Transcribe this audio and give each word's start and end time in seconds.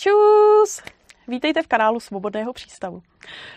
Čus! 0.00 0.82
Vítejte 1.28 1.62
v 1.62 1.66
kanálu 1.66 2.00
Svobodného 2.00 2.52
přístavu. 2.52 3.02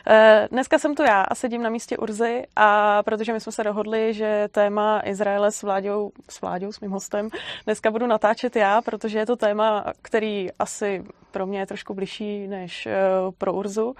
Eh, 0.07 0.47
dneska 0.51 0.79
jsem 0.79 0.95
tu 0.95 1.03
já 1.03 1.21
a 1.21 1.35
sedím 1.35 1.63
na 1.63 1.69
místě 1.69 1.97
Urzy 1.97 2.43
a 2.55 3.03
protože 3.03 3.33
my 3.33 3.39
jsme 3.39 3.51
se 3.51 3.63
dohodli, 3.63 4.13
že 4.13 4.47
téma 4.51 5.01
Izraele 5.05 5.51
s 5.51 5.63
Vláďou, 5.63 6.11
s 6.29 6.41
Vláďou, 6.41 6.71
s 6.71 6.79
mým 6.79 6.91
hostem, 6.91 7.29
dneska 7.65 7.91
budu 7.91 8.07
natáčet 8.07 8.55
já, 8.55 8.81
protože 8.81 9.19
je 9.19 9.25
to 9.25 9.35
téma, 9.35 9.85
který 10.01 10.49
asi 10.59 11.03
pro 11.31 11.45
mě 11.45 11.59
je 11.59 11.65
trošku 11.65 11.93
bližší 11.93 12.47
než 12.47 12.85
eh, 12.85 12.93
pro 13.37 13.53
Urzu. 13.53 13.95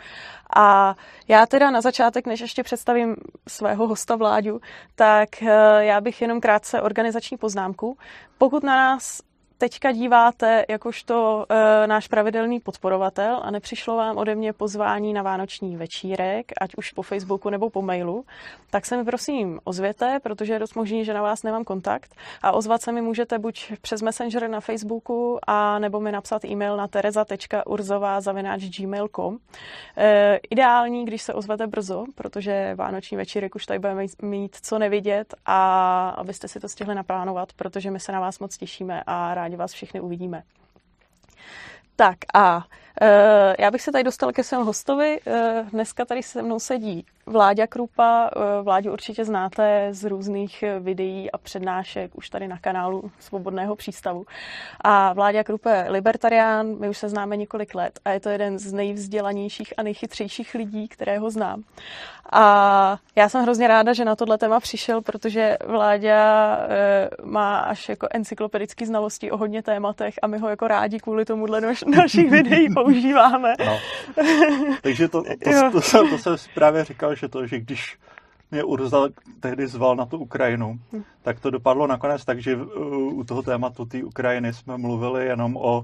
A 0.56 0.96
já 1.28 1.46
teda 1.46 1.72
na 1.72 1.82
začátek, 1.82 2.28
než 2.28 2.40
ještě 2.40 2.64
představím 2.64 3.16
svého 3.48 3.88
hosta 3.88 4.16
Vláďu, 4.16 4.62
tak 4.96 5.44
eh, 5.44 5.86
já 5.86 6.02
bych 6.02 6.22
jenom 6.22 6.42
krátce 6.42 6.82
organizační 6.82 7.38
poznámku. 7.38 7.98
Pokud 8.38 8.64
na 8.64 8.76
nás 8.76 9.22
teďka 9.62 9.92
díváte 9.92 10.66
jakožto 10.70 11.46
e, 11.50 11.88
náš 11.88 12.08
pravidelný 12.08 12.60
podporovatel 12.60 13.40
a 13.44 13.52
nepřišlo 13.52 13.96
vám 13.96 14.18
ode 14.18 14.36
mě 14.36 14.54
pozvání 14.54 15.14
na 15.14 15.22
vánoční 15.22 15.78
večírek, 15.78 16.52
ať 16.62 16.76
už 16.76 16.92
po 16.92 17.02
Facebooku 17.02 17.50
nebo 17.50 17.70
po 17.70 17.82
mailu, 17.82 18.26
tak 18.70 18.86
se 18.86 18.98
mi 18.98 19.06
prosím 19.06 19.60
ozvěte, 19.64 20.20
protože 20.24 20.54
je 20.54 20.60
dost 20.60 20.76
možný, 20.76 21.06
že 21.06 21.14
na 21.14 21.22
vás 21.22 21.44
nemám 21.44 21.64
kontakt 21.64 22.16
a 22.42 22.52
ozvat 22.52 22.82
se 22.82 22.92
mi 22.92 23.02
můžete 23.02 23.40
buď 23.40 23.72
přes 23.82 24.02
Messenger 24.02 24.50
na 24.50 24.60
Facebooku 24.60 25.40
a 25.48 25.80
nebo 25.80 26.00
mi 26.00 26.12
napsat 26.12 26.46
e-mail 26.46 26.78
na 26.78 26.88
tereza.urzová.gmail.com. 26.88 29.38
E, 29.98 30.40
ideální, 30.50 31.06
když 31.06 31.22
se 31.22 31.34
ozvete 31.34 31.68
brzo, 31.68 32.06
protože 32.16 32.76
vánoční 32.76 33.18
večírek 33.18 33.56
už 33.56 33.66
tady 33.66 33.80
budeme 33.80 34.06
mít 34.22 34.58
co 34.62 34.80
nevidět 34.80 35.36
a 35.46 36.10
abyste 36.10 36.48
si 36.48 36.60
to 36.60 36.70
stihli 36.70 36.96
naplánovat, 36.96 37.54
protože 37.54 37.92
my 37.92 38.00
se 38.00 38.12
na 38.12 38.20
vás 38.20 38.40
moc 38.40 38.58
těšíme 38.58 39.04
a 39.08 39.34
rádi 39.34 39.51
rádi 39.52 39.58
vás 39.58 39.74
všechny 39.74 40.00
uvidíme. 40.00 40.44
Tak 41.96 42.18
a 42.34 42.68
já 43.60 43.72
bych 43.72 43.82
se 43.82 43.92
tady 43.92 44.04
dostal 44.04 44.32
ke 44.32 44.44
svému 44.44 44.66
hostovi. 44.66 45.20
E, 45.28 45.66
dneska 45.72 46.06
tady 46.06 46.24
se 46.24 46.42
mnou 46.42 46.60
sedí 46.60 47.06
Vláďa 47.26 47.68
Krupa. 47.68 48.30
E, 48.36 48.62
Vláďu 48.62 48.92
určitě 48.92 49.26
znáte 49.26 49.88
z 49.92 50.04
různých 50.04 50.64
videí 50.80 51.32
a 51.32 51.38
přednášek 51.38 52.16
už 52.16 52.30
tady 52.30 52.48
na 52.48 52.58
kanálu 52.58 53.12
Svobodného 53.20 53.76
přístavu. 53.76 54.26
A 54.82 55.14
Vláďa 55.14 55.44
Krupa 55.44 55.72
je 55.72 55.92
libertarián, 55.92 56.80
my 56.80 56.90
už 56.90 56.98
se 56.98 57.10
známe 57.10 57.38
několik 57.38 57.76
let 57.76 58.00
a 58.06 58.10
je 58.10 58.20
to 58.20 58.30
jeden 58.30 58.60
z 58.60 58.74
nejvzdělanějších 58.74 59.74
a 59.78 59.84
nejchytřejších 59.84 60.56
lidí, 60.56 60.88
kterého 60.88 61.30
znám. 61.30 61.64
A 62.34 62.98
já 63.16 63.30
jsem 63.30 63.42
hrozně 63.42 63.68
ráda, 63.68 63.94
že 63.94 64.06
na 64.06 64.16
tohle 64.16 64.38
téma 64.38 64.60
přišel, 64.60 65.02
protože 65.02 65.58
Vláďa 65.68 66.58
má 67.24 67.60
až 67.60 67.90
jako 67.90 68.08
encyklopedické 68.12 68.86
znalosti 68.86 69.32
o 69.32 69.38
hodně 69.38 69.64
tématech 69.64 70.14
a 70.22 70.28
my 70.28 70.38
ho 70.38 70.50
jako 70.50 70.68
rádi 70.68 71.00
kvůli 71.00 71.26
tomu 71.26 71.46
dle 71.46 71.62
našich 71.96 72.32
videí 72.32 72.70
používáme. 72.84 73.54
No. 73.66 73.80
Takže 74.82 75.08
to, 75.08 75.24
to, 75.24 75.30
to, 75.44 75.72
to, 75.72 75.82
jsem, 75.82 76.10
to 76.10 76.18
jsem 76.18 76.36
právě 76.56 76.86
říkal, 76.86 77.16
že 77.16 77.28
to, 77.28 77.48
že 77.48 77.60
když 77.60 77.98
mě 78.52 78.64
Urza 78.64 79.08
tehdy 79.40 79.68
zval 79.68 79.96
na 79.96 80.06
tu 80.06 80.18
Ukrajinu, 80.18 80.80
tak 81.22 81.40
to 81.40 81.50
dopadlo 81.50 81.88
nakonec 81.88 82.26
tak, 82.26 82.42
že 82.42 82.56
u 83.12 83.24
toho 83.24 83.42
tématu 83.42 83.86
té 83.86 84.04
Ukrajiny 84.04 84.54
jsme 84.54 84.78
mluvili 84.78 85.26
jenom 85.26 85.58
o 85.58 85.84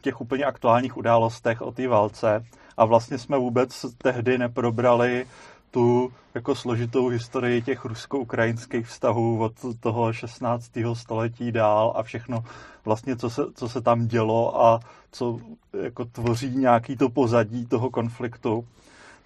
těch 0.00 0.20
úplně 0.20 0.44
aktuálních 0.44 0.96
událostech, 0.96 1.62
o 1.62 1.72
té 1.72 1.88
válce 1.88 2.44
a 2.76 2.84
vlastně 2.84 3.18
jsme 3.18 3.38
vůbec 3.38 3.86
tehdy 3.98 4.38
neprobrali 4.38 5.26
tu 5.70 6.12
jako 6.34 6.54
složitou 6.54 7.08
historii 7.08 7.62
těch 7.62 7.84
rusko-ukrajinských 7.84 8.86
vztahů 8.86 9.42
od 9.42 9.52
toho 9.80 10.12
16. 10.12 10.70
století 10.94 11.52
dál 11.52 11.92
a 11.96 12.02
všechno 12.02 12.44
vlastně, 12.84 13.16
co 13.16 13.30
se, 13.30 13.42
co 13.54 13.68
se 13.68 13.80
tam 13.80 14.06
dělo 14.06 14.64
a 14.66 14.80
co 15.10 15.38
jako 15.82 16.04
tvoří 16.04 16.56
nějaký 16.56 16.96
to 16.96 17.08
pozadí 17.08 17.66
toho 17.66 17.90
konfliktu 17.90 18.64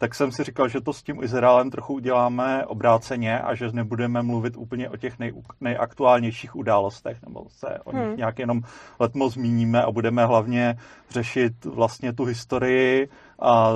tak 0.03 0.15
jsem 0.15 0.33
si 0.33 0.45
říkal, 0.45 0.69
že 0.69 0.81
to 0.81 0.93
s 0.93 1.03
tím 1.03 1.23
Izraelem 1.23 1.71
trochu 1.71 1.95
uděláme 1.95 2.67
obráceně 2.67 3.41
a 3.41 3.55
že 3.55 3.73
nebudeme 3.73 4.23
mluvit 4.23 4.57
úplně 4.57 4.91
o 4.91 4.97
těch 4.97 5.19
nej, 5.19 5.33
nejaktuálnějších 5.61 6.57
událostech, 6.57 7.23
nebo 7.23 7.45
se 7.49 7.79
o 7.85 7.93
nich 7.93 8.07
hmm. 8.07 8.17
nějak 8.17 8.39
jenom 8.39 8.61
letmo 9.01 9.29
zmíníme 9.29 9.83
a 9.83 9.91
budeme 9.91 10.27
hlavně 10.27 10.75
řešit 11.11 11.65
vlastně 11.65 12.13
tu 12.13 12.25
historii 12.25 13.09
a 13.43 13.71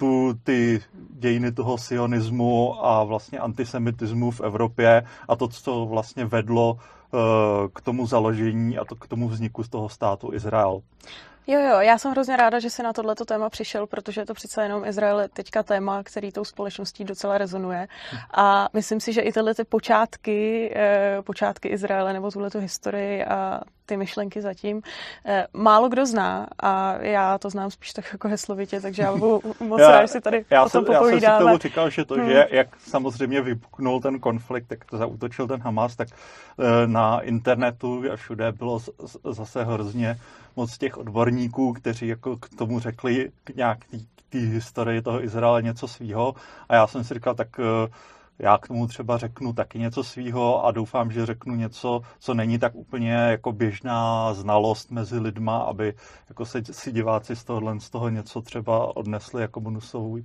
tu, 0.00 0.34
ty 0.44 0.80
dějiny 1.10 1.52
toho 1.52 1.78
sionismu 1.78 2.86
a 2.86 3.04
vlastně 3.04 3.38
antisemitismu 3.38 4.30
v 4.30 4.40
Evropě 4.40 5.02
a 5.28 5.36
to, 5.36 5.48
co 5.48 5.86
vlastně 5.86 6.24
vedlo 6.24 6.72
uh, 6.72 7.20
k 7.74 7.80
tomu 7.80 8.06
založení 8.06 8.78
a 8.78 8.84
to, 8.84 8.96
k 8.96 9.08
tomu 9.08 9.28
vzniku 9.28 9.62
z 9.62 9.68
toho 9.68 9.88
státu 9.88 10.32
Izrael. 10.32 10.82
Jo, 11.46 11.60
jo, 11.60 11.80
já 11.80 11.98
jsem 11.98 12.10
hrozně 12.10 12.36
ráda, 12.36 12.58
že 12.58 12.70
se 12.70 12.82
na 12.82 12.92
tohleto 12.92 13.24
téma 13.24 13.48
přišel, 13.50 13.86
protože 13.86 14.20
je 14.20 14.26
to 14.26 14.34
přece 14.34 14.62
jenom 14.62 14.84
Izrael 14.84 15.28
teďka 15.32 15.62
téma, 15.62 16.02
který 16.02 16.32
tou 16.32 16.44
společností 16.44 17.04
docela 17.04 17.38
rezonuje. 17.38 17.88
A 18.34 18.68
myslím 18.72 19.00
si, 19.00 19.12
že 19.12 19.20
i 19.20 19.32
tyhle 19.32 19.54
ty 19.54 19.64
počátky, 19.64 20.72
eh, 20.76 21.22
počátky 21.22 21.68
Izraele 21.68 22.12
nebo 22.12 22.30
tuhle 22.30 22.50
historii 22.58 23.24
a 23.24 23.60
ty 23.90 23.96
myšlenky 23.96 24.42
zatím 24.42 24.82
eh, 25.24 25.46
málo 25.52 25.88
kdo 25.88 26.06
zná 26.06 26.46
a 26.62 26.96
já 26.96 27.38
to 27.38 27.50
znám 27.50 27.70
spíš 27.70 27.92
tak 27.92 28.04
jako 28.12 28.28
heslovitě, 28.28 28.80
takže 28.80 29.02
já 29.02 29.12
budu 29.12 29.40
moc 29.60 29.80
rád, 29.80 30.02
že 30.02 30.08
si 30.08 30.20
tady 30.20 30.44
já 30.50 30.64
o 30.64 30.70
tom 30.70 30.70
jsem, 30.70 30.94
popovídáme. 30.94 31.24
Já 31.24 31.38
jsem 31.38 31.38
si 31.38 31.44
tomu 31.44 31.58
říkal, 31.58 31.90
že 31.90 32.04
to, 32.04 32.14
hmm. 32.14 32.28
že 32.28 32.46
jak 32.50 32.68
samozřejmě 32.80 33.40
vypuknul 33.40 34.00
ten 34.00 34.20
konflikt, 34.20 34.70
jak 34.70 34.84
to 34.84 34.96
zautočil 34.96 35.48
ten 35.48 35.60
Hamas, 35.60 35.96
tak 35.96 36.08
eh, 36.10 36.86
na 36.86 37.20
internetu 37.20 38.02
a 38.12 38.16
všude 38.16 38.52
bylo 38.52 38.80
zase 39.24 39.64
hrozně 39.64 40.18
moc 40.56 40.78
těch 40.78 40.98
odborníků, 40.98 41.72
kteří 41.72 42.08
jako 42.08 42.36
k 42.36 42.48
tomu 42.58 42.80
řekli 42.80 43.30
k 43.44 43.56
nějak 43.56 43.78
té 44.28 44.38
historii 44.38 45.02
toho 45.02 45.24
Izraele 45.24 45.62
něco 45.62 45.88
svýho 45.88 46.34
a 46.68 46.74
já 46.74 46.86
jsem 46.86 47.04
si 47.04 47.14
říkal, 47.14 47.34
tak 47.34 47.48
eh, 47.60 47.88
já 48.40 48.58
k 48.58 48.68
tomu 48.68 48.86
třeba 48.86 49.18
řeknu 49.18 49.52
taky 49.52 49.78
něco 49.78 50.04
svýho 50.04 50.64
a 50.64 50.70
doufám, 50.70 51.12
že 51.12 51.26
řeknu 51.26 51.54
něco, 51.54 52.00
co 52.18 52.34
není 52.34 52.58
tak 52.58 52.74
úplně 52.74 53.12
jako 53.12 53.52
běžná 53.52 54.34
znalost 54.34 54.90
mezi 54.90 55.18
lidma, 55.18 55.58
aby 55.58 55.94
jako 56.28 56.44
se, 56.44 56.62
si 56.70 56.92
diváci 56.92 57.36
z 57.36 57.44
tohohle 57.44 57.80
z 57.80 57.90
toho 57.90 58.08
něco 58.08 58.42
třeba 58.42 58.96
odnesli 58.96 59.42
jako 59.42 59.60
bonusový, 59.60 60.24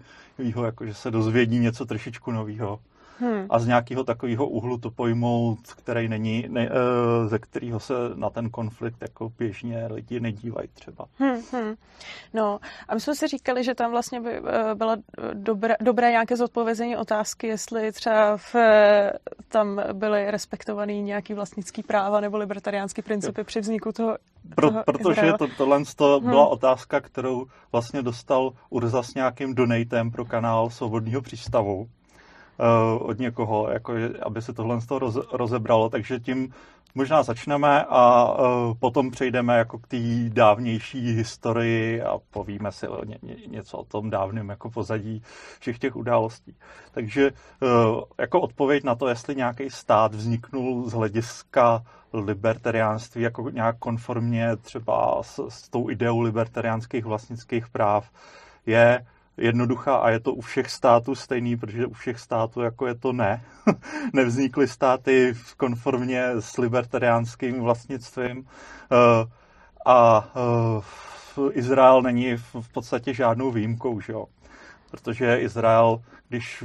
jako 0.66 0.86
že 0.86 0.94
se 0.94 1.12
dozvědí 1.12 1.60
něco 1.60 1.86
trošičku 1.86 2.32
nového 2.32 2.80
hmm. 3.20 3.46
a 3.50 3.60
z 3.60 3.68
nějakého 3.68 4.04
takového 4.04 4.48
úhlu 4.48 4.78
to 4.78 4.92
pojmout, 4.92 5.60
který 5.78 6.08
není, 6.08 6.46
ne, 6.50 6.70
eh, 6.70 7.28
ze 7.28 7.40
kterého 7.40 7.80
se 7.80 7.94
na 8.16 8.30
ten 8.30 8.50
konflikt 8.50 9.02
jako 9.02 9.32
běžně 9.38 9.88
lidi 9.92 10.20
nedívají 10.20 10.68
třeba. 10.74 11.06
Hmm, 11.20 11.42
hmm. 11.52 11.76
No 12.34 12.60
a 12.88 12.94
my 12.94 13.00
jsme 13.00 13.16
si 13.16 13.28
říkali, 13.28 13.64
že 13.64 13.76
tam 13.76 13.92
vlastně 13.92 14.22
by 14.22 14.32
eh, 14.32 14.76
byla 14.76 14.98
dobré, 15.34 15.76
dobré 15.82 16.12
nějaké 16.12 16.38
zodpovězení 16.38 16.98
otázky, 16.98 17.48
jestli 17.48 17.92
třeba 17.92 18.38
v, 18.38 18.56
tam 19.50 19.82
byly 19.94 20.32
respektovaný 20.32 21.02
nějaký 21.02 21.34
vlastnický 21.34 21.84
práva 21.84 22.20
nebo 22.20 22.38
libertariánský 22.38 23.02
principy 23.02 23.42
jo. 23.42 23.46
při 23.46 23.60
vzniku 23.60 23.92
toho 23.92 24.18
Pro, 24.56 24.72
protože 24.86 25.34
to, 25.38 25.48
tohle 25.58 25.84
to 25.96 26.20
hmm. 26.20 26.30
byla 26.30 26.48
otázka, 26.48 27.02
kterou 27.02 27.46
vlastně 27.72 28.02
dostal 28.02 28.52
Urza 28.70 29.04
s 29.04 29.14
nějakým 29.14 29.56
donatem 29.56 30.12
pro 30.12 30.26
kanál 30.26 30.70
Svobodného 30.70 31.22
přístavu 31.22 31.90
od 33.00 33.20
někoho, 33.20 33.70
jako, 33.70 33.94
aby 34.24 34.42
se 34.42 34.54
tohle 34.54 34.82
z 34.82 34.86
toho 34.86 35.00
roz, 35.00 35.18
rozebralo. 35.32 35.90
Takže 35.90 36.20
tím 36.20 36.54
možná 36.96 37.24
začneme 37.24 37.86
a 37.90 38.34
uh, 38.34 38.74
potom 38.80 39.12
přejdeme 39.12 39.58
jako 39.58 39.78
k 39.78 39.88
té 39.88 39.98
dávnější 40.30 41.14
historii 41.14 42.02
a 42.02 42.18
povíme 42.32 42.72
si 42.72 42.88
o 42.88 43.06
ně, 43.06 43.18
ně, 43.22 43.36
něco 43.48 43.78
o 43.78 43.84
tom 43.84 44.10
dávném 44.10 44.50
jako 44.50 44.70
pozadí 44.70 45.22
všech 45.60 45.80
těch 45.80 45.96
událostí. 45.96 46.56
Takže 46.92 47.32
uh, 47.32 48.02
jako 48.20 48.42
odpověď 48.42 48.84
na 48.84 48.96
to, 48.96 49.08
jestli 49.08 49.36
nějaký 49.36 49.70
stát 49.70 50.14
vzniknul 50.14 50.90
z 50.90 50.94
hlediska 50.94 51.84
libertariánství 52.14 53.22
jako 53.22 53.50
nějak 53.50 53.78
konformně 53.80 54.56
třeba 54.56 55.24
s, 55.24 55.48
s 55.50 55.70
tou 55.70 55.90
ideou 55.90 56.20
libertariánských 56.20 57.06
vlastnických 57.06 57.68
práv, 57.68 58.10
je 58.66 59.06
jednoduchá 59.38 59.96
a 59.96 60.10
je 60.10 60.20
to 60.20 60.34
u 60.34 60.42
všech 60.42 60.70
států 60.70 61.16
stejný, 61.16 61.58
protože 61.58 61.86
u 61.86 61.94
všech 61.94 62.20
států 62.20 62.62
jako 62.62 62.88
je 62.88 62.96
to 62.96 63.14
ne. 63.14 63.44
Nevznikly 64.14 64.68
státy 64.68 65.34
v 65.34 65.56
konformně 65.56 66.30
s 66.40 66.58
libertariánským 66.58 67.62
vlastnictvím 67.62 68.48
eh, 68.92 68.96
a 69.86 70.30
eh, 70.36 70.82
Izrael 71.52 72.02
není 72.02 72.38
v 72.38 72.74
podstatě 72.74 73.14
žádnou 73.14 73.52
výjimkou, 73.52 74.02
že 74.02 74.14
jo? 74.14 74.26
Protože 74.96 75.40
Izrael 75.40 76.02
když 76.30 76.64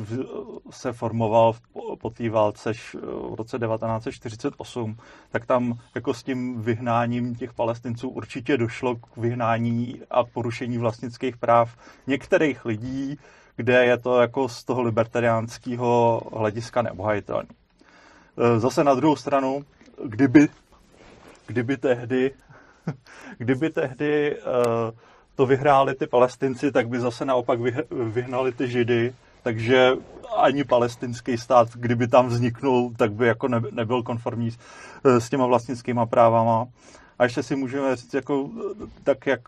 se 0.70 0.92
formoval 0.92 1.54
po 2.00 2.10
té 2.10 2.30
válce 2.30 2.72
v 2.72 3.34
roce 3.34 3.58
1948, 3.58 4.96
tak 5.30 5.46
tam 5.46 5.78
jako 5.94 6.14
s 6.14 6.22
tím 6.22 6.62
vyhnáním 6.62 7.34
těch 7.34 7.54
palestinců 7.54 8.08
určitě 8.08 8.56
došlo 8.56 8.96
k 8.96 9.16
vyhnání 9.16 10.02
a 10.10 10.24
porušení 10.24 10.78
vlastnických 10.78 11.36
práv 11.36 11.76
některých 12.06 12.64
lidí, 12.64 13.18
kde 13.56 13.84
je 13.84 13.98
to 13.98 14.20
jako 14.20 14.48
z 14.48 14.64
toho 14.64 14.82
libertariánského 14.82 16.20
hlediska 16.32 16.82
neobhajitelné. 16.82 17.48
E, 18.38 18.60
zase 18.60 18.84
na 18.84 18.94
druhou 18.94 19.16
stranu, 19.16 19.64
kdyby, 20.04 20.48
kdyby 21.46 21.76
tehdy, 21.76 22.30
kdyby 23.38 23.70
tehdy 23.70 24.36
uh, 24.36 24.98
to 25.40 25.46
vyhráli 25.46 25.94
ty 25.94 26.06
palestinci, 26.06 26.72
tak 26.72 26.88
by 26.88 27.00
zase 27.00 27.24
naopak 27.24 27.60
vyhnali 27.90 28.52
ty 28.52 28.68
židy, 28.68 29.14
takže 29.42 29.92
ani 30.36 30.64
palestinský 30.64 31.38
stát, 31.38 31.68
kdyby 31.74 32.08
tam 32.08 32.28
vzniknul, 32.28 32.92
tak 32.96 33.12
by 33.12 33.26
jako 33.26 33.48
nebyl 33.48 34.02
konformní 34.02 34.50
s 35.04 35.28
těma 35.28 35.46
vlastnickýma 35.46 36.06
právama. 36.06 36.66
A 37.18 37.24
ještě 37.24 37.42
si 37.42 37.56
můžeme 37.56 37.96
říct, 37.96 38.14
jako, 38.14 38.50
tak 39.02 39.26
jak 39.26 39.40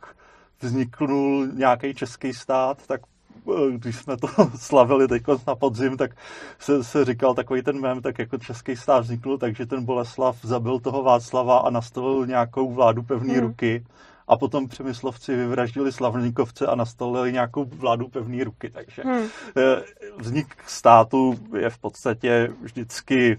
vzniknul 0.60 1.46
nějaký 1.52 1.94
český 1.94 2.32
stát, 2.32 2.86
tak 2.86 3.00
eh, 3.48 3.70
když 3.70 3.96
jsme 3.96 4.16
to 4.16 4.28
slavili 4.56 5.08
teď 5.08 5.22
na 5.46 5.54
podzim, 5.54 5.96
tak 5.96 6.10
se, 6.58 6.84
se 6.84 7.04
říkal 7.04 7.34
takový 7.34 7.62
ten 7.62 7.80
mem, 7.80 8.02
tak 8.02 8.18
jako 8.18 8.38
český 8.38 8.76
stát 8.76 9.00
vznikl, 9.00 9.38
takže 9.38 9.66
ten 9.66 9.84
Boleslav 9.84 10.36
zabil 10.42 10.80
toho 10.80 11.02
Václava 11.02 11.58
a 11.58 11.70
nastavil 11.70 12.26
nějakou 12.26 12.72
vládu 12.72 13.02
pevné 13.02 13.34
hmm. 13.34 13.42
ruky 13.42 13.84
a 14.28 14.36
potom 14.36 14.68
Přemyslovci 14.68 15.36
vyvraždili 15.36 15.92
Slavníkovce 15.92 16.66
a 16.66 16.74
nastavili 16.74 17.32
nějakou 17.32 17.64
vládu 17.64 18.08
pevné 18.08 18.44
ruky. 18.44 18.70
Takže 18.70 19.02
hmm. 19.02 19.26
Eh, 19.56 19.82
vznik 20.18 20.56
státu 20.66 21.34
je 21.58 21.70
v 21.70 21.78
podstatě 21.78 22.48
vždycky 22.62 23.38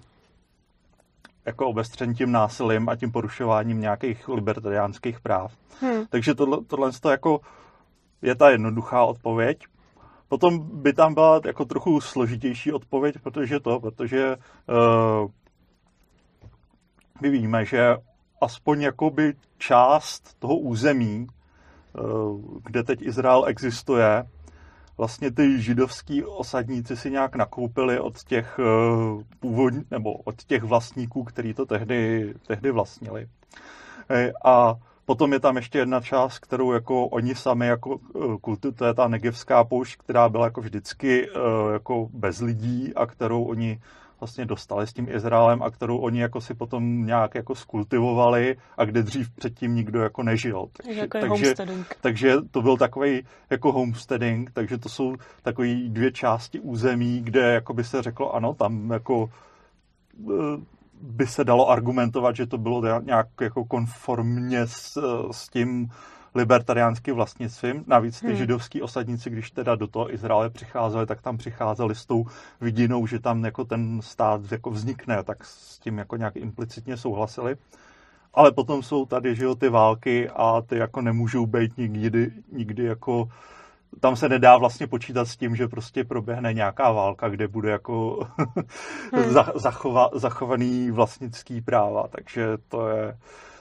jako 1.46 1.68
obestřen 1.68 2.14
tím 2.14 2.32
násilím 2.32 2.90
a 2.90 2.96
tím 2.96 3.12
porušováním 3.12 3.82
nějakých 3.82 4.28
libertariánských 4.28 5.20
práv. 5.20 5.54
Hmm. 5.82 6.06
Takže 6.10 6.36
tohle, 6.36 6.58
tohle 6.68 6.92
jako 7.10 7.42
je 8.22 8.36
ta 8.36 8.50
jednoduchá 8.50 9.04
odpověď. 9.04 9.66
Potom 10.28 10.82
by 10.82 10.94
tam 10.94 11.14
byla 11.14 11.42
jako 11.46 11.66
trochu 11.66 12.02
složitější 12.02 12.72
odpověď, 12.72 13.16
protože 13.24 13.60
to, 13.60 13.80
protože 13.80 14.36
uh, 14.36 15.30
my 17.22 17.30
víme, 17.30 17.66
že 17.66 17.96
aspoň 18.44 18.82
jakoby 18.82 19.34
část 19.58 20.40
toho 20.40 20.58
území, 20.58 21.28
uh, 21.28 22.42
kde 22.64 22.84
teď 22.84 23.02
Izrael 23.02 23.46
existuje, 23.48 24.24
vlastně 24.98 25.32
ty 25.32 25.62
židovský 25.62 26.24
osadníci 26.24 26.98
si 26.98 27.12
nějak 27.12 27.36
nakoupili 27.36 28.00
od 28.00 28.24
těch 28.24 28.60
uh, 28.60 29.24
původní, 29.40 29.84
nebo 29.92 30.14
od 30.14 30.44
těch 30.44 30.64
vlastníků, 30.64 31.24
kteří 31.24 31.54
to 31.54 31.66
tehdy, 31.66 32.34
tehdy 32.48 32.72
vlastnili. 32.72 33.28
A 34.46 34.76
Potom 35.06 35.34
je 35.34 35.40
tam 35.40 35.56
ještě 35.56 35.78
jedna 35.78 36.02
část, 36.02 36.40
kterou 36.40 36.72
jako 36.72 37.08
oni 37.08 37.36
sami 37.36 37.68
jako 37.68 38.00
eh, 38.16 38.38
kultu, 38.42 38.72
to 38.72 38.86
je 38.86 38.94
ta 38.94 39.08
negevská 39.08 39.64
poušť, 39.64 40.00
která 40.00 40.30
byla 40.30 40.46
jako 40.46 40.62
vždycky 40.62 41.28
eh, 41.30 41.74
jako 41.74 42.10
bez 42.14 42.42
lidí 42.42 42.94
a 42.96 43.06
kterou 43.06 43.44
oni 43.44 43.82
vlastně 44.24 44.46
dostali 44.46 44.88
s 44.88 44.94
tím 44.94 45.08
Izraelem 45.10 45.64
a 45.64 45.72
kterou 45.72 45.98
oni 45.98 46.22
jako 46.22 46.42
si 46.42 46.54
potom 46.54 47.06
nějak 47.06 47.36
jako 47.36 47.56
skultivovali 47.56 48.56
a 48.78 48.86
kde 48.86 49.04
dřív 49.04 49.32
předtím 49.36 49.76
nikdo 49.76 50.02
jako 50.02 50.24
nežil. 50.24 50.66
Takže, 50.84 51.00
jako 51.00 51.20
takže, 51.20 51.54
takže 52.02 52.36
to 52.52 52.62
byl 52.62 52.78
takový 52.78 53.22
jako 53.50 53.72
homesteading, 53.72 54.52
takže 54.54 54.78
to 54.78 54.90
jsou 54.90 55.16
takové 55.42 55.76
dvě 55.88 56.12
části 56.12 56.60
území, 56.60 57.22
kde 57.22 57.54
jako 57.54 57.74
by 57.74 57.84
se 57.84 58.02
řeklo, 58.02 58.36
ano, 58.36 58.54
tam 58.54 58.92
jako 58.92 59.30
eh, 60.32 60.62
by 61.02 61.28
se 61.28 61.44
dalo 61.44 61.70
argumentovat, 61.70 62.36
že 62.36 62.48
to 62.48 62.58
bylo 62.58 63.02
nějak 63.02 63.28
jako 63.42 63.66
konformně 63.66 64.68
s, 64.68 64.98
s 65.32 65.50
tím 65.50 65.90
libertariánským 66.36 67.16
vlastnictvím. 67.16 67.84
Navíc 67.88 68.20
ty 68.20 68.28
hmm. 68.28 68.36
židovský 68.36 68.82
osadníci, 68.82 69.30
když 69.30 69.52
teda 69.52 69.76
do 69.76 69.88
toho 69.88 70.14
Izraele 70.14 70.50
přicházeli, 70.50 71.06
tak 71.06 71.22
tam 71.22 71.38
přicházeli 71.38 71.96
s 71.96 72.06
tou 72.06 72.26
vidinou, 72.62 73.08
že 73.08 73.20
tam 73.20 73.46
jako 73.46 73.66
ten 73.66 74.02
stát 74.02 74.52
jako 74.52 74.72
vznikne, 74.72 75.24
tak 75.24 75.46
s 75.46 75.80
tím 75.80 75.98
jako 75.98 76.16
nějak 76.16 76.36
implicitně 76.36 76.98
souhlasili. 76.98 77.56
Ale 78.34 78.52
potom 78.52 78.84
jsou 78.84 79.06
tady, 79.06 79.36
že 79.36 79.44
jo, 79.44 79.56
ty 79.56 79.70
války 79.70 80.30
a 80.30 80.62
ty 80.62 80.78
jako 80.78 81.02
nemůžou 81.02 81.46
být 81.46 81.78
nikdy, 81.78 82.32
nikdy 82.52 82.84
jako 82.84 83.30
tam 84.00 84.16
se 84.16 84.30
nedá 84.30 84.58
vlastně 84.58 84.88
počítat 84.88 85.26
s 85.26 85.38
tím, 85.38 85.56
že 85.56 85.68
prostě 85.68 86.04
proběhne 86.04 86.54
nějaká 86.54 86.92
válka, 86.92 87.30
kde 87.30 87.48
bude 87.48 87.72
jako 87.72 88.28
hmm. 89.14 89.34
zachova, 89.56 90.10
zachovaný 90.14 90.92
vlastnický 90.92 91.62
práva. 91.62 92.08
Takže 92.08 92.58
to 92.68 92.90
je, 92.90 93.18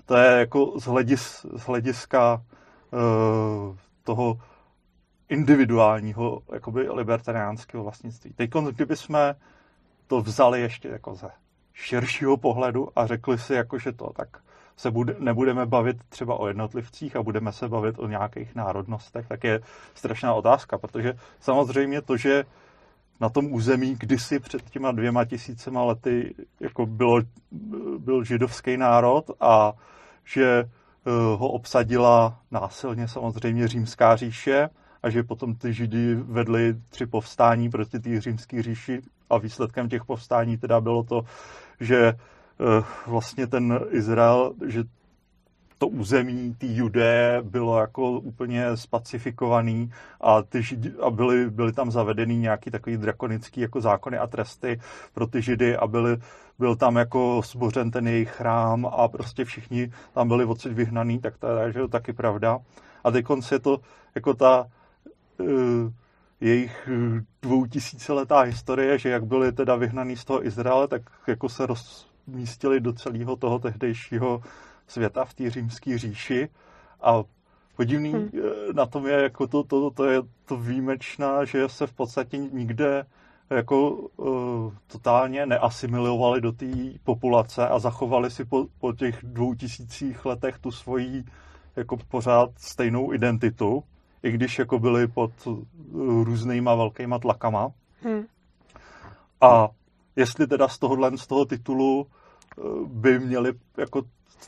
to 0.06 0.16
je 0.16 0.38
jako 0.38 0.72
z, 0.80 0.84
hledis, 0.84 1.46
z 1.56 1.62
hlediska 1.62 2.34
uh, 2.34 2.40
toho 4.04 4.38
individuálního 5.28 6.42
jakoby 6.52 6.90
libertariánského 6.90 7.84
vlastnictví. 7.84 8.32
Teď, 8.32 8.50
jsme 8.94 9.34
to 10.06 10.20
vzali 10.20 10.60
ještě 10.60 10.88
jako 10.88 11.14
ze 11.14 11.30
širšího 11.72 12.36
pohledu 12.36 12.88
a 12.96 13.06
řekli 13.06 13.38
si, 13.38 13.54
jako, 13.54 13.78
že 13.78 13.92
to 13.92 14.12
tak 14.16 14.28
se 14.76 14.90
bude, 14.90 15.16
nebudeme 15.18 15.66
bavit 15.66 15.96
třeba 16.08 16.40
o 16.40 16.48
jednotlivcích 16.48 17.16
a 17.16 17.22
budeme 17.22 17.52
se 17.52 17.68
bavit 17.68 17.98
o 17.98 18.08
nějakých 18.08 18.54
národnostech, 18.54 19.28
tak 19.28 19.44
je 19.44 19.60
strašná 19.94 20.34
otázka, 20.34 20.78
protože 20.78 21.14
samozřejmě 21.40 22.02
to, 22.02 22.16
že 22.16 22.44
na 23.20 23.28
tom 23.28 23.52
území 23.52 23.96
kdysi 23.98 24.40
před 24.40 24.70
těma 24.70 24.92
dvěma 24.92 25.24
tisícema 25.24 25.84
lety 25.84 26.34
jako 26.60 26.86
bylo, 26.86 27.20
byl 27.98 28.24
židovský 28.24 28.76
národ 28.76 29.30
a 29.40 29.72
že 30.24 30.64
eh, 30.64 30.81
ho 31.10 31.48
obsadila 31.48 32.38
násilně 32.50 33.08
samozřejmě 33.08 33.68
římská 33.68 34.16
říše 34.16 34.68
a 35.02 35.10
že 35.10 35.22
potom 35.22 35.54
ty 35.54 35.72
židy 35.72 36.14
vedly 36.14 36.74
tři 36.88 37.06
povstání 37.06 37.70
proti 37.70 37.98
té 37.98 38.20
římské 38.20 38.62
říši. 38.62 39.00
A 39.30 39.38
výsledkem 39.38 39.88
těch 39.88 40.04
povstání 40.04 40.56
teda 40.56 40.80
bylo 40.80 41.02
to, 41.02 41.22
že 41.80 42.14
Eh, 42.62 42.84
vlastně 43.06 43.46
ten 43.46 43.80
Izrael, 43.90 44.54
že 44.66 44.84
to 45.82 45.88
území 45.88 46.54
ty 46.58 46.74
Judé 46.74 47.40
bylo 47.42 47.78
jako 47.78 48.10
úplně 48.10 48.76
spacifikovaný 48.76 49.92
a, 50.20 50.42
ty 50.42 50.62
židi, 50.62 50.92
a 51.00 51.10
byly, 51.10 51.50
byly 51.50 51.72
tam 51.72 51.90
zavedeny 51.90 52.36
nějaký 52.36 52.70
takový 52.70 52.96
drakonický 52.96 53.60
jako 53.60 53.80
zákony 53.80 54.18
a 54.18 54.26
tresty 54.26 54.80
pro 55.14 55.26
ty 55.26 55.42
židy 55.42 55.76
a 55.76 55.86
byly, 55.86 56.16
byl 56.58 56.76
tam 56.76 56.96
jako 56.96 57.42
zbořen 57.44 57.90
ten 57.90 58.08
jejich 58.08 58.30
chrám 58.30 58.86
a 58.86 59.08
prostě 59.08 59.44
všichni 59.44 59.92
tam 60.14 60.28
byli 60.28 60.44
odsud 60.44 60.72
vyhnaný, 60.72 61.18
tak 61.18 61.38
to 61.38 61.46
je 61.46 61.72
že 61.72 61.88
taky 61.88 62.12
pravda. 62.12 62.58
A 63.04 63.10
teď 63.10 63.26
je 63.52 63.58
to 63.58 63.80
jako 64.14 64.34
ta 64.34 64.66
uh, 65.38 65.46
jejich 66.40 66.88
dvoutisíciletá 67.42 68.40
historie, 68.40 68.98
že 68.98 69.08
jak 69.08 69.24
byli 69.24 69.52
teda 69.52 69.76
vyhnaný 69.76 70.16
z 70.16 70.24
toho 70.24 70.46
Izraele, 70.46 70.88
tak 70.88 71.02
jako 71.26 71.48
se 71.48 71.66
roz, 71.66 72.06
místili 72.26 72.80
do 72.80 72.92
celého 72.92 73.36
toho 73.36 73.58
tehdejšího 73.58 74.42
světa 74.92 75.24
v 75.24 75.34
té 75.34 75.50
římské 75.50 75.98
říši 75.98 76.48
a 77.02 77.22
podivný 77.76 78.12
hmm. 78.12 78.30
na 78.72 78.86
tom 78.86 79.06
je, 79.06 79.22
jako 79.22 79.46
to, 79.46 79.64
to, 79.64 79.90
to 79.90 80.04
je 80.04 80.22
to 80.46 80.56
výjimečná, 80.56 81.44
že 81.44 81.68
se 81.68 81.86
v 81.86 81.92
podstatě 81.92 82.38
nikde 82.38 83.06
jako 83.50 83.90
uh, 83.90 84.72
totálně 84.86 85.46
neasimilovali 85.46 86.40
do 86.40 86.52
té 86.52 86.66
populace 87.04 87.68
a 87.68 87.78
zachovali 87.78 88.30
si 88.30 88.44
po, 88.44 88.66
po 88.80 88.92
těch 88.92 89.18
dvou 89.22 89.54
tisících 89.54 90.24
letech 90.24 90.58
tu 90.58 90.70
svoji 90.70 91.24
jako 91.76 91.96
pořád 91.96 92.50
stejnou 92.56 93.12
identitu, 93.12 93.84
i 94.22 94.30
když 94.30 94.58
jako 94.58 94.78
byli 94.78 95.06
pod 95.06 95.30
uh, 95.46 95.58
různýma 96.24 96.74
velkýma 96.74 97.18
tlakama. 97.18 97.72
Hmm. 98.02 98.24
A 99.40 99.68
jestli 100.16 100.46
teda 100.46 100.68
z 100.68 100.78
tohohle, 100.78 101.18
z 101.18 101.26
toho 101.26 101.44
titulu 101.44 102.06
eh, 102.06 102.62
by 102.86 103.18
měli 103.18 103.52
jako 103.78 104.02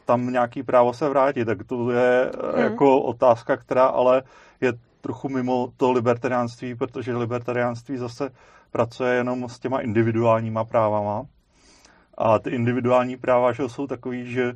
tam 0.04 0.32
nějaký 0.32 0.62
právo 0.62 0.92
se 0.92 1.08
vrátit, 1.08 1.44
tak 1.44 1.64
to 1.64 1.90
je 1.90 2.30
hmm. 2.52 2.62
jako 2.62 3.00
otázka, 3.02 3.56
která 3.56 3.86
ale 3.86 4.22
je 4.60 4.72
trochu 5.00 5.28
mimo 5.28 5.72
to 5.76 5.92
libertariánství, 5.92 6.74
protože 6.74 7.16
libertariánství 7.16 7.96
zase 7.96 8.30
pracuje 8.70 9.14
jenom 9.14 9.48
s 9.48 9.58
těma 9.58 9.80
individuálníma 9.80 10.64
právama. 10.64 11.22
A 12.18 12.38
ty 12.38 12.50
individuální 12.50 13.16
práva 13.16 13.52
že 13.52 13.68
jsou 13.68 13.86
takový, 13.86 14.32
že 14.32 14.44
eh, 14.44 14.54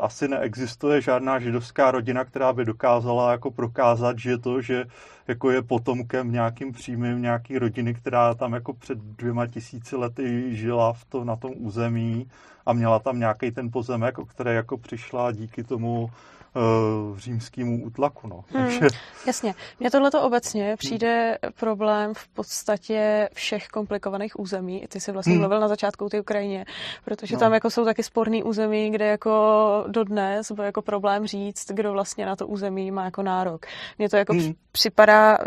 asi 0.00 0.28
neexistuje 0.28 1.00
žádná 1.00 1.38
židovská 1.38 1.90
rodina, 1.90 2.24
která 2.24 2.52
by 2.52 2.64
dokázala 2.64 3.32
jako 3.32 3.50
prokázat, 3.50 4.18
že 4.18 4.38
to, 4.38 4.62
že 4.62 4.84
jako 5.28 5.50
je 5.50 5.62
potomkem 5.62 6.32
nějakým 6.32 6.72
přímým 6.72 7.22
nějaký 7.22 7.58
rodiny, 7.58 7.94
která 7.94 8.34
tam 8.34 8.52
jako 8.52 8.72
před 8.72 8.98
dvěma 8.98 9.46
tisíci 9.46 9.96
lety 9.96 10.56
žila 10.56 10.92
v 10.92 11.04
to, 11.04 11.24
na 11.24 11.36
tom 11.36 11.52
území 11.56 12.30
a 12.66 12.72
měla 12.72 12.98
tam 12.98 13.18
nějaký 13.18 13.50
ten 13.50 13.70
pozemek, 13.70 14.18
o 14.18 14.26
které 14.26 14.54
jako 14.54 14.78
přišla 14.78 15.32
díky 15.32 15.64
tomu 15.64 16.10
uh, 16.54 17.18
římskému 17.18 17.84
útlaku. 17.84 18.28
No. 18.28 18.44
Hmm, 18.48 18.64
Takže... 18.64 18.88
Jasně. 19.26 19.54
Mně 19.80 19.90
tohleto 19.90 20.22
obecně 20.22 20.76
přijde 20.76 21.38
hmm. 21.42 21.52
problém 21.60 22.14
v 22.14 22.28
podstatě 22.28 23.28
všech 23.34 23.68
komplikovaných 23.68 24.40
území. 24.40 24.84
Ty 24.88 25.00
jsi 25.00 25.12
vlastně 25.12 25.32
hmm. 25.32 25.40
mluvil 25.40 25.60
na 25.60 25.68
začátku 25.68 26.08
té 26.08 26.20
Ukrajině, 26.20 26.64
protože 27.04 27.34
no. 27.34 27.40
tam 27.40 27.54
jako 27.54 27.70
jsou 27.70 27.84
taky 27.84 28.02
sporný 28.02 28.42
území, 28.42 28.90
kde 28.90 29.06
jako 29.06 29.84
dodnes 29.88 30.52
byl 30.52 30.64
jako 30.64 30.82
problém 30.82 31.26
říct, 31.26 31.70
kdo 31.70 31.92
vlastně 31.92 32.26
na 32.26 32.36
to 32.36 32.46
území 32.46 32.90
má 32.90 33.04
jako 33.04 33.22
nárok. 33.22 33.66
Mně 33.98 34.08
to 34.08 34.16
jako 34.16 34.32
hmm. 34.32 34.52
připadá 34.72 35.38
uh, 35.38 35.46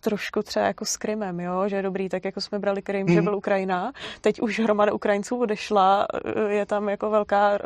trošku 0.00 0.42
třeba 0.42 0.66
jako 0.66 0.84
s 0.84 0.96
Krymem, 0.96 1.40
jo? 1.40 1.68
že 1.68 1.76
je 1.76 1.82
dobrý, 1.82 2.08
tak 2.08 2.24
jako 2.24 2.40
jsme 2.40 2.58
brali 2.58 2.82
Krym, 2.82 3.06
hmm. 3.06 3.14
že 3.14 3.22
byl 3.22 3.36
Ukrajina, 3.36 3.92
teď 4.20 4.40
už 4.40 4.60
hromada 4.60 4.92
Ukrajinců 4.92 5.40
odešla, 5.40 6.06
je 6.48 6.66
tam 6.66 6.88
jako 6.88 7.10
velká, 7.10 7.58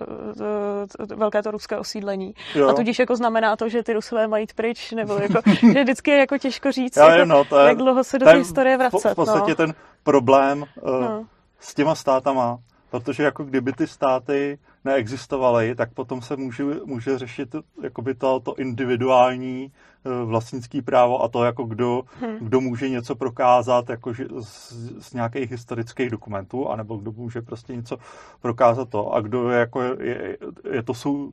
velké 1.16 1.42
to 1.42 1.50
ruské 1.50 1.78
osídlení. 1.78 2.34
Jo. 2.54 2.68
A 2.68 2.72
tudíž 2.72 2.98
jako 2.98 3.16
znamená 3.16 3.56
to, 3.56 3.68
že 3.68 3.82
ty 3.82 3.92
Rusové 3.92 4.26
mají 4.28 4.46
pryč, 4.54 4.92
nebo 4.92 5.14
jako, 5.14 5.40
že 5.72 5.82
vždycky 5.82 6.10
je 6.10 6.18
jako 6.18 6.38
těžko 6.38 6.72
říct, 6.72 6.96
Já 6.96 7.14
jako, 7.14 7.24
no, 7.24 7.44
to 7.44 7.58
je, 7.58 7.68
jak 7.68 7.76
dlouho 7.76 8.04
se 8.04 8.18
do 8.18 8.26
té 8.26 8.34
historie 8.34 8.76
vracet. 8.76 9.12
V 9.12 9.14
podstatě 9.14 9.50
no. 9.50 9.56
ten 9.56 9.74
problém 10.02 10.64
uh, 10.82 11.00
no. 11.00 11.26
s 11.60 11.74
těma 11.74 11.94
státama, 11.94 12.58
protože 12.90 13.22
jako 13.22 13.44
kdyby 13.44 13.72
ty 13.72 13.86
státy 13.86 14.58
neexistovaly, 14.84 15.74
tak 15.74 15.92
potom 15.94 16.22
se 16.22 16.36
může, 16.36 16.64
může 16.84 17.18
řešit 17.18 17.56
jakoby 17.82 18.14
to, 18.14 18.40
to 18.40 18.54
individuální 18.54 19.72
eh, 19.72 20.24
vlastnický 20.24 20.82
právo 20.82 21.22
a 21.22 21.28
to, 21.28 21.44
jako 21.44 21.64
kdo, 21.64 22.02
hmm. 22.20 22.36
kdo 22.40 22.60
může 22.60 22.88
něco 22.88 23.14
prokázat 23.14 23.88
jako 23.88 24.12
z, 24.40 24.72
z 24.98 25.12
nějakých 25.12 25.50
historických 25.50 26.10
dokumentů, 26.10 26.68
anebo 26.68 26.96
kdo 26.96 27.12
může 27.12 27.42
prostě 27.42 27.76
něco 27.76 27.96
prokázat 28.40 28.88
to 28.88 29.12
a 29.12 29.20
kdo 29.20 29.50
je, 29.50 29.58
jako 29.58 29.82
je, 29.82 29.96
je, 30.00 30.38
je 30.72 30.82
to 30.82 30.94
jsou 30.94 31.32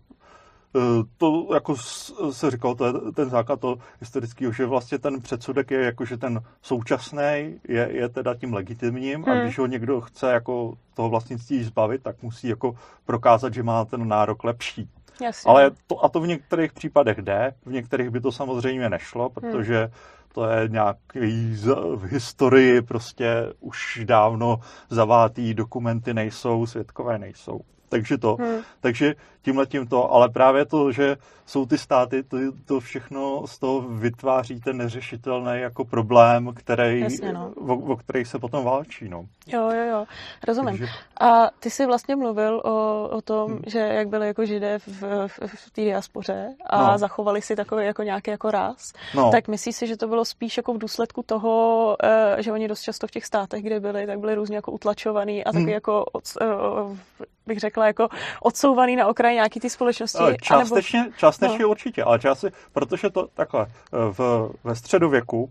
to 1.18 1.48
jako 1.54 1.76
se 2.32 2.52
říkal, 2.52 2.76
to 2.76 2.86
je 2.86 2.94
ten 3.16 3.30
základ 3.30 3.60
toho 3.60 3.78
historického, 4.00 4.52
že 4.52 4.66
vlastně 4.66 5.00
ten 5.00 5.22
předsudek 5.22 5.72
je 5.72 5.82
jako, 5.82 6.06
že 6.06 6.18
ten 6.18 6.42
současný 6.62 7.60
je, 7.68 7.90
je 7.92 8.10
teda 8.10 8.36
tím 8.36 8.54
legitimním 8.54 9.24
hmm. 9.24 9.32
a 9.32 9.44
když 9.44 9.60
ho 9.60 9.66
někdo 9.66 10.02
chce 10.02 10.32
jako 10.32 10.74
toho 10.94 11.10
vlastnictví 11.10 11.64
zbavit, 11.64 12.04
tak 12.04 12.22
musí 12.22 12.48
jako 12.48 12.76
prokázat, 13.06 13.54
že 13.54 13.64
má 13.64 13.86
ten 13.86 14.08
nárok 14.08 14.44
lepší. 14.44 14.90
Jasně. 15.22 15.50
Ale 15.50 15.72
to, 15.88 16.06
a 16.06 16.10
to 16.10 16.20
v 16.20 16.28
některých 16.28 16.74
případech 16.74 17.18
jde, 17.18 17.54
v 17.66 17.72
některých 17.72 18.10
by 18.10 18.22
to 18.22 18.32
samozřejmě 18.32 18.90
nešlo, 18.90 19.24
hmm. 19.24 19.34
protože 19.34 19.80
hmm. 19.80 19.92
to 20.34 20.46
je 20.46 20.68
nějaký 20.68 21.56
v 21.96 22.04
historii 22.04 22.82
prostě 22.82 23.54
už 23.60 24.02
dávno 24.06 24.60
zavátý 24.90 25.54
dokumenty 25.54 26.14
nejsou, 26.14 26.66
svědkové 26.66 27.20
nejsou. 27.20 27.62
Takže 27.92 28.18
to. 28.18 28.36
Hmm. 28.40 28.62
Takže 28.82 29.16
tímhle 29.42 29.66
tím 29.66 29.88
to, 29.88 30.14
ale 30.14 30.30
právě 30.30 30.66
to, 30.66 30.92
že 30.92 31.16
jsou 31.46 31.66
ty 31.66 31.78
státy, 31.78 32.24
to, 32.24 32.38
to 32.66 32.80
všechno 32.80 33.48
z 33.48 33.60
toho 33.60 33.82
vytváří 33.82 34.60
ten 34.60 34.78
neřešitelný 34.78 35.52
jako 35.62 35.86
problém, 35.86 36.54
který, 36.56 37.00
Jasně, 37.00 37.34
no. 37.34 37.54
o, 37.56 37.76
o 37.76 37.96
který 37.96 38.26
se 38.26 38.40
potom 38.40 38.64
válčí. 38.64 39.10
No. 39.10 39.26
Jo, 39.48 39.72
jo, 39.72 39.84
jo, 39.92 40.06
rozumím. 40.48 40.78
Takže... 40.78 40.94
A 41.22 41.50
ty 41.60 41.70
jsi 41.70 41.86
vlastně 41.86 42.16
mluvil 42.16 42.62
o, 42.66 43.08
o 43.10 43.22
tom, 43.22 43.52
hmm. 43.52 43.62
že 43.68 43.80
jak 43.80 44.08
byli 44.08 44.28
jako 44.28 44.46
židé 44.46 44.80
v, 44.80 44.88
v, 45.28 45.40
v 45.46 45.72
té 45.72 45.82
diaspoře 45.82 46.56
a 46.70 46.92
no. 46.92 46.98
zachovali 46.98 47.42
si 47.42 47.56
takový 47.56 47.86
jako 47.86 48.04
nějaký 48.04 48.32
jako 48.32 48.52
ráz, 48.52 48.94
no. 49.16 49.32
tak 49.32 49.48
myslíš 49.48 49.76
si, 49.76 49.88
že 49.88 49.98
to 49.98 50.08
bylo 50.08 50.26
spíš 50.26 50.58
jako 50.58 50.74
v 50.74 50.78
důsledku 50.78 51.24
toho, 51.24 51.96
eh, 52.04 52.44
že 52.44 52.52
oni 52.52 52.68
dost 52.68 52.82
často 52.82 53.08
v 53.08 53.12
těch 53.12 53.26
státech, 53.26 53.64
kde 53.64 53.80
byli, 53.80 54.08
tak 54.08 54.20
byli 54.20 54.36
různě 54.36 54.56
jako 54.56 54.72
utlačovaný 54.72 55.44
a 55.44 55.52
taky 55.52 55.64
hmm. 55.64 55.70
jako, 55.70 56.06
eh, 56.42 56.46
bych 57.52 57.60
řekla, 57.60 57.88
jako 57.88 58.08
odsouvaný 58.42 58.96
na 58.96 59.08
okraji 59.08 59.36
nějaký 59.36 59.60
ty 59.60 59.70
společnosti. 59.70 60.24
Částečně, 60.42 61.00
anebo... 61.00 61.16
částečně 61.18 61.60
no. 61.60 61.70
určitě, 61.70 62.04
ale 62.04 62.20
části, 62.20 62.48
protože 62.74 63.10
to 63.10 63.28
takhle, 63.34 63.68
v, 63.92 64.50
ve 64.64 64.76
středověku 64.76 65.50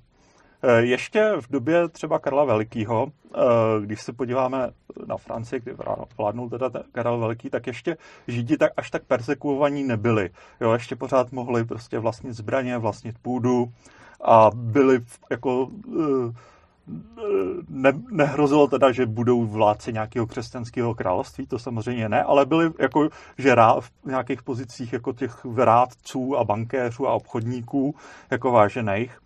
Eh, 0.62 0.82
ještě 0.82 1.32
v 1.40 1.50
době 1.50 1.88
třeba 1.88 2.18
Karla 2.18 2.44
Velikýho, 2.44 3.12
eh, 3.34 3.38
když 3.80 4.02
se 4.02 4.12
podíváme 4.12 4.70
na 5.06 5.16
Francii, 5.16 5.60
kdy 5.60 5.74
vládnul 6.18 6.50
teda 6.50 6.70
Karel 6.92 7.18
Veliký, 7.18 7.50
tak 7.50 7.66
ještě 7.66 7.96
Židi 8.28 8.56
tak 8.56 8.72
až 8.76 8.90
tak 8.90 9.02
persekuovaní 9.04 9.84
nebyli. 9.84 10.30
Jo, 10.60 10.72
ještě 10.72 10.96
pořád 10.96 11.32
mohli 11.32 11.64
prostě 11.64 11.98
vlastnit 11.98 12.32
zbraně, 12.32 12.78
vlastnit 12.78 13.18
půdu 13.22 13.72
a 14.24 14.50
byli 14.54 15.00
jako 15.30 15.68
eh, 15.88 16.32
ne, 17.68 17.92
nehrozilo 18.10 18.66
teda, 18.66 18.92
že 18.92 19.06
budou 19.06 19.46
vládci 19.46 19.92
nějakého 19.92 20.26
křesťanského 20.26 20.94
království, 20.94 21.46
to 21.46 21.58
samozřejmě 21.58 22.08
ne, 22.08 22.22
ale 22.22 22.46
byli 22.46 22.70
jako, 22.78 23.08
že 23.38 23.54
rá, 23.54 23.80
v 23.80 23.90
nějakých 24.04 24.42
pozicích 24.42 24.92
jako 24.92 25.12
těch 25.12 25.44
vrádců 25.44 26.36
a 26.36 26.44
bankéřů 26.44 27.08
a 27.08 27.12
obchodníků 27.12 27.94
jako 28.30 28.52
vážených. 28.52 29.18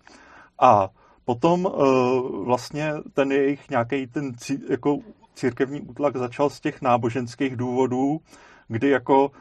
A 0.59 0.89
Potom 1.25 1.67
uh, 1.67 2.45
vlastně 2.45 2.93
ten 3.13 3.33
jejich 3.33 3.71
nějaký 3.71 4.07
ten 4.07 4.33
jako 4.71 4.99
církevní 5.35 5.81
útlak 5.81 6.17
začal 6.17 6.51
z 6.51 6.61
těch 6.61 6.83
náboženských 6.83 7.57
důvodů, 7.57 8.21
kdy 8.69 8.89
jako 8.89 9.27
uh, 9.27 9.33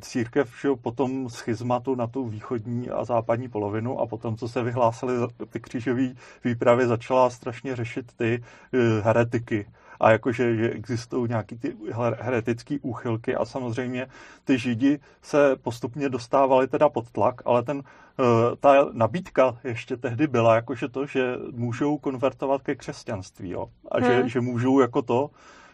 církev 0.00 0.58
šel 0.58 0.76
potom 0.76 1.28
schizmatu 1.28 1.94
na 1.94 2.06
tu 2.06 2.28
východní 2.28 2.90
a 2.90 3.04
západní 3.04 3.48
polovinu 3.48 4.00
a 4.00 4.06
potom, 4.06 4.36
co 4.36 4.48
se 4.48 4.62
vyhlásily 4.62 5.14
ty 5.48 5.60
křížové 5.60 6.08
výpravy, 6.44 6.86
začala 6.86 7.30
strašně 7.30 7.76
řešit 7.76 8.12
ty 8.16 8.42
uh, 8.72 8.80
heretiky 9.04 9.66
a 10.02 10.10
jakože 10.10 10.56
že 10.56 10.70
existují 10.70 11.28
nějaký 11.28 11.58
ty 11.58 11.76
heretické 12.20 12.76
úchylky 12.82 13.36
a 13.36 13.44
samozřejmě 13.44 14.06
ty 14.44 14.58
židi 14.58 14.98
se 15.22 15.56
postupně 15.56 16.08
dostávali 16.08 16.68
teda 16.68 16.88
pod 16.88 17.10
tlak, 17.10 17.42
ale 17.44 17.62
ten, 17.62 17.82
eh, 18.20 18.56
ta 18.60 18.86
nabídka 18.92 19.58
ještě 19.64 19.96
tehdy 19.96 20.26
byla 20.26 20.54
jakože 20.54 20.88
to, 20.88 21.06
že 21.06 21.36
můžou 21.52 21.98
konvertovat 21.98 22.62
ke 22.62 22.74
křesťanství 22.74 23.50
jo? 23.50 23.66
a 23.90 23.98
hmm. 23.98 24.06
že, 24.06 24.28
že 24.28 24.40
můžou 24.40 24.80
jako 24.80 25.02
to, 25.02 25.30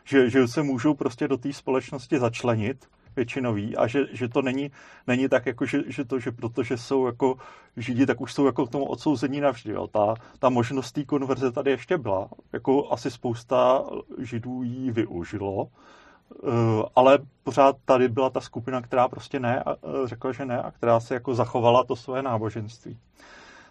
že, 0.08 0.30
že 0.30 0.48
se 0.48 0.62
můžou 0.62 0.94
prostě 0.94 1.28
do 1.28 1.36
té 1.36 1.52
společnosti 1.52 2.18
začlenit 2.18 2.88
většinový 3.16 3.76
a 3.76 3.86
že, 3.86 4.06
že 4.12 4.28
to 4.28 4.42
není, 4.42 4.70
není 5.06 5.28
tak, 5.28 5.46
jako, 5.46 5.66
že, 5.66 5.82
že 5.86 6.04
to, 6.04 6.18
že 6.18 6.32
protože 6.32 6.76
jsou 6.76 7.06
jako 7.06 7.36
židi, 7.76 8.06
tak 8.06 8.20
už 8.20 8.32
jsou 8.34 8.46
jako 8.46 8.66
k 8.66 8.70
tomu 8.70 8.84
odsouzení 8.84 9.40
navždy. 9.40 9.72
Jo. 9.72 9.86
Ta, 9.86 10.14
ta 10.38 10.48
možnost 10.48 10.92
té 10.92 11.04
konverze 11.04 11.52
tady 11.52 11.70
ještě 11.70 11.98
byla. 11.98 12.28
Jako 12.52 12.92
asi 12.92 13.10
spousta 13.10 13.84
židů 14.18 14.62
ji 14.62 14.90
využilo, 14.90 15.68
eh, 15.68 16.48
ale 16.96 17.18
pořád 17.44 17.76
tady 17.84 18.08
byla 18.08 18.30
ta 18.30 18.40
skupina, 18.40 18.82
která 18.82 19.08
prostě 19.08 19.40
ne, 19.40 19.64
eh, 19.66 19.72
řekla, 20.04 20.32
že 20.32 20.46
ne 20.46 20.62
a 20.62 20.70
která 20.70 21.00
se 21.00 21.14
jako 21.14 21.34
zachovala 21.34 21.84
to 21.84 21.96
své 21.96 22.22
náboženství. 22.22 22.98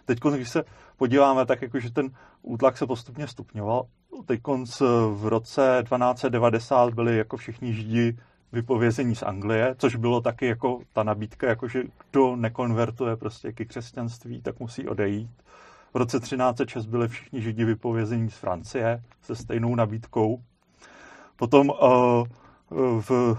Teď, 0.04 0.18
když 0.34 0.48
se 0.48 0.64
podíváme, 0.96 1.46
tak 1.46 1.62
jako, 1.62 1.80
že 1.80 1.92
ten 1.92 2.10
útlak 2.42 2.78
se 2.78 2.86
postupně 2.86 3.26
stupňoval. 3.26 3.86
Teď 4.26 4.40
v 5.14 5.26
roce 5.26 5.82
1290 5.82 6.94
byli 6.94 7.16
jako 7.16 7.36
všichni 7.36 7.72
židi 7.72 8.16
vypovězení 8.52 9.14
z 9.14 9.22
Anglie, 9.22 9.74
což 9.78 9.96
bylo 9.96 10.20
taky 10.20 10.46
jako 10.46 10.80
ta 10.92 11.02
nabídka, 11.02 11.48
jako 11.48 11.68
že 11.68 11.82
kdo 12.10 12.36
nekonvertuje 12.36 13.16
prostě 13.16 13.52
ke 13.52 13.64
křesťanství, 13.64 14.42
tak 14.42 14.60
musí 14.60 14.88
odejít. 14.88 15.30
V 15.94 15.96
roce 15.96 16.20
1306 16.20 16.86
byli 16.86 17.08
všichni 17.08 17.42
židi 17.42 17.64
vypovězení 17.64 18.30
z 18.30 18.36
Francie 18.36 19.02
se 19.22 19.36
stejnou 19.36 19.74
nabídkou. 19.74 20.42
Potom 21.36 21.70
uh, 21.70 22.26
v, 23.00 23.38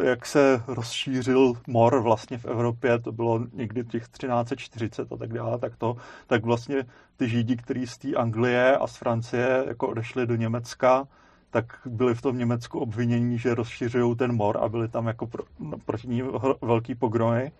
jak 0.00 0.26
se 0.26 0.62
rozšířil 0.66 1.52
mor 1.66 2.02
vlastně 2.02 2.38
v 2.38 2.44
Evropě, 2.44 2.98
to 2.98 3.12
bylo 3.12 3.40
někdy 3.52 3.84
těch 3.84 4.08
1340 4.08 5.12
a 5.12 5.16
tak 5.16 5.32
dále, 5.32 5.58
tak 5.58 5.76
to, 5.76 5.96
tak 6.26 6.44
vlastně 6.44 6.84
ty 7.16 7.28
židi, 7.28 7.56
kteří 7.56 7.86
z 7.86 7.98
té 7.98 8.14
Anglie 8.14 8.76
a 8.76 8.86
z 8.86 8.96
Francie 8.96 9.64
jako 9.68 9.88
odešli 9.88 10.26
do 10.26 10.36
Německa, 10.36 11.08
tak 11.50 11.80
byli 11.86 12.14
v 12.14 12.22
tom 12.22 12.38
Německu 12.38 12.78
obvinění, 12.78 13.38
že 13.38 13.54
rozšiřují 13.54 14.16
ten 14.16 14.32
mor 14.32 14.58
a 14.60 14.68
byli 14.68 14.88
tam 14.88 15.06
jako 15.06 15.26
pro, 15.26 15.44
no, 15.60 15.78
proti 15.84 16.08
ní 16.08 16.22
velký 16.62 16.94
pogromy. 16.94 17.52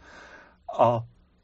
A 0.78 1.00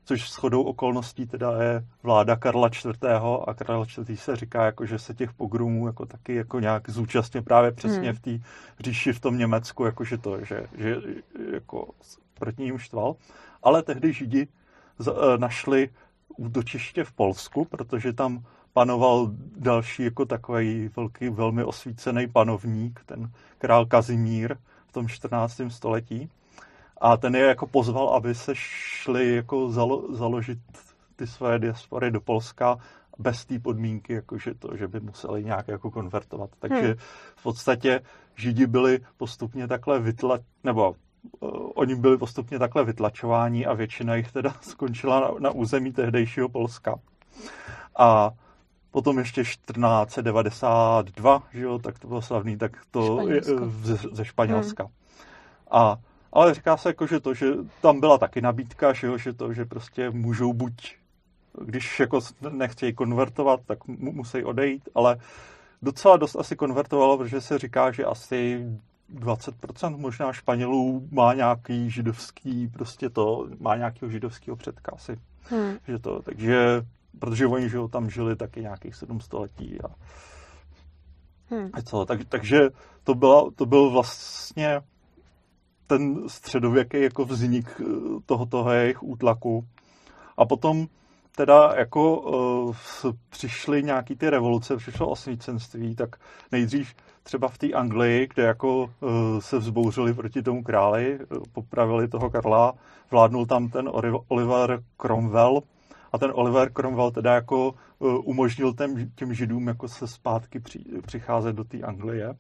což 0.09 0.31
shodou 0.33 0.63
okolností 0.63 1.27
teda 1.27 1.63
je 1.63 1.85
vláda 2.03 2.37
Karla 2.37 2.69
IV. 2.69 3.05
a 3.47 3.55
Karla 3.55 3.87
IV. 3.99 4.21
se 4.21 4.37
říká, 4.37 4.65
jako, 4.65 4.87
že 4.87 4.99
se 4.99 5.15
těch 5.15 5.33
pogromů 5.33 5.87
jako 5.87 6.07
taky 6.07 6.35
jako 6.35 6.61
nějak 6.61 6.91
zúčastně 6.91 7.43
právě 7.43 7.73
přesně 7.73 8.11
hmm. 8.11 8.13
v 8.13 8.21
té 8.21 8.39
říši 8.81 9.13
v 9.13 9.21
tom 9.21 9.39
Německu, 9.39 9.85
jako 9.85 10.05
že 10.05 10.19
to, 10.19 10.45
že, 10.45 10.67
že 10.79 10.97
jako 11.53 11.89
proti 12.39 12.63
ním 12.63 12.79
štval. 12.79 13.17
Ale 13.63 13.83
tehdy 13.83 14.13
Židi 14.13 14.49
e, 14.49 15.39
našli 15.39 15.91
útočiště 16.37 17.05
v 17.05 17.13
Polsku, 17.13 17.65
protože 17.65 18.13
tam 18.13 18.45
panoval 18.73 19.31
další 19.57 20.03
jako 20.03 20.25
takový 20.25 20.91
velký, 20.97 21.29
velmi 21.29 21.65
osvícený 21.65 22.29
panovník, 22.29 23.01
ten 23.07 23.31
král 23.59 23.87
Kazimír 23.87 24.57
v 24.87 24.93
tom 24.93 25.09
14. 25.09 25.61
století. 25.69 26.31
A 27.01 27.17
ten 27.17 27.37
je 27.37 27.43
jako 27.43 27.67
pozval, 27.67 28.09
aby 28.09 28.35
se 28.35 28.53
šli 28.55 29.35
jako 29.35 29.71
zalo, 29.71 30.15
založit 30.15 30.59
ty 31.17 31.27
své 31.27 31.59
diaspory 31.59 32.11
do 32.11 32.21
Polska 32.21 32.79
bez 33.19 33.45
té 33.45 33.59
podmínky, 33.59 34.13
jako 34.13 34.39
že, 34.39 34.55
to, 34.55 34.77
že 34.77 34.89
by 34.89 35.01
museli 35.01 35.45
nějak 35.45 35.69
jako 35.69 35.91
konvertovat. 35.91 36.51
Takže 36.59 36.87
hmm. 36.87 36.95
v 37.37 37.43
podstatě 37.43 38.01
Židi 38.37 38.67
byli 38.67 39.01
postupně 39.17 39.69
takhle 39.69 40.01
vytla, 40.01 40.39
nebo 40.65 40.95
uh, 41.41 41.71
oni 41.75 41.95
byli 41.95 42.19
postupně 42.19 42.59
takhle 42.59 42.85
vytlačováni 42.85 43.67
a 43.67 43.75
většina 43.75 44.17
jich 44.17 44.33
teda 44.33 44.55
skončila 44.61 45.21
na, 45.21 45.31
na 45.39 45.51
území 45.51 45.93
tehdejšího 45.93 46.49
Polska. 46.49 46.99
A 47.99 48.31
Potom 48.91 49.19
ještě 49.19 49.43
1492, 49.43 51.43
že 51.53 51.61
jo, 51.61 51.79
tak 51.79 51.99
to 51.99 52.09
bylo 52.09 52.23
slavný, 52.23 52.57
tak 52.57 52.73
to 52.91 53.29
je 53.29 53.41
ze, 53.83 53.97
ze 54.13 54.25
Španělska. 54.25 54.85
Hmm. 54.85 54.93
A, 55.71 55.97
ale 56.33 56.55
říká 56.55 56.77
se 56.77 56.89
jako, 56.89 57.07
že 57.07 57.21
to, 57.21 57.35
že 57.35 57.47
tam 57.83 58.01
byla 58.01 58.19
taky 58.19 58.41
nabídka, 58.41 58.93
že, 58.93 59.07
jo, 59.07 59.19
že 59.19 59.33
to, 59.33 59.53
že 59.53 59.65
prostě 59.65 60.11
můžou 60.11 60.53
buď 60.53 60.99
když 61.65 62.01
jako 62.01 62.21
nechtějí 62.51 62.93
konvertovat, 62.93 63.61
tak 63.67 63.87
musí 63.87 64.45
odejít, 64.45 64.89
ale 64.95 65.19
docela 65.83 66.17
dost 66.17 66.37
asi 66.37 66.57
konvertovalo, 66.57 67.19
protože 67.19 67.41
se 67.41 67.59
říká, 67.59 67.93
že 67.93 68.05
asi 68.05 68.67
20% 69.15 69.97
možná 69.97 70.33
Španělů 70.33 71.09
má 71.11 71.35
nějaký 71.35 71.91
židovský, 71.91 72.69
prostě 72.69 73.11
to, 73.11 73.47
má 73.61 73.77
nějakého 73.77 74.11
židovského 74.11 74.57
předka 74.57 74.93
asi. 74.95 75.19
Hmm. 75.43 75.77
Že 75.89 75.99
to, 75.99 76.23
takže, 76.23 76.83
protože 77.19 77.47
oni 77.47 77.69
že 77.69 77.79
tam 77.91 78.11
žili 78.11 78.37
taky 78.37 78.61
nějakých 78.61 78.95
sedm 78.95 79.21
století 79.21 79.79
a, 79.81 79.89
hmm. 81.51 81.71
a 81.73 81.83
co, 81.83 82.05
tak, 82.05 82.21
takže 82.29 82.59
to, 83.05 83.15
byla, 83.15 83.51
to 83.57 83.67
byl 83.67 83.91
vlastně 83.91 84.81
ten 85.89 86.29
středověký 86.29 87.03
jako 87.03 87.25
vznik 87.25 87.81
eh, 87.81 87.85
tohoto 88.27 88.71
jejich 88.71 89.03
útlaku. 89.03 89.65
A 90.37 90.47
potom 90.47 90.87
teda 91.37 91.75
jako 91.77 92.21
uh, 92.21 92.75
přišly 93.31 93.83
nějaký 93.83 94.17
ty 94.17 94.31
revoluce, 94.31 94.77
přišlo 94.77 95.09
osvícenství, 95.09 95.95
tak 95.95 96.17
nejdřív 96.53 96.95
třeba 97.23 97.49
v 97.49 97.59
té 97.59 97.73
Anglii, 97.73 98.29
kde 98.35 98.43
jako 98.43 98.83
uh, 98.83 98.91
se 99.39 99.59
vzbouřili 99.59 100.15
proti 100.15 100.43
tomu 100.43 100.63
králi, 100.63 101.19
popravili 101.53 102.09
toho 102.09 102.31
Karla, 102.31 102.73
vládnul 103.11 103.47
tam 103.47 103.69
ten 103.69 103.91
Oliver 104.29 104.83
Cromwell 104.97 105.63
a 106.13 106.19
ten 106.19 106.31
Oliver 106.35 106.73
Cromwell 106.73 107.11
teda 107.11 107.35
jako 107.35 107.75
uh, 107.99 108.21
umožnil 108.25 108.75
těm, 108.75 109.11
těm 109.15 109.35
židům 109.35 109.69
jako 109.69 109.89
se 109.89 110.07
zpátky 110.07 110.61
při, 110.61 110.85
přicházet 111.07 111.57
do 111.57 111.65
té 111.65 111.81
Anglie 111.81 112.35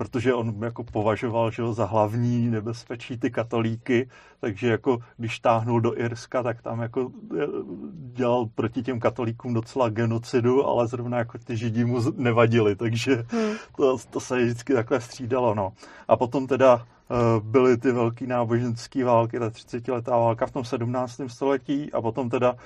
protože 0.00 0.34
on 0.34 0.54
jako 0.62 0.84
považoval 0.84 1.50
že 1.50 1.62
za 1.72 1.84
hlavní 1.84 2.50
nebezpečí 2.50 3.18
ty 3.18 3.30
katolíky, 3.30 4.08
takže 4.40 4.68
jako 4.68 4.98
když 5.16 5.40
táhnul 5.40 5.80
do 5.80 5.98
Irska, 5.98 6.42
tak 6.42 6.62
tam 6.62 6.80
jako 6.80 7.10
eh, 7.40 7.46
dělal 8.12 8.46
proti 8.54 8.82
těm 8.82 9.00
katolíkům 9.00 9.54
docela 9.54 9.88
genocidu, 9.88 10.66
ale 10.66 10.86
zrovna 10.86 11.18
jako 11.18 11.38
ty 11.38 11.56
židi 11.56 11.84
mu 11.84 12.00
nevadili, 12.16 12.76
takže 12.76 13.24
hmm. 13.28 13.52
to, 13.76 13.98
to 14.10 14.20
se 14.20 14.36
vždycky 14.44 14.74
takhle 14.74 15.00
střídalo. 15.00 15.54
No. 15.54 15.72
A 16.08 16.16
potom 16.16 16.46
teda 16.46 16.74
uh, 16.74 17.44
byly 17.44 17.76
ty 17.76 17.92
velké 17.92 18.26
náboženské 18.26 19.04
války, 19.04 19.38
ta 19.38 19.50
30 19.50 19.88
letá 19.88 20.16
válka 20.16 20.46
v 20.46 20.52
tom 20.52 20.64
17. 20.64 21.20
století 21.26 21.92
a 21.92 22.00
potom 22.00 22.30
teda 22.30 22.52
uh, 22.52 22.58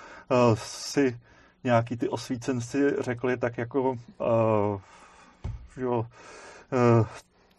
si 0.55 1.19
nějaký 1.65 1.97
ty 1.97 2.09
osvícenci 2.09 2.91
řekli 3.01 3.37
tak 3.37 3.59
jako 3.59 3.91
uh, 3.91 4.81
jo, 5.77 6.07
Eh, 6.07 6.44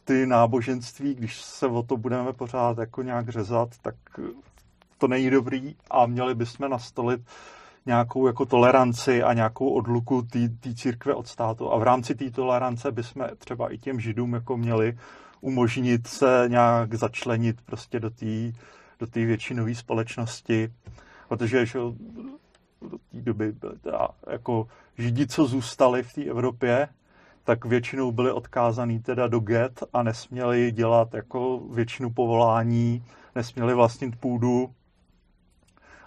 ty 0.06 0.26
náboženství, 0.26 1.16
když 1.16 1.42
se 1.42 1.68
o 1.68 1.84
to 1.84 1.98
budeme 1.98 2.34
pořád 2.34 2.78
jako 2.78 3.02
nějak 3.02 3.30
řezat, 3.30 3.70
tak 3.82 3.96
to 4.98 5.08
není 5.08 5.30
dobrý 5.30 5.76
a 5.92 6.06
měli 6.06 6.36
bychom 6.36 6.70
nastolit 6.70 7.22
nějakou 7.86 8.28
jako 8.28 8.46
toleranci 8.46 9.24
a 9.24 9.34
nějakou 9.34 9.70
odluku 9.70 10.22
té 10.60 10.74
církve 10.76 11.14
od 11.14 11.28
státu. 11.28 11.74
A 11.74 11.78
v 11.78 11.84
rámci 11.84 12.16
té 12.16 12.32
tolerance 12.32 12.92
bychom 12.92 13.28
třeba 13.38 13.74
i 13.74 13.78
těm 13.78 14.00
židům 14.00 14.34
jako 14.34 14.58
měli 14.58 14.98
umožnit 15.42 16.08
se 16.08 16.46
nějak 16.48 16.94
začlenit 16.94 17.62
prostě 17.62 18.00
do 18.00 18.10
té 18.10 18.52
do 19.00 19.08
většinové 19.14 19.76
společnosti, 19.76 20.74
protože 21.28 21.66
že 21.66 21.80
do 21.80 22.98
té 23.12 23.22
doby 23.22 23.52
byly 23.52 23.80
teda 23.80 24.08
jako 24.32 24.68
židi, 24.98 25.28
co 25.28 25.46
zůstali 25.46 26.04
v 26.04 26.14
té 26.14 26.24
Evropě, 26.24 26.88
tak 27.46 27.66
většinou 27.66 28.12
byli 28.12 28.32
odkázaný 28.32 29.00
teda 29.00 29.28
do 29.28 29.40
get 29.40 29.84
a 29.94 30.04
nesměli 30.04 30.72
dělat 30.72 31.14
jako 31.14 31.60
většinu 31.60 32.10
povolání, 32.10 33.04
nesměli 33.36 33.74
vlastnit 33.74 34.16
půdu. 34.16 34.70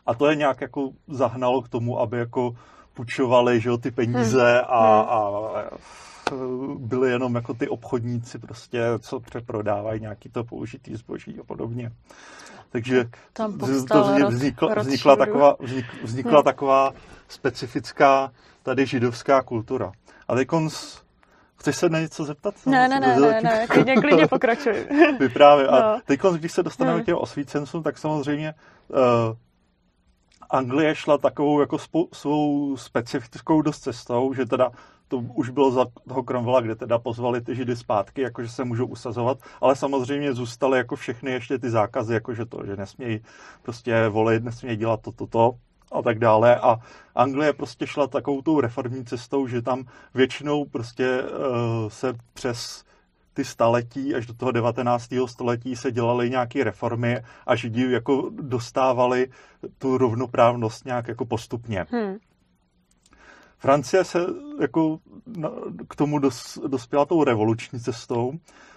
A 0.06 0.14
to 0.14 0.30
je 0.30 0.36
nějak 0.36 0.60
jako 0.60 0.90
zahnalo 1.08 1.62
k 1.62 1.68
tomu, 1.68 2.00
aby 2.00 2.18
jako 2.18 2.56
půjčovali 2.94 3.60
že, 3.60 3.70
ty 3.78 3.90
peníze 3.90 4.52
hmm. 4.52 4.64
a, 4.68 5.00
hmm. 5.00 5.08
a 5.08 5.64
byli 6.78 7.10
jenom 7.10 7.34
jako 7.34 7.54
ty 7.54 7.68
obchodníci 7.68 8.38
prostě, 8.38 8.82
co 8.98 9.20
přeprodávají 9.20 10.00
nějaký 10.00 10.28
to 10.28 10.44
použitý 10.44 10.96
zboží 10.96 11.38
a 11.40 11.44
podobně. 11.44 11.92
Takže 12.70 13.04
Tam 13.32 13.58
to 13.58 13.66
vznikla, 14.28 14.74
vznikla, 14.74 15.16
taková, 15.16 15.56
vznik, 15.60 15.86
vznikla 16.02 16.34
hmm. 16.34 16.44
taková 16.44 16.92
specifická 17.28 18.32
tady 18.62 18.86
židovská 18.86 19.42
kultura. 19.42 19.92
A 20.28 20.34
teď 20.34 20.48
Chceš 21.58 21.76
se 21.76 21.88
na 21.88 22.00
něco 22.00 22.24
zeptat? 22.24 22.54
Ne, 22.66 22.88
ne, 22.88 23.00
ne, 23.00 23.16
ne, 23.20 23.40
ne, 23.40 23.66
klidně, 23.66 23.96
klidně 23.96 24.26
pokračuj. 24.26 24.86
Vyprávě. 25.20 25.66
No. 25.66 25.74
A 25.74 26.00
teď, 26.04 26.20
když 26.38 26.52
se 26.52 26.62
dostaneme 26.62 26.94
hmm. 26.94 27.02
k 27.02 27.06
těm 27.06 27.16
osvícencům, 27.16 27.82
tak 27.82 27.98
samozřejmě 27.98 28.54
uh, 28.88 28.96
Anglie 30.50 30.94
šla 30.94 31.18
takovou 31.18 31.60
jako 31.60 31.78
spou, 31.78 32.08
svou 32.12 32.76
specifickou 32.76 33.62
dost 33.62 33.80
cestou, 33.80 34.34
že 34.34 34.46
teda 34.46 34.70
to 35.08 35.16
už 35.16 35.50
bylo 35.50 35.70
za 35.70 35.86
toho 36.08 36.22
Cromwella, 36.22 36.60
kde 36.60 36.74
teda 36.74 36.98
pozvali 36.98 37.40
ty 37.40 37.54
židy 37.54 37.76
zpátky, 37.76 38.20
jakože 38.22 38.48
se 38.48 38.64
můžou 38.64 38.86
usazovat, 38.86 39.38
ale 39.60 39.76
samozřejmě 39.76 40.32
zůstaly 40.32 40.78
jako 40.78 40.96
všechny 40.96 41.30
ještě 41.30 41.58
ty 41.58 41.70
zákazy, 41.70 42.14
jakože 42.14 42.44
to, 42.44 42.66
že 42.66 42.76
nesmějí 42.76 43.20
prostě 43.62 44.08
volit, 44.08 44.44
nesmějí 44.44 44.76
dělat 44.76 45.00
toto, 45.02 45.26
to, 45.26 45.26
to, 45.26 45.54
a 45.92 46.02
tak 46.02 46.18
dále. 46.18 46.56
A 46.56 46.76
Anglie 47.14 47.52
prostě 47.52 47.86
šla 47.86 48.06
takovou 48.06 48.42
tou 48.42 48.60
reformní 48.60 49.04
cestou, 49.04 49.46
že 49.46 49.62
tam 49.62 49.84
většinou 50.14 50.64
prostě 50.64 51.22
uh, 51.22 51.88
se 51.88 52.14
přes 52.34 52.84
ty 53.38 53.44
staletí 53.44 54.14
až 54.14 54.26
do 54.26 54.34
toho 54.34 54.52
19. 54.52 55.08
století 55.26 55.76
se 55.76 55.92
dělaly 55.92 56.30
nějaké 56.30 56.64
reformy 56.64 57.22
a 57.46 57.56
židi 57.56 57.90
jako 57.92 58.30
dostávali 58.30 59.30
tu 59.78 59.98
rovnoprávnost 59.98 60.84
nějak 60.84 61.08
jako 61.08 61.26
postupně. 61.26 61.86
Hmm. 61.90 62.16
Francie 63.58 64.04
se 64.04 64.18
jako 64.60 64.98
k 65.88 65.96
tomu 65.96 66.18
dos, 66.18 66.58
dospěla 66.66 67.04
tou 67.04 67.24
revoluční 67.24 67.80
cestou, 67.80 68.32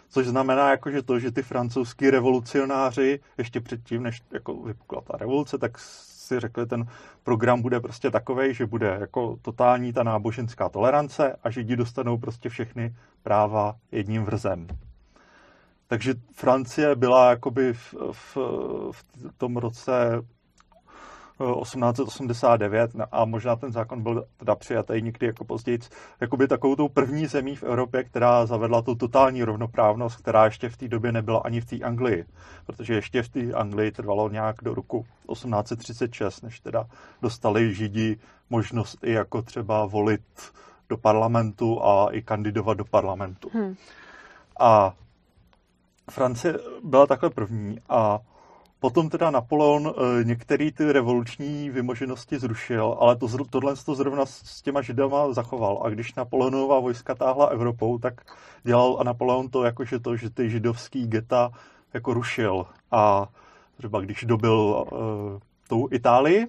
což 0.09 0.27
znamená 0.27 0.69
jako, 0.69 0.91
že 0.91 1.01
to, 1.01 1.19
že 1.19 1.31
ty 1.31 1.43
francouzský 1.43 2.09
revolucionáři 2.09 3.19
ještě 3.37 3.61
předtím, 3.61 4.03
než 4.03 4.21
jako 4.31 4.53
vypukla 4.53 5.01
ta 5.01 5.17
revoluce, 5.17 5.57
tak 5.57 5.77
si 6.21 6.39
řekli, 6.39 6.65
ten 6.65 6.87
program 7.23 7.61
bude 7.61 7.79
prostě 7.79 8.11
takový, 8.11 8.53
že 8.53 8.65
bude 8.65 8.97
jako 8.99 9.37
totální 9.41 9.93
ta 9.93 10.03
náboženská 10.03 10.69
tolerance 10.69 11.35
a 11.43 11.49
židi 11.49 11.75
dostanou 11.75 12.17
prostě 12.17 12.49
všechny 12.49 12.95
práva 13.23 13.75
jedním 13.91 14.23
vrzem. 14.23 14.67
Takže 15.87 16.13
Francie 16.33 16.95
byla 16.95 17.29
jakoby 17.29 17.73
v, 17.73 17.95
v, 18.11 18.37
v 18.91 19.03
tom 19.37 19.57
roce 19.57 20.21
1889 21.61 22.91
a 23.11 23.25
možná 23.25 23.55
ten 23.55 23.71
zákon 23.71 24.03
byl 24.03 24.25
teda 24.37 24.55
přijatý 24.55 25.01
někdy 25.01 25.25
jako 25.25 25.45
později, 25.45 25.79
jakoby 26.21 26.47
takovou 26.47 26.75
tou 26.75 26.89
první 26.89 27.27
zemí 27.27 27.55
v 27.55 27.63
Evropě, 27.63 28.03
která 28.03 28.45
zavedla 28.45 28.81
tu 28.81 28.95
totální 28.95 29.43
rovnoprávnost, 29.43 30.17
která 30.17 30.45
ještě 30.45 30.69
v 30.69 30.77
té 30.77 30.87
době 30.87 31.11
nebyla 31.11 31.39
ani 31.39 31.61
v 31.61 31.65
té 31.65 31.79
Anglii, 31.79 32.25
protože 32.65 32.93
ještě 32.93 33.23
v 33.23 33.29
té 33.29 33.53
Anglii 33.53 33.91
trvalo 33.91 34.29
nějak 34.29 34.55
do 34.61 34.73
roku 34.73 35.05
1836, 35.31 36.41
než 36.41 36.59
teda 36.59 36.85
dostali 37.21 37.73
Židi 37.73 38.17
možnost 38.49 39.03
i 39.03 39.11
jako 39.11 39.41
třeba 39.41 39.85
volit 39.85 40.21
do 40.89 40.97
parlamentu 40.97 41.83
a 41.85 42.07
i 42.11 42.21
kandidovat 42.21 42.77
do 42.77 42.85
parlamentu. 42.85 43.49
Hmm. 43.53 43.75
A 44.59 44.93
Francie 46.11 46.59
byla 46.83 47.07
takhle 47.07 47.29
první 47.29 47.79
a 47.89 48.19
Potom 48.81 49.09
teda 49.09 49.31
Napoleon 49.31 49.87
e, 49.87 50.23
některé 50.23 50.71
ty 50.71 50.91
revoluční 50.91 51.69
vymoženosti 51.69 52.39
zrušil, 52.39 52.97
ale 52.99 53.15
to, 53.15 53.27
tohle 53.49 53.75
to 53.75 53.95
zrovna 53.95 54.25
s 54.25 54.61
těma 54.61 54.81
židama 54.81 55.33
zachoval. 55.33 55.81
A 55.85 55.89
když 55.89 56.15
Napoleonová 56.15 56.79
vojska 56.79 57.15
táhla 57.15 57.45
Evropou, 57.45 57.97
tak 57.97 58.21
dělal 58.63 58.97
a 58.99 59.03
Napoleon 59.03 59.49
to 59.49 59.63
jako, 59.63 59.85
že 59.85 59.99
to, 59.99 60.15
že 60.15 60.29
ty 60.29 60.49
židovský 60.49 61.07
geta 61.07 61.51
jako 61.93 62.13
rušil. 62.13 62.65
A 62.91 63.27
třeba 63.77 64.01
když 64.01 64.23
dobil 64.23 64.85
uh, 64.91 65.39
tou 65.67 65.87
Itálii, 65.91 66.45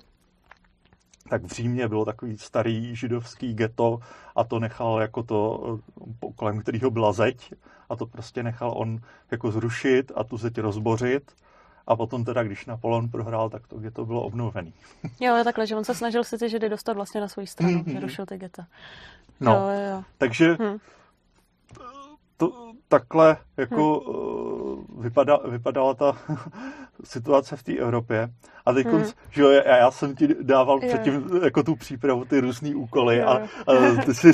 tak 1.28 1.44
v 1.44 1.52
Římě 1.52 1.88
bylo 1.88 2.04
takový 2.04 2.38
starý 2.38 2.96
židovský 2.96 3.54
ghetto 3.54 3.98
a 4.36 4.44
to 4.44 4.58
nechal 4.58 5.00
jako 5.00 5.22
to, 5.22 5.62
e, 6.24 6.32
kolem 6.36 6.60
kterého 6.60 6.90
byla 6.90 7.12
zeď 7.12 7.52
a 7.88 7.96
to 7.96 8.06
prostě 8.06 8.42
nechal 8.42 8.72
on 8.76 9.00
jako 9.30 9.50
zrušit 9.50 10.12
a 10.14 10.24
tu 10.24 10.36
zeď 10.36 10.58
rozbořit 10.58 11.32
a 11.86 11.96
potom 11.96 12.24
teda, 12.24 12.42
když 12.42 12.66
Napoleon 12.66 13.08
prohrál, 13.08 13.50
tak 13.50 13.66
to 13.66 13.80
to 13.92 14.04
bylo 14.06 14.22
obnovený. 14.22 14.72
jo, 15.20 15.36
je 15.36 15.44
takhle, 15.44 15.66
že 15.66 15.76
on 15.76 15.84
se 15.84 15.94
snažil 15.94 16.24
si 16.24 16.38
ty 16.38 16.48
židy 16.48 16.68
dostat 16.68 16.92
vlastně 16.92 17.20
na 17.20 17.28
svou 17.28 17.46
stranu, 17.46 17.82
mm-hmm. 17.82 18.00
rušil 18.00 18.26
ty 18.26 18.36
geta. 18.36 18.66
No, 19.40 19.52
jo, 19.52 19.90
jo. 19.90 20.04
takže 20.18 20.52
hmm. 20.52 20.78
to, 22.36 22.72
takhle 22.92 23.36
jako 23.56 24.00
hmm. 24.00 25.02
vypadala, 25.02 25.40
vypadala 25.48 25.94
ta 25.94 26.12
situace 27.04 27.56
v 27.56 27.62
té 27.62 27.76
Evropě. 27.76 28.28
A 28.66 28.72
teď, 28.72 28.86
hmm. 28.86 29.04
že 29.30 29.42
jo, 29.42 29.50
já, 29.50 29.76
já 29.76 29.90
jsem 29.90 30.14
ti 30.14 30.28
dával 30.42 30.78
jo. 30.82 30.88
předtím 30.88 31.30
jako 31.44 31.62
tu 31.62 31.74
přípravu, 31.74 32.24
ty 32.24 32.40
různé 32.40 32.74
úkoly 32.74 33.18
jo. 33.18 33.28
a, 33.28 33.32
a 33.66 34.02
ty 34.04 34.14
jsi 34.14 34.32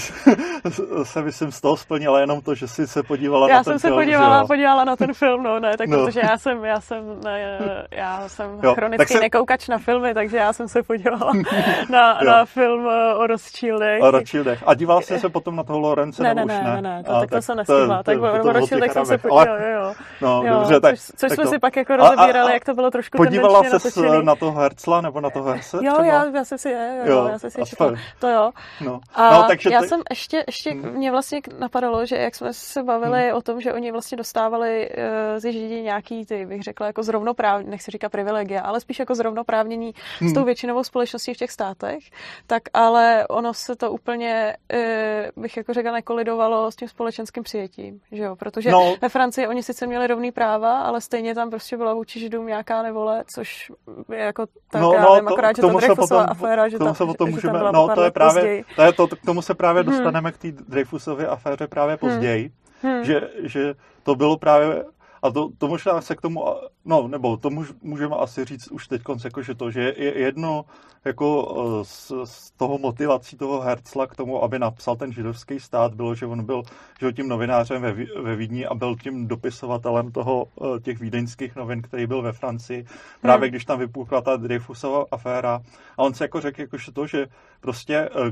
se 1.02 1.22
myslím 1.22 1.52
z 1.52 1.60
toho 1.60 1.76
splnila 1.76 2.20
jenom 2.20 2.40
to, 2.40 2.54
že 2.54 2.68
jsi 2.68 2.86
se 2.86 3.02
podívala 3.02 3.48
já 3.48 3.56
na 3.56 3.64
ten 3.64 3.64
film. 3.64 3.74
Já 3.74 3.78
jsem 3.78 3.90
se 3.90 3.94
podívala, 3.94 4.46
podívala 4.46 4.84
na 4.84 4.96
ten 4.96 5.14
film, 5.14 5.42
no 5.42 5.60
ne, 5.60 5.76
tak 5.76 5.88
no. 5.88 6.04
protože 6.04 6.20
já 6.20 6.38
jsem, 6.38 6.64
já 6.64 6.80
jsem, 6.80 7.20
ne, 7.24 7.60
já 7.90 8.28
jsem 8.28 8.50
jo, 8.62 8.74
chronický 8.74 9.14
se... 9.14 9.20
nekoukač 9.20 9.68
na 9.68 9.78
filmy, 9.78 10.14
takže 10.14 10.36
já 10.36 10.52
jsem 10.52 10.68
se 10.68 10.82
podívala 10.82 11.32
na, 11.90 12.20
na 12.26 12.44
film 12.44 12.88
eh, 12.88 13.14
o 13.14 13.26
Rothschildech. 13.26 14.02
O 14.02 14.10
Rothschildech. 14.10 14.62
A 14.66 14.74
dívala 14.74 15.00
jsi 15.00 15.18
se 15.18 15.28
potom 15.28 15.56
na 15.56 15.62
toho 15.62 15.78
Lorence, 15.78 16.22
ne, 16.22 16.34
nebo 16.34 16.48
ne, 16.48 16.58
už 16.58 16.64
ne? 16.64 16.74
Ne, 16.74 16.82
ne, 16.82 17.04
to, 17.04 17.12
tak 17.20 17.30
to 17.30 17.42
jsem 17.42 17.56
nestihla. 17.56 18.02
Tak 18.02 18.18
o 18.48 18.52
Rothschildech 18.52 18.92
jsem 18.92 19.06
se 19.06 19.18
podívala, 19.18 19.44
jo, 19.44 19.68
jo. 19.68 19.94
No, 20.20 20.44
dobře, 20.48 20.80
tak, 20.80 20.94
což 21.16 21.32
jsme 21.32 21.46
si 21.46 21.58
pak 21.58 21.76
jako 21.76 21.96
rozebírali, 21.96 22.52
jak 22.52 22.64
to 22.64 22.74
bylo 22.74 22.90
trošku 22.90 23.16
Podívala 23.16 23.62
se 23.64 24.22
na 24.22 24.34
toho 24.34 24.60
Hercla 24.60 25.00
nebo 25.00 25.20
na 25.20 25.30
toho 25.30 25.50
Herce? 25.50 25.78
Jo, 25.82 26.02
já, 26.02 26.24
já 26.24 26.44
jsem 26.44 26.58
si, 26.58 26.68
je, 26.68 27.02
jo, 27.04 27.12
jo, 27.12 27.28
já 27.32 27.38
jsem 27.38 27.50
si 27.50 27.64
četla. 27.64 27.92
To 28.18 28.28
jo. 28.28 28.50
No. 28.80 29.00
A 29.14 29.32
no, 29.32 29.44
takže 29.48 29.70
já 29.72 29.80
ty... 29.80 29.88
jsem 29.88 30.00
ještě, 30.10 30.44
ještě 30.46 30.70
hmm. 30.70 30.92
mě 30.92 31.10
vlastně 31.10 31.40
napadalo, 31.58 32.06
že 32.06 32.16
jak 32.16 32.34
jsme 32.34 32.52
se 32.52 32.82
bavili 32.82 33.22
hmm. 33.22 33.36
o 33.36 33.42
tom, 33.42 33.60
že 33.60 33.72
oni 33.72 33.92
vlastně 33.92 34.16
dostávali 34.16 34.90
uh, 34.90 35.38
z 35.38 35.44
Ježdí 35.44 35.82
nějaký, 35.82 36.26
ty 36.26 36.46
bych 36.46 36.62
řekla, 36.62 36.86
jako 36.86 37.02
zrovnoprávnění, 37.02 37.70
nechci 37.70 37.90
říkat 37.90 38.12
privilegia, 38.12 38.62
ale 38.62 38.80
spíš 38.80 38.98
jako 38.98 39.14
zrovnoprávnění 39.14 39.94
hmm. 40.20 40.30
s 40.30 40.32
tou 40.32 40.44
většinovou 40.44 40.84
společností 40.84 41.34
v 41.34 41.36
těch 41.36 41.50
státech, 41.50 41.98
tak 42.46 42.62
ale 42.74 43.26
ono 43.28 43.54
se 43.54 43.76
to 43.76 43.92
úplně, 43.92 44.56
uh, 44.74 45.42
bych 45.42 45.56
jako 45.56 45.72
řekla, 45.72 45.92
nekolidovalo 45.92 46.70
s 46.70 46.76
tím 46.76 46.88
společenským 46.88 47.42
přijetím, 47.42 48.00
že 48.12 48.22
jo, 48.22 48.36
protože 48.38 48.70
no. 48.70 48.94
ve 49.02 49.08
Francii 49.08 49.46
oni 49.46 49.62
sice 49.62 49.86
měli 49.86 50.06
rovný 50.06 50.32
práva, 50.32 50.78
ale 50.78 51.00
stejně 51.00 51.34
tam 51.34 51.50
prostě 51.50 51.76
byla 51.76 51.94
vůči 51.94 52.20
Židům 52.20 52.46
nějaká 52.46 52.82
nevole, 52.82 53.24
což 53.34 53.72
je 54.12 54.18
jako 54.18 54.46
tak 54.70 54.82
no, 54.82 54.92
no, 54.92 55.14
nevím, 55.14 55.28
akorát, 55.28 55.56
že 55.56 55.62
to 55.62 55.68
Dreyfusová 55.68 56.24
aféra, 56.24 56.68
že, 56.68 56.78
tomu 56.78 56.94
se 56.94 57.06
potom 57.06 57.28
že, 57.28 57.34
můžeme, 57.34 57.58
že 57.58 57.64
no 57.72 57.88
to 57.94 58.02
je 58.02 58.10
právě, 58.10 58.64
to 58.76 58.82
je 58.82 58.92
to, 58.92 59.06
k 59.06 59.24
tomu 59.26 59.42
se 59.42 59.54
právě 59.54 59.82
hmm. 59.82 59.92
dostaneme 59.92 60.28
hmm. 60.28 60.38
k 60.38 60.38
té 60.38 60.62
Dreyfusově 60.68 61.26
aféře 61.26 61.66
právě 61.66 61.92
hmm. 61.92 61.98
později, 61.98 62.50
hmm. 62.82 63.04
Že, 63.04 63.20
že 63.42 63.74
to 64.02 64.14
bylo 64.14 64.36
právě 64.36 64.84
a 65.22 65.30
to, 65.30 65.48
to 65.58 65.68
možná 65.68 66.00
se 66.00 66.16
k 66.16 66.20
tomu, 66.20 66.44
no, 66.84 67.08
nebo 67.08 67.36
to 67.36 67.50
můžeme 67.82 68.16
asi 68.16 68.44
říct 68.44 68.68
už 68.68 68.88
teď 68.88 69.02
jako, 69.24 69.42
že 69.42 69.54
to, 69.54 69.70
že 69.70 69.80
je 69.96 70.18
jedno 70.18 70.64
jako 71.04 71.54
eh, 71.80 71.84
z, 71.84 72.12
z 72.24 72.50
toho 72.50 72.78
motivací 72.78 73.36
toho 73.36 73.60
Herzla 73.60 74.06
k 74.06 74.16
tomu, 74.16 74.44
aby 74.44 74.58
napsal 74.58 74.96
ten 74.96 75.12
židovský 75.12 75.60
stát, 75.60 75.94
bylo, 75.94 76.14
že 76.14 76.26
on 76.26 76.44
byl 76.44 76.62
že 77.00 77.12
tím 77.12 77.28
novinářem 77.28 77.82
ve, 77.82 77.92
ve 78.22 78.36
Vídni 78.36 78.66
a 78.66 78.74
byl 78.74 78.96
tím 78.96 79.28
dopisovatelem 79.28 80.12
toho 80.12 80.46
eh, 80.46 80.80
těch 80.80 81.00
vídeňských 81.00 81.56
novin, 81.56 81.82
který 81.82 82.06
byl 82.06 82.22
ve 82.22 82.32
Francii. 82.32 82.86
Právě 83.20 83.46
hmm. 83.46 83.50
když 83.50 83.64
tam 83.64 83.78
vypukla 83.78 84.20
ta 84.20 84.36
Dreyfusova 84.36 85.04
aféra. 85.10 85.60
A 85.98 86.02
on 86.02 86.14
se 86.14 86.24
jako 86.24 86.40
řekl, 86.40 86.60
jako, 86.60 86.76
že 86.76 86.92
to, 86.92 87.06
že 87.06 87.26
prostě 87.60 87.96
eh, 87.96 88.30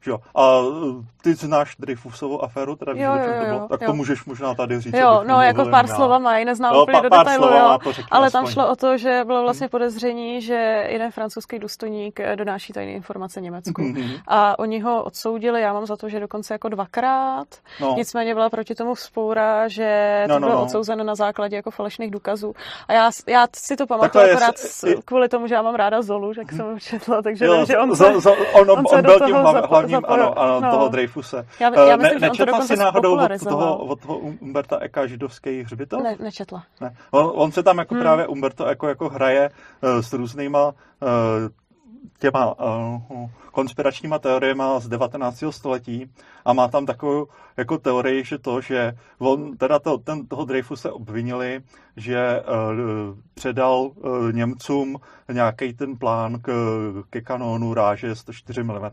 když 0.00 0.06
Jo. 0.06 0.18
A 0.34 0.60
e, 0.60 1.22
ty 1.22 1.34
znáš 1.34 1.76
Dreyfusovou 1.78 2.44
aféru, 2.44 2.76
teda 2.76 2.92
víš, 2.92 3.02
jo, 3.02 3.12
jo, 3.12 3.18
jo, 3.18 3.40
to 3.40 3.44
bylo? 3.44 3.68
Tak 3.68 3.80
jo. 3.80 3.86
to 3.86 3.94
můžeš 3.94 4.24
možná 4.24 4.54
tady 4.54 4.80
říct. 4.80 4.94
Jo, 4.94 5.24
no 5.26 5.42
jako 5.42 5.64
pár 5.64 5.86
slova 5.86 6.18
mají, 6.18 6.44
neznám 6.44 6.74
jo, 6.74 6.82
úplně 6.82 7.00
do 7.00 7.08
detailu, 7.08 7.48
jo. 7.48 7.78
Ale 8.10 8.26
aspoň. 8.26 8.42
tam 8.42 8.46
šlo 8.46 8.70
o 8.70 8.76
to, 8.76 8.98
že 8.98 9.22
bylo 9.26 9.42
vlastně 9.42 9.68
podezření, 9.68 10.40
že 10.40 10.84
jeden 10.88 11.10
francouzský 11.10 11.58
důstojník 11.58 12.20
e, 12.20 12.36
donáší 12.36 12.72
tajné 12.72 12.92
informace 12.92 13.40
Německu. 13.40 13.82
Mm-hmm. 13.82 14.20
A 14.26 14.58
oni 14.58 14.80
ho 14.80 15.04
odsoudili, 15.04 15.60
já 15.60 15.72
mám 15.72 15.86
za 15.86 15.96
to, 15.96 16.08
že 16.08 16.20
dokonce 16.20 16.54
jako 16.54 16.68
dvakrát. 16.68 17.46
No. 17.80 17.94
Nicméně 17.96 18.34
byla 18.34 18.50
proti 18.50 18.74
tomu 18.74 18.94
vzpoura, 18.94 19.68
že 19.68 20.24
no, 20.28 20.34
to 20.34 20.40
no, 20.40 20.46
bylo 20.46 20.58
no. 20.60 20.64
odsouzeno 20.64 21.04
na 21.04 21.14
základě 21.14 21.56
jako 21.56 21.70
falešných 21.70 22.10
důkazů. 22.10 22.54
A 22.88 22.92
já, 22.92 23.10
já 23.26 23.46
si 23.56 23.76
to 23.76 23.86
pamatuju 23.86 24.24
akorát 24.24 24.54
je, 24.86 24.94
kvůli 25.04 25.28
tomu, 25.28 25.46
že 25.46 25.54
já 25.54 25.62
mám 25.62 25.74
ráda 25.74 26.02
Zolu, 26.02 26.32
jak 26.38 26.52
jsem 26.52 26.66
ho 26.66 26.80
četla, 26.80 27.22
takže 27.22 27.44
jo, 27.44 27.56
vím, 27.56 27.66
že 27.66 27.78
on, 27.78 27.96
se, 27.96 28.06
on, 28.06 28.20
on, 28.52 28.70
on, 28.70 28.84
on 28.90 29.02
byl 29.02 29.20
tím 29.26 29.36
hlavním 29.36 29.89
ním, 29.90 30.04
ano, 30.08 30.38
ano, 30.38 30.60
no. 30.60 30.70
toho 30.70 30.88
Dreyfuse. 30.88 31.46
Já, 31.60 31.86
já 31.88 31.96
myslím, 31.96 32.20
ne, 32.20 32.26
že 32.26 32.30
nečetla 32.30 32.66
si 32.66 32.76
náhodou 32.76 33.18
od 33.18 33.44
toho, 33.48 33.78
od 33.78 34.00
toho 34.00 34.18
Umberta 34.18 34.78
Eka 34.78 35.06
židovský 35.06 35.62
hřbitov? 35.62 36.02
Ne, 36.02 36.16
nečetla. 36.20 36.64
Ne. 36.80 36.96
On, 37.10 37.32
on 37.34 37.52
se 37.52 37.62
tam 37.62 37.78
jako 37.78 37.94
hmm. 37.94 38.02
právě 38.02 38.26
Umberto 38.26 38.66
Eko 38.66 38.88
jako 38.88 39.08
hraje 39.08 39.50
uh, 39.82 40.00
s 40.00 40.12
různýma 40.12 40.66
uh, 40.66 40.72
těma 42.18 42.60
uh, 42.60 43.30
konspiračníma 43.52 44.18
teoriemi 44.18 44.62
z 44.78 44.88
19. 44.88 45.44
století 45.50 46.10
a 46.44 46.52
má 46.52 46.68
tam 46.68 46.86
takovou 46.86 47.26
jako 47.56 47.78
teorii, 47.78 48.24
že 48.24 48.38
to, 48.38 48.60
že 48.60 48.92
on, 49.18 49.56
teda 49.56 49.78
to, 49.78 49.98
ten, 49.98 50.26
toho 50.26 50.44
Dreyfuse 50.44 50.90
obvinili, 50.90 51.60
že 51.96 52.40
uh, 52.40 53.18
předal 53.34 53.90
uh, 53.94 54.32
Němcům 54.32 54.96
nějaký 55.32 55.72
ten 55.72 55.96
plán 55.96 56.40
k, 56.40 56.50
ke 57.10 57.20
kanónu 57.20 57.74
ráže 57.74 58.14
104 58.14 58.62
mm. 58.62 58.90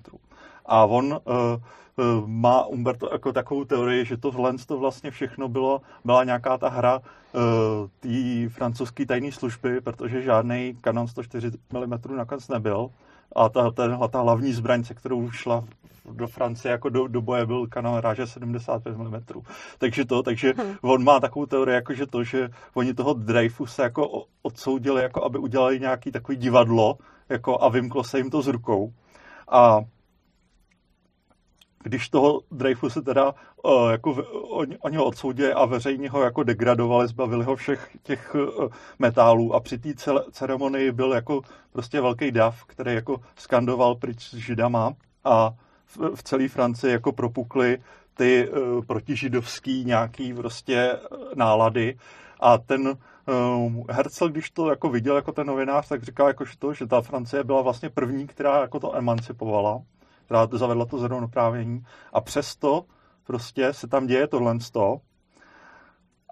A 0.67 0.85
on 0.85 1.05
uh, 1.05 1.19
uh, 1.95 2.27
má 2.27 2.65
Umberto 2.65 3.09
jako 3.11 3.33
takovou 3.33 3.63
teorii, 3.63 4.05
že 4.05 4.17
to 4.17 4.31
to 4.67 4.77
vlastně 4.77 5.11
všechno 5.11 5.47
bylo, 5.47 5.81
byla 6.05 6.23
nějaká 6.23 6.57
ta 6.57 6.69
hra 6.69 6.99
uh, 6.99 7.41
té 7.99 8.49
francouzské 8.49 9.05
tajné 9.05 9.31
služby, 9.31 9.81
protože 9.81 10.21
žádný 10.21 10.77
kanon 10.81 11.07
104 11.07 11.51
mm 11.73 12.15
nakonec 12.15 12.47
nebyl. 12.47 12.89
A 13.35 13.49
ta, 13.49 13.71
ta, 13.71 14.07
ta 14.07 14.21
hlavní 14.21 14.53
zbraň, 14.53 14.83
se 14.83 14.93
kterou 14.93 15.31
šla 15.31 15.63
do 16.11 16.27
Francie 16.27 16.71
jako 16.71 16.89
do, 16.89 17.07
do 17.07 17.21
boje 17.21 17.45
byl 17.45 17.67
kanon 17.67 17.97
ráže 17.97 18.27
75 18.27 18.97
mm. 18.97 19.21
Takže 19.77 20.05
to, 20.05 20.23
takže 20.23 20.53
hmm. 20.57 20.75
on 20.81 21.03
má 21.03 21.19
takovou 21.19 21.45
teorii, 21.45 21.75
jako 21.75 21.93
že 21.93 22.05
to, 22.05 22.23
že 22.23 22.49
oni 22.73 22.93
toho 22.93 23.13
Dreyfusa 23.13 23.83
jako 23.83 24.23
odsoudili, 24.41 25.01
jako 25.01 25.23
aby 25.23 25.37
udělali 25.37 25.79
nějaký 25.79 26.11
takový 26.11 26.37
divadlo, 26.37 26.97
jako 27.29 27.63
a 27.63 27.69
vymklo 27.69 28.03
se 28.03 28.17
jim 28.17 28.29
to 28.29 28.41
z 28.41 28.47
rukou. 28.47 28.93
A 29.51 29.79
když 31.87 32.09
toho 32.09 32.41
Dreyfuse 32.51 33.01
teda 33.01 33.33
uh, 33.63 33.91
jako 33.91 34.11
oni, 34.49 34.77
oni 34.77 34.97
ho 34.97 35.05
odsoudili 35.05 35.53
a 35.53 35.65
veřejně 35.65 36.09
ho 36.09 36.21
jako 36.21 36.43
degradovali, 36.43 37.07
zbavili 37.07 37.45
ho 37.45 37.55
všech 37.55 37.97
těch 38.03 38.35
uh, 38.35 38.67
metálů 38.99 39.53
a 39.53 39.59
při 39.59 39.77
té 39.77 39.89
ceremonii 40.31 40.91
byl 40.91 41.13
jako 41.13 41.41
prostě 41.71 42.01
velký 42.01 42.31
dav, 42.31 42.65
který 42.65 42.93
jako 42.93 43.17
skandoval 43.35 43.95
pryč 43.95 44.29
s 44.29 44.33
židama 44.33 44.93
a 45.23 45.53
v, 45.85 46.15
v 46.15 46.23
celé 46.23 46.47
Francii 46.47 46.91
jako 46.91 47.11
propukly 47.11 47.77
ty 48.17 48.49
uh, 48.49 48.85
protižidovský 48.85 49.85
nějaký 49.85 50.33
prostě 50.33 50.99
nálady. 51.35 51.97
A 52.39 52.57
ten 52.57 52.87
uh, 52.87 53.83
Herzl, 53.89 54.29
když 54.29 54.49
to 54.49 54.69
jako 54.69 54.89
viděl 54.89 55.15
jako 55.15 55.31
ten 55.31 55.47
novinář, 55.47 55.87
tak 55.87 56.03
říkal 56.03 56.27
jako, 56.27 56.45
že 56.45 56.57
to, 56.59 56.73
že 56.73 56.87
ta 56.87 57.01
Francie 57.01 57.43
byla 57.43 57.61
vlastně 57.61 57.89
první, 57.89 58.27
která 58.27 58.61
jako 58.61 58.79
to 58.79 58.95
emancipovala 58.95 59.81
která 60.27 60.47
zavedla 60.51 60.85
to 60.85 60.97
zrovnoprávění 60.97 61.85
a 62.13 62.21
přesto 62.21 62.85
prostě 63.23 63.73
se 63.73 63.87
tam 63.87 64.07
děje 64.07 64.27
tohle 64.27 64.59
sto. 64.59 64.97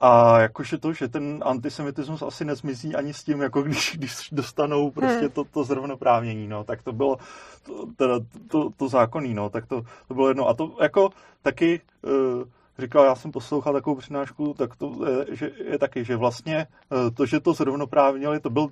A 0.02 0.40
jakože 0.40 0.78
to, 0.78 0.94
že 0.94 1.08
ten 1.08 1.44
antisemitismus 1.46 2.22
asi 2.22 2.46
nezmizí 2.46 2.96
ani 2.96 3.14
s 3.14 3.24
tím, 3.24 3.42
jako 3.42 3.62
když, 3.62 3.92
když 3.96 4.30
dostanou 4.32 4.92
prostě 4.92 5.20
hmm. 5.20 5.30
to, 5.30 5.44
to 5.44 5.64
zrovnoprávnění, 5.64 6.48
no, 6.48 6.64
tak 6.64 6.84
to 6.84 6.94
bylo 6.94 7.18
to, 7.64 7.86
teda 7.96 8.20
to, 8.48 8.70
to 8.78 8.88
zákonný, 8.88 9.34
no, 9.34 9.50
tak 9.50 9.66
to, 9.66 9.82
to 10.08 10.14
bylo 10.14 10.28
jedno. 10.28 10.48
A 10.48 10.54
to 10.54 10.78
jako 10.82 11.10
taky 11.42 11.82
uh, 12.02 12.44
říkal, 12.80 13.06
já 13.06 13.16
jsem 13.16 13.32
poslouchal 13.32 13.74
takovou 13.74 13.96
přednášku, 13.96 14.54
tak 14.58 14.76
to 14.76 15.08
je, 15.08 15.36
že 15.36 15.52
je 15.66 15.80
taky, 15.80 16.06
že 16.06 16.16
vlastně 16.16 16.68
uh, 16.92 17.10
to, 17.10 17.26
že 17.26 17.40
to 17.40 17.54
zrovnoprávnili, 17.54 18.40
to 18.40 18.50
byl 18.50 18.68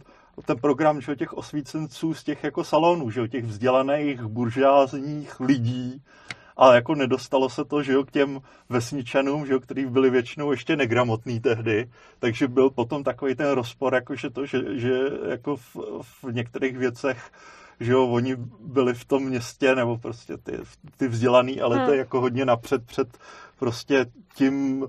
ten 0.45 0.57
program 0.57 1.01
že, 1.01 1.15
těch 1.15 1.33
osvícenců 1.33 2.13
z 2.13 2.23
těch 2.23 2.43
jako 2.43 2.63
salonů, 2.63 3.09
že, 3.09 3.27
těch 3.27 3.45
vzdělaných 3.45 4.21
buržázních 4.21 5.39
lidí, 5.39 6.01
a 6.57 6.73
jako 6.73 6.95
nedostalo 6.95 7.49
se 7.49 7.65
to, 7.65 7.83
že 7.83 7.93
jo, 7.93 8.03
k 8.03 8.11
těm 8.11 8.39
vesničanům, 8.69 9.45
že 9.45 9.53
jo, 9.53 9.59
který 9.59 9.85
byli 9.85 10.09
většinou 10.09 10.51
ještě 10.51 10.75
negramotní 10.75 11.39
tehdy, 11.39 11.89
takže 12.19 12.47
byl 12.47 12.69
potom 12.69 13.03
takový 13.03 13.35
ten 13.35 13.51
rozpor, 13.51 13.93
jako 13.93 14.15
že 14.15 14.29
to, 14.29 14.45
že, 14.45 14.79
že 14.79 14.99
jako 15.29 15.55
v, 15.55 15.75
v 16.23 16.31
některých 16.31 16.77
věcech 16.77 17.31
že 17.79 17.91
jo, 17.91 18.07
oni 18.07 18.35
byli 18.59 18.93
v 18.93 19.05
tom 19.05 19.23
městě, 19.23 19.75
nebo 19.75 19.97
prostě 19.97 20.37
ty, 20.37 20.59
ty 20.97 21.07
vzdělaný, 21.07 21.61
ale 21.61 21.77
hmm. 21.77 21.85
to 21.85 21.91
je 21.91 21.97
jako 21.97 22.21
hodně 22.21 22.45
napřed 22.45 22.85
před 22.85 23.17
prostě 23.59 24.05
tím 24.35 24.81
uh, 24.81 24.87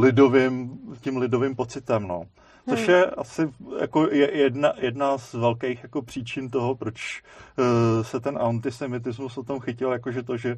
lidovým, 0.00 0.78
tím 1.00 1.16
lidovým 1.16 1.56
pocitem, 1.56 2.08
no. 2.08 2.22
Což 2.68 2.86
hmm. 2.86 2.96
je 2.96 3.06
asi 3.06 3.50
jako 3.80 4.10
je 4.10 4.38
jedna, 4.38 4.72
jedna 4.76 5.18
z 5.18 5.34
velkých 5.34 5.82
jako 5.82 6.02
příčin 6.02 6.50
toho, 6.50 6.74
proč 6.74 7.22
uh, 7.58 8.02
se 8.02 8.20
ten 8.20 8.38
antisemitismus 8.40 9.38
o 9.38 9.42
tom 9.42 9.60
chytil, 9.60 9.92
jakože 9.92 10.22
to, 10.22 10.36
že 10.36 10.56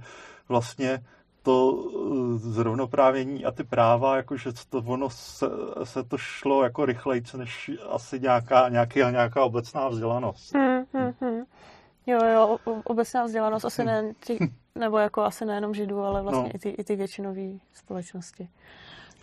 vlastně 0.49 1.01
to 1.43 1.85
eh, 1.85 2.39
zrovnoprávění 2.39 3.45
a 3.45 3.51
ty 3.51 3.65
práva, 3.65 4.17
jakože 4.17 4.51
to 4.71 4.79
ono 4.79 5.11
se, 5.11 5.47
se 5.85 6.05
to 6.05 6.19
šlo 6.19 6.63
jako 6.65 6.87
rychlejce, 6.87 7.39
než 7.39 7.71
asi 7.89 8.21
nějaká, 8.21 8.69
nějaký, 8.69 8.99
nějaká 8.99 9.45
obecná 9.45 9.89
vzdělanost. 9.89 10.55
Hmm, 10.55 10.85
hmm, 10.93 11.13
hmm. 11.21 11.43
Jo, 12.07 12.19
jo, 12.25 12.59
obecná 12.85 13.25
vzdělanost 13.25 13.65
asi 13.65 13.85
ne, 13.85 14.13
ty, 14.27 14.53
nebo 14.75 14.99
jako 14.99 15.23
asi 15.23 15.45
nejenom 15.45 15.75
židů, 15.75 16.01
ale 16.01 16.23
vlastně 16.23 16.43
no. 16.43 16.51
i 16.55 16.59
ty, 16.59 16.69
i 16.69 16.85
ty 16.85 16.97
většinové 16.97 17.49
společnosti. 17.73 18.49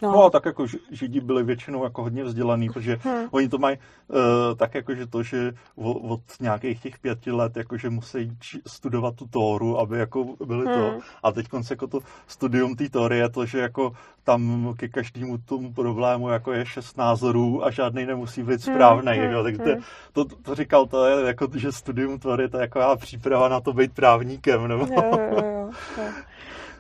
No. 0.02 0.12
no, 0.12 0.30
tak 0.30 0.46
jako 0.46 0.66
židi 0.92 1.20
byli 1.20 1.44
většinou 1.44 1.84
jako 1.84 2.04
hodně 2.04 2.24
vzdělaný, 2.24 2.70
protože 2.70 3.00
hmm. 3.02 3.28
oni 3.32 3.50
to 3.50 3.58
mají 3.58 3.78
uh, 3.78 4.18
tak 4.58 4.76
jako, 4.76 4.96
že 4.96 5.08
to, 5.08 5.24
že 5.24 5.52
od, 5.76 5.98
od 6.02 6.22
nějakých 6.40 6.82
těch 6.82 7.00
pěti 7.00 7.32
let 7.32 7.58
jako, 7.58 7.78
že 7.78 7.90
musí 7.90 8.38
studovat 8.68 9.16
tu 9.16 9.28
Tóru, 9.28 9.80
aby 9.80 10.00
jako 10.00 10.26
byli 10.46 10.66
hmm. 10.66 10.76
to. 10.76 11.00
A 11.24 11.32
teď 11.32 11.48
konce 11.48 11.74
jako 11.74 11.88
to 11.88 12.00
studium 12.28 12.76
té 12.76 12.90
Tóry 12.90 13.18
je 13.18 13.30
to, 13.30 13.46
že 13.46 13.60
jako 13.60 13.92
tam 14.24 14.74
ke 14.78 14.88
každému 14.88 15.38
tomu 15.38 15.74
problému 15.74 16.30
jako 16.30 16.54
je 16.54 16.66
šest 16.66 16.98
názorů 16.98 17.66
a 17.66 17.72
žádný 17.72 18.06
nemusí 18.06 18.44
být 18.44 18.66
hmm, 18.66 18.76
správný. 18.76 19.12
Hmm. 19.12 19.32
Jo. 19.32 19.44
Tak 19.44 19.58
to, 19.58 19.64
hmm. 19.64 19.82
to, 20.14 20.26
to, 20.26 20.56
říkal, 20.56 20.86
to 20.86 21.06
je 21.06 21.28
jako, 21.28 21.48
že 21.56 21.72
studium 21.72 22.20
Tóry 22.20 22.50
to 22.50 22.58
je 22.58 22.62
jako 22.62 22.96
příprava 22.96 23.50
na 23.50 23.60
to 23.60 23.74
být 23.74 23.94
právníkem. 23.94 24.68
Nebo? 24.68 24.86
Jo, 24.86 25.12
jo, 25.20 25.44
jo. 25.46 25.72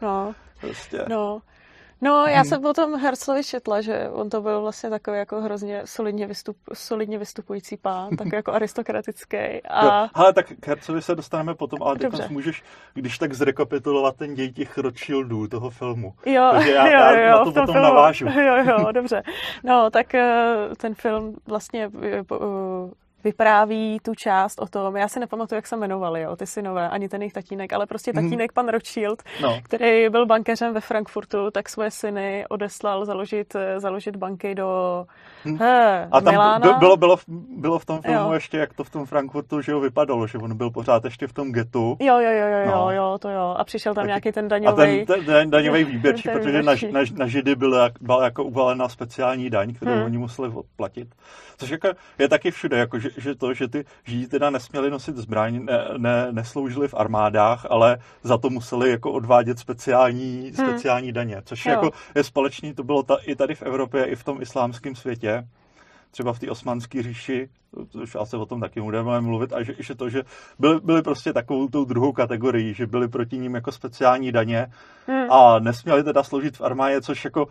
No. 0.01 0.35
Prostě. 0.61 1.05
No. 1.09 1.41
No, 2.01 2.25
já 2.25 2.43
jsem 2.43 2.61
potom 2.61 2.99
Herzlovi 2.99 3.43
četla, 3.43 3.81
že 3.81 4.09
on 4.09 4.29
to 4.29 4.41
byl 4.41 4.61
vlastně 4.61 4.89
takový 4.89 5.17
jako 5.17 5.41
hrozně 5.41 5.81
solidně, 5.85 6.27
vystup, 6.27 6.57
solidně 6.73 7.17
vystupující 7.17 7.77
pán, 7.77 8.09
tak 8.17 8.27
jako 8.33 8.51
aristokratický. 8.53 9.37
A... 9.69 9.85
Jo, 9.85 10.09
ale 10.13 10.33
tak 10.33 10.45
k 10.59 10.67
Herzlovi 10.67 11.01
se 11.01 11.15
dostaneme 11.15 11.55
potom, 11.55 11.83
ale 11.83 11.95
teď 11.95 12.29
můžeš, 12.29 12.63
když 12.93 13.17
tak 13.17 13.33
zrekapitulovat 13.33 14.15
ten 14.15 14.33
děj 14.33 14.51
těch 14.51 14.77
Rothschildů, 14.77 15.47
toho 15.47 15.69
filmu. 15.69 16.13
Jo, 16.25 16.49
Takže 16.51 16.71
já, 16.71 16.85
jo, 16.87 16.93
já 16.93 17.29
jo, 17.29 17.31
na 17.31 17.37
to 17.37 17.51
potom 17.51 17.65
filmu. 17.65 17.81
navážu. 17.81 18.25
Jo, 18.27 18.55
jo, 18.63 18.91
dobře. 18.91 19.23
No, 19.63 19.89
tak 19.89 20.15
eh, 20.15 20.55
ten 20.77 20.95
film 20.95 21.35
vlastně 21.47 21.91
eh, 22.03 22.23
vypráví 23.27 23.99
tu 23.99 24.15
část 24.15 24.61
o 24.61 24.67
tom, 24.67 24.95
já 24.95 25.07
si 25.07 25.19
nepamatuju, 25.19 25.57
jak 25.57 25.67
se 25.67 25.75
jmenovali, 25.75 26.21
jo, 26.21 26.35
ty 26.35 26.47
synové, 26.47 26.89
ani 26.89 27.09
ten 27.09 27.21
jejich 27.21 27.33
tatínek, 27.33 27.73
ale 27.73 27.85
prostě 27.85 28.11
mhm. 28.13 28.23
tatínek, 28.23 28.51
mm. 28.51 28.53
pan 28.53 28.67
Rothschild, 28.69 29.23
no. 29.41 29.59
který 29.63 30.09
byl 30.09 30.25
bankéřem 30.25 30.73
ve 30.73 30.81
Frankfurtu, 30.81 31.51
tak 31.51 31.69
svoje 31.69 31.91
syny 31.91 32.45
odeslal 32.49 33.05
založit, 33.05 33.55
založit 33.77 34.15
banky 34.15 34.55
do 34.55 34.69
mm. 35.45 35.57
he, 35.57 36.07
A 36.11 36.21
tam 36.21 36.33
Milána. 36.33 36.77
bylo, 36.79 36.97
bylo, 36.97 37.17
bylo 37.57 37.79
v 37.79 37.85
tom 37.85 38.01
filmu 38.01 38.29
jo. 38.29 38.33
ještě, 38.33 38.57
jak 38.57 38.73
to 38.73 38.83
v 38.83 38.89
tom 38.89 39.05
Frankfurtu, 39.05 39.61
že 39.61 39.73
ho 39.73 39.79
vypadalo, 39.79 40.27
že 40.27 40.37
on 40.37 40.57
byl 40.57 40.69
pořád 40.69 41.05
ještě 41.05 41.27
v 41.27 41.33
tom 41.33 41.51
getu. 41.51 41.97
Jo, 41.99 42.19
jo, 42.19 42.31
jo, 42.31 42.47
jo, 42.47 42.71
no. 42.71 42.91
jo, 42.91 43.17
to 43.21 43.29
jo. 43.29 43.55
A 43.57 43.63
přišel 43.63 43.93
tam 43.93 44.07
nějaký 44.07 44.31
ten 44.31 44.47
daňový... 44.47 45.01
A 45.01 45.05
ten, 45.05 45.25
ten 45.25 45.49
daňový 45.49 45.83
výběrčí, 45.83 46.29
protože 46.29 46.63
na, 46.63 46.73
na, 46.91 46.99
na 47.17 47.27
Židy 47.27 47.55
byla, 47.55 47.89
byla 48.01 48.23
jako 48.23 48.43
uvalena 48.43 48.89
speciální 48.89 49.49
daň, 49.49 49.73
kterou 49.73 49.91
hmm. 49.91 50.03
oni 50.03 50.17
museli 50.17 50.49
odplatit. 50.49 51.07
Což 51.57 51.69
jako 51.69 51.87
je 52.19 52.29
taky 52.29 52.51
všude, 52.51 52.77
jako 52.77 52.99
že, 52.99 53.09
že 53.17 53.35
to, 53.35 53.53
že 53.53 53.67
ty 53.67 53.85
židi 54.05 54.27
teda 54.27 54.49
nesměli 54.49 54.89
nosit 54.89 55.17
zbraň, 55.17 55.65
ne, 55.65 55.87
ne, 55.97 56.27
nesloužili 56.31 56.87
v 56.87 56.93
armádách, 56.93 57.65
ale 57.69 57.97
za 58.23 58.37
to 58.37 58.49
museli 58.49 58.91
jako 58.91 59.11
odvádět 59.11 59.59
speciální, 59.59 60.41
hmm. 60.41 60.67
speciální 60.67 61.11
daně, 61.11 61.41
což 61.45 61.65
jo. 61.65 61.71
jako 61.71 61.91
je 62.15 62.23
společný, 62.23 62.73
to 62.73 62.83
bylo 62.83 63.03
ta, 63.03 63.15
i 63.15 63.35
tady 63.35 63.55
v 63.55 63.61
Evropě, 63.61 64.05
i 64.05 64.15
v 64.15 64.23
tom 64.23 64.41
islámském 64.41 64.95
světě 64.95 65.47
třeba 66.11 66.33
v 66.33 66.39
té 66.39 66.51
osmanské 66.51 67.03
říši, 67.03 67.49
což 67.89 68.15
asi 68.15 68.35
o 68.35 68.45
tom 68.45 68.61
taky 68.61 68.81
budeme 68.81 69.21
mluvit, 69.21 69.53
a 69.53 69.63
že, 69.63 69.75
že 69.79 69.95
to, 69.95 70.09
že 70.09 70.23
byli, 70.59 70.79
byli 70.79 71.01
prostě 71.01 71.33
takovou 71.33 71.67
tou 71.67 71.85
druhou 71.85 72.11
kategorií, 72.11 72.73
že 72.73 72.87
byli 72.87 73.07
proti 73.07 73.37
ním 73.37 73.55
jako 73.55 73.71
speciální 73.71 74.31
daně 74.31 74.67
hmm. 75.07 75.31
a 75.31 75.59
nesměli 75.59 76.03
teda 76.03 76.23
složit 76.23 76.57
v 76.57 76.61
armádě, 76.61 77.01
což 77.01 77.25
jako 77.25 77.47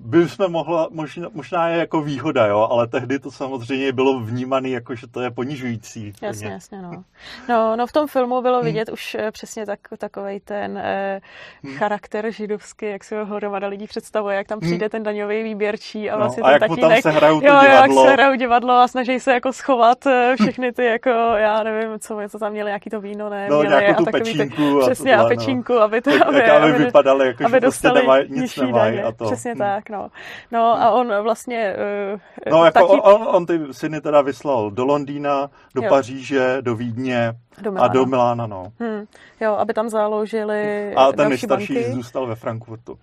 by 0.00 0.28
jsme 0.28 0.48
mohla, 0.48 0.88
možná, 0.90 1.28
možná 1.32 1.68
je 1.68 1.78
jako 1.78 2.00
výhoda, 2.00 2.46
jo, 2.46 2.68
ale 2.70 2.86
tehdy 2.86 3.18
to 3.18 3.30
samozřejmě 3.30 3.92
bylo 3.92 4.20
vnímané 4.20 4.68
jako, 4.68 4.94
že 4.94 5.06
to 5.06 5.20
je 5.20 5.30
ponižující. 5.30 6.12
Jasně, 6.22 6.48
jasně, 6.48 6.82
no. 6.82 7.04
no. 7.48 7.76
No, 7.76 7.86
v 7.86 7.92
tom 7.92 8.06
filmu 8.06 8.42
bylo 8.42 8.56
hmm. 8.56 8.64
vidět 8.64 8.88
hmm. 8.88 8.92
už 8.92 9.14
eh, 9.14 9.30
přesně 9.30 9.66
tak, 9.66 9.78
takovej 9.98 10.40
ten 10.40 10.78
eh, 10.78 11.20
hmm. 11.64 11.76
charakter 11.76 12.30
židovský, 12.30 12.86
jak 12.86 13.04
si 13.04 13.14
ho 13.16 13.26
hromada 13.26 13.68
lidí 13.68 13.86
představuje, 13.86 14.36
jak 14.36 14.46
tam 14.46 14.60
přijde 14.60 14.84
hmm. 14.84 14.90
ten 14.90 15.02
daňový 15.02 15.42
výběrčí 15.42 16.10
a 16.10 16.12
no, 16.12 16.18
vlastně 16.18 16.42
a 16.42 16.46
ten 16.46 16.52
jak 16.52 16.60
tatínek, 16.60 17.02
tam 17.02 17.12
se 17.12 17.18
hrajou 17.18 17.40
to 17.40 17.46
jo, 17.46 17.60
divadlo. 17.62 18.02
jak 18.02 18.08
se 18.08 18.12
hrajou 18.12 18.34
divadlo 18.34 18.72
a 18.74 18.88
snaží 18.88 19.20
se 19.20 19.32
jako 19.32 19.52
schovat 19.52 20.06
eh, 20.06 20.34
všechny 20.40 20.72
ty 20.72 20.84
jako, 20.84 21.10
já 21.36 21.62
nevím, 21.62 21.98
co, 21.98 22.18
co 22.28 22.38
tam 22.38 22.52
měli, 22.52 22.68
nějaký 22.68 22.90
to 22.90 23.00
víno, 23.00 23.30
ne? 23.30 23.48
No, 23.50 23.60
měli, 23.60 23.82
nějakou 23.82 24.04
tu 24.04 24.10
pečínku. 24.10 24.80
Ty, 24.80 24.86
přesně, 24.86 25.16
a, 25.16 25.24
pečínku, 25.24 25.72
no. 25.72 25.80
aby 25.80 26.00
to, 26.00 26.10
aby, 26.10 26.42
aby, 26.42 26.42
aby, 26.42 26.72
vypadaly, 26.72 27.26
jako, 27.26 27.44
aby 27.44 27.56
že 27.56 27.60
prostě 27.60 27.88
nemají, 27.92 28.24
nic 28.28 28.56
nemají. 28.56 29.00
A 29.00 29.12
to. 29.12 29.24
Přesně 29.24 29.50
hmm. 29.50 29.58
Tak, 29.88 29.98
no. 30.00 30.10
No 30.52 30.82
a 30.82 30.90
on 30.90 31.22
vlastně... 31.22 31.76
Uh, 32.14 32.20
no 32.50 32.64
jako 32.64 32.88
taky... 32.88 33.00
on, 33.00 33.36
on 33.36 33.46
ty 33.46 33.60
syny 33.72 34.00
teda 34.00 34.22
vyslal 34.22 34.70
do 34.70 34.84
Londýna, 34.84 35.50
do 35.74 35.82
jo. 35.82 35.88
Paříže, 35.88 36.56
do 36.60 36.76
Vídně 36.76 37.32
do 37.60 37.72
a 37.78 37.88
do 37.88 38.06
Milána, 38.06 38.46
no. 38.46 38.72
Hmm. 38.80 39.04
Jo, 39.40 39.54
aby 39.54 39.74
tam 39.74 39.88
založili 39.88 40.94
A 40.94 41.12
ten 41.12 41.28
nejstarší 41.28 41.82
zůstal 41.82 42.26
ve 42.26 42.34
Frankfurtu. 42.34 42.98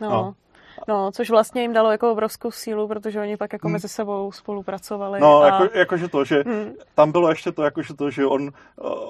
No. 0.00 0.10
no. 0.10 0.34
No, 0.90 1.10
což 1.12 1.30
vlastně 1.30 1.62
jim 1.62 1.72
dalo 1.72 1.90
jako 1.90 2.12
obrovskou 2.12 2.50
sílu, 2.50 2.88
protože 2.88 3.20
oni 3.20 3.36
pak 3.36 3.52
jako 3.52 3.68
hmm. 3.68 3.72
mezi 3.72 3.88
sebou 3.88 4.32
spolupracovali. 4.32 5.20
No, 5.20 5.42
a... 5.42 5.46
jako, 5.46 5.78
jakože 5.78 6.08
to, 6.08 6.24
že 6.24 6.42
hmm. 6.46 6.72
tam 6.94 7.12
bylo 7.12 7.28
ještě 7.28 7.52
to, 7.52 7.62
jakože 7.62 7.94
to, 7.94 8.10
že 8.10 8.26
on, 8.26 8.50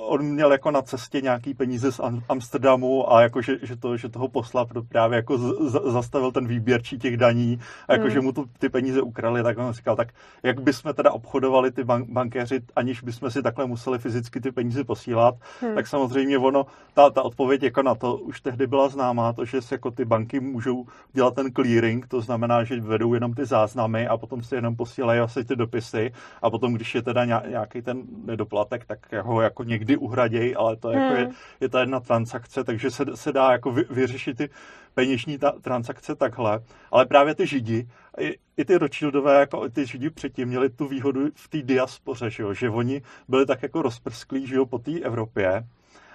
on 0.07 0.23
měl 0.23 0.53
jako 0.53 0.71
na 0.71 0.83
cestě 0.83 1.21
nějaký 1.21 1.55
peníze 1.55 1.93
z 1.93 2.01
Amsterdamu 2.29 3.13
a 3.13 3.23
jakože 3.23 3.59
že 3.63 3.77
to, 3.77 3.97
že 3.97 4.09
toho 4.09 4.29
posla 4.29 4.67
právě 4.89 5.17
jako 5.17 5.39
z, 5.39 5.71
z, 5.71 5.93
zastavil 5.93 6.33
ten 6.33 6.47
výběrčí 6.47 6.99
těch 6.99 7.17
daní 7.17 7.61
a 7.89 7.93
jakože 7.93 8.15
hmm. 8.15 8.25
mu 8.25 8.33
to, 8.33 8.45
ty 8.59 8.69
peníze 8.69 9.03
ukrali, 9.03 9.43
tak 9.43 9.59
on 9.59 9.73
říkal, 9.73 9.97
tak 9.97 10.09
jak 10.43 10.61
bychom 10.61 10.95
teda 10.95 11.13
obchodovali 11.13 11.71
ty 11.71 11.85
bank, 11.85 12.09
bankéři, 12.09 12.61
aniž 12.77 13.03
bychom 13.03 13.31
si 13.31 13.43
takhle 13.43 13.67
museli 13.67 13.99
fyzicky 13.99 14.41
ty 14.41 14.53
peníze 14.53 14.85
posílat, 14.85 15.35
hmm. 15.61 15.75
tak 15.75 15.87
samozřejmě 15.87 16.39
ono, 16.39 16.67
ta, 16.95 17.11
ta 17.11 17.23
odpověď 17.23 17.63
jako 17.63 17.83
na 17.83 17.95
to 17.95 18.17
už 18.17 18.41
tehdy 18.41 18.67
byla 18.67 18.89
známá, 18.89 19.33
to, 19.33 19.45
že 19.45 19.63
se 19.63 19.75
jako 19.75 19.91
ty 19.91 20.05
banky 20.05 20.41
můžou 20.41 20.85
dělat 21.13 21.35
ten 21.35 21.53
clearing, 21.71 22.09
to 22.09 22.21
znamená, 22.21 22.65
že 22.65 22.81
vedou 22.81 23.15
jenom 23.15 23.35
ty 23.35 23.47
záznamy 23.47 24.09
a 24.09 24.17
potom 24.17 24.43
si 24.43 24.55
jenom 24.55 24.77
posílají 24.77 25.21
asi 25.21 25.45
ty 25.45 25.57
dopisy 25.57 26.13
a 26.43 26.51
potom, 26.51 26.75
když 26.75 26.95
je 26.95 27.03
teda 27.03 27.25
nějaký 27.25 27.83
ten 27.83 28.03
nedoplatek, 28.25 28.85
tak 28.85 28.99
ho 29.23 29.41
jako 29.41 29.65
někdy 29.65 29.97
uhradějí, 29.97 30.57
ale 30.57 30.77
to 30.77 30.89
hmm. 30.89 30.99
jako 31.01 31.15
je, 31.15 31.25
hmm. 31.25 31.35
je 31.61 31.69
ta 31.69 31.81
jedna 31.81 32.01
transakce, 32.01 32.65
takže 32.65 32.91
se, 32.91 33.05
se 33.15 33.33
dá 33.33 33.53
jako 33.53 33.73
vy, 33.73 33.85
vyřešit 33.91 34.37
ty 34.37 34.49
peněžní 34.95 35.39
ta, 35.39 35.53
transakce 35.61 36.15
takhle. 36.15 36.61
Ale 36.91 37.07
právě 37.07 37.35
ty 37.35 37.47
židi, 37.47 37.89
i, 38.19 38.35
i 38.57 38.65
ty 38.65 38.79
Rothschildové, 38.79 39.41
jako 39.41 39.69
ty 39.69 39.87
židi 39.87 40.11
předtím 40.11 40.49
měli 40.49 40.71
tu 40.71 40.89
výhodu 40.89 41.21
v 41.35 41.49
té 41.49 41.63
diaspoře, 41.63 42.31
že, 42.31 42.43
jo? 42.43 42.55
že 42.55 42.71
oni 42.71 43.03
byli 43.29 43.47
tak 43.47 43.63
jako 43.63 43.83
rozprsklí 43.83 44.47
že 44.47 44.55
jo, 44.55 44.67
po 44.67 44.79
té 44.79 44.99
Evropě 45.01 45.67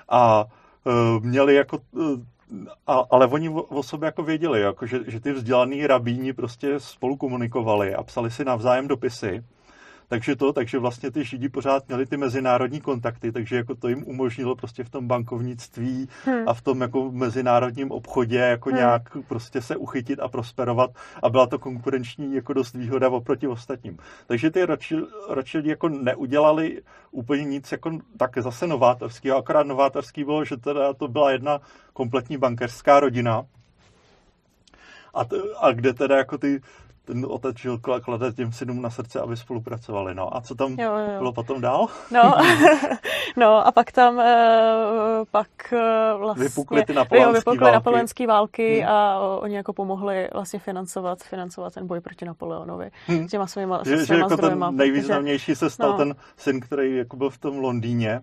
a 0.09 0.45
uh, 0.83 1.23
měli 1.23 1.55
jako 1.55 1.79
uh, 1.91 2.19
a, 2.87 3.03
ale 3.11 3.27
oni 3.27 3.49
o, 3.49 3.61
o 3.61 3.83
sobě 3.83 4.05
jako 4.05 4.23
věděli, 4.23 4.61
jako 4.61 4.85
že, 4.85 4.99
že 5.07 5.19
ty 5.19 5.31
vzdělaný 5.31 5.87
rabíni 5.87 6.33
prostě 6.33 6.79
spolu 6.79 7.17
komunikovali 7.17 7.95
a 7.95 8.03
psali 8.03 8.31
si 8.31 8.45
navzájem 8.45 8.87
dopisy 8.87 9.43
takže 10.07 10.35
to, 10.35 10.53
takže 10.53 10.79
vlastně 10.79 11.11
ty 11.11 11.23
Židi 11.23 11.49
pořád 11.49 11.87
měli 11.87 12.05
ty 12.05 12.17
mezinárodní 12.17 12.81
kontakty, 12.81 13.31
takže 13.31 13.55
jako 13.55 13.75
to 13.75 13.87
jim 13.87 14.03
umožnilo 14.07 14.55
prostě 14.55 14.83
v 14.83 14.89
tom 14.89 15.07
bankovnictví 15.07 16.09
hmm. 16.25 16.49
a 16.49 16.53
v 16.53 16.61
tom 16.61 16.81
jako 16.81 17.11
mezinárodním 17.11 17.91
obchodě 17.91 18.37
jako 18.37 18.69
hmm. 18.69 18.77
nějak 18.77 19.01
prostě 19.27 19.61
se 19.61 19.75
uchytit 19.75 20.19
a 20.19 20.27
prosperovat 20.27 20.91
a 21.23 21.29
byla 21.29 21.47
to 21.47 21.59
konkurenční 21.59 22.35
jako 22.35 22.53
dost 22.53 22.73
výhoda 22.73 23.09
oproti 23.09 23.47
ostatním. 23.47 23.97
Takže 24.27 24.51
ty 24.51 24.65
Rothschildi 25.29 25.69
jako 25.69 25.89
neudělali 25.89 26.81
úplně 27.11 27.43
nic 27.43 27.71
jako 27.71 27.99
tak 28.17 28.37
zase 28.37 28.67
novátorského, 28.67 29.37
akorát 29.37 29.67
novátorský 29.67 30.23
bylo, 30.23 30.45
že 30.45 30.57
teda 30.57 30.93
to 30.93 31.07
byla 31.07 31.31
jedna 31.31 31.61
kompletní 31.93 32.37
bankerská 32.37 32.99
rodina, 32.99 33.43
a, 35.15 35.25
t- 35.25 35.35
a 35.59 35.71
kde 35.71 35.93
teda 35.93 36.17
jako 36.17 36.37
ty 36.37 36.61
ten 37.05 37.25
otec 37.29 37.57
žil 37.57 37.77
klade 37.77 38.33
těm 38.33 38.51
synům 38.51 38.81
na 38.81 38.89
srdce, 38.89 39.21
aby 39.21 39.37
spolupracovali. 39.37 40.15
No 40.15 40.37
a 40.37 40.41
co 40.41 40.55
tam 40.55 40.71
jo, 40.71 40.91
jo. 40.97 41.17
bylo 41.17 41.33
potom 41.33 41.61
dál? 41.61 41.87
No, 42.11 42.33
no 43.37 43.67
a 43.67 43.71
pak 43.71 43.91
tam 43.91 44.17
uh, 44.17 44.23
pak 45.31 45.47
uh, 45.73 46.19
vlastně 46.19 46.43
vypukly 46.43 46.85
ty 46.85 46.93
napoleonské 46.93 48.27
války, 48.27 48.27
války 48.27 48.79
hmm. 48.79 48.89
a 48.89 49.19
oni 49.19 49.55
jako 49.55 49.73
pomohli 49.73 50.29
vlastně 50.33 50.59
financovat, 50.59 51.23
financovat 51.23 51.73
ten 51.73 51.87
boj 51.87 52.01
proti 52.01 52.25
Napoleonovi 52.25 52.91
hmm. 53.07 53.27
těma 53.27 53.47
svýma, 53.47 53.81
že, 53.85 53.97
svýma 53.97 54.05
že 54.05 54.21
jako 54.21 54.33
zdrojema, 54.33 54.67
ten 54.67 54.77
nejvýznamnější 54.77 55.45
protože, 55.45 55.55
se 55.55 55.69
stal 55.69 55.91
no. 55.91 55.97
ten 55.97 56.15
syn, 56.37 56.59
který 56.59 56.97
jako 56.97 57.17
byl 57.17 57.29
v 57.29 57.37
tom 57.37 57.59
Londýně 57.59 58.21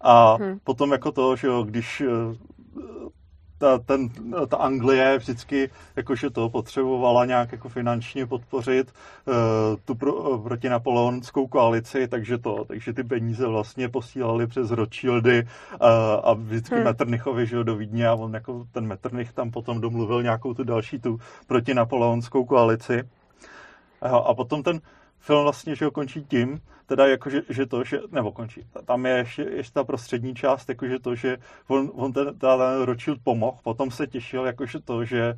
a 0.00 0.34
hmm. 0.34 0.58
potom 0.64 0.92
jako 0.92 1.12
to, 1.12 1.36
že 1.36 1.46
jo, 1.46 1.62
když 1.62 2.00
eh, 2.00 2.36
ta, 3.64 3.78
ten, 3.78 4.08
ta 4.48 4.56
Anglie 4.56 5.18
vždycky 5.18 5.70
jakože 5.96 6.30
to 6.30 6.48
potřebovala 6.48 7.24
nějak 7.24 7.52
jako 7.52 7.68
finančně 7.68 8.26
podpořit 8.26 8.92
uh, 9.26 9.34
tu 9.84 9.94
pro, 9.94 10.38
proti 10.38 10.68
napoleonskou 10.68 11.46
koalici, 11.46 12.08
takže 12.08 12.38
to, 12.38 12.64
takže 12.64 12.92
ty 12.92 13.04
peníze 13.04 13.46
vlastně 13.46 13.88
posílali 13.88 14.46
přes 14.46 14.70
Rothschildy 14.70 15.42
uh, 15.42 15.88
a 16.24 16.32
vždycky 16.32 16.74
hmm. 16.74 16.84
Metternichovi, 16.84 17.46
že 17.46 17.64
do 17.64 17.76
Vídně 17.76 18.08
a 18.08 18.14
on 18.14 18.34
jako 18.34 18.66
ten 18.72 18.86
Metternich 18.86 19.32
tam 19.32 19.50
potom 19.50 19.80
domluvil 19.80 20.22
nějakou 20.22 20.54
tu 20.54 20.64
další 20.64 20.98
tu 20.98 21.20
proti 21.46 21.74
napoleonskou 21.74 22.44
koalici. 22.44 23.02
Uh, 23.02 24.14
a 24.14 24.34
potom 24.34 24.62
ten 24.62 24.80
film 25.24 25.42
vlastně, 25.42 25.76
že 25.76 25.84
ho 25.84 25.90
končí 25.90 26.24
tím, 26.24 26.60
teda 26.86 27.06
jako, 27.06 27.30
že, 27.30 27.42
že 27.48 27.66
to, 27.66 27.84
že, 27.84 28.00
nebo 28.12 28.32
končí, 28.32 28.66
tam 28.84 29.06
je 29.06 29.16
ještě, 29.16 29.42
ještě 29.42 29.72
ta 29.72 29.84
prostřední 29.84 30.34
část, 30.34 30.68
jakože 30.68 30.98
to, 30.98 31.14
že 31.14 31.36
on, 31.68 31.90
on 31.94 32.12
ten, 32.12 32.38
ten 32.38 32.82
Rothschild 32.82 33.18
pomohl, 33.24 33.58
potom 33.62 33.90
se 33.90 34.06
těšil, 34.06 34.44
jakože 34.44 34.80
to, 34.80 35.04
že 35.04 35.20
e, 35.20 35.36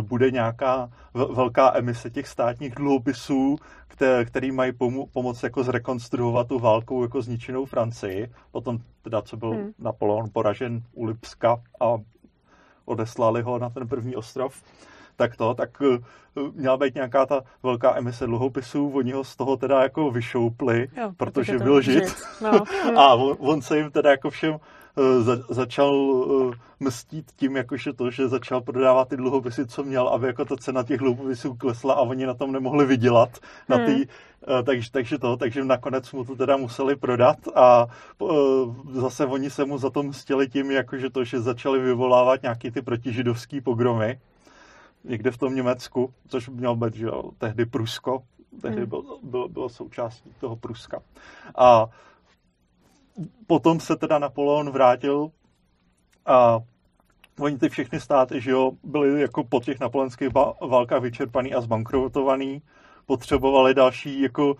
bude 0.00 0.30
nějaká 0.30 0.90
velká 1.14 1.76
emise 1.76 2.10
těch 2.10 2.28
státních 2.28 2.74
dluhopisů, 2.74 3.56
které, 3.88 4.24
který 4.24 4.52
mají 4.52 4.72
pomo- 4.72 5.06
pomoct 5.12 5.42
jako 5.42 5.64
zrekonstruovat 5.64 6.48
tu 6.48 6.58
válku 6.58 7.02
jako 7.02 7.22
zničenou 7.22 7.64
Francii, 7.64 8.32
potom 8.52 8.78
teda, 9.02 9.22
co 9.22 9.36
byl 9.36 9.50
hmm. 9.50 9.72
Napoleon 9.78 10.26
poražen 10.32 10.82
u 10.92 11.04
Lipska 11.04 11.56
a 11.80 11.96
odeslali 12.84 13.42
ho 13.42 13.58
na 13.58 13.70
ten 13.70 13.88
první 13.88 14.16
ostrov, 14.16 14.62
tak 15.16 15.36
to, 15.36 15.54
tak 15.54 15.82
eh, 15.82 15.98
měla 16.54 16.76
být 16.76 16.94
nějaká 16.94 17.26
ta 17.26 17.42
velká 17.62 17.96
emise 17.96 18.26
dluhopisů, 18.26 18.90
oni 18.94 19.12
ho 19.12 19.24
z 19.24 19.36
toho 19.36 19.56
teda 19.56 19.82
jako 19.82 20.10
vyšoupli, 20.10 20.88
jo, 20.96 21.12
protože 21.16 21.58
byl 21.58 21.80
žid. 21.80 22.04
žid. 22.04 22.22
No. 22.42 22.62
a 22.96 23.14
on, 23.14 23.36
on 23.38 23.62
se 23.62 23.78
jim 23.78 23.90
teda 23.90 24.10
jako 24.10 24.30
všem 24.30 24.52
uh, 24.96 25.22
za, 25.22 25.36
začal 25.48 25.94
uh, 25.94 26.54
mstít 26.80 27.32
tím, 27.36 27.56
jakože 27.56 27.92
to, 27.92 28.10
že 28.10 28.28
začal 28.28 28.60
prodávat 28.60 29.08
ty 29.08 29.16
dluhopisy, 29.16 29.66
co 29.66 29.84
měl, 29.84 30.08
aby 30.08 30.26
jako 30.26 30.44
ta 30.44 30.56
cena 30.56 30.82
těch 30.82 30.98
dluhopisů 30.98 31.54
klesla 31.54 31.94
a 31.94 32.00
oni 32.00 32.26
na 32.26 32.34
tom 32.34 32.52
nemohli 32.52 32.86
vydělat. 32.86 33.38
Na 33.68 33.76
hmm. 33.76 33.86
tý, 33.86 33.92
uh, 33.92 34.62
takže, 34.62 34.90
takže 34.90 35.18
to, 35.18 35.36
takže 35.36 35.64
nakonec 35.64 36.12
mu 36.12 36.24
to 36.24 36.36
teda 36.36 36.56
museli 36.56 36.96
prodat 36.96 37.36
a 37.54 37.86
uh, 38.18 38.74
zase 38.92 39.26
oni 39.26 39.50
se 39.50 39.64
mu 39.64 39.78
za 39.78 39.90
to 39.90 40.02
mstili 40.02 40.48
tím, 40.48 40.70
jakože 40.70 41.10
to, 41.10 41.24
že 41.24 41.40
začali 41.40 41.80
vyvolávat 41.80 42.42
nějaký 42.42 42.70
ty 42.70 42.82
protižidovský 42.82 43.60
pogromy 43.60 44.18
někde 45.08 45.30
v 45.30 45.38
tom 45.38 45.54
Německu, 45.54 46.14
což 46.28 46.48
měl 46.48 46.76
být, 46.76 46.94
že 46.94 47.06
jo, 47.06 47.22
tehdy 47.38 47.66
Prusko, 47.66 48.22
tehdy 48.62 48.80
hmm. 48.80 48.88
bylo, 48.88 49.18
bylo, 49.22 49.48
bylo 49.48 49.68
součástí 49.68 50.30
toho 50.40 50.56
Pruska. 50.56 51.02
A 51.58 51.86
potom 53.46 53.80
se 53.80 53.96
teda 53.96 54.18
Napoleon 54.18 54.70
vrátil 54.70 55.30
a 56.26 56.58
oni 57.40 57.58
ty 57.58 57.68
všechny 57.68 58.00
státy, 58.00 58.40
že 58.40 58.50
jo, 58.50 58.70
byly 58.84 59.20
jako 59.20 59.44
po 59.44 59.60
těch 59.60 59.80
napoleonských 59.80 60.28
válkách 60.60 61.02
vyčerpaný 61.02 61.54
a 61.54 61.60
zbankrotovaný, 61.60 62.62
potřebovali 63.06 63.74
další 63.74 64.22
jako 64.22 64.56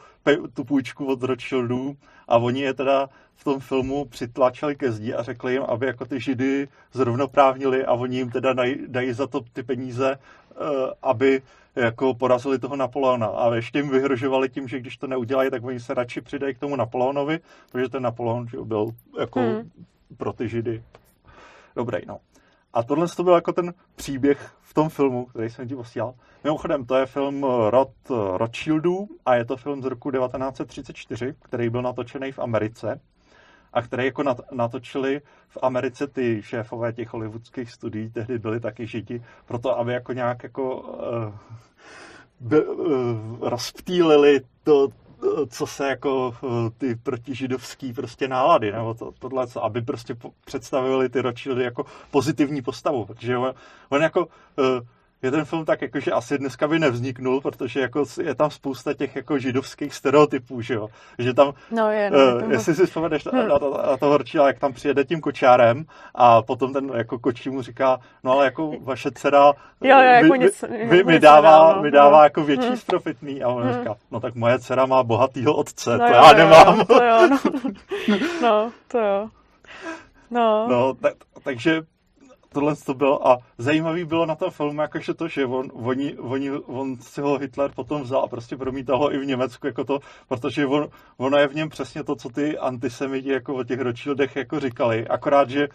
tu 0.54 0.64
půjčku 0.64 1.06
od 1.06 1.22
Rothschildů 1.22 1.96
a 2.28 2.38
oni 2.38 2.60
je 2.60 2.74
teda 2.74 3.08
v 3.34 3.44
tom 3.44 3.60
filmu 3.60 4.04
přitlačili 4.04 4.76
ke 4.76 4.92
zdi 4.92 5.14
a 5.14 5.22
řekli 5.22 5.52
jim, 5.52 5.62
aby 5.62 5.86
jako 5.86 6.04
ty 6.04 6.20
židy 6.20 6.68
zrovnoprávnili 6.92 7.84
a 7.84 7.92
oni 7.92 8.16
jim 8.16 8.30
teda 8.30 8.52
dají, 8.86 9.12
za 9.12 9.26
to 9.26 9.40
ty 9.52 9.62
peníze, 9.62 10.18
eh, 10.18 10.56
aby 11.02 11.42
jako 11.76 12.14
porazili 12.14 12.58
toho 12.58 12.76
Napoleona. 12.76 13.26
A 13.26 13.54
ještě 13.54 13.78
jim 13.78 13.90
vyhrožovali 13.90 14.48
tím, 14.48 14.68
že 14.68 14.80
když 14.80 14.96
to 14.96 15.06
neudělají, 15.06 15.50
tak 15.50 15.64
oni 15.64 15.80
se 15.80 15.94
radši 15.94 16.20
přidají 16.20 16.54
k 16.54 16.58
tomu 16.58 16.76
Napoleonovi, 16.76 17.40
protože 17.72 17.88
ten 17.88 18.02
Napoleon 18.02 18.48
že 18.48 18.58
byl 18.62 18.90
jako 19.18 19.40
hmm. 19.40 19.70
pro 20.16 20.32
ty 20.32 20.48
židy 20.48 20.82
dobrý. 21.76 21.98
No. 22.06 22.18
A 22.76 22.82
tohle 22.82 23.08
to 23.08 23.24
byl 23.24 23.34
jako 23.34 23.52
ten 23.52 23.74
příběh 23.96 24.50
v 24.62 24.74
tom 24.74 24.88
filmu, 24.88 25.24
který 25.24 25.50
jsem 25.50 25.68
ti 25.68 25.76
posílal. 25.76 26.14
Mimochodem, 26.44 26.84
to 26.84 26.96
je 26.96 27.06
film 27.06 27.46
Rod 27.70 27.90
Rothschildů 28.36 29.08
a 29.26 29.34
je 29.34 29.44
to 29.44 29.56
film 29.56 29.82
z 29.82 29.84
roku 29.84 30.10
1934, 30.10 31.34
který 31.42 31.70
byl 31.70 31.82
natočený 31.82 32.32
v 32.32 32.38
Americe 32.38 33.00
a 33.72 33.82
který 33.82 34.04
jako 34.04 34.22
natočili 34.52 35.20
v 35.48 35.58
Americe 35.62 36.06
ty 36.06 36.42
šéfové 36.42 36.92
těch 36.92 37.12
hollywoodských 37.12 37.72
studií, 37.72 38.10
tehdy 38.10 38.38
byli 38.38 38.60
taky 38.60 38.86
židi, 38.86 39.22
proto 39.46 39.78
aby 39.78 39.92
jako 39.92 40.12
nějak 40.12 40.42
jako 40.42 40.80
uh, 40.80 41.34
by, 42.40 42.66
uh, 42.66 42.88
rozptýlili 43.40 44.40
to, 44.64 44.88
co 45.48 45.66
se 45.66 45.88
jako 45.88 46.34
eh, 46.44 46.70
ty 46.78 46.94
protižidovský 46.94 47.92
prostě 47.92 48.28
nálady, 48.28 48.72
nebo 48.72 48.94
to, 48.94 49.12
tohle, 49.18 49.46
co, 49.46 49.64
aby 49.64 49.82
prostě 49.82 50.16
představili 50.44 51.08
ty 51.08 51.20
Rothschildy 51.20 51.64
jako 51.64 51.86
pozitivní 52.10 52.62
postavu, 52.62 53.04
protože 53.04 53.36
on, 53.38 53.54
on 53.88 54.02
jako 54.02 54.28
je 55.22 55.30
ten 55.30 55.44
film 55.44 55.64
tak, 55.64 55.82
jako, 55.82 56.00
že 56.00 56.12
asi 56.12 56.38
dneska 56.38 56.68
by 56.68 56.78
nevzniknul, 56.78 57.40
protože 57.40 57.80
jako 57.80 58.04
je 58.22 58.34
tam 58.34 58.50
spousta 58.50 58.94
těch 58.94 59.16
jako 59.16 59.38
židovských 59.38 59.94
stereotypů, 59.94 60.60
že 60.60 60.74
jo. 60.74 60.88
Že 61.18 61.34
tam, 61.34 61.52
no 61.70 61.90
je, 61.90 62.10
no, 62.10 62.18
uh, 62.18 62.52
jestli 62.52 62.74
si 62.74 62.86
vzpomeneš 62.86 63.24
na, 63.24 63.32
hmm. 63.32 63.48
na, 63.48 63.58
to, 63.58 63.82
na 63.90 63.96
toho 63.96 64.12
Horčila, 64.12 64.46
jak 64.46 64.58
tam 64.58 64.72
přijede 64.72 65.04
tím 65.04 65.20
kočárem 65.20 65.84
a 66.14 66.42
potom 66.42 66.72
ten 66.72 66.90
jako 66.94 67.18
kočí 67.18 67.50
mu 67.50 67.62
říká, 67.62 67.98
no 68.24 68.32
ale 68.32 68.44
jako 68.44 68.72
vaše 68.80 69.10
dcera 69.10 69.44
jo, 69.46 69.54
jo, 69.80 69.98
jako 69.98 70.32
mi, 70.32 70.38
nic, 70.38 70.64
mi, 70.90 71.04
mi, 71.04 71.18
dává, 71.18 71.74
no, 71.76 71.82
mi 71.82 71.90
dává 71.90 72.18
no. 72.18 72.24
jako 72.24 72.44
větší 72.44 72.68
hmm. 72.68 72.76
strofitný 72.76 73.42
a 73.42 73.48
on 73.48 73.62
hmm. 73.62 73.72
říká, 73.72 73.94
no 74.10 74.20
tak 74.20 74.34
moje 74.34 74.58
dcera 74.58 74.86
má 74.86 75.02
bohatýho 75.02 75.54
otce, 75.54 75.90
no, 75.90 75.98
to 75.98 76.04
jo, 76.04 76.12
já 76.12 76.32
nemám. 76.32 76.78
Jo, 76.78 76.84
to 76.84 77.04
jo, 77.04 77.28
no. 77.28 78.18
no, 78.42 78.72
to 78.88 78.98
jo. 78.98 79.28
No, 80.30 80.66
no 80.68 80.94
tak, 80.94 81.14
takže 81.42 81.82
tohle 82.56 82.76
to 82.76 82.94
bylo 82.94 83.28
a 83.28 83.38
zajímavý 83.58 84.04
bylo 84.04 84.26
na 84.26 84.34
tom 84.34 84.50
filmu 84.50 84.80
jakože 84.80 85.14
to, 85.14 85.28
že 85.28 85.46
on, 85.46 85.70
oni, 85.74 86.18
oni, 86.18 86.50
on 86.50 86.96
si 86.96 87.20
ho 87.20 87.38
Hitler 87.38 87.70
potom 87.74 88.02
vzal 88.02 88.24
a 88.24 88.28
prostě 88.28 88.56
promítal 88.56 88.98
ho 88.98 89.14
i 89.14 89.18
v 89.18 89.24
Německu 89.24 89.66
jako 89.66 89.84
to, 89.84 89.98
protože 90.28 90.66
on, 90.66 90.88
ono 91.16 91.38
je 91.38 91.48
v 91.48 91.54
něm 91.54 91.68
přesně 91.68 92.04
to, 92.04 92.16
co 92.16 92.28
ty 92.28 92.58
antisemiti 92.58 93.28
jako 93.28 93.54
o 93.54 93.64
těch 93.64 93.80
Rothschildech 93.80 94.36
jako 94.36 94.60
říkali, 94.60 95.08
akorát, 95.08 95.50
že 95.50 95.68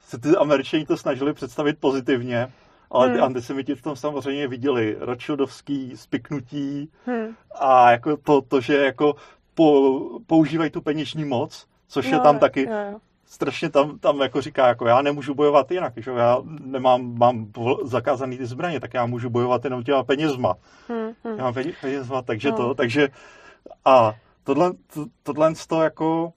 se 0.00 0.18
ty 0.18 0.36
američani 0.36 0.86
to 0.86 0.96
snažili 0.96 1.32
představit 1.32 1.78
pozitivně, 1.80 2.52
ale 2.90 3.06
hmm. 3.06 3.16
ty 3.16 3.20
antisemiti 3.20 3.74
v 3.74 3.82
tom 3.82 3.96
samozřejmě 3.96 4.48
viděli 4.48 4.96
Rothschildovský 5.00 5.96
spiknutí 5.96 6.90
hmm. 7.06 7.34
a 7.60 7.90
jako 7.90 8.16
to, 8.16 8.40
to 8.40 8.60
že 8.60 8.76
jako 8.76 9.14
po, 9.54 10.00
používají 10.26 10.70
tu 10.70 10.80
peněžní 10.80 11.24
moc, 11.24 11.66
což 11.88 12.06
jo, 12.06 12.12
je 12.12 12.20
tam 12.20 12.38
taky, 12.38 12.62
jo 12.62 12.98
strašně 13.28 13.70
tam, 13.70 13.98
tam 13.98 14.20
jako 14.20 14.40
říká, 14.40 14.68
jako 14.68 14.86
já 14.86 15.02
nemůžu 15.02 15.34
bojovat 15.34 15.70
jinak, 15.70 15.92
že 15.96 16.10
já 16.10 16.38
nemám, 16.44 17.18
mám 17.18 17.52
zakázaný 17.84 18.38
ty 18.38 18.46
zbraně, 18.46 18.80
tak 18.80 18.94
já 18.94 19.06
můžu 19.06 19.30
bojovat 19.30 19.64
jenom 19.64 19.84
těma 19.84 20.02
penězma. 20.02 20.54
Hmm, 20.88 21.12
hmm. 21.24 21.38
Já 21.38 21.44
mám 21.44 21.54
penězma, 21.80 22.22
takže 22.22 22.50
no. 22.50 22.56
to, 22.56 22.74
takže 22.74 23.08
a 23.84 24.14
tohle, 24.44 24.72
to, 24.94 25.06
tohle 25.22 25.52
to 25.68 25.82
jako 25.82 26.32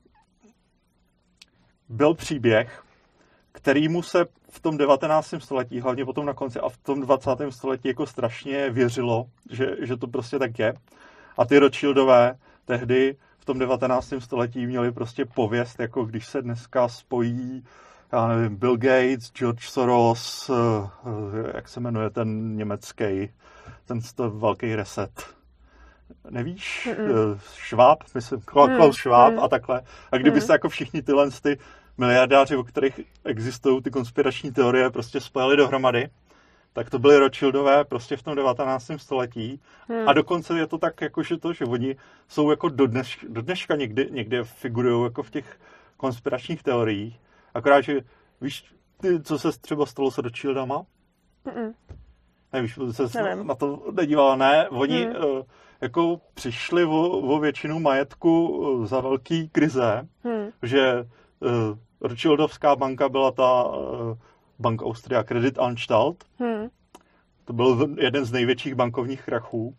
byl 1.89 2.13
příběh, 2.13 2.83
kterýmu 3.51 4.03
se 4.03 4.25
v 4.49 4.59
tom 4.59 4.77
19. 4.77 5.33
století, 5.37 5.79
hlavně 5.79 6.05
potom 6.05 6.25
na 6.25 6.33
konci 6.33 6.59
a 6.59 6.69
v 6.69 6.77
tom 6.77 7.01
20. 7.01 7.29
století 7.49 7.87
jako 7.87 8.05
strašně 8.05 8.69
věřilo, 8.69 9.25
že, 9.51 9.75
že 9.81 9.97
to 9.97 10.07
prostě 10.07 10.39
tak 10.39 10.59
je. 10.59 10.73
A 11.37 11.45
ty 11.45 11.59
Rothschildové 11.59 12.35
tehdy 12.65 13.15
v 13.41 13.45
tom 13.45 13.59
19. 13.59 14.13
století 14.19 14.67
měli 14.67 14.91
prostě 14.91 15.25
pověst, 15.25 15.79
jako 15.79 16.05
když 16.05 16.25
se 16.25 16.41
dneska 16.41 16.87
spojí 16.87 17.63
já 18.11 18.27
nevím, 18.27 18.55
Bill 18.55 18.77
Gates, 18.77 19.31
George 19.31 19.63
Soros, 19.63 20.49
eh, 20.49 20.89
eh, 21.05 21.51
jak 21.55 21.67
se 21.67 21.79
jmenuje 21.79 22.09
ten 22.09 22.57
německý, 22.57 23.29
ten 23.85 23.99
to 24.15 24.29
velký 24.29 24.75
reset. 24.75 25.11
Nevíš? 26.29 26.89
Mm-mm. 26.91 27.37
Schwab, 27.37 28.03
myslím, 28.15 28.41
Klaus 28.41 28.95
Schwab 28.95 29.33
mm. 29.33 29.39
a 29.39 29.47
takhle. 29.47 29.81
A 30.11 30.17
kdyby 30.17 30.39
mm. 30.39 30.45
se 30.45 30.53
jako 30.53 30.69
všichni 30.69 31.01
tyhle 31.01 31.31
ty 31.31 31.57
miliardáři, 31.97 32.55
o 32.55 32.63
kterých 32.63 33.01
existují 33.25 33.81
ty 33.81 33.91
konspirační 33.91 34.51
teorie, 34.51 34.89
prostě 34.89 35.19
spojili 35.19 35.57
dohromady, 35.57 36.09
tak 36.73 36.89
to 36.89 36.99
byly 36.99 37.17
Rothschildové 37.17 37.83
prostě 37.83 38.17
v 38.17 38.23
tom 38.23 38.35
19. 38.35 38.91
století. 38.97 39.59
Hmm. 39.87 40.09
A 40.09 40.13
dokonce 40.13 40.59
je 40.59 40.67
to 40.67 40.77
tak, 40.77 41.01
jako, 41.01 41.23
že 41.23 41.37
to, 41.37 41.53
že 41.53 41.65
oni 41.65 41.95
jsou 42.27 42.49
jako 42.49 42.69
do, 42.69 42.87
dneš, 42.87 43.25
do 43.29 43.41
dneška 43.41 43.75
někdy, 43.75 44.07
někde 44.11 44.43
figurují 44.43 45.03
jako 45.03 45.23
v 45.23 45.31
těch 45.31 45.59
konspiračních 45.97 46.63
teoriích. 46.63 47.19
Akorát, 47.53 47.81
že 47.81 48.01
víš, 48.41 48.75
ty, 49.01 49.21
co 49.21 49.39
se 49.39 49.59
třeba 49.59 49.85
stalo 49.85 50.11
s 50.11 50.17
Rothschildama? 50.17 50.85
Mm-mm. 51.45 51.73
Nevíš, 52.53 52.79
se 52.91 53.23
Nevím. 53.23 53.47
na 53.47 53.55
to 53.55 53.83
nedívala, 53.91 54.35
ne? 54.35 54.69
Oni 54.69 55.05
hmm. 55.05 55.15
uh, 55.15 55.41
jako 55.81 56.21
přišli 56.33 56.85
o, 56.85 57.09
o 57.09 57.39
většinu 57.39 57.79
majetku 57.79 58.47
uh, 58.47 58.85
za 58.85 58.99
velký 58.99 59.49
krize, 59.49 60.07
hmm. 60.23 60.49
že 60.63 61.07
uh, 61.39 61.49
Rothschildovská 62.01 62.75
banka 62.75 63.09
byla 63.09 63.31
ta 63.31 63.63
uh, 63.63 64.17
Bank 64.59 64.81
Austria 64.81 65.23
Credit 65.23 65.59
Anstalt. 65.59 66.23
Hmm. 66.39 66.50
To 67.51 67.55
byl 67.55 67.87
jeden 67.97 68.25
z 68.25 68.31
největších 68.31 68.75
bankovních 68.75 69.23
krachů 69.23 69.75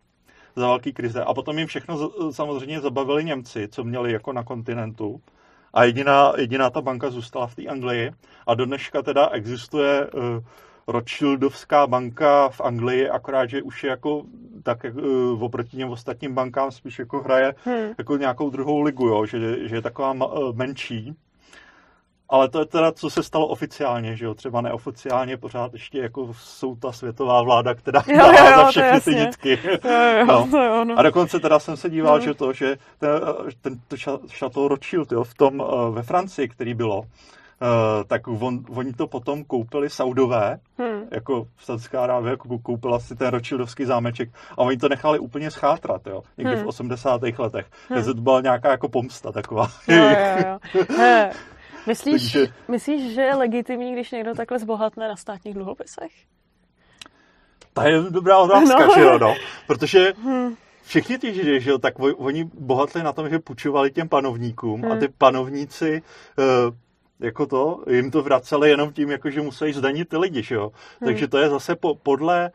za 0.57 0.67
velký 0.67 0.93
krize. 0.93 1.25
A 1.25 1.35
potom 1.35 1.59
jim 1.59 1.67
všechno 1.67 2.11
samozřejmě 2.33 2.81
zabavili 2.81 3.25
Němci, 3.25 3.69
co 3.69 3.85
měli 3.85 4.13
jako 4.13 4.33
na 4.33 4.45
kontinentu. 4.45 5.21
A 5.73 5.85
jediná, 5.85 6.33
jediná 6.39 6.71
ta 6.71 6.81
banka 6.81 7.11
zůstala 7.11 7.47
v 7.47 7.55
té 7.55 7.67
Anglii. 7.67 8.13
A 8.47 8.55
do 8.55 8.67
dneška 8.67 9.03
teda 9.03 9.29
existuje 9.29 10.07
uh, 10.07 10.21
Rothschildovská 10.87 11.87
banka 11.87 12.49
v 12.49 12.61
Anglii, 12.61 13.09
akorát, 13.09 13.47
že 13.47 13.63
už 13.63 13.85
je 13.85 13.91
jako 13.91 14.23
tak 14.63 14.85
uh, 14.85 15.43
oproti 15.43 15.77
těm 15.77 15.91
ostatním 15.91 16.35
bankám 16.35 16.71
spíš 16.71 16.99
jako 16.99 17.21
hraje 17.21 17.55
hmm. 17.65 17.95
jako 17.99 18.17
nějakou 18.17 18.51
druhou 18.51 18.81
ligu, 18.81 19.07
jo? 19.07 19.27
Že, 19.27 19.69
že 19.69 19.77
je 19.77 19.83
taková 19.83 20.13
uh, 20.13 20.57
menší. 20.57 21.15
Ale 22.33 22.49
to 22.49 22.59
je 22.61 22.67
teda, 22.67 22.93
co 22.93 23.11
se 23.11 23.23
stalo 23.23 23.47
oficiálně, 23.47 24.17
že 24.17 24.25
jo? 24.25 24.35
Třeba 24.35 24.61
neoficiálně 24.61 25.37
pořád 25.37 25.73
ještě 25.73 25.99
jako 25.99 26.35
jsou 26.39 26.77
ta 26.77 26.93
světová 26.93 27.43
vláda, 27.43 27.75
která 27.75 28.03
Jo, 28.07 28.17
dá 28.19 28.27
jo, 28.27 28.51
jo, 28.51 28.57
za 28.57 28.65
všechny 28.71 29.01
ty 29.01 29.15
nitky. 29.15 29.59
Jo, 29.85 29.93
jo, 30.19 30.27
No. 30.27 30.49
to 30.51 30.63
jo, 30.63 30.85
no. 30.85 30.95
A 30.99 31.03
dokonce 31.03 31.41
teda 31.41 31.59
jsem 31.59 31.77
se 31.77 31.91
díval, 31.91 32.15
Mhm. 32.17 32.25
že 32.25 32.35
to, 32.35 32.53
že 32.53 32.77
ten, 32.99 33.11
ten 33.61 33.79
to 33.89 33.97
Chateau 34.39 34.69
Rothschild 34.69 35.13
jo, 35.13 35.25
v 35.25 35.35
tom 35.35 35.63
eh, 35.63 35.91
ve 35.91 36.03
Francii, 36.03 36.49
který 36.49 36.75
bylo, 36.75 37.03
eh, 37.63 38.05
tak 38.05 38.29
on, 38.29 38.61
oni 38.77 38.93
to 38.93 39.07
potom 39.07 39.45
koupili 39.45 39.91
Saudové, 39.91 40.59
Hm. 40.79 41.03
jako 41.11 41.47
Saudská 41.59 42.03
Arábie 42.03 42.31
jako 42.31 42.59
koupila 42.59 43.01
si 43.01 43.17
ten 43.17 43.29
Rothschildovský 43.29 43.85
zámeček 43.85 44.31
a 44.53 44.59
oni 44.59 44.77
to 44.77 44.89
nechali 44.89 45.19
úplně 45.19 45.51
schátrat, 45.51 46.07
jo, 46.07 46.23
někdy 46.39 46.55
Hmm. 46.55 46.65
v 46.65 46.69
80. 46.69 47.39
letech. 47.39 47.67
Hmm. 47.89 47.97
Takže 47.99 48.15
to 48.15 48.21
byla 48.21 48.41
nějaká 48.41 48.71
jako 48.71 48.89
pomsta 48.89 49.33
taková. 49.33 49.69
Jo, 49.89 50.05
jo, 50.05 50.37
jo. 50.75 50.83
He, 50.99 51.31
Myslíš, 51.87 52.23
Takže- 52.33 52.53
myslíš, 52.69 53.15
že 53.15 53.21
je 53.23 53.35
legitimní, 53.35 53.93
když 53.93 54.11
někdo 54.11 54.35
takhle 54.35 54.59
zbohatne 54.59 55.09
na 55.09 55.17
státních 55.17 55.55
dluhopisech? 55.55 56.13
To 57.73 57.83
je 57.83 58.01
dobrá 58.11 58.39
otázka, 58.39 58.87
No. 58.87 58.95
že 58.95 59.01
jo, 59.01 59.19
no. 59.19 59.35
Protože 59.67 60.13
Hm. 60.25 60.55
všichni 60.83 61.19
ti 61.19 61.35
židi, 61.35 61.61
že 61.61 61.71
jo, 61.71 61.79
tak 61.79 61.95
oni 62.17 62.45
bohatli 62.59 63.03
na 63.03 63.13
tom, 63.13 63.31
že 63.31 63.39
půjčovali 63.39 63.91
těm 63.91 64.09
panovníkům 64.09 64.85
a 64.85 64.89
Hmm. 64.89 65.01
ty 65.01 65.09
panovníci 65.19 66.03
eh, 66.39 66.43
jako 67.21 67.47
to, 67.47 67.85
jim 67.91 68.11
to 68.11 68.23
vraceli 68.23 68.71
jenom 68.71 68.93
tím, 68.93 69.11
jako 69.11 69.31
že 69.31 69.41
musí 69.43 69.73
zdanit 69.73 70.09
ty 70.09 70.17
lidi, 70.17 70.43
že 70.43 70.55
jo. 70.55 70.73
Hmm. 71.01 71.07
Takže 71.09 71.29
to 71.29 71.39
je 71.39 71.49
zase 71.49 71.77
po, 71.77 71.95
podle 71.95 72.51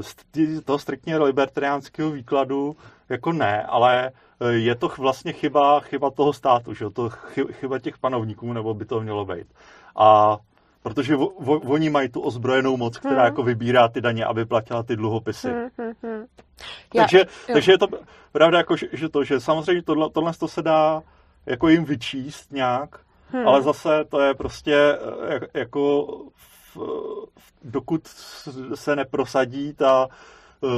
sti- 0.00 0.60
toho 0.64 0.78
striktně 0.78 1.18
libertariánského 1.18 2.10
výkladu 2.10 2.76
jako 3.08 3.32
ne, 3.32 3.62
ale 3.62 4.10
eh, 4.40 4.52
je 4.52 4.74
to 4.74 4.88
vlastně 4.98 5.32
chyba, 5.32 5.80
chyba 5.80 6.10
toho 6.10 6.32
státu, 6.32 6.74
že 6.74 6.84
jo, 6.84 6.90
to 6.90 7.08
chy- 7.08 7.52
chyba 7.52 7.78
těch 7.78 7.98
panovníků, 7.98 8.52
nebo 8.52 8.74
by 8.74 8.84
to 8.84 9.00
mělo 9.00 9.24
být. 9.24 9.46
A 9.96 10.38
protože 10.82 11.16
vo, 11.16 11.32
vo, 11.40 11.58
oni 11.60 11.90
mají 11.90 12.08
tu 12.08 12.20
ozbrojenou 12.20 12.76
moc, 12.76 12.98
která 12.98 13.14
Hmm. 13.14 13.24
jako 13.24 13.42
vybírá 13.42 13.88
ty 13.88 14.00
daně, 14.00 14.24
aby 14.24 14.44
platila 14.44 14.82
ty 14.82 14.96
dluhopisy. 14.96 15.48
Hm, 15.52 15.68
hm, 15.80 15.92
hm. 16.02 16.24
Já- 16.94 17.02
Takže, 17.02 17.18
jo. 17.18 17.24
takže 17.52 17.72
je 17.72 17.78
to 17.78 17.86
pravda, 18.32 18.58
jako, 18.58 18.76
že, 18.76 18.86
že 18.92 19.08
to, 19.08 19.24
že 19.24 19.40
samozřejmě 19.40 19.82
tohle, 19.82 20.10
tohle 20.10 20.32
to 20.32 20.48
se 20.48 20.62
dá 20.62 21.02
jako 21.46 21.68
jim 21.68 21.84
vyčíst 21.84 22.52
nějak, 22.52 22.96
Hm. 23.32 23.36
hmm. 23.38 23.48
ale 23.48 23.62
zase 23.62 24.04
to 24.08 24.20
je 24.20 24.34
prostě 24.34 24.98
jak- 25.28 25.54
jako 25.54 26.06
v, 26.34 26.76
v, 26.76 27.52
dokud 27.64 28.06
se 28.74 28.96
neprosadí 28.96 29.72
ta 29.74 30.08
uh, 30.60 30.70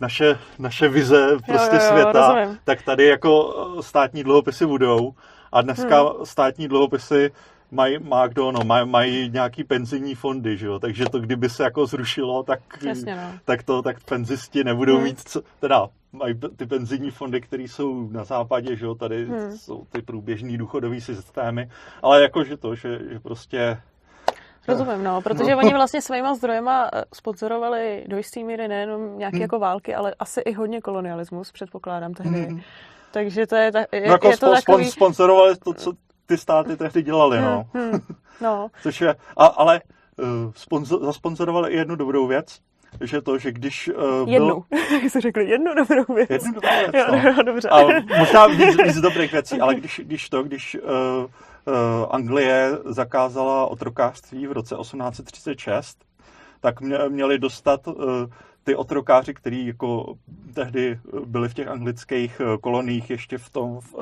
naše, 0.00 0.38
naše 0.58 0.88
vize 0.88 1.28
prostě 1.46 1.76
jo, 1.76 1.82
jo, 1.82 1.88
světa, 1.88 2.28
rozumím. 2.34 2.58
tak 2.64 2.82
tady 2.82 3.06
jako 3.06 3.54
eh, 3.78 3.82
státní 3.82 4.22
dluhopisy 4.24 4.66
budou 4.66 5.14
a 5.52 5.62
dneska 5.62 6.00
Hmm. 6.02 6.26
státní 6.26 6.68
dluhopisy 6.68 7.30
mají, 7.70 7.98
má 7.98 8.26
kdo, 8.26 8.52
no, 8.52 8.60
mají, 8.64 8.88
mají 8.88 9.30
nějaký 9.30 9.64
penzijní 9.64 10.14
fondy, 10.14 10.56
že 10.56 10.66
jo, 10.66 10.78
takže 10.78 11.04
to 11.04 11.18
kdyby 11.18 11.48
se 11.48 11.62
jako 11.64 11.86
zrušilo, 11.86 12.42
tak 12.42 12.60
Jasně, 12.82 13.16
no. 13.16 13.22
tak 13.44 13.62
to, 13.62 13.82
tak 13.82 14.04
penzisti 14.04 14.64
nebudou 14.64 14.94
Hmm. 14.94 15.04
mít, 15.04 15.20
co, 15.28 15.42
teda 15.60 15.86
mají 16.12 16.34
ty 16.56 16.66
penzijní 16.66 17.10
fondy, 17.10 17.40
které 17.40 17.62
jsou 17.62 18.08
na 18.10 18.24
západě, 18.24 18.76
že 18.76 18.84
jo, 18.86 18.94
tady 18.94 19.26
Hmm. 19.26 19.56
jsou 19.58 19.86
ty 19.92 20.02
průběžný 20.02 20.58
důchodový 20.58 21.00
systémy, 21.00 21.70
ale 22.02 22.22
jakože 22.22 22.56
to, 22.56 22.74
že, 22.74 22.98
že 23.12 23.20
prostě 23.20 23.80
Rozumím, 24.68 25.04
no, 25.04 25.22
protože 25.22 25.56
oni 25.56 25.74
vlastně 25.74 26.02
svýma 26.02 26.34
zdrojema 26.34 26.90
eh, 26.92 27.04
sponzorovali 27.14 28.04
do 28.08 28.16
jistý 28.16 28.44
míry 28.44 28.68
nejenom 28.68 29.18
nějaké 29.18 29.36
Hmm. 29.36 29.42
jako 29.42 29.58
války, 29.58 29.94
ale 29.94 30.14
asi 30.18 30.40
i 30.40 30.52
hodně 30.52 30.80
kolonialismus, 30.80 31.52
předpokládám 31.52 32.14
tehdy. 32.14 32.40
Mhm. 32.40 32.60
Takže 33.10 33.46
to 33.46 33.56
je, 33.56 33.72
ta, 33.72 33.78
je, 33.78 34.06
no 34.06 34.12
jako 34.12 34.26
je 34.30 34.36
to 34.36 34.46
spo, 34.46 34.54
takový... 34.54 34.84
spon, 34.84 34.92
sponzorovali 34.92 35.56
to, 35.56 35.72
co 35.72 35.92
ty 36.26 36.38
státy 36.38 36.76
tehdy 36.76 37.02
dělali, 37.02 37.40
no. 37.40 37.64
Hm, 37.74 37.90
hm, 37.92 38.14
no, 38.40 38.68
Což 38.82 39.00
je, 39.00 39.14
a, 39.36 39.46
ale 39.46 39.80
uh, 40.16 40.26
sponzo, 40.54 40.98
zasponzorovali 41.04 41.70
i 41.70 41.76
jednu 41.76 41.96
dobrou 41.96 42.26
věc, 42.26 42.58
že 43.00 43.20
to, 43.20 43.38
že 43.38 43.52
když 43.52 43.88
uh, 43.88 44.24
byl... 44.24 44.26
jednu, 44.28 44.64
jak 44.92 45.02
jsi 45.02 45.20
řekli, 45.20 45.48
jednu 45.48 45.74
dobrou 45.74 46.14
věc. 46.14 46.30
Jednu 46.30 46.52
dobrou 46.52 46.70
věc, 46.92 46.94
jo, 46.94 47.04
no. 47.12 47.30
jo, 47.30 47.42
dobře. 47.42 47.68
A 47.68 47.78
možná 48.18 48.46
víc, 48.46 48.76
víc 48.82 48.96
dobrých 48.96 49.32
věcí, 49.32 49.60
ale 49.60 49.74
když, 49.74 50.00
když 50.04 50.28
to, 50.28 50.42
když 50.42 50.76
uh, 50.82 51.30
Anglie 52.10 52.78
zakázala 52.84 53.66
otrokářství 53.66 54.46
v 54.46 54.52
roce 54.52 54.76
1836, 54.80 56.04
tak 56.60 56.80
mě, 56.80 56.98
měli 57.08 57.38
dostat 57.38 57.86
uh, 57.86 57.94
ty 58.64 58.76
otrokáři, 58.76 59.34
kteří 59.34 59.66
jako 59.66 60.14
tehdy 60.54 61.00
byli 61.26 61.48
v 61.48 61.54
těch 61.54 61.68
anglických 61.68 62.40
uh, 62.40 62.56
koloniích 62.56 63.10
ještě 63.10 63.38
v 63.38 63.50
tom 63.50 63.80
v, 63.80 63.94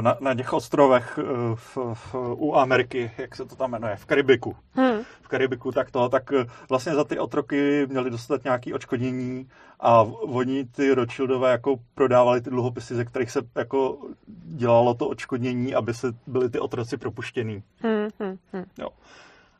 na, 0.00 0.16
na 0.20 0.34
těch 0.34 0.52
ostrovech 0.52 1.18
uh, 1.18 1.54
v, 1.54 1.76
v, 1.94 2.14
u 2.14 2.54
Ameriky, 2.54 3.10
jak 3.18 3.36
se 3.36 3.44
to 3.44 3.56
tam 3.56 3.70
jmenuje, 3.70 3.96
v 3.96 4.06
Karibiku. 4.06 4.56
Hm, 4.76 5.02
v 5.22 5.28
Karibiku, 5.28 5.72
tak 5.72 5.90
to, 5.90 6.08
tak 6.08 6.32
eh, 6.32 6.44
vlastně 6.68 6.94
za 6.94 7.04
ty 7.04 7.18
otroky 7.18 7.86
měli 7.90 8.10
dostat 8.10 8.44
nějaký 8.44 8.74
odškodnění 8.74 9.48
a 9.80 10.02
oni 10.20 10.64
ty 10.64 10.94
Rothschildové 10.94 11.50
jako 11.50 11.76
prodávali 11.94 12.40
ty 12.40 12.50
dluhopisy, 12.50 12.94
ze 12.94 13.04
kterých 13.04 13.30
se 13.30 13.40
jako 13.54 13.98
dělalo 14.44 14.94
to 14.94 15.08
odškodnění, 15.08 15.74
aby 15.74 15.94
se 15.94 16.12
byli 16.26 16.50
ty 16.50 16.58
otroci 16.58 16.96
propuštěný. 16.96 17.62
hm, 17.82 18.08
hm, 18.22 18.36
hm. 18.52 18.64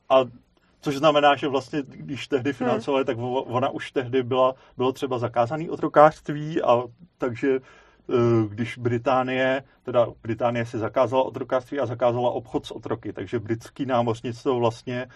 A 0.08 0.24
což 0.80 0.96
znamená, 0.96 1.36
že 1.36 1.48
vlastně, 1.48 1.82
když 1.86 2.28
tehdy 2.28 2.52
financovali, 2.52 3.04
tak 3.04 3.18
o- 3.18 3.42
ona 3.42 3.68
už 3.68 3.92
tehdy 3.92 4.22
byla, 4.22 4.54
bylo 4.76 4.92
třeba 4.92 5.18
zakázané 5.18 5.70
otrokářství 5.70 6.62
a 6.62 6.82
takže 7.18 7.56
eh, 7.56 7.60
když 8.48 8.78
Británie, 8.78 9.62
teda 9.82 10.06
Británie 10.22 10.66
si 10.66 10.78
zakázala 10.78 11.22
otrokářství 11.22 11.80
a 11.80 11.86
zakázala 11.86 12.30
obchod 12.30 12.66
s 12.66 12.70
otroky, 12.70 13.12
takže 13.12 13.38
britský 13.40 13.86
námořnictvo 13.86 14.58
vlastně 14.58 15.06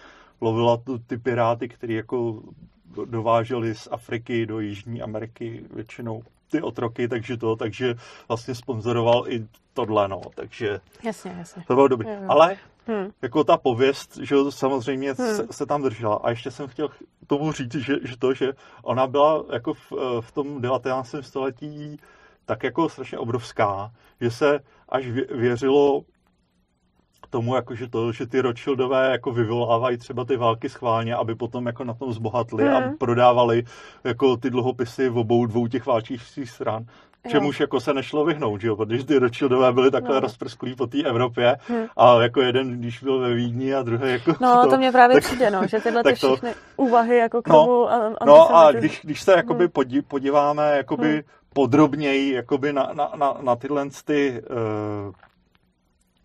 lovila 0.41 0.77
tu, 0.77 0.97
ty 0.99 1.17
piráty, 1.17 1.69
který 1.69 1.93
jako 1.93 2.41
dováželi 3.05 3.75
z 3.75 3.87
Afriky 3.91 4.45
do 4.45 4.59
Jižní 4.59 5.01
Ameriky 5.01 5.65
většinou 5.73 6.23
ty 6.51 6.61
otroky, 6.61 7.07
takže 7.07 7.37
to, 7.37 7.55
takže 7.55 7.95
vlastně 8.27 8.55
sponzoroval 8.55 9.23
i 9.27 9.47
tohle, 9.73 10.07
no, 10.07 10.21
takže 10.35 10.79
Jasně, 11.03 11.35
jasně. 11.37 11.63
to 11.67 11.75
bylo 11.75 11.87
dobrý. 11.87 12.07
Jo, 12.07 12.13
jo. 12.21 12.25
Ale 12.29 12.55
Hm, 12.87 13.09
jako 13.21 13.43
ta 13.43 13.57
pověst, 13.57 14.17
že 14.17 14.35
samozřejmě 14.49 15.13
Hmm. 15.13 15.35
se, 15.35 15.47
se 15.51 15.65
tam 15.65 15.81
držela. 15.83 16.15
A 16.23 16.29
ještě 16.29 16.51
jsem 16.51 16.67
chtěl 16.67 16.87
ch- 16.87 17.03
tomu 17.27 17.51
říct, 17.51 17.75
že, 17.75 17.95
že 18.03 18.17
to, 18.17 18.33
že 18.33 18.53
ona 18.83 19.07
byla 19.07 19.43
jako 19.53 19.73
v, 19.73 19.91
eh, 19.93 20.21
v 20.21 20.31
tom 20.31 20.61
19. 20.61 21.15
století 21.23 21.97
tak 22.49 22.63
jako 22.63 22.89
strašně 22.89 23.17
obrovská, 23.17 23.91
že 24.21 24.31
se 24.31 24.59
až 24.89 25.05
vě- 25.05 25.37
věřilo 25.37 26.01
tomu, 27.29 27.55
jako 27.55 27.75
že 27.75 27.89
to, 27.89 28.11
že 28.11 28.27
ty 28.27 28.41
Rothschildové 28.41 29.11
jako 29.11 29.31
vyvolávají 29.31 29.97
třeba 29.97 30.25
ty 30.25 30.37
války 30.37 30.69
schválně, 30.69 31.15
aby 31.15 31.35
potom 31.35 31.65
jako 31.65 31.83
na 31.83 31.93
tom 31.93 32.13
zbohatli 32.13 32.69
a 32.69 32.77
Hmm. 32.79 32.97
prodávali 32.97 33.63
jako 34.03 34.37
ty 34.37 34.49
dluhopisy 34.49 35.09
v 35.09 35.17
obou 35.17 35.45
dvou 35.45 35.67
těch 35.67 35.85
válčících 35.85 36.49
stran. 36.49 36.85
Čemuž 37.27 37.59
jako 37.59 37.79
se 37.79 37.93
nešlo 37.93 38.25
vyhnout, 38.25 38.61
že 38.61 38.67
jo? 38.67 38.75
protože 38.75 39.05
ty 39.05 39.17
Rothschildové 39.17 39.73
byli 39.73 39.91
takhle 39.91 40.13
No. 40.15 40.19
rozprsklí 40.19 40.75
po 40.75 40.87
té 40.87 41.03
Evropě 41.03 41.55
hm. 41.69 41.85
a 41.97 42.21
jako 42.21 42.41
jeden, 42.41 42.79
když 42.79 43.03
byl 43.03 43.19
ve 43.19 43.33
Vídni 43.33 43.73
a 43.75 43.83
druhý 43.83 44.11
jako... 44.11 44.33
No, 44.41 44.67
to 44.69 44.77
mě 44.77 44.91
právě 44.91 45.13
tak- 45.15 45.23
přijde, 45.23 45.51
no, 45.51 45.67
že 45.67 45.79
tyhle 45.83 46.03
ty 46.03 46.09
tak 46.09 46.19
to- 46.19 46.27
všechny 46.35 46.53
úvahy 46.77 47.17
jako 47.17 47.41
k 47.41 47.47
No, 47.47 47.53
tomu 47.65 47.91
a- 47.91 48.25
No 48.25 48.55
a 48.57 48.71
když, 48.71 49.01
když 49.03 49.21
se 49.21 49.31
jakoby 49.31 49.63
Hmm. 49.63 49.71
podí, 49.71 50.01
podíváme 50.01 50.77
jakoby 50.77 51.11
Hmm. 51.11 51.21
Podrobněji 51.53 52.33
jakoby 52.33 52.73
na, 52.73 52.93
na, 52.93 53.11
na, 53.15 53.37
na 53.41 53.55
tyhle 53.55 53.89
ty 54.05 54.41
uh, 54.41 55.13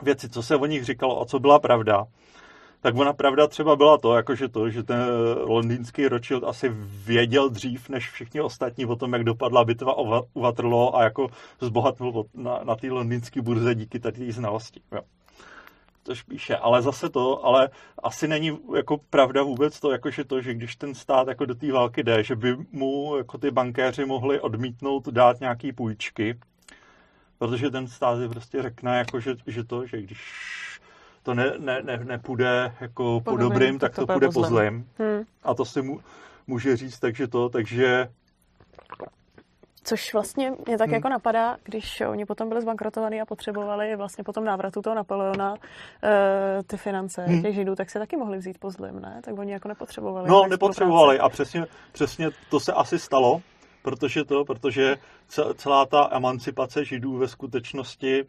věci, 0.02 0.28
co 0.28 0.42
se 0.42 0.56
o 0.56 0.66
nich 0.66 0.84
říkalo 0.84 1.22
a 1.22 1.26
co 1.26 1.38
byla 1.38 1.58
pravda, 1.58 2.04
tak 2.80 2.96
ona 2.96 3.12
pravda 3.12 3.46
třeba 3.46 3.76
byla 3.76 3.98
to, 3.98 4.14
jakože 4.14 4.48
to, 4.48 4.70
že 4.70 4.82
ten 4.82 4.98
londýnský 5.40 6.08
Rothschild 6.08 6.44
asi 6.44 6.68
věděl 7.06 7.48
dřív 7.48 7.88
než 7.88 8.10
všichni 8.10 8.40
ostatní 8.40 8.86
o 8.86 8.96
tom, 8.96 9.12
jak 9.12 9.24
dopadla 9.24 9.64
bitva 9.64 9.98
u 9.98 10.40
Waterloo 10.40 10.96
a 10.96 11.02
jako 11.02 11.26
zbohatnul 11.60 12.24
na, 12.34 12.60
na 12.64 12.76
té 12.76 12.90
londýnské 12.90 13.42
burze 13.42 13.74
díky 13.74 14.00
tady 14.00 14.32
znalosti. 14.32 14.80
Jo. 14.92 15.00
Což 16.04 16.22
píše, 16.22 16.56
ale 16.56 16.82
zase 16.82 17.08
to, 17.08 17.44
ale 17.44 17.70
asi 18.02 18.28
není 18.28 18.58
jako 18.76 18.98
pravda 19.10 19.42
vůbec 19.42 19.80
to, 19.80 19.92
jakože 19.92 20.24
to, 20.24 20.40
že 20.40 20.54
když 20.54 20.76
ten 20.76 20.94
stát 20.94 21.28
jako 21.28 21.46
do 21.46 21.54
té 21.54 21.72
války 21.72 22.02
jde, 22.02 22.22
že 22.22 22.36
by 22.36 22.56
mu 22.72 23.16
jako 23.16 23.38
ty 23.38 23.50
bankéři 23.50 24.04
mohli 24.04 24.40
odmítnout 24.40 25.08
dát 25.08 25.40
nějaký 25.40 25.72
půjčky, 25.72 26.38
protože 27.38 27.70
ten 27.70 27.88
stát 27.88 28.18
si 28.18 28.28
prostě 28.28 28.62
řekne, 28.62 28.98
jako, 28.98 29.20
že, 29.20 29.34
že 29.46 29.64
to, 29.64 29.86
že 29.86 30.02
když 30.02 30.20
to 31.22 31.34
ne, 31.34 31.52
ne, 31.58 31.82
ne, 31.82 32.00
nepůjde 32.04 32.74
jako 32.80 33.20
po, 33.24 33.30
Po 33.30 33.36
dobrým, 33.36 33.50
dobrým, 33.50 33.78
tak, 33.78 33.94
to, 33.94 34.06
to 34.06 34.12
půjde 34.12 34.26
po 34.26 34.32
po 34.32 34.42
zlým. 34.42 34.88
Hm. 34.98 35.24
A 35.42 35.54
to 35.54 35.64
si 35.64 35.82
mu, 35.82 36.00
může 36.46 36.76
říct, 36.76 36.98
takže 36.98 37.28
to, 37.28 37.48
takže 37.48 38.08
Což 39.84 40.14
vlastně 40.14 40.52
mě 40.66 40.78
tak 40.78 40.86
Hmm. 40.88 40.94
jako 40.94 41.08
napadá, 41.08 41.56
když 41.64 42.00
oni 42.00 42.26
potom 42.26 42.48
byli 42.48 42.60
zbankrotovaní 42.62 43.20
a 43.20 43.26
potřebovali 43.26 43.96
vlastně 43.96 44.24
po 44.24 44.32
tom 44.32 44.44
návratu 44.44 44.82
toho 44.82 44.94
Napoleona 44.96 45.54
e, 46.02 46.62
ty 46.62 46.76
finance 46.76 47.22
Hmm. 47.24 47.42
těch 47.42 47.54
židů, 47.54 47.74
tak 47.74 47.90
si 47.90 47.98
taky 47.98 48.16
mohli 48.16 48.38
vzít 48.38 48.58
po 48.58 48.70
zlým, 48.70 49.00
ne? 49.00 49.20
Tak 49.24 49.38
oni 49.38 49.52
jako 49.52 49.68
nepotřebovali. 49.68 50.28
No, 50.28 50.46
nepotřebovali 50.46 51.18
a 51.18 51.28
přesně, 51.28 51.66
přesně 51.92 52.28
to 52.50 52.60
se 52.60 52.72
asi 52.72 52.98
stalo, 52.98 53.40
protože 53.82 54.24
to, 54.24 54.44
protože 54.44 54.96
ce- 55.28 55.54
celá 55.54 55.86
ta 55.86 56.08
emancipace 56.12 56.84
židů 56.84 57.16
ve 57.18 57.28
skutečnosti 57.28 58.24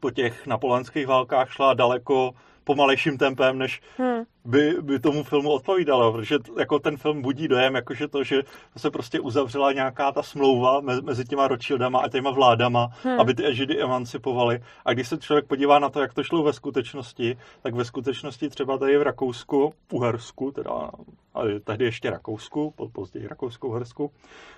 po 0.00 0.10
těch 0.10 0.46
napoleonských 0.46 1.06
válkách 1.06 1.50
šla 1.50 1.74
daleko 1.74 2.30
pomalejším 2.64 3.18
tempem, 3.18 3.58
než 3.58 3.80
hmm. 3.96 4.22
by, 4.44 4.74
by 4.80 4.98
tomu 4.98 5.22
filmu 5.22 5.50
odpovídalo, 5.50 6.12
protože 6.12 6.38
jako 6.58 6.78
ten 6.78 6.96
film 6.96 7.22
budí 7.22 7.48
dojem, 7.48 7.74
jakože 7.74 8.08
to, 8.08 8.24
že 8.24 8.42
se 8.76 8.90
prostě 8.90 9.20
uzavřela 9.20 9.72
nějaká 9.72 10.12
ta 10.12 10.22
smlouva 10.22 10.80
mezi 10.80 11.24
těma 11.24 11.48
Rothschildama 11.48 12.00
a 12.00 12.08
těma 12.08 12.30
vládama, 12.30 12.88
hmm. 13.02 13.20
aby 13.20 13.34
ty 13.34 13.54
Židy 13.54 13.82
emancipovali. 13.82 14.60
A 14.84 14.92
když 14.92 15.08
se 15.08 15.18
člověk 15.18 15.46
podívá 15.46 15.78
na 15.78 15.88
to, 15.88 16.00
jak 16.00 16.14
to 16.14 16.22
šlo 16.22 16.42
ve 16.42 16.52
skutečnosti, 16.52 17.36
tak 17.62 17.74
ve 17.74 17.84
skutečnosti 17.84 18.48
třeba 18.48 18.78
tady 18.78 18.98
v 18.98 19.02
Rakousku, 19.02 19.72
Uhersku, 19.92 20.50
teda 20.50 20.90
ale 21.34 21.60
tehdy 21.60 21.84
ještě 21.84 22.10
Rakousku, 22.10 22.74
později 22.92 23.28
Rakousku, 23.28 23.68
Uhersku, 23.68 24.10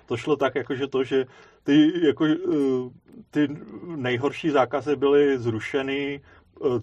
to 0.05 0.17
šlo 0.17 0.35
tak, 0.35 0.55
jakože 0.55 0.87
to, 0.87 1.03
že 1.03 1.25
ty, 1.63 2.05
jako, 2.07 2.25
eh, 2.25 2.35
ty 3.31 3.47
nejhorší 3.95 4.49
zákazy 4.49 4.95
byly 4.95 5.37
zrušeny, 5.37 6.21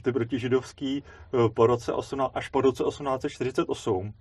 ty 0.03 0.13
protižidovský 0.13 1.03
eh, 1.03 1.49
po 1.55 1.67
roce 1.67 1.93
18, 1.93 2.33
až 2.35 2.49
po 2.49 2.61
roce 2.61 2.85
1848 2.85 4.13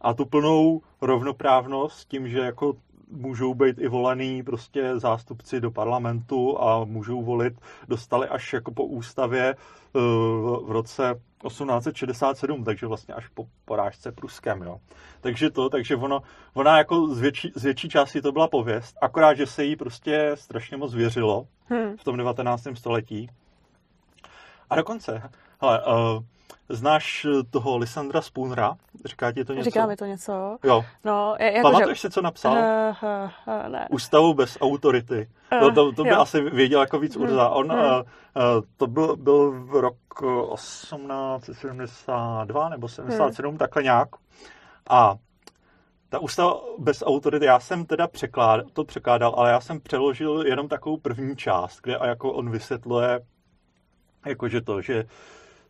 a 0.00 0.14
tu 0.14 0.24
plnou 0.24 0.80
rovnoprávnost 1.00 2.08
tím, 2.08 2.28
že 2.28 2.38
jako 2.38 2.74
můžou 3.10 3.54
být 3.54 3.78
i 3.78 3.88
volený 3.88 4.42
prostě 4.42 4.98
zástupci 4.98 5.60
do 5.60 5.70
parlamentu 5.70 6.62
a 6.62 6.84
můžou 6.84 7.22
volit, 7.22 7.54
dostali 7.88 8.28
až 8.28 8.52
jako 8.52 8.70
po 8.70 8.84
ústavě 8.84 9.44
eh, 9.48 9.98
v 10.64 10.70
roce 10.70 11.20
1867, 11.46 12.64
takže 12.64 12.86
vlastně 12.86 13.14
až 13.14 13.28
po 13.28 13.46
porážce 13.64 14.12
Pruskem, 14.12 14.62
jo. 14.62 14.80
Takže 15.20 15.50
to, 15.50 15.68
takže 15.68 15.96
ono, 15.96 16.22
ona 16.54 16.78
jako 16.78 17.06
z 17.14 17.20
větší, 17.20 17.52
z 17.54 17.64
větší 17.64 17.88
části 17.88 18.22
to 18.22 18.32
byla 18.32 18.48
pověst, 18.48 18.96
akorát, 19.02 19.34
že 19.34 19.46
se 19.46 19.64
jí 19.64 19.76
prostě 19.76 20.30
strašně 20.34 20.76
moc 20.76 20.94
věřilo 20.94 21.46
hmm. 21.68 21.96
v 21.96 22.04
tom 22.04 22.16
19. 22.16 22.66
století 22.74 23.30
a 24.70 24.76
dokonce, 24.76 25.22
hele, 25.60 25.82
uh, 25.86 26.22
znáš 26.68 27.26
toho 27.50 27.76
Lysandra 27.76 28.22
Spoonera? 28.22 28.76
Říká 29.04 29.32
ti 29.32 29.44
to 29.44 29.52
něco? 29.52 29.64
Říká 29.64 29.86
mi 29.86 29.96
to 29.96 30.04
něco. 30.04 30.58
Jo. 30.64 30.84
No, 31.04 31.36
je, 31.38 31.52
jako 31.52 31.70
Pamatuješ 31.70 32.00
že... 32.00 32.08
si, 32.08 32.12
co 32.12 32.22
napsal? 32.22 32.52
Uh, 32.52 32.58
uh, 33.46 33.68
ne. 33.68 33.88
Ústavu 33.90 34.34
bez 34.34 34.58
autority. 34.60 35.28
Uh, 35.52 35.60
to, 35.60 35.72
to, 35.72 35.92
to 35.92 36.02
by 36.02 36.08
jo. 36.08 36.20
asi 36.20 36.40
věděl 36.40 36.80
jako 36.80 36.98
víc 36.98 37.16
Urza. 37.16 37.44
Hmm. 37.44 37.56
On, 37.56 37.70
hmm. 37.70 37.80
Uh, 37.80 37.86
uh, 37.96 38.02
to 38.76 38.86
byl, 38.86 39.16
byl 39.16 39.50
v 39.50 39.80
rok 39.80 39.96
1872 40.54 42.68
nebo 42.68 42.88
77, 42.88 43.50
hmm. 43.50 43.58
takhle 43.58 43.82
nějak. 43.82 44.08
A 44.90 45.14
ta 46.08 46.18
ústava 46.18 46.60
bez 46.78 47.02
autority, 47.06 47.46
já 47.46 47.60
jsem 47.60 47.86
teda 47.86 48.08
překlád, 48.08 48.60
to 48.72 48.84
překládal, 48.84 49.34
ale 49.36 49.50
já 49.50 49.60
jsem 49.60 49.80
přeložil 49.80 50.46
jenom 50.46 50.68
takovou 50.68 50.96
první 50.96 51.36
část, 51.36 51.80
kde 51.82 51.96
a 51.96 52.06
jako 52.06 52.32
on 52.32 52.50
vysvětluje 52.50 53.20
jakože 54.28 54.60
to, 54.60 54.80
že 54.82 55.04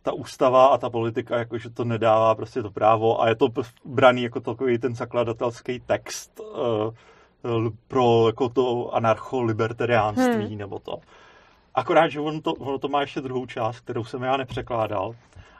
ta 0.02 0.12
ústava 0.12 0.66
a 0.66 0.78
ta 0.78 0.90
politika, 0.90 1.38
jakože 1.38 1.70
to 1.70 1.84
nedává 1.84 2.34
prostě 2.34 2.62
to 2.62 2.70
právo 2.70 3.22
a 3.22 3.28
je 3.28 3.34
to 3.34 3.48
braný 3.84 4.22
jako 4.22 4.40
takový 4.40 4.78
ten 4.78 4.94
zakladatelský 4.94 5.80
text 5.80 6.40
uh, 6.40 6.94
pro 7.88 8.26
jako 8.26 8.48
to 8.48 8.94
anarcho-libertariánství 8.94 10.48
hmm. 10.48 10.58
nebo 10.58 10.78
to. 10.78 11.00
Akorát, 11.74 12.08
že 12.08 12.20
on 12.20 12.42
to, 12.42 12.52
ono 12.52 12.78
to 12.78 12.88
má 12.88 13.00
ještě 13.00 13.20
druhou 13.20 13.46
část, 13.46 13.80
kterou 13.80 14.04
jsem 14.04 14.22
já 14.22 14.36
nepřekládal, 14.36 15.14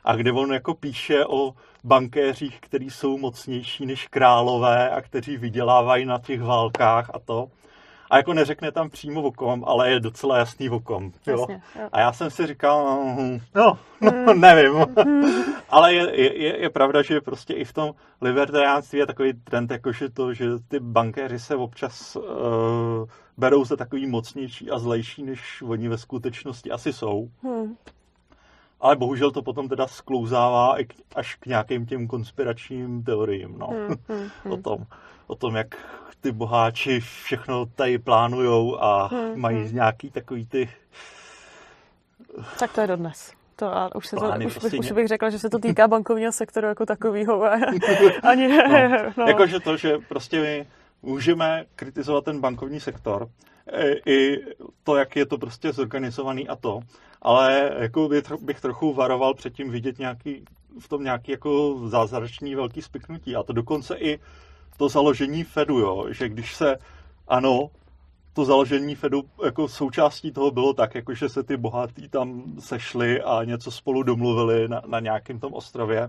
a 0.04 0.16
kde 0.16 0.32
on 0.32 0.52
jako 0.52 0.74
píše 0.74 1.26
o 1.26 1.54
bankéřích, 1.84 2.60
kteří 2.60 2.90
jsou 2.90 3.18
mocnější 3.18 3.86
než 3.86 4.08
králové 4.08 4.90
a 4.90 5.00
kteří 5.00 5.36
vydělávají 5.36 6.04
na 6.04 6.18
těch 6.18 6.42
válkách 6.42 7.10
a 7.14 7.18
to. 7.18 7.48
A 8.10 8.16
jako 8.16 8.34
neřekne 8.34 8.72
tam 8.72 8.90
přímo 8.90 9.22
vokom, 9.22 9.64
ale 9.66 9.90
je 9.90 10.00
docela 10.00 10.38
jasný 10.38 10.68
vokom. 10.68 11.12
Jo? 11.26 11.38
Jasně, 11.40 11.62
jo. 11.80 11.88
A 11.92 12.00
já 12.00 12.12
jsem 12.12 12.30
si 12.30 12.46
říkal, 12.46 12.84
no, 13.54 13.78
no, 14.00 14.12
no 14.26 14.34
nevím. 14.34 14.86
ale 15.68 15.94
je, 15.94 16.20
je, 16.20 16.60
je, 16.60 16.70
pravda, 16.70 17.02
že 17.02 17.20
prostě 17.20 17.54
i 17.54 17.64
v 17.64 17.72
tom 17.72 17.94
libertariánství 18.20 18.98
je 18.98 19.06
takový 19.06 19.32
trend, 19.32 19.70
jakože 19.70 20.08
to, 20.08 20.34
že 20.34 20.46
ty 20.68 20.80
bankéři 20.80 21.38
se 21.38 21.56
občas 21.56 22.16
uh, 22.16 22.24
berou 23.36 23.64
za 23.64 23.76
takový 23.76 24.06
mocnější 24.06 24.70
a 24.70 24.78
zlejší, 24.78 25.22
než 25.22 25.62
oni 25.62 25.88
ve 25.88 25.98
skutečnosti 25.98 26.70
asi 26.70 26.92
jsou. 26.92 27.28
Hmm. 27.42 27.76
Ale 28.80 28.96
bohužel 28.96 29.30
to 29.30 29.42
potom 29.42 29.68
teda 29.68 29.86
sklouzává 29.86 30.76
až 31.14 31.34
k 31.34 31.46
nějakým 31.46 31.86
těm 31.86 32.06
konspiračním 32.06 33.02
teoriím, 33.02 33.58
no. 33.58 33.66
Hmm, 33.66 33.96
hmm, 34.08 34.28
hmm. 34.44 34.52
o 34.52 34.56
tom 34.56 34.86
o 35.28 35.34
tom, 35.34 35.56
jak 35.56 35.74
ty 36.20 36.32
boháči 36.32 37.00
všechno 37.00 37.66
tady 37.66 37.98
plánujou 37.98 38.82
a 38.82 39.06
hmm, 39.06 39.40
mají 39.40 39.64
hmm. 39.64 39.74
nějaký 39.74 40.10
takový 40.10 40.46
ty... 40.46 40.70
Tak 42.58 42.72
to 42.72 42.80
je 42.80 42.86
dodnes. 42.86 43.32
To 43.56 43.66
a 43.66 43.94
už, 43.94 44.06
se 44.06 44.16
to, 44.16 44.32
už, 44.46 44.52
prostě 44.52 44.70
bych, 44.70 44.80
už 44.80 44.92
bych 44.92 45.08
řekla, 45.08 45.30
že 45.30 45.38
se 45.38 45.50
to 45.50 45.58
týká 45.58 45.88
bankovního 45.88 46.32
sektoru 46.32 46.66
jako 46.66 46.86
takového. 46.86 47.44
Ani, 48.22 48.48
no. 48.48 48.64
no. 49.16 49.24
Jakože 49.26 49.60
to, 49.60 49.76
že 49.76 49.98
prostě 50.08 50.40
my 50.40 50.66
můžeme 51.02 51.64
kritizovat 51.76 52.24
ten 52.24 52.40
bankovní 52.40 52.80
sektor, 52.80 53.28
e, 53.72 53.92
i 54.06 54.44
to, 54.84 54.96
jak 54.96 55.16
je 55.16 55.26
to 55.26 55.38
prostě 55.38 55.72
zorganizovaný 55.72 56.48
a 56.48 56.56
to, 56.56 56.80
ale 57.22 57.72
jako 57.78 58.10
bych 58.40 58.60
trochu 58.60 58.92
varoval 58.92 59.34
předtím 59.34 59.70
vidět 59.70 59.98
nějaký, 59.98 60.44
v 60.80 60.88
tom 60.88 61.04
nějaký 61.04 61.32
jako 61.32 61.80
zázračný 61.88 62.54
velký 62.54 62.82
spiknutí. 62.82 63.36
A 63.36 63.42
to 63.42 63.52
dokonce 63.52 63.96
i 63.96 64.18
to 64.76 64.88
založení 64.88 65.44
Fedu, 65.44 65.78
jo, 65.78 66.06
že 66.10 66.28
když 66.28 66.54
se, 66.54 66.76
ano, 67.28 67.70
to 68.32 68.44
založení 68.44 68.94
Fedu 68.94 69.22
jako 69.44 69.68
součástí 69.68 70.32
toho 70.32 70.50
bylo 70.50 70.72
tak, 70.72 70.94
jako 70.94 71.14
že 71.14 71.28
se 71.28 71.42
ty 71.42 71.56
bohatí 71.56 72.08
tam 72.08 72.42
sešli 72.58 73.22
a 73.22 73.44
něco 73.44 73.70
spolu 73.70 74.02
domluvili 74.02 74.68
na, 74.68 74.82
na 74.86 75.00
nějakém 75.00 75.40
tom 75.40 75.54
ostrově, 75.54 76.08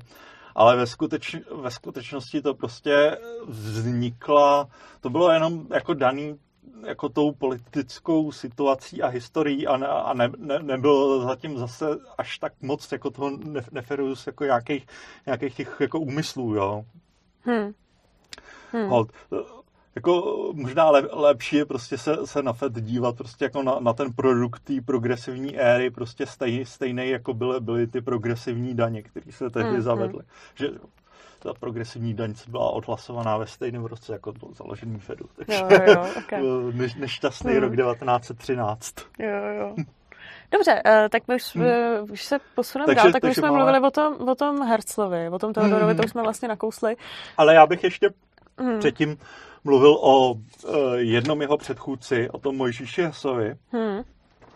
ale 0.59 0.75
ve, 0.75 0.87
skuteč, 0.87 1.35
ve 1.61 1.71
skutečnosti 1.71 2.41
to 2.41 2.53
prostě 2.53 3.17
vznikla, 3.47 4.67
to 5.01 5.09
bylo 5.09 5.31
jenom 5.31 5.67
jako 5.73 5.93
daný 5.93 6.39
jako 6.87 7.09
tou 7.09 7.31
politickou 7.31 8.31
situací 8.31 9.01
a 9.01 9.07
historií 9.07 9.67
a, 9.67 9.77
ne, 9.77 9.87
a 9.87 10.13
ne, 10.13 10.31
ne, 10.37 10.59
nebylo 10.59 11.21
zatím 11.21 11.57
zase 11.57 11.85
až 12.17 12.39
tak 12.39 12.53
moc 12.61 12.91
jako 12.91 13.09
toho 13.09 13.31
neferus 13.71 14.27
jako 14.27 14.43
nějakých, 14.43 14.87
nějakých 15.25 15.55
těch 15.55 15.77
jako 15.79 15.99
úmyslů, 15.99 16.55
jo. 16.55 16.85
Hmm. 17.41 17.71
Hmm. 18.71 18.89
Hold, 18.89 19.11
jako 19.95 20.35
možná 20.53 20.89
lep, 20.89 21.05
lepší 21.11 21.55
je 21.55 21.65
prostě 21.65 21.97
se, 21.97 22.27
se 22.27 22.43
na 22.43 22.53
FED 22.53 22.73
dívat 22.81 23.17
prostě 23.17 23.45
jako 23.45 23.63
na, 23.63 23.79
na 23.79 23.93
ten 23.93 24.13
produkt 24.13 24.59
té 24.63 24.73
progresivní 24.85 25.59
éry, 25.59 25.89
prostě 25.89 26.25
stej, 26.25 26.65
stejný, 26.65 27.09
jako 27.09 27.33
byly, 27.33 27.59
byly 27.59 27.87
ty 27.87 28.01
progresivní 28.01 28.75
daně, 28.75 29.03
které 29.03 29.31
se 29.31 29.49
tehdy 29.49 29.69
hmm. 29.69 29.81
zavedly. 29.81 30.23
Že 30.55 30.69
ta 31.39 31.53
progresivní 31.59 32.13
daň 32.13 32.33
byla 32.47 32.69
odhlasovaná 32.69 33.37
ve 33.37 33.47
stejném 33.47 33.85
roce 33.85 34.13
jako 34.13 34.31
to 34.31 34.47
založení 34.53 34.99
Fedu. 34.99 35.25
Takže 35.35 35.63
jo, 35.71 35.79
jo, 35.87 36.07
okay. 36.17 36.43
ne, 36.73 36.87
nešťastný 36.97 37.51
hmm. 37.51 37.61
rok 37.61 37.75
1913. 37.75 38.95
Jo, 39.19 39.29
jo. 39.59 39.75
Dobře, 40.51 40.81
eh, 40.85 41.09
tak 41.09 41.27
my 41.27 41.35
už, 41.35 41.55
hmm. 41.55 41.65
Eh, 41.65 42.01
už 42.01 42.23
se 42.23 42.37
posuneme 42.55 42.95
dál, 42.95 43.11
tak 43.11 43.23
my 43.23 43.33
jsme 43.33 43.41
máme... 43.41 43.57
mluvili 43.57 43.79
o 43.79 43.91
tom, 43.91 44.29
o 44.29 44.35
tom 44.35 44.67
Herzlovi, 44.67 45.29
o 45.29 45.39
tom 45.39 45.53
Teodorovi, 45.53 45.91
hmm. 45.91 45.97
to 45.97 46.03
už 46.03 46.11
jsme 46.11 46.21
vlastně 46.21 46.47
nakousli. 46.47 46.95
Ale 47.37 47.53
já 47.53 47.65
bych 47.65 47.83
ještě 47.83 48.09
Hmm. 48.59 48.79
Předtím 48.79 49.17
mluvil 49.63 49.93
o 50.01 50.31
uh, 50.31 50.41
jednom 50.95 51.41
jeho 51.41 51.57
předchůdci, 51.57 52.29
o 52.29 52.39
tom 52.39 52.57
Mojžíši 52.57 53.03
Hesovi. 53.03 53.55
Hmm. 53.71 54.03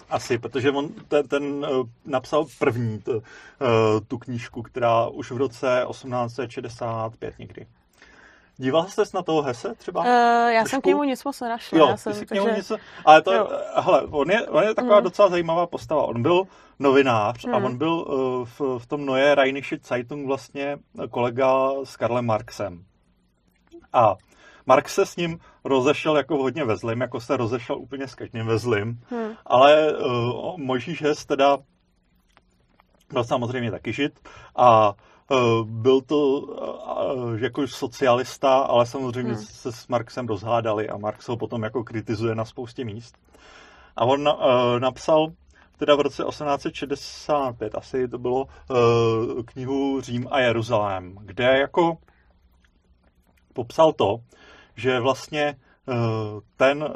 Asi, 0.10 0.38
protože 0.38 0.72
on 0.72 0.90
ten, 1.08 1.28
ten 1.28 1.44
uh, 1.44 1.88
napsal 2.06 2.46
první 2.60 3.00
t, 3.00 3.12
uh, 3.12 3.22
tu 4.08 4.18
knížku, 4.18 4.62
která 4.62 5.08
už 5.08 5.32
v 5.32 5.38
roce 5.38 5.86
1865 5.90 7.40
někdy. 7.40 7.68
Díval 8.58 8.86
jste 8.86 9.04
na 9.14 9.22
toho 9.22 9.42
Hese 9.42 9.76
třeba? 9.76 10.02
Uh, 10.02 10.08
já 10.08 10.62
Trošku? 10.62 10.70
jsem 10.70 10.82
k 10.82 10.86
němu 10.86 11.04
nic 11.04 11.24
moc 11.24 11.42
nenašla. 11.42 11.78
Jo, 11.78 11.88
já 11.88 11.98
jsem, 11.98 12.26
k 12.26 12.32
němu 12.32 12.46
takže... 12.46 12.58
něco, 12.58 12.78
ale 13.06 13.22
to, 13.22 13.34
jo. 13.34 13.48
hele, 13.76 14.02
on 14.02 14.32
je, 14.32 14.48
on 14.48 14.64
je 14.64 14.76
taková 14.76 14.96
hmm. 14.96 15.04
docela 15.04 15.30
zajímavá 15.30 15.68
postava. 15.68 16.04
On 16.04 16.22
byl 16.22 16.44
novinář 16.80 17.46
hmm. 17.46 17.56
a 17.56 17.58
on 17.58 17.78
byl 17.78 17.94
uh, 17.94 18.46
v, 18.46 18.80
v 18.80 18.86
tom 18.86 19.06
Neue 19.06 19.36
Rheinische 19.36 19.78
Zeitung 19.84 20.28
vlastně 20.28 20.78
kolega 21.10 21.70
s 21.84 21.96
Karlem 21.96 22.26
Marxem. 22.26 22.84
A 23.94 24.16
Marx 24.66 24.94
se 24.94 25.06
s 25.06 25.16
ním 25.16 25.40
rozešel 25.64 26.18
jako 26.18 26.38
hodně 26.38 26.66
ve 26.66 26.78
zlým, 26.78 27.02
jako 27.02 27.20
se 27.20 27.38
rozešel 27.38 27.78
úplně 27.78 28.08
s 28.08 28.16
každým 28.16 28.46
ve 28.46 28.58
zlým, 28.58 29.00
hmm. 29.10 29.32
ale 29.46 29.98
uh, 29.98 30.58
Mojžíš 30.58 31.02
Hes 31.02 31.26
teda 31.26 31.58
byl 33.14 33.24
samozřejmě 33.24 33.72
taky 33.72 33.94
žid 33.94 34.20
a 34.56 34.94
uh, 35.32 35.64
byl 35.64 36.02
to 36.02 36.40
uh, 36.40 37.40
jako 37.40 37.68
socialista, 37.68 38.58
ale 38.58 38.86
samozřejmě 38.86 39.34
hmm. 39.34 39.42
se 39.42 39.72
s 39.72 39.88
Marxem 39.88 40.28
rozhádali 40.28 40.90
a 40.90 40.98
Marx 40.98 41.28
ho 41.28 41.38
potom 41.38 41.64
jako 41.64 41.84
kritizuje 41.84 42.36
na 42.36 42.46
spoustě 42.46 42.86
míst. 42.86 43.18
A 43.96 44.06
on 44.06 44.28
uh, 44.28 44.36
napsal 44.80 45.28
teda 45.78 45.96
v 45.96 46.02
roce 46.02 46.24
1865 46.24 47.76
asi 47.76 48.08
to 48.08 48.18
bylo 48.18 48.46
uh, 48.46 49.44
knihu 49.46 50.02
Řím 50.02 50.28
a 50.32 50.40
Jeruzalém, 50.40 51.16
kde 51.22 51.44
jako 51.44 51.98
popsal 53.54 53.94
to, 53.94 54.18
že 54.76 55.00
vlastně 55.00 55.56
ten 56.58 56.90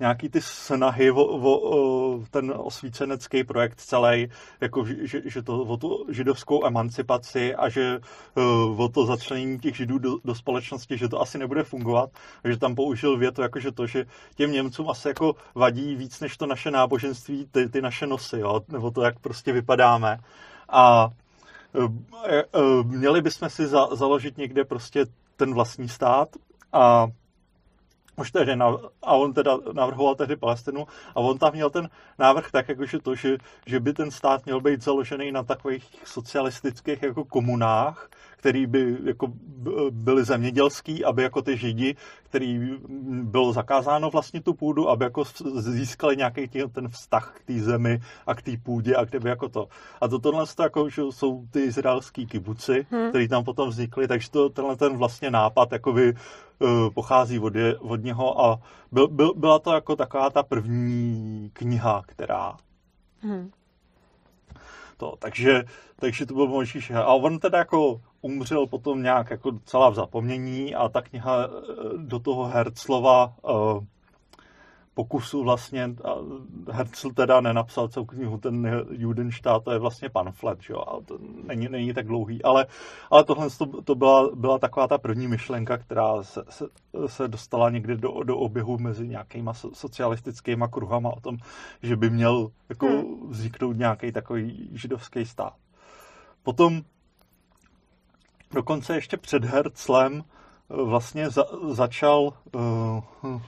nějaký 0.00 0.28
ty 0.28 0.40
snahy 0.40 1.10
o, 1.10 1.24
o, 1.24 2.20
ten 2.30 2.54
osvícenecký 2.56 3.44
projekt 3.44 3.80
celý, 3.80 4.28
jako 4.60 4.84
že, 4.84 5.22
že 5.24 5.42
to 5.42 5.62
o 5.62 5.76
tu 5.76 6.06
židovskou 6.08 6.66
emancipaci 6.66 7.54
a 7.54 7.68
že 7.68 7.98
o 8.76 8.88
to 8.88 9.06
začlenění 9.06 9.58
těch 9.58 9.76
židů 9.76 9.98
do, 9.98 10.18
do 10.24 10.34
společnosti, 10.34 10.98
že 10.98 11.08
to 11.08 11.20
asi 11.20 11.38
nebude 11.38 11.62
fungovat, 11.62 12.10
a 12.44 12.48
že 12.48 12.58
tam 12.58 12.74
použil 12.74 13.18
větu, 13.18 13.42
jako 13.42 13.60
že 13.60 13.72
to, 13.72 13.86
že 13.86 14.04
těm 14.34 14.52
Němcům 14.52 14.90
asi 14.90 15.08
jako 15.08 15.34
vadí 15.54 15.94
víc 15.94 16.20
než 16.20 16.36
to 16.36 16.46
naše 16.46 16.70
náboženství, 16.70 17.46
ty, 17.50 17.68
ty 17.68 17.82
naše 17.82 18.06
nosy, 18.06 18.38
jo? 18.38 18.60
nebo 18.68 18.90
to, 18.90 19.02
jak 19.02 19.18
prostě 19.18 19.52
vypadáme. 19.52 20.18
A 20.68 21.08
měli 22.84 23.22
bychom 23.22 23.50
si 23.50 23.66
za, 23.66 23.86
založit 23.96 24.38
někde 24.38 24.64
prostě 24.64 25.06
ten 25.36 25.54
vlastní 25.54 25.88
stát 25.88 26.28
a 26.72 27.08
už 28.18 28.30
tehdy, 28.30 28.52
a 29.02 29.12
on 29.12 29.32
teda 29.32 29.58
navrhoval 29.72 30.14
tehdy 30.14 30.36
Palestinu 30.36 30.86
a 31.14 31.16
on 31.16 31.38
tam 31.38 31.52
měl 31.52 31.70
ten 31.70 31.88
návrh 32.18 32.50
tak, 32.50 32.68
jakože 32.68 32.98
to, 32.98 33.14
že, 33.14 33.38
že 33.66 33.80
by 33.80 33.92
ten 33.92 34.10
stát 34.10 34.44
měl 34.44 34.60
být 34.60 34.82
založený 34.82 35.32
na 35.32 35.42
takových 35.42 35.86
socialistických 36.04 37.02
jako 37.02 37.24
komunách, 37.24 38.10
který 38.38 38.66
by 38.66 38.96
jako 39.04 39.32
byly 39.90 40.24
zemědělský, 40.24 41.04
aby 41.04 41.22
jako 41.22 41.42
ty 41.42 41.56
židi, 41.56 41.96
který 42.22 42.78
bylo 43.22 43.52
zakázáno 43.52 44.10
vlastně 44.10 44.40
tu 44.40 44.54
půdu, 44.54 44.88
aby 44.88 45.04
jako 45.04 45.24
získali 45.54 46.16
nějaký 46.16 46.48
tě, 46.48 46.68
ten 46.68 46.88
vztah 46.88 47.34
k 47.36 47.44
té 47.44 47.60
zemi 47.60 48.00
a 48.26 48.34
k 48.34 48.42
té 48.42 48.52
půdě 48.62 48.96
a 48.96 49.04
kdyby 49.04 49.28
jako 49.28 49.48
to. 49.48 49.68
A 50.00 50.08
to 50.08 50.18
tohle 50.18 50.46
to 50.54 50.62
jako, 50.62 50.88
že 50.88 51.02
jsou 51.10 51.44
ty 51.50 51.60
izraelský 51.60 52.26
kibuci, 52.26 52.86
hmm. 52.90 53.08
který 53.08 53.28
tam 53.28 53.44
potom 53.44 53.68
vznikly, 53.68 54.08
takže 54.08 54.30
to, 54.30 54.48
tenhle 54.48 54.76
ten 54.76 54.96
vlastně 54.96 55.30
nápad 55.30 55.68
by 55.92 56.14
uh, 56.14 56.90
pochází 56.94 57.38
od, 57.38 57.54
je, 57.54 57.78
od 57.78 58.04
něho 58.04 58.44
a 58.44 58.60
byl, 58.92 59.08
byl, 59.08 59.34
byla 59.34 59.58
to 59.58 59.72
jako 59.72 59.96
taková 59.96 60.30
ta 60.30 60.42
první 60.42 61.50
kniha, 61.52 62.02
která 62.06 62.56
hmm 63.20 63.50
to. 64.98 65.14
Takže, 65.18 65.64
takže 65.96 66.26
to 66.26 66.34
byl 66.34 66.46
Mojžíš. 66.46 66.90
A 66.90 67.14
on 67.14 67.38
teda 67.38 67.58
jako 67.58 68.00
umřel 68.20 68.66
potom 68.66 69.02
nějak 69.02 69.30
jako 69.30 69.50
docela 69.50 69.90
v 69.90 69.94
zapomnění 69.94 70.74
a 70.74 70.88
ta 70.88 71.02
kniha 71.02 71.44
eh, 71.44 71.48
do 71.96 72.18
toho 72.18 72.44
Herzlova 72.44 73.34
uh, 73.42 73.84
pokusu 74.98 75.42
vlastně, 75.42 75.94
Herzl 76.70 77.10
teda 77.10 77.40
nenapsal 77.40 77.88
celou 77.88 78.06
knihu, 78.06 78.38
ten 78.38 78.86
Judenštát, 78.90 79.64
to 79.64 79.70
je 79.70 79.78
vlastně 79.78 80.08
pamflet, 80.08 80.62
že 80.62 80.72
jo, 80.72 80.80
a 80.80 81.00
to 81.04 81.18
není, 81.46 81.68
není 81.68 81.94
tak 81.94 82.06
dlouhý, 82.06 82.42
ale, 82.42 82.66
ale 83.10 83.24
tohle 83.24 83.50
to, 83.50 83.82
to 83.82 83.94
byla, 83.94 84.30
byla 84.34 84.58
taková 84.58 84.88
ta 84.88 84.98
první 84.98 85.28
myšlenka, 85.28 85.78
která 85.78 86.22
se, 86.22 86.44
se, 86.48 86.64
se 87.06 87.28
dostala 87.28 87.70
někdy 87.70 87.96
do, 87.96 88.22
do 88.22 88.38
oběhu 88.38 88.78
mezi 88.78 89.08
nějakýma 89.08 89.54
socialistickými 89.54 90.64
kruhama 90.70 91.10
o 91.10 91.20
tom, 91.20 91.36
že 91.82 91.96
by 91.96 92.10
měl 92.10 92.50
jako 92.68 92.86
hmm. 92.86 93.30
vzniknout 93.30 93.76
nějaký 93.76 94.12
takový 94.12 94.70
židovský 94.72 95.24
stát. 95.24 95.54
Potom 96.42 96.82
dokonce 98.54 98.94
ještě 98.94 99.16
před 99.16 99.44
Herzlem 99.44 100.24
vlastně 100.68 101.30
za, 101.30 101.44
začal 101.70 102.32
uh, 102.54 103.40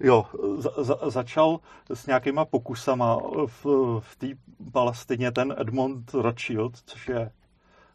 Jo, 0.00 0.26
za, 0.58 0.70
za, 0.76 1.10
začal 1.10 1.58
s 1.94 2.06
nějakýma 2.06 2.44
pokusama 2.44 3.18
v, 3.46 3.64
v 4.00 4.16
té 4.18 4.26
Palestině 4.72 5.32
ten 5.32 5.54
Edmond 5.58 6.14
Rothschild, 6.14 6.76
což 6.86 7.08
je 7.08 7.30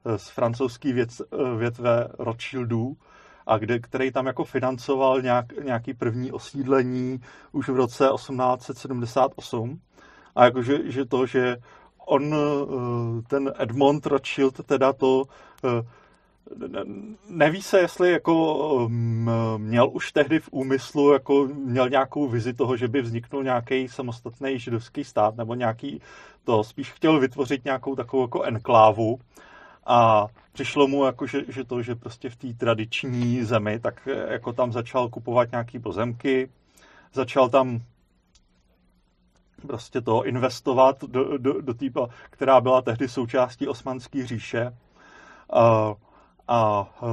eh, 0.06 0.18
z 0.18 0.30
francouzský 0.30 0.94
věc, 0.94 1.22
eh, 1.22 1.58
větve 1.58 2.08
Rothschildů, 2.20 2.98
a 3.48 3.58
kde, 3.58 3.80
který 3.80 4.12
tam 4.12 4.26
jako 4.26 4.44
financoval 4.44 5.22
nějak, 5.22 5.46
nějaký 5.64 5.94
první 5.94 6.32
osídlení 6.32 7.22
už 7.52 7.70
v 7.70 7.76
roce 7.76 8.10
1878. 8.16 9.82
A 10.36 10.46
jakože 10.46 10.92
že 10.92 11.06
to, 11.06 11.26
že 11.26 11.58
on, 12.06 12.36
eh, 12.36 13.22
ten 13.28 13.54
Edmond 13.60 14.06
Rothschild, 14.06 14.66
teda 14.66 14.94
to 14.94 15.24
Neví 17.30 17.62
se, 17.62 17.80
jestli 17.80 18.12
jako 18.12 18.56
um, 18.76 19.30
měl 19.58 19.90
už 19.94 20.12
tehdy 20.12 20.40
v 20.40 20.50
úmyslu, 20.52 21.14
jako 21.14 21.48
měl 21.48 21.90
nějakou 21.90 22.28
vizi 22.28 22.54
toho, 22.54 22.78
že 22.78 22.88
by 22.88 23.02
vzniknul 23.02 23.44
nějaký 23.44 23.88
samostatný 23.88 24.60
židovský 24.60 25.04
stát, 25.04 25.36
nebo 25.36 25.56
nějaký 25.56 26.02
to, 26.44 26.64
spíš 26.64 26.92
chtěl 26.92 27.20
vytvořit 27.20 27.66
nějakou 27.66 27.96
takovou 27.96 28.24
jako 28.24 28.44
enklávu 28.44 29.20
a 29.86 30.28
přišlo 30.52 30.88
mu 30.88 31.06
jako, 31.06 31.28
že, 31.28 31.42
že 31.48 31.64
to, 31.64 31.82
že 31.82 31.96
prostě 31.96 32.30
v 32.30 32.36
té 32.36 32.54
tradiční 32.54 33.44
zemi, 33.44 33.80
tak 33.80 34.08
jako 34.28 34.54
tam 34.54 34.72
začal 34.72 35.10
kupovat 35.10 35.52
nějaký 35.52 35.80
pozemky, 35.80 36.50
začal 37.14 37.50
tam 37.50 37.80
prostě 39.68 40.02
to 40.02 40.26
investovat 40.26 41.04
do, 41.04 41.38
do, 41.38 41.62
do 41.62 41.74
té, 41.74 41.86
která 42.30 42.62
byla 42.62 42.82
tehdy 42.82 43.10
součástí 43.10 43.68
Osmanské 43.68 44.28
říše. 44.28 44.78
Uh, 45.54 45.94
a 46.48 46.90
e, 47.04 47.08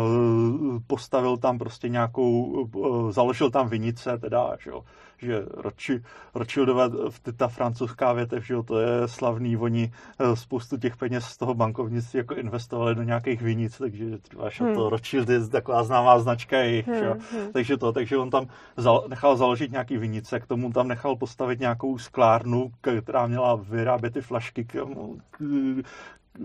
postavil 0.86 1.36
tam 1.36 1.58
prostě 1.58 1.88
nějakou, 1.88 2.66
e, 3.08 3.12
založil 3.12 3.50
tam 3.50 3.68
vinice, 3.68 4.18
teda, 4.18 4.56
že, 4.60 4.70
jo, 4.70 4.84
že 5.18 5.44
Roči, 5.54 6.02
Rothschildové, 6.34 6.90
ta 7.36 7.48
francouzská 7.48 8.12
větev, 8.12 8.46
že 8.46 8.54
jo, 8.54 8.62
to 8.62 8.78
je 8.78 9.08
slavný, 9.08 9.56
oni 9.56 9.92
e, 10.18 10.36
spoustu 10.36 10.76
těch 10.76 10.96
peněz 10.96 11.24
z 11.24 11.36
toho 11.36 11.54
bankovnictví 11.54 12.18
jako 12.18 12.34
investovali 12.34 12.94
do 12.94 13.02
nějakých 13.02 13.42
vinic, 13.42 13.78
takže 13.78 14.18
třeba 14.18 14.48
hmm. 14.60 14.74
to 14.74 14.90
Rothschild 14.90 15.28
je 15.28 15.48
taková 15.48 15.84
známá 15.84 16.18
značka 16.18 16.58
jejich, 16.58 16.86
hmm. 16.86 16.96
jo, 16.96 17.16
hmm. 17.32 17.52
takže 17.52 17.76
to, 17.76 17.92
takže 17.92 18.16
on 18.16 18.30
tam 18.30 18.46
zal, 18.76 19.04
nechal 19.08 19.36
založit 19.36 19.72
nějaký 19.72 19.96
vinice, 19.96 20.40
k 20.40 20.46
tomu 20.46 20.72
tam 20.72 20.88
nechal 20.88 21.16
postavit 21.16 21.60
nějakou 21.60 21.98
sklárnu, 21.98 22.72
která 22.80 23.26
měla 23.26 23.54
vyrábět 23.54 24.14
ty 24.14 24.20
flašky, 24.20 24.64
k, 24.64 24.86
k, 25.30 25.42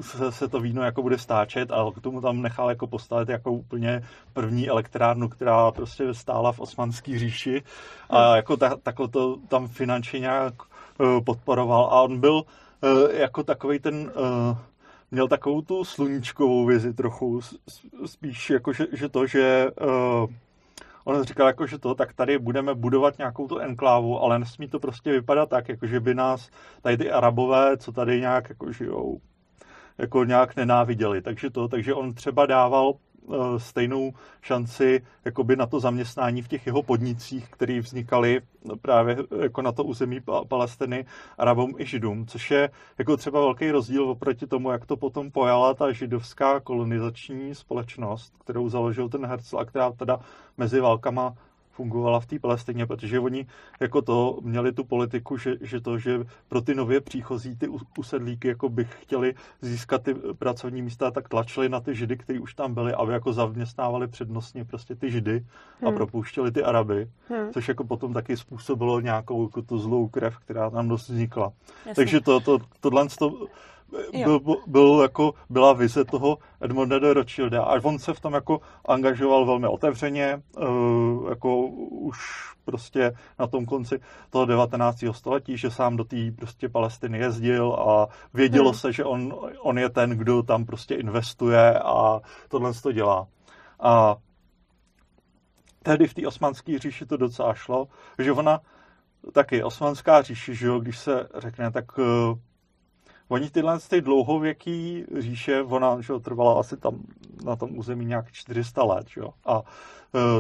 se, 0.02 0.32
se 0.32 0.48
to 0.48 0.60
víno 0.60 0.84
jako 0.84 1.02
bude 1.02 1.18
stáčet 1.18 1.72
a 1.72 1.92
k 1.96 2.02
tomu 2.02 2.22
tam 2.22 2.42
nechal 2.42 2.70
jako 2.70 2.88
postavit 2.88 3.30
jako 3.30 3.52
úplně 3.52 4.02
první 4.34 4.70
elektrárnu, 4.70 5.30
která 5.30 5.72
prostě 5.72 6.14
stála 6.14 6.52
v 6.52 6.60
osmanské 6.60 7.20
říši. 7.20 7.64
A 8.10 8.28
hmm. 8.28 8.36
jako 8.36 8.58
ta, 8.58 8.76
takhle 8.84 9.08
to 9.08 9.38
tam 9.48 9.68
finančně 9.68 10.20
nějak 10.20 10.54
uh, 11.00 11.24
podporoval. 11.24 11.86
A 11.86 12.02
on 12.02 12.20
byl 12.20 12.34
uh, 12.34 13.12
jako 13.12 13.44
takový 13.44 13.80
ten 13.80 13.96
uh, 13.96 14.58
měl 15.12 15.28
takovou 15.28 15.62
tu 15.62 15.84
sluníčkovou 15.84 16.66
vizi 16.66 16.94
trochu, 16.94 17.42
spíš 18.06 18.50
jako, 18.50 18.74
že, 18.74 18.86
že 18.94 19.10
to, 19.10 19.28
že 19.28 19.68
on 21.06 21.24
říkal 21.24 21.48
jako, 21.48 21.68
že 21.68 21.80
to, 21.80 21.96
tak 21.96 22.14
tady 22.14 22.40
budeme 22.40 22.76
budovat 22.76 23.18
nějakou 23.18 23.48
tu 23.48 23.60
enklávu, 23.60 24.20
ale 24.20 24.40
nesmí 24.40 24.68
to 24.68 24.80
prostě 24.80 25.12
vypadat 25.12 25.50
tak, 25.50 25.70
jako 25.70 25.88
že 25.88 26.00
by 26.00 26.16
nás 26.16 26.50
tady 26.82 26.98
ty 26.98 27.12
arabové, 27.12 27.78
co 27.78 27.92
tady 27.92 28.20
nějak 28.20 28.50
jako 28.50 28.72
žijou, 28.72 29.20
jako 29.98 30.24
nějak 30.24 30.56
nenáviděli. 30.56 31.22
Takže 31.22 31.50
to, 31.50 31.68
takže 31.68 31.94
on 31.94 32.14
třeba 32.14 32.46
dával 32.46 32.94
eh, 32.94 33.60
stejnou 33.60 34.14
šanci 34.42 35.02
jakoby 35.26 35.56
na 35.56 35.66
to 35.66 35.80
zaměstnání 35.80 36.42
v 36.42 36.48
těch 36.48 36.66
jeho 36.66 36.84
podnicích, 36.84 37.50
které 37.50 37.80
vznikaly 37.80 38.42
právě 38.82 39.18
jako 39.42 39.62
na 39.62 39.72
to 39.72 39.84
území 39.84 40.22
Palestiny 40.48 41.06
Arabům 41.38 41.76
i 41.78 41.86
Židům, 41.86 42.28
což 42.28 42.52
je 42.52 42.70
jako 42.98 43.18
třeba 43.18 43.40
velký 43.40 43.72
rozdíl 43.72 44.10
oproti 44.10 44.48
tomu, 44.48 44.72
jak 44.72 44.86
to 44.86 44.98
potom 44.98 45.32
pojala 45.32 45.74
ta 45.74 45.92
židovská 45.92 46.60
kolonizační 46.60 47.56
společnost, 47.56 48.34
kterou 48.44 48.70
založil 48.70 49.10
ten 49.10 49.26
Herzl 49.26 49.60
a 49.60 49.66
která 49.66 49.92
teda 49.92 50.20
mezi 50.58 50.80
válkama 50.80 51.36
fungovala 51.74 52.20
v 52.20 52.26
té 52.26 52.40
Palestině, 52.40 52.86
protože 52.86 53.20
oni 53.20 53.46
jako 53.80 54.02
to 54.02 54.40
měli 54.42 54.72
tu 54.72 54.84
politiku, 54.84 55.38
že, 55.38 55.56
že 55.62 55.82
to, 55.82 55.98
že 55.98 56.20
pro 56.48 56.62
ty 56.62 56.76
nově 56.76 57.02
příchozí, 57.02 57.56
ty 57.56 57.68
usedlíky, 57.98 58.48
jako 58.48 58.70
by 58.70 58.86
chtěli 58.86 59.34
získat 59.62 60.04
ty 60.04 60.14
pracovní 60.14 60.82
místa, 60.82 61.12
tak 61.12 61.30
tlačili 61.30 61.70
na 61.70 61.80
ty 61.80 61.96
židy, 61.96 62.18
kteří 62.18 62.40
už 62.40 62.54
tam 62.54 62.74
byli, 62.74 62.94
aby 62.94 63.14
jako 63.14 63.34
zaměstnávali 63.34 64.08
přednostně 64.08 64.66
prostě 64.66 64.96
ty 64.96 65.12
židy 65.12 65.46
a 65.82 65.86
hmm. 65.86 65.96
propouštěli 65.96 66.52
ty 66.52 66.64
Araby, 66.64 67.10
hmm. 67.30 67.54
což 67.54 67.68
jako 67.68 67.84
potom 67.84 68.14
taky 68.14 68.38
způsobilo 68.38 69.02
nějakou 69.02 69.44
jako 69.44 69.62
tu 69.62 69.78
zlou 69.78 70.08
krev, 70.08 70.38
která 70.38 70.70
tam 70.70 70.88
dost 70.88 71.10
vznikla. 71.10 71.52
Jasně. 71.86 71.94
Takže 71.94 72.22
to, 72.22 72.40
to, 72.40 72.58
tohle 72.80 73.08
to, 73.20 73.48
byl, 74.24 74.40
byl 74.68 75.00
jako, 75.02 75.34
byla 75.50 75.74
vize 75.74 76.06
toho 76.06 76.38
Edmonda 76.62 77.00
de 77.00 77.14
Rothschilda 77.14 77.64
a 77.64 77.80
on 77.84 78.00
se 78.00 78.14
v 78.14 78.20
tom 78.20 78.34
jako 78.34 78.62
angažoval 78.86 79.46
velmi 79.46 79.68
otevřeně, 79.68 80.42
uh, 80.58 81.30
jako 81.30 81.68
už 81.90 82.18
prostě 82.66 83.12
na 83.40 83.48
tom 83.48 83.66
konci 83.66 84.00
toho 84.30 84.46
19. 84.46 85.04
století, 85.12 85.58
že 85.58 85.72
sám 85.72 85.98
do 85.98 86.04
té 86.04 86.32
prostě 86.36 86.70
Palestiny 86.70 87.18
jezdil 87.18 87.74
a 87.74 88.08
vědělo 88.34 88.70
hmm. 88.70 88.80
se, 88.80 88.94
že 88.94 89.04
on, 89.04 89.36
on 89.62 89.80
je 89.80 89.90
ten, 89.90 90.10
kdo 90.10 90.44
tam 90.44 90.66
prostě 90.66 90.96
investuje 90.96 91.80
a 91.80 92.20
tohle 92.48 92.74
to 92.74 92.92
dělá. 92.92 93.28
A 93.80 94.16
tehdy 95.84 96.08
v 96.08 96.14
té 96.14 96.28
osmanské 96.28 96.80
říši 96.80 97.06
to 97.06 97.18
docela 97.18 97.54
šlo, 97.54 97.88
že 98.20 98.32
ona 98.32 98.60
taky 99.32 99.64
osmanská 99.64 100.22
říše, 100.22 100.54
že 100.54 100.68
jo, 100.68 100.80
když 100.80 101.00
se 101.00 101.28
řekne, 101.38 101.72
tak 101.72 101.98
uh, 101.98 102.06
Oni 103.28 103.50
tyhle 103.50 103.80
ty 103.80 104.02
dlouhověký 104.02 105.06
říše, 105.20 105.62
ona 105.62 106.02
že 106.02 106.14
trvala 106.20 106.60
asi 106.60 106.78
tam 106.78 107.00
na 107.46 107.56
tom 107.56 107.78
území 107.78 108.06
nějak 108.06 108.32
400 108.32 108.84
let, 108.84 109.08
že? 109.10 109.22
a 109.46 109.60
uh, 109.60 109.62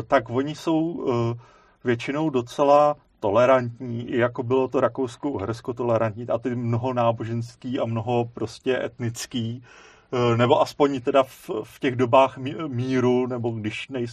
tak 0.07 0.29
oni 0.29 0.55
jsou 0.55 0.79
uh, 0.81 1.13
většinou 1.83 2.29
docela 2.29 2.95
tolerantní, 3.19 4.09
i 4.09 4.17
jako 4.17 4.43
bylo 4.43 4.67
to 4.67 4.79
Rakousko-Uhersko 4.79 5.73
tolerantní 5.73 6.27
a 6.27 6.37
ty 6.37 6.55
mnoho 6.55 6.93
náboženský 6.93 7.79
a 7.79 7.85
mnoho 7.85 8.25
prostě 8.33 8.83
etnický, 8.83 9.63
nebo 10.35 10.61
aspoň 10.61 11.01
teda 11.01 11.23
v, 11.23 11.49
v 11.63 11.79
těch 11.79 11.95
dobách 11.95 12.37
míru, 12.67 13.27
nebo 13.27 13.51
když 13.51 13.89
nej, 13.89 14.05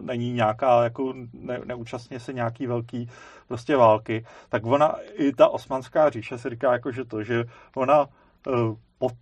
není 0.00 0.32
nějaká, 0.32 0.84
jako 0.84 1.14
ne, 1.32 1.60
neúčastně 1.64 2.20
se 2.20 2.32
nějaký 2.32 2.66
velký 2.66 3.08
prostě 3.48 3.76
války, 3.76 4.24
tak 4.48 4.66
ona, 4.66 4.94
i 5.14 5.32
ta 5.32 5.48
osmanská 5.48 6.10
říše 6.10 6.38
se 6.38 6.50
říká 6.50 6.72
jako, 6.72 6.92
že 6.92 7.04
to, 7.04 7.22
že 7.22 7.44
ona 7.76 8.06
eh, 8.48 8.50
pod, 8.98 9.12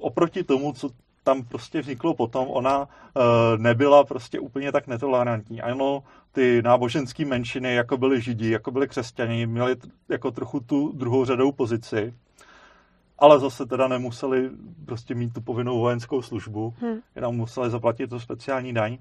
oproti 0.00 0.44
tomu, 0.44 0.72
co 0.72 0.90
tam 1.26 1.42
prostě 1.42 1.80
vzniklo 1.80 2.14
potom, 2.14 2.48
ona 2.48 2.88
e, 2.88 3.58
nebyla 3.58 4.04
prostě 4.04 4.40
úplně 4.40 4.72
tak 4.72 4.86
netolerantní. 4.86 5.60
Ano, 5.60 6.02
ty 6.32 6.62
náboženské 6.62 7.24
menšiny, 7.24 7.74
jako 7.74 7.96
byly 7.96 8.20
židi, 8.20 8.50
jako 8.50 8.70
byly 8.70 8.88
křesťani, 8.88 9.46
měli 9.46 9.76
jako 10.08 10.30
trochu 10.30 10.60
tu 10.60 10.92
druhou 10.94 11.24
řadou 11.24 11.52
pozici, 11.52 12.14
ale 13.18 13.40
zase 13.40 13.66
teda 13.66 13.88
nemuseli 13.88 14.50
prostě 14.84 15.14
mít 15.14 15.32
tu 15.32 15.40
povinnou 15.40 15.80
vojenskou 15.80 16.22
službu, 16.22 16.74
hmm. 16.80 16.98
jenom 17.16 17.36
museli 17.36 17.70
zaplatit 17.70 18.10
to 18.10 18.20
speciální 18.20 18.72
daň 18.72 18.98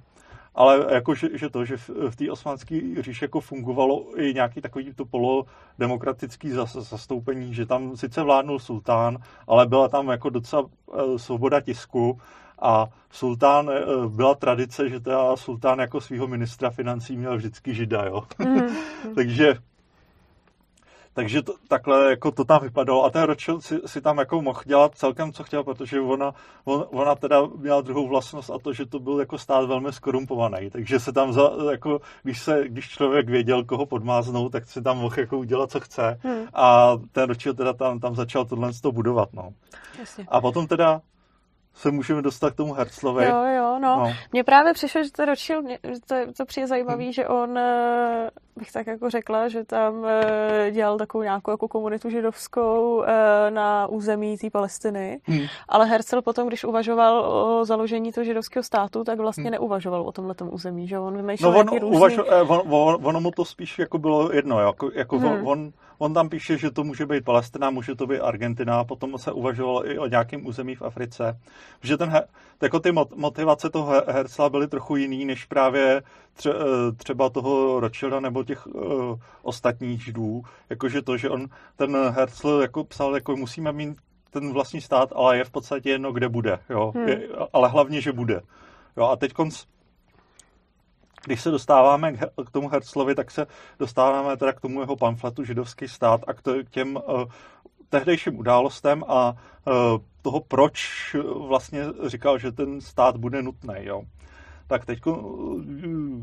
ale 0.56 0.86
jako, 0.94 1.16
že, 1.16 1.50
to, 1.50 1.66
že 1.66 1.78
v, 1.78 1.90
v 2.10 2.16
té 2.16 2.32
osmanské 2.32 2.80
říši 3.00 3.24
jako 3.24 3.40
fungovalo 3.40 4.06
i 4.22 4.34
nějaký 4.34 4.62
takový 4.62 4.94
to 4.94 5.06
polodemokratický 5.06 6.52
zastoupení, 6.80 7.54
že 7.54 7.66
tam 7.66 7.98
sice 7.98 8.22
vládnul 8.22 8.60
sultán, 8.60 9.18
ale 9.48 9.68
byla 9.68 9.88
tam 9.88 10.08
jako 10.08 10.30
docela 10.30 10.62
uh, 10.62 11.18
svoboda 11.18 11.62
tisku 11.62 12.20
a 12.62 12.88
sultán, 13.12 13.70
uh, 13.70 14.06
byla 14.12 14.36
tradice, 14.36 14.90
že 14.90 15.00
teda 15.00 15.36
sultán 15.36 15.80
jako 15.80 16.02
svého 16.02 16.28
ministra 16.28 16.70
financí 16.70 17.18
měl 17.18 17.38
vždycky 17.38 17.74
žida, 17.74 18.06
jo. 18.06 18.24
Mm. 18.40 18.62
Takže 19.16 19.56
takže 21.16 21.42
to, 21.42 21.54
takhle 21.68 22.10
jako 22.10 22.32
to 22.32 22.46
tam 22.46 22.62
vypadalo 22.62 23.04
a 23.04 23.10
ten 23.10 23.24
Rothschild 23.24 23.64
si, 23.64 23.80
si 23.86 24.02
tam 24.02 24.18
jako 24.18 24.42
mohl 24.42 24.62
dělat 24.66 24.96
celkem, 24.96 25.34
co 25.34 25.44
chtěl, 25.44 25.64
protože 25.64 26.02
ona, 26.02 26.34
on, 26.66 26.86
ona 26.92 27.16
teda 27.16 27.42
měla 27.58 27.82
druhou 27.82 28.08
vlastnost 28.08 28.50
a 28.50 28.60
to, 28.60 28.74
že 28.74 28.86
to 28.86 29.00
byl 29.00 29.20
jako 29.20 29.38
stát 29.38 29.66
velmi 29.66 29.94
skorumpovaný, 29.94 30.70
takže 30.70 31.00
se 31.00 31.14
tam, 31.14 31.34
za, 31.34 31.52
jako, 31.72 32.02
když, 32.24 32.42
se, 32.42 32.64
když 32.68 32.90
člověk 32.90 33.30
věděl, 33.30 33.64
koho 33.64 33.86
podmáznou, 33.86 34.50
tak 34.50 34.66
si 34.66 34.82
tam 34.82 34.98
mohl 34.98 35.20
jako 35.20 35.38
udělat, 35.38 35.72
co 35.72 35.80
chce 35.80 36.20
hmm. 36.24 36.48
a 36.54 36.98
ten 37.12 37.30
Rothschild 37.30 37.58
teda 37.58 37.74
tam, 37.74 38.00
tam 38.00 38.16
začal 38.16 38.46
tohle 38.46 38.72
to 38.82 38.92
budovat, 38.92 39.34
no. 39.34 39.50
Jasně. 40.00 40.26
A 40.28 40.42
potom 40.42 40.68
teda 40.68 41.02
se 41.76 41.92
můžeme 41.92 42.22
dostat 42.22 42.54
k 42.54 42.56
tomu 42.56 42.74
Herzlovi. 42.74 43.26
Jo, 43.26 43.44
jo, 43.58 43.80
no. 43.80 44.00
no. 44.00 44.14
Mně 44.32 44.44
právě 44.44 44.74
přišlo, 44.74 45.04
že 45.04 45.12
to 45.12 45.26
ročil, 45.26 45.64
to, 46.08 46.16
to 46.38 46.46
přijde 46.46 46.68
zajímavý, 46.68 47.04
hmm. 47.04 47.14
že 47.14 47.28
on, 47.28 47.58
eh, 47.58 48.30
bych 48.56 48.72
tak 48.72 48.88
jako 48.88 49.10
řekla, 49.10 49.48
že 49.48 49.64
tam 49.64 50.06
eh, 50.06 50.72
dělal 50.72 50.98
takovou 50.98 51.24
nějakou 51.24 51.52
jako 51.52 51.68
komunitu 51.68 52.10
židovskou 52.10 53.04
eh, 53.04 53.52
na 53.52 53.88
území 53.88 54.38
té 54.38 54.50
Palestiny, 54.50 55.20
hmm. 55.24 55.46
ale 55.70 55.86
Herzl 55.86 56.22
potom, 56.22 56.48
když 56.48 56.64
uvažoval 56.64 57.20
o 57.20 57.66
založení 57.66 58.12
toho 58.12 58.26
židovského 58.26 58.64
státu, 58.64 59.04
tak 59.04 59.20
vlastně 59.20 59.44
hmm. 59.44 59.52
neuvažoval 59.52 60.02
o 60.02 60.12
tomhle 60.12 60.36
území, 60.50 60.88
že 60.88 61.00
on 61.00 61.18
vymýšlel 61.18 61.52
no, 61.52 61.60
on, 61.60 61.68
různý... 61.68 61.98
uvažo, 61.98 62.26
on, 62.48 62.62
on, 62.70 63.08
ono 63.08 63.22
mu 63.22 63.32
to 63.32 63.46
spíš 63.46 63.80
jako 63.80 63.98
bylo 63.98 64.34
jedno, 64.34 64.60
jako, 64.60 64.90
jako 64.94 65.18
hmm. 65.20 65.32
on, 65.32 65.48
on 65.48 65.72
On 65.98 66.14
tam 66.14 66.30
píše, 66.30 66.58
že 66.58 66.72
to 66.72 66.84
může 66.84 67.06
být 67.06 67.26
Palestina, 67.26 67.70
může 67.70 67.96
to 67.96 68.08
být 68.08 68.20
Argentina, 68.20 68.84
potom 68.84 69.18
se 69.18 69.32
uvažovalo 69.32 69.90
i 69.90 70.00
o 70.00 70.08
nějakém 70.08 70.46
území 70.46 70.76
v 70.76 70.82
Africe. 70.82 71.40
Že 71.84 71.98
ten, 71.98 72.22
jako 72.64 72.80
ty 72.80 72.92
motivace 73.16 73.70
toho 73.70 74.04
Herzla 74.08 74.50
byly 74.50 74.68
trochu 74.68 74.96
jiný, 74.96 75.26
než 75.26 75.46
právě 75.46 76.04
tře, 76.34 76.52
eh, 76.52 76.92
třeba 76.92 77.30
toho 77.30 77.80
Rothschilda 77.80 78.20
nebo 78.20 78.44
těch 78.44 78.68
uh, 78.68 79.20
ostatních 79.42 80.04
židů. 80.04 80.42
Jakože 80.70 81.02
to, 81.02 81.18
že 81.18 81.30
on, 81.30 81.48
ten 81.76 81.98
Herzl 82.10 82.60
jako 82.62 82.84
psal, 82.84 83.16
jako 83.16 83.36
musíme 83.36 83.72
mít 83.72 83.98
ten 84.30 84.54
vlastní 84.54 84.82
stát, 84.82 85.10
ale 85.16 85.38
je 85.38 85.44
v 85.44 85.52
podstatě 85.52 85.90
jedno, 85.90 86.12
kde 86.12 86.30
bude. 86.30 86.60
Jo? 86.70 86.92
Hmm. 86.96 87.08
Je, 87.08 87.28
ale 87.54 87.70
hlavně, 87.70 88.02
že 88.02 88.12
bude. 88.12 88.42
Jo? 88.98 89.06
A 89.06 89.16
teď 89.16 89.34
konc, 89.34 89.64
když 91.26 91.42
se 91.42 91.52
dostáváme 91.52 92.14
k 92.46 92.52
tomu 92.52 92.70
Herzlovi, 92.70 93.16
tak 93.16 93.32
se 93.32 93.48
dostáváme 93.80 94.38
teda 94.38 94.54
k 94.54 94.62
tomu 94.62 94.80
jeho 94.80 94.96
pamfletu 94.96 95.44
Židovský 95.44 95.88
stát 95.88 96.22
a 96.28 96.34
k 96.34 96.42
těm 96.70 96.96
uh, 96.96 97.24
tehdejším 97.90 98.40
událostem 98.40 99.04
a 99.08 99.32
uh, 99.32 99.74
toho, 100.22 100.40
proč 100.40 101.16
vlastně 101.48 101.84
říkal, 102.06 102.38
že 102.38 102.52
ten 102.52 102.82
stát 102.82 103.18
bude 103.18 103.42
nutný. 103.42 103.76
Jo. 103.80 104.02
Tak 104.68 104.86
teď 104.86 105.06
uh, 105.06 105.62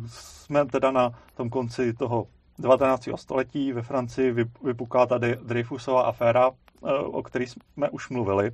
jsme 0.07 0.67
teda 0.67 0.91
na 0.91 1.11
tom 1.37 1.51
konci 1.51 1.93
toho 1.93 2.27
19. 2.59 3.09
století 3.17 3.73
ve 3.73 3.83
Francii 3.83 4.35
vypuká 4.63 5.07
ta 5.07 5.19
Dreyfusová 5.19 6.03
aféra, 6.03 6.51
o 7.05 7.23
které 7.23 7.45
jsme 7.47 7.91
už 7.91 8.09
mluvili. 8.09 8.51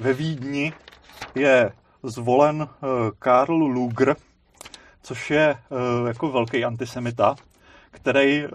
Ve 0.00 0.12
Vídni 0.12 0.72
je 1.34 1.72
zvolen 2.02 2.68
Karl 3.18 3.54
Luger, 3.54 4.16
což 5.08 5.30
je 5.30 5.56
uh, 5.68 6.08
jako 6.08 6.30
velký 6.30 6.64
antisemita, 6.64 7.34
který 7.90 8.46
uh, 8.46 8.50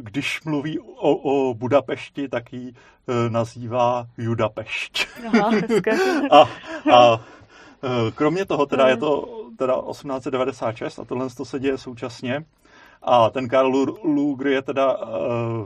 když 0.00 0.44
mluví 0.44 0.78
o, 0.78 1.14
o 1.14 1.54
Budapešti, 1.54 2.28
tak 2.28 2.52
ji 2.52 2.68
uh, 2.70 2.74
nazývá 3.28 4.06
Judapešť. 4.18 5.06
Aha, 5.26 5.50
a, 6.30 6.44
a 6.96 7.20
kromě 8.14 8.44
toho 8.44 8.66
teda 8.66 8.88
je 8.88 8.96
to 8.96 9.28
teda 9.58 9.74
1896 9.90 10.98
a 10.98 11.04
tohle 11.04 11.30
to 11.30 11.44
se 11.44 11.58
děje 11.58 11.78
současně. 11.78 12.44
A 13.02 13.30
ten 13.30 13.48
Karl 13.48 13.86
Luger 14.04 14.46
je 14.46 14.62
teda 14.62 14.96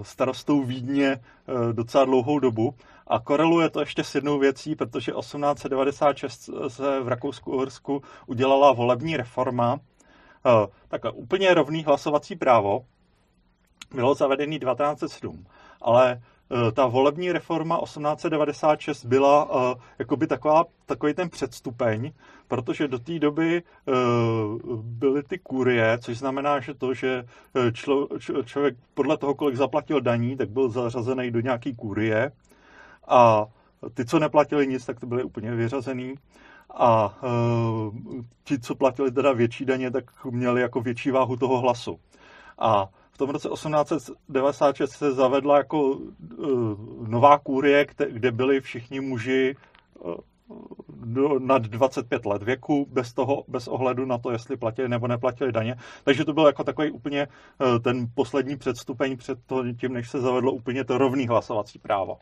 starostou 0.02 0.62
Vídně 0.62 1.20
docela 1.72 2.04
dlouhou 2.04 2.38
dobu 2.38 2.74
a 3.10 3.20
koreluje 3.20 3.70
to 3.70 3.80
ještě 3.80 4.04
s 4.04 4.14
jednou 4.14 4.38
věcí, 4.38 4.76
protože 4.76 5.12
1896 5.12 6.50
se 6.68 7.00
v 7.00 7.08
Rakousku-Uhersku 7.08 8.02
udělala 8.26 8.72
volební 8.72 9.16
reforma. 9.16 9.80
Eh, 10.46 10.66
tak 10.88 11.02
úplně 11.14 11.54
rovný 11.54 11.84
hlasovací 11.84 12.36
právo 12.36 12.84
bylo 13.94 14.14
zavedený 14.14 14.58
1907, 14.58 15.46
ale 15.82 16.20
eh, 16.22 16.72
ta 16.72 16.86
volební 16.86 17.32
reforma 17.32 17.80
1896 17.84 19.04
byla 19.04 19.50
uh, 19.50 19.80
jakoby 19.98 20.26
taková, 20.26 20.64
takový 20.86 21.14
ten 21.14 21.28
předstupeň, 21.30 22.12
protože 22.48 22.88
do 22.88 22.98
té 22.98 23.18
doby 23.18 23.62
byly 24.82 25.22
ty 25.22 25.38
kurie, 25.38 25.98
což 25.98 26.18
znamená, 26.18 26.60
že 26.60 26.74
to, 26.74 26.94
že 26.94 27.24
člo, 27.72 28.08
člověk 28.44 28.76
podle 28.94 29.16
toho, 29.16 29.34
kolik 29.34 29.56
zaplatil 29.56 30.00
daní, 30.00 30.36
tak 30.36 30.50
byl 30.50 30.68
zařazený 30.68 31.30
do 31.30 31.40
nějaký 31.40 31.74
kurie 31.74 32.32
a 33.08 33.46
ty, 33.94 34.04
co 34.04 34.18
neplatili 34.18 34.66
nic, 34.66 34.86
tak 34.86 35.00
to 35.00 35.06
byly 35.06 35.24
úplně 35.24 35.54
vyřazený. 35.54 36.14
A 36.74 37.18
uh, 37.22 37.94
ti, 38.44 38.58
co 38.58 38.74
platili 38.74 39.12
teda 39.12 39.32
větší 39.32 39.64
daně, 39.64 39.90
tak 39.90 40.24
měli 40.24 40.60
jako 40.60 40.80
větší 40.80 41.10
váhu 41.10 41.36
toho 41.36 41.58
hlasu. 41.58 42.00
A 42.58 42.88
v 43.10 43.18
tom 43.18 43.30
roce 43.30 43.48
1896 43.48 44.90
se 44.90 45.12
zavedla 45.12 45.56
jako 45.56 45.82
uh, 45.82 46.08
nová 47.08 47.38
kůrie, 47.38 47.86
kde 48.10 48.32
byli 48.32 48.60
všichni 48.60 49.00
muži 49.00 49.56
uh, 49.98 50.14
do, 50.88 51.38
nad 51.38 51.62
25 51.62 52.26
let 52.26 52.42
věku, 52.42 52.86
bez 52.90 53.12
toho, 53.12 53.44
bez 53.48 53.68
ohledu 53.68 54.06
na 54.06 54.18
to, 54.18 54.30
jestli 54.30 54.56
platili 54.56 54.88
nebo 54.88 55.08
neplatili 55.08 55.52
daně. 55.52 55.76
Takže 56.04 56.24
to 56.24 56.32
byl 56.32 56.46
jako 56.46 56.64
takový 56.64 56.90
úplně 56.90 57.28
ten 57.84 58.06
poslední 58.14 58.56
předstupeň 58.56 59.16
před 59.16 59.38
tím, 59.80 59.92
než 59.92 60.10
se 60.10 60.20
zavedlo 60.20 60.52
úplně 60.52 60.84
to 60.84 60.98
rovný 60.98 61.26
hlasovací 61.26 61.78
právo. 61.78 62.16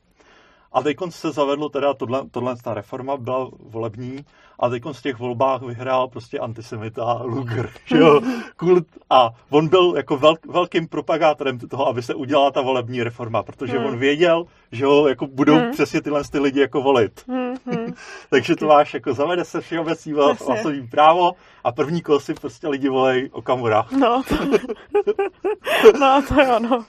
A 0.72 0.82
teď 0.82 0.96
se 1.10 1.30
zavedlo 1.30 1.68
teda, 1.68 1.94
tohle, 1.94 2.22
tohle 2.30 2.56
ta 2.56 2.74
reforma 2.74 3.16
byla 3.16 3.50
volební 3.60 4.24
a 4.60 4.68
teď 4.68 4.82
z 4.92 5.02
těch 5.02 5.18
volbách 5.18 5.62
vyhrál 5.62 6.08
prostě 6.08 6.38
antisemita 6.38 7.22
Luger, 7.22 7.70
že 7.84 7.96
jo, 7.96 8.20
kult. 8.56 8.86
A 9.10 9.30
on 9.50 9.68
byl 9.68 9.94
jako 9.96 10.16
velk, 10.16 10.46
velkým 10.46 10.88
propagátorem 10.88 11.58
toho, 11.58 11.88
aby 11.88 12.02
se 12.02 12.14
udělala 12.14 12.50
ta 12.50 12.60
volební 12.60 13.02
reforma, 13.02 13.42
protože 13.42 13.78
hmm. 13.78 13.86
on 13.86 13.98
věděl, 13.98 14.44
že 14.72 14.86
ho 14.86 15.08
jako 15.08 15.26
budou 15.26 15.54
hmm. 15.54 15.70
přesně 15.70 16.02
tyhle 16.02 16.22
ty 16.24 16.38
lidi 16.38 16.60
jako 16.60 16.82
volit. 16.82 17.24
Hmm. 17.28 17.54
Hmm. 17.66 17.94
Takže 18.30 18.56
to 18.56 18.66
máš 18.66 18.94
jako 18.94 19.14
zavede 19.14 19.44
se 19.44 19.60
všeobecný 19.60 20.12
hlasový 20.12 20.88
právo 20.88 21.32
a 21.64 21.72
první 21.72 22.02
kolo 22.02 22.20
si 22.20 22.34
prostě 22.34 22.68
lidi 22.68 22.88
volej 22.88 23.28
Okamura. 23.32 23.86
No, 23.98 24.22
to, 24.28 24.34
no, 26.00 26.22
to 26.28 26.40
jo, 26.40 26.58
no. 26.58 26.84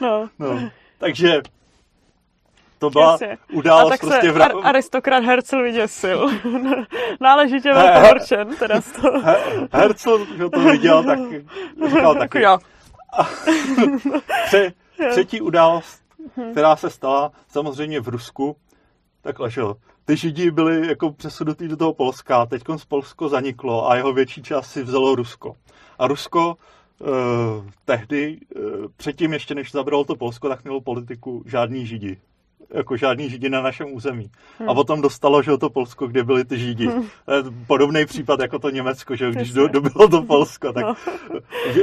no. 0.00 0.28
no. 0.38 0.70
Takže 0.98 1.40
to 2.78 2.90
byla 2.90 3.12
Jasně. 3.12 3.38
událost 3.52 3.86
a 3.86 3.90
tak 3.90 4.00
prostě 4.00 4.20
se 4.20 4.32
v... 4.32 4.42
ar- 4.42 4.52
aristokrat 4.66 5.24
Herzl 5.24 5.62
vyděsil. 5.62 6.30
Náležitě 7.20 7.72
byl 7.72 7.82
pohorčen 7.94 8.56
teda 8.58 8.80
z 8.80 8.92
toho. 8.92 9.22
Herzl, 9.72 10.26
to 10.52 10.60
viděl, 10.60 11.04
tak 11.04 11.18
říkal 11.88 12.14
taky. 12.18 12.42
Jo. 12.42 12.58
Tře- 14.46 14.72
třetí 15.10 15.40
událost, 15.40 16.02
která 16.52 16.76
se 16.76 16.90
stala 16.90 17.32
samozřejmě 17.48 18.00
v 18.00 18.08
Rusku, 18.08 18.56
takhle, 19.22 19.50
že 19.50 19.60
jo. 19.60 19.74
Ty 20.04 20.16
židi 20.16 20.50
byli 20.50 20.88
jako 20.88 21.12
přesunutý 21.12 21.68
do 21.68 21.76
toho 21.76 21.94
Polska, 21.94 22.46
teď 22.46 22.62
z 22.76 22.84
Polsko 22.84 23.28
zaniklo 23.28 23.90
a 23.90 23.96
jeho 23.96 24.12
větší 24.12 24.42
část 24.42 24.70
si 24.70 24.82
vzalo 24.82 25.14
Rusko. 25.14 25.56
A 25.98 26.06
Rusko 26.06 26.56
eh, 27.00 27.04
tehdy, 27.84 28.38
eh, 28.56 28.60
předtím 28.96 29.32
ještě 29.32 29.54
než 29.54 29.72
zabralo 29.72 30.04
to 30.04 30.16
Polsko, 30.16 30.48
tak 30.48 30.64
mělo 30.64 30.80
politiku 30.80 31.42
žádný 31.46 31.86
židi 31.86 32.20
jako 32.74 32.96
žádný 32.96 33.30
židi 33.30 33.48
na 33.48 33.62
našem 33.62 33.94
území. 33.94 34.30
Hmm. 34.58 34.68
A 34.68 34.74
potom 34.74 35.00
dostalo, 35.00 35.42
že 35.42 35.58
to 35.58 35.70
Polsko, 35.70 36.06
kde 36.06 36.24
byli 36.24 36.44
ty 36.44 36.58
židi. 36.58 36.86
Hmm. 36.86 37.04
Podobný 37.66 38.06
případ 38.06 38.40
jako 38.40 38.58
to 38.58 38.70
Německo, 38.70 39.16
že 39.16 39.30
když 39.30 39.52
do, 39.52 39.68
dobylo 39.68 40.08
to 40.08 40.22
Polsko, 40.22 40.72
tak 40.72 40.84
no. 40.84 40.94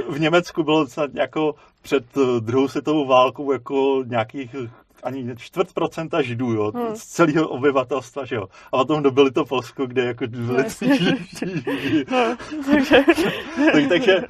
v, 0.09 0.19
Německu 0.19 0.63
bylo 0.63 0.87
jako 1.13 1.55
před 1.81 2.05
eh, 2.17 2.39
druhou 2.39 2.67
světovou 2.67 3.07
válkou 3.07 3.51
jako 3.51 4.03
nějakých 4.07 4.55
ani 5.03 5.35
čtvrt 5.35 5.73
procenta 5.73 6.21
židů, 6.21 6.53
jo, 6.53 6.71
hmm. 6.75 6.95
z 6.95 7.05
celého 7.05 7.47
obyvatelstva, 7.47 8.25
že 8.25 8.35
jo. 8.35 8.47
A 8.71 8.77
potom 8.77 9.03
dobili 9.03 9.31
to 9.31 9.45
Polsko, 9.45 9.85
kde 9.85 10.05
jako 10.05 10.27
byli 10.27 10.63
no, 10.63 10.95
židi. 10.95 12.05
No, 12.11 12.35
takže, 12.71 13.03
tak, 13.73 13.89
takže 13.89 14.23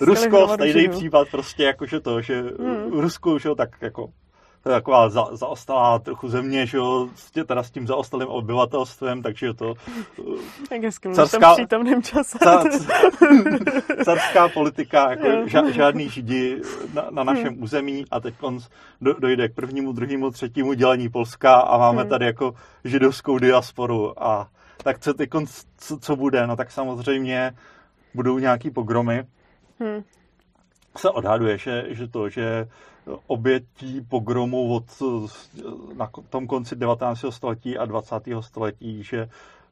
Rusko, 0.00 0.48
stejný 0.54 0.88
případ 0.88 1.28
prostě 1.30 1.62
jakože 1.64 2.00
to, 2.00 2.20
že 2.20 2.42
hmm. 2.42 3.00
Rusku, 3.00 3.38
že 3.38 3.48
jo, 3.48 3.54
tak 3.54 3.70
jako 3.80 4.08
to 4.68 4.72
je 4.72 4.76
taková 4.76 5.08
za, 5.08 5.24
zaostalá 5.32 5.98
trochu 5.98 6.28
země, 6.28 6.66
že 6.66 6.76
jo, 6.76 7.08
teda 7.46 7.62
s 7.62 7.70
tím 7.70 7.86
zaostalým 7.86 8.28
obyvatelstvem, 8.28 9.22
takže 9.22 9.46
je 9.46 9.54
to... 9.54 9.74
Tak 10.68 10.82
hezky 10.82 11.08
carská, 11.14 11.54
přítomným 11.54 12.02
čase. 12.02 12.38
Car, 12.38 12.66
carská 14.04 14.48
politika, 14.48 15.10
jako 15.10 15.48
ža, 15.48 15.70
žádný 15.70 16.08
židi 16.08 16.60
na, 16.94 17.06
na 17.10 17.24
našem 17.24 17.48
hmm. 17.48 17.62
území 17.62 18.04
a 18.10 18.20
teď 18.20 18.34
do, 19.00 19.14
dojde 19.14 19.48
k 19.48 19.54
prvnímu, 19.54 19.92
druhému, 19.92 20.30
třetímu 20.30 20.72
dělení 20.72 21.08
Polska 21.08 21.54
a 21.54 21.78
máme 21.78 22.00
hmm. 22.00 22.10
tady 22.10 22.26
jako 22.26 22.54
židovskou 22.84 23.38
diasporu 23.38 24.22
a 24.22 24.48
tak 24.82 24.98
co, 24.98 25.14
teď, 25.14 25.30
co, 25.78 25.98
co 25.98 26.16
bude? 26.16 26.46
No 26.46 26.56
tak 26.56 26.70
samozřejmě 26.70 27.52
budou 28.14 28.38
nějaký 28.38 28.70
pogromy. 28.70 29.24
Hmm. 29.80 30.02
Se 30.96 31.10
odhaduje, 31.10 31.58
že, 31.58 31.84
že 31.88 32.08
to, 32.08 32.28
že 32.28 32.68
obětí 33.26 34.00
pogromu 34.00 34.74
od 34.74 34.84
na 35.96 36.10
tom 36.30 36.46
konci 36.46 36.76
19. 36.76 37.24
století 37.30 37.78
a 37.78 37.84
20. 37.84 38.14
století, 38.40 39.02
že 39.02 39.28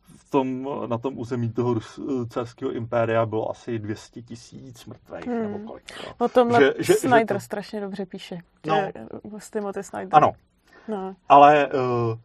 v 0.06 0.30
tom, 0.30 0.68
na 0.86 0.98
tom 0.98 1.18
území 1.18 1.52
toho 1.52 1.80
carského 2.28 2.72
impéria 2.72 3.26
bylo 3.26 3.50
asi 3.50 3.78
200 3.78 4.22
tisíc 4.22 4.86
mrtvých, 4.86 5.26
hmm. 5.26 5.42
nebo 5.42 5.58
kolik. 5.58 5.84
No. 6.06 6.26
O 6.26 6.28
tomhle 6.28 6.60
že, 6.60 6.74
že, 6.78 6.94
Snyder 6.94 7.36
že 7.36 7.40
to... 7.40 7.40
strašně 7.40 7.80
dobře 7.80 8.06
píše. 8.06 8.38
No. 8.66 8.90
S 9.38 9.50
Timothy 9.50 9.82
Snyder. 9.82 10.08
Ano. 10.12 10.32
No. 10.88 11.16
Ale 11.28 11.66
uh, 11.66 12.18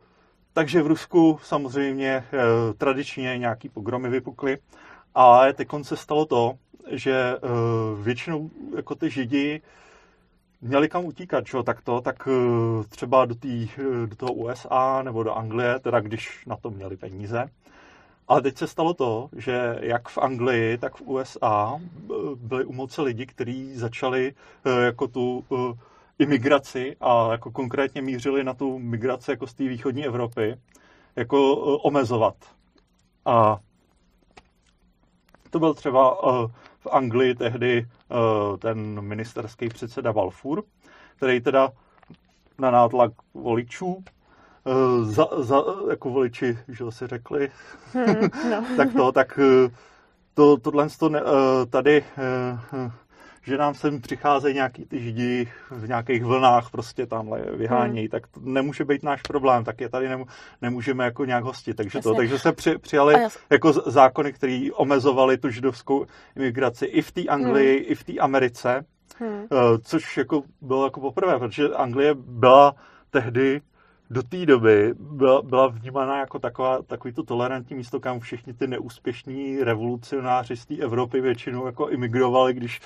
takže 0.53 0.82
v 0.82 0.88
Rusku 0.88 1.39
samozřejmě 1.43 2.24
uh, 2.34 2.74
tradičně 2.74 3.38
nějaký 3.38 3.70
pogromy 3.70 4.09
vypukly, 4.09 4.57
ale 5.16 5.53
teď 5.53 5.68
se 5.82 5.97
stalo 5.97 6.26
to, 6.26 6.53
že 6.91 7.36
uh, 7.36 8.03
většinou 8.03 8.49
jako 8.76 8.95
ty 8.95 9.09
židi 9.09 9.62
měli 10.62 10.89
kam 10.89 11.05
utíkat, 11.05 11.45
čo, 11.45 11.64
tak 11.64 11.82
to, 11.82 12.01
tak 12.01 12.28
eh, 12.28 12.84
třeba 12.89 13.26
do, 13.26 13.36
tý, 13.36 13.70
eh, 13.78 14.07
do 14.07 14.16
toho 14.16 14.34
USA 14.34 15.01
nebo 15.03 15.24
do 15.24 15.34
Anglie, 15.34 15.80
teda 15.80 15.99
když 15.99 16.45
na 16.45 16.55
to 16.55 16.70
měli 16.70 16.97
peníze. 16.97 17.49
Ale 18.28 18.41
teď 18.41 18.57
se 18.57 18.68
stalo 18.68 18.93
to, 18.93 19.30
že 19.36 19.78
jak 19.82 20.09
v 20.09 20.18
Anglii, 20.18 20.78
tak 20.78 20.95
v 20.95 21.01
USA 21.01 21.80
eh, 21.80 22.14
byli 22.36 22.66
u 22.66 22.74
moci 22.74 23.01
lidi, 23.01 23.26
kteří 23.26 23.76
začali 23.76 24.34
jako 24.86 25.07
tu 25.07 25.43
imigraci 26.20 26.95
a 27.01 27.32
jako 27.32 27.51
konkrétně 27.51 28.01
mířili 28.01 28.43
na 28.43 28.53
tu 28.53 28.80
migraci 28.80 29.32
jako 29.32 29.47
z 29.47 29.53
té 29.53 29.64
východní 29.64 30.05
Evropy, 30.05 30.57
jako 31.16 31.55
omezovat. 31.78 32.36
A 33.26 33.57
to 35.49 35.59
byl 35.59 35.74
třeba 35.74 36.18
v 36.82 36.88
Anglii 36.91 37.36
tehdy 37.36 37.88
eh, 37.88 38.57
ten 38.57 39.01
ministerský 39.01 39.69
předseda 39.69 40.13
Balfour, 40.13 40.63
který 41.15 41.41
teda 41.41 41.69
na 42.59 42.71
nátlak 42.71 43.11
voličů 43.34 44.03
eh, 44.03 45.05
za, 45.05 45.27
za, 45.38 45.63
jako 45.89 46.09
voliči, 46.09 46.57
že 46.67 46.84
si 46.89 47.07
řekli, 47.07 47.51
hmm, 47.93 48.29
no. 48.49 48.65
tak 48.77 48.93
to, 48.93 49.11
tak 49.11 49.39
eh, 49.39 49.69
to, 50.34 50.57
tohle 50.57 50.88
to, 50.99 51.09
tady 51.69 52.03
že 53.44 53.58
nám 53.58 53.74
sem 53.74 54.02
přicházejí 54.02 54.56
nějaký 54.56 54.86
ty 54.86 55.00
židi 55.00 55.52
v 55.72 55.88
nějakých 55.88 56.24
vlnách 56.24 56.70
prostě 56.72 57.06
tamhle 57.06 57.42
vyhánějí, 57.54 58.08
hmm. 58.08 58.12
tak 58.12 58.28
to 58.28 58.39
nemůže 58.44 58.86
být 58.86 59.04
náš 59.04 59.22
problém, 59.22 59.64
tak 59.64 59.82
je 59.82 59.89
tady 59.89 60.10
nemů- 60.10 60.28
nemůžeme 60.62 61.06
jako 61.06 61.26
nějak 61.26 61.44
hostit. 61.44 61.78
Takže, 61.78 62.00
to, 62.00 62.14
takže 62.14 62.39
se 62.39 62.52
při, 62.52 62.78
přijali 62.78 63.16
jako 63.50 63.74
zákony, 63.74 64.34
které 64.34 64.68
omezovaly 64.74 65.38
tu 65.38 65.50
židovskou 65.50 66.06
imigraci 66.36 66.86
i 66.86 67.02
v 67.02 67.12
té 67.12 67.22
Anglii, 67.26 67.78
hmm. 67.78 67.92
i 67.92 67.96
v 67.96 68.04
té 68.04 68.14
Americe, 68.14 68.86
hmm. 69.20 69.46
Eh, 69.52 69.78
což 69.84 70.18
jako 70.18 70.44
bylo 70.62 70.86
jako 70.86 71.00
poprvé, 71.00 71.39
protože 71.39 71.70
Anglie 71.70 72.14
byla 72.14 72.76
tehdy 73.10 73.62
do 74.12 74.24
té 74.24 74.46
doby 74.46 74.94
byla, 75.00 75.42
byla 75.42 75.68
vnímána 75.68 76.20
jako 76.20 76.39
taková, 76.39 76.82
takový 76.82 77.14
to 77.14 77.24
tolerantní 77.24 77.76
místo, 77.76 78.00
kam 78.00 78.20
všichni 78.20 78.54
ty 78.54 78.68
neúspěšní 78.68 79.64
revolucionáři 79.64 80.58
z 80.58 80.66
té 80.66 80.76
Evropy 80.76 81.22
většinou 81.22 81.66
jako 81.66 81.89
imigrovali, 81.89 82.54
když 82.54 82.82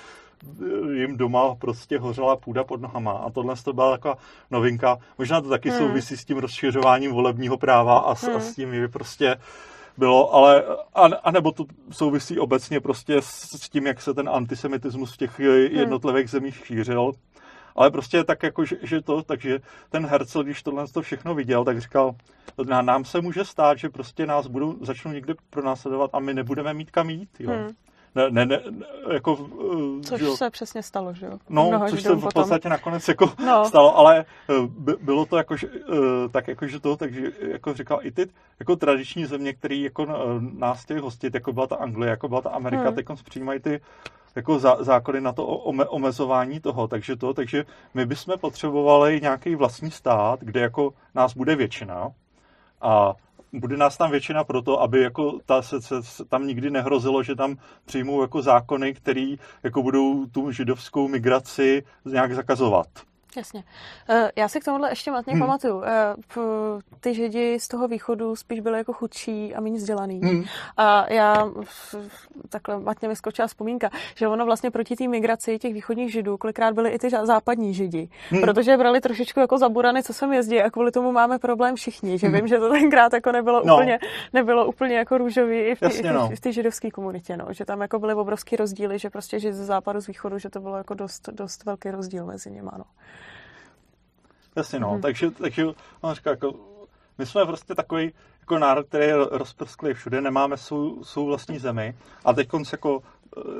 jim 0.92 1.16
doma 1.16 1.54
prostě 1.54 1.98
hořela 1.98 2.36
půda 2.36 2.64
pod 2.64 2.80
nohama. 2.80 3.12
A 3.12 3.30
tohle 3.30 3.54
to 3.64 3.72
byla 3.72 3.90
taková 3.90 4.14
novinka. 4.50 4.98
Možná 5.18 5.40
to 5.40 5.48
taky 5.48 5.70
hmm. 5.70 5.78
souvisí 5.78 6.16
s 6.16 6.24
tím 6.24 6.38
rozšiřováním 6.38 7.12
volebního 7.12 7.56
práva 7.56 7.98
a 7.98 8.14
s, 8.14 8.22
hmm. 8.22 8.36
a 8.36 8.40
s 8.40 8.54
tím, 8.54 8.74
že 8.74 8.88
prostě 8.88 9.36
bylo, 9.98 10.34
ale 10.34 10.64
a, 10.94 11.04
a 11.04 11.30
nebo 11.30 11.52
to 11.52 11.64
souvisí 11.90 12.38
obecně 12.38 12.80
prostě 12.80 13.22
s, 13.22 13.62
s 13.62 13.68
tím, 13.68 13.86
jak 13.86 14.02
se 14.02 14.14
ten 14.14 14.28
antisemitismus 14.28 15.14
v 15.14 15.16
těch 15.16 15.40
hmm. 15.40 15.48
jednotlivých 15.78 16.30
zemích 16.30 16.66
šířil. 16.66 17.12
Ale 17.76 17.90
prostě 17.90 18.24
tak 18.24 18.42
jako, 18.42 18.64
že, 18.64 18.76
že 18.82 19.00
to, 19.00 19.22
takže 19.22 19.58
ten 19.90 20.06
Herzl, 20.06 20.42
když 20.42 20.62
tohle 20.62 20.86
to 20.86 21.02
všechno 21.02 21.34
viděl, 21.34 21.64
tak 21.64 21.80
říkal, 21.80 22.14
nám 22.82 23.04
se 23.04 23.20
může 23.20 23.44
stát, 23.44 23.78
že 23.78 23.88
prostě 23.88 24.26
nás 24.26 24.46
budou, 24.46 24.76
začnou 24.80 25.12
někde 25.12 25.34
pronásledovat 25.50 26.10
a 26.12 26.20
my 26.20 26.34
nebudeme 26.34 26.74
mít 26.74 26.90
kam 26.90 27.10
jít, 27.10 27.30
jo. 27.38 27.50
Hmm 27.50 27.70
ne, 28.16 28.30
ne, 28.30 28.46
ne, 28.46 28.60
jako... 29.12 29.48
Což 30.02 30.20
jo. 30.20 30.36
se 30.36 30.50
přesně 30.50 30.82
stalo, 30.82 31.14
že 31.14 31.26
jo? 31.26 31.38
No, 31.48 31.68
Mnoho 31.68 31.88
což 31.88 32.02
se 32.02 32.14
v 32.14 32.20
podstatě 32.20 32.54
potom. 32.54 32.70
nakonec 32.70 33.08
jako 33.08 33.32
no. 33.46 33.64
stalo, 33.68 33.98
ale 33.98 34.24
eh, 34.50 34.54
by, 34.68 34.94
bylo 35.00 35.26
to 35.26 35.36
jako, 35.36 35.56
že, 35.56 35.66
eh, 35.66 36.28
tak 36.30 36.48
jako, 36.48 36.66
že 36.66 36.80
to, 36.80 36.96
takže 36.96 37.32
jako 37.40 37.74
říkal 37.74 37.98
i 38.02 38.10
ty 38.10 38.26
jako 38.60 38.76
tradiční 38.76 39.26
země, 39.26 39.52
které 39.52 39.74
jako 39.74 40.06
nás 40.58 40.82
chtěli 40.82 41.00
hostit, 41.00 41.34
jako 41.34 41.52
byla 41.52 41.66
ta 41.66 41.76
Anglie, 41.76 42.10
jako 42.10 42.28
byla 42.28 42.40
ta 42.40 42.50
Amerika, 42.50 42.82
hmm. 42.82 42.94
teď 42.94 43.06
přijímají 43.24 43.60
ty 43.60 43.80
jako 44.36 44.58
zá, 44.58 44.76
zákony 44.80 45.20
na 45.20 45.32
to 45.32 45.46
ome, 45.46 45.84
omezování 45.84 46.60
toho, 46.60 46.88
takže 46.88 47.16
to, 47.16 47.34
takže 47.34 47.64
my 47.94 48.06
bychom 48.06 48.38
potřebovali 48.38 49.20
nějaký 49.20 49.54
vlastní 49.54 49.90
stát, 49.90 50.40
kde 50.40 50.60
jako 50.60 50.92
nás 51.14 51.34
bude 51.34 51.56
většina 51.56 52.08
a 52.80 53.14
bude 53.52 53.76
nás 53.76 53.96
tam 53.96 54.10
většina 54.10 54.44
proto, 54.44 54.82
aby 54.82 55.02
jako 55.02 55.38
ta, 55.46 55.62
se, 55.62 55.82
se, 55.82 56.24
tam 56.28 56.46
nikdy 56.46 56.70
nehrozilo, 56.70 57.22
že 57.22 57.34
tam 57.34 57.56
přijmou 57.84 58.22
jako 58.22 58.42
zákony, 58.42 58.94
které 58.94 59.34
jako 59.62 59.82
budou 59.82 60.26
tu 60.26 60.50
židovskou 60.50 61.08
migraci 61.08 61.84
nějak 62.04 62.34
zakazovat. 62.34 62.86
Jasně. 63.36 63.64
Eh, 64.08 64.30
já 64.36 64.48
si 64.48 64.60
k 64.60 64.64
tomuhle 64.64 64.90
ještě 64.90 65.10
matně 65.10 65.32
hmm. 65.32 65.40
pamatuju. 65.40 65.82
Eh, 65.84 66.14
ty 67.00 67.14
židi 67.14 67.60
z 67.60 67.68
toho 67.68 67.88
východu 67.88 68.36
spíš 68.36 68.60
byly 68.60 68.78
jako 68.78 68.92
chudší 68.92 69.54
a 69.54 69.60
méně 69.60 69.76
vzdělaný. 69.76 70.20
Hmm. 70.20 70.44
A 70.76 71.12
já 71.12 71.50
takhle 72.48 72.80
matně 72.80 73.08
mi 73.08 73.16
skočila 73.16 73.48
vzpomínka, 73.48 73.90
že 74.14 74.28
ono 74.28 74.44
vlastně 74.44 74.70
proti 74.70 74.96
té 74.96 75.08
migraci 75.08 75.58
těch 75.58 75.74
východních 75.74 76.12
židů 76.12 76.36
kolikrát 76.36 76.74
byly 76.74 76.90
i 76.90 76.98
ty 76.98 77.10
západní 77.10 77.74
židi. 77.74 78.08
Hmm. 78.30 78.40
Protože 78.40 78.76
brali 78.76 79.00
trošičku 79.00 79.40
jako 79.40 79.58
zaburany, 79.58 80.02
co 80.02 80.12
sem 80.12 80.32
jezdí 80.32 80.62
a 80.62 80.70
kvůli 80.70 80.92
tomu 80.92 81.12
máme 81.12 81.38
problém 81.38 81.76
všichni. 81.76 82.18
Že 82.18 82.26
hmm. 82.26 82.36
vím, 82.36 82.48
že 82.48 82.58
to 82.58 82.70
tenkrát 82.70 83.12
jako 83.12 83.32
nebylo, 83.32 83.62
no. 83.64 83.74
úplně, 83.74 83.98
nebylo 84.32 84.66
úplně 84.66 84.96
jako 84.96 85.18
růžový 85.18 85.58
i 85.58 85.74
v 85.74 85.80
té 85.80 86.12
no. 86.12 86.52
židovské 86.52 86.90
komunitě. 86.90 87.36
No. 87.36 87.46
Že 87.50 87.64
tam 87.64 87.80
jako 87.80 87.98
byly 87.98 88.14
obrovský 88.14 88.56
rozdíly, 88.56 88.98
že 88.98 89.10
prostě 89.10 89.40
žid 89.40 89.52
ze 89.52 89.64
západu, 89.64 90.00
z 90.00 90.06
východu, 90.06 90.38
že 90.38 90.50
to 90.50 90.60
bylo 90.60 90.76
jako 90.76 90.94
dost, 90.94 91.28
dost 91.32 91.64
velký 91.64 91.90
rozdíl 91.90 92.26
mezi 92.26 92.50
nimi. 92.50 92.70
No. 92.78 92.84
Jasně, 94.56 94.80
no. 94.80 94.88
Mm-hmm. 94.88 95.00
Takže, 95.00 95.30
takže 95.30 95.66
on 96.00 96.14
říká, 96.14 96.30
jako, 96.30 96.54
my 97.18 97.26
jsme 97.26 97.46
prostě 97.46 97.74
takový 97.74 98.12
jako 98.40 98.58
národ, 98.58 98.86
který 98.86 99.04
je 99.04 99.16
rozprsklý 99.16 99.94
všude, 99.94 100.20
nemáme 100.20 100.56
svou, 100.56 101.04
svou 101.04 101.26
vlastní 101.26 101.58
zemi. 101.58 101.96
A 102.24 102.32
teď 102.32 102.48
jako 102.72 103.02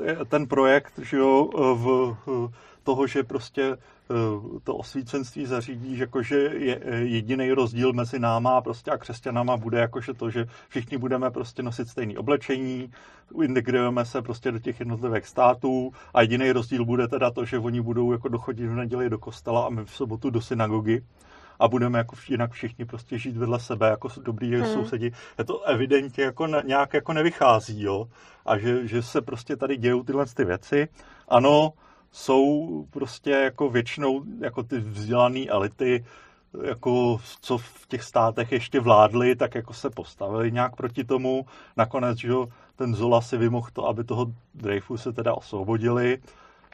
eh, 0.05 0.25
ten 0.25 0.47
projekt, 0.47 0.99
že 0.99 1.17
jo, 1.17 1.49
v, 1.75 2.15
v 2.25 2.51
toho, 2.87 3.07
že 3.07 3.23
prostě 3.23 3.63
eh, 3.63 4.15
to 4.63 4.75
osvícenství 4.75 5.45
zařídí, 5.45 5.95
že 5.95 6.03
jakože 6.03 6.37
je 6.37 6.79
eh, 6.81 6.95
jediný 6.95 7.51
rozdíl 7.51 7.93
mezi 7.93 8.19
náma 8.19 8.61
prostě 8.61 8.91
a 8.91 8.97
křesťanama 8.97 9.57
bude 9.57 9.79
jakože 9.79 10.13
to, 10.13 10.29
že 10.29 10.45
všichni 10.69 10.97
budeme 10.97 11.31
prostě 11.31 11.63
nosit 11.63 11.87
stejné 11.87 12.15
oblečení, 12.17 12.91
integrujeme 13.43 14.05
se 14.05 14.21
prostě 14.21 14.51
do 14.51 14.59
těch 14.59 14.79
jednotlivých 14.79 15.27
států 15.27 15.91
a 16.13 16.21
jediný 16.21 16.51
rozdíl 16.51 16.85
bude 16.85 17.07
teda 17.07 17.31
to, 17.31 17.45
že 17.45 17.59
oni 17.59 17.81
budou 17.81 18.11
jako 18.11 18.27
dochodit 18.27 18.69
v 18.69 18.75
neděli 18.75 19.09
do 19.09 19.19
kostela 19.19 19.65
a 19.65 19.69
my 19.69 19.85
v 19.85 19.91
sobotu 19.91 20.29
do 20.29 20.41
synagogy. 20.41 21.03
a 21.59 21.67
budeme 21.67 21.97
jako 21.97 22.15
jinak 22.29 22.51
všichni 22.51 22.85
prostě 22.85 23.17
žít 23.17 23.37
vedle 23.37 23.59
sebe 23.59 23.89
jako 23.89 24.07
dobrý 24.21 24.55
hmm. 24.55 24.65
sousedi. 24.65 25.11
Je 25.37 25.43
to 25.43 25.63
evidentně 25.63 26.23
jako 26.23 26.47
nějak 26.47 26.93
jako 26.93 27.13
nevychází, 27.13 27.83
jo. 27.83 28.05
A 28.45 28.57
že, 28.57 28.87
že 28.87 29.01
se 29.01 29.21
prostě 29.21 29.55
tady 29.55 29.77
dějou 29.77 30.03
tyhle 30.03 30.25
ty 30.25 30.45
věci. 30.45 30.87
Ano, 31.27 31.73
jsou 32.11 32.85
prostě 32.89 33.29
jako 33.31 33.69
většinou 33.69 34.23
jako 34.39 34.63
ty 34.63 34.79
vzdělané 34.79 35.45
elity, 35.45 36.05
jako 36.63 37.19
co 37.41 37.57
v 37.57 37.87
těch 37.87 38.03
státech 38.03 38.51
ještě 38.51 38.79
vládli, 38.79 39.35
tak 39.35 39.55
jako 39.55 39.73
se 39.73 39.89
postavili 39.89 40.51
nějak 40.51 40.75
proti 40.75 41.03
tomu. 41.03 41.45
Nakonec, 41.77 42.17
že 42.17 42.33
ten 42.75 42.95
Zola 42.95 43.21
si 43.21 43.37
vymohl 43.37 43.67
to, 43.73 43.87
aby 43.87 44.03
toho 44.03 44.25
Dreyfu 44.55 44.97
se 44.97 45.13
teda 45.13 45.33
osvobodili. 45.33 46.17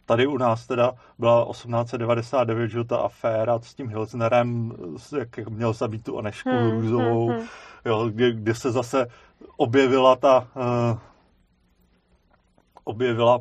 Tady 0.06 0.28
u 0.28 0.38
nás 0.38 0.68
teda 0.68 0.92
byla 1.20 1.48
1899, 1.52 2.68
že 2.68 2.84
ta 2.84 2.98
aféra 2.98 3.60
s 3.60 3.74
tím 3.74 3.90
Hilsnerem, 3.90 4.72
jak 5.18 5.50
měl 5.50 5.74
zabít 5.74 6.04
tu 6.04 6.20
Anešku 6.20 6.50
hmm, 6.50 6.72
Růzovou, 6.72 7.28
hmm, 7.28 7.38
hmm. 7.38 7.48
Jo, 7.86 8.10
kde, 8.10 8.32
kde 8.32 8.56
se 8.56 8.72
zase 8.72 9.08
objevila 9.58 10.16
ta 10.16 10.48
uh, 10.56 10.98
objevila 12.84 13.40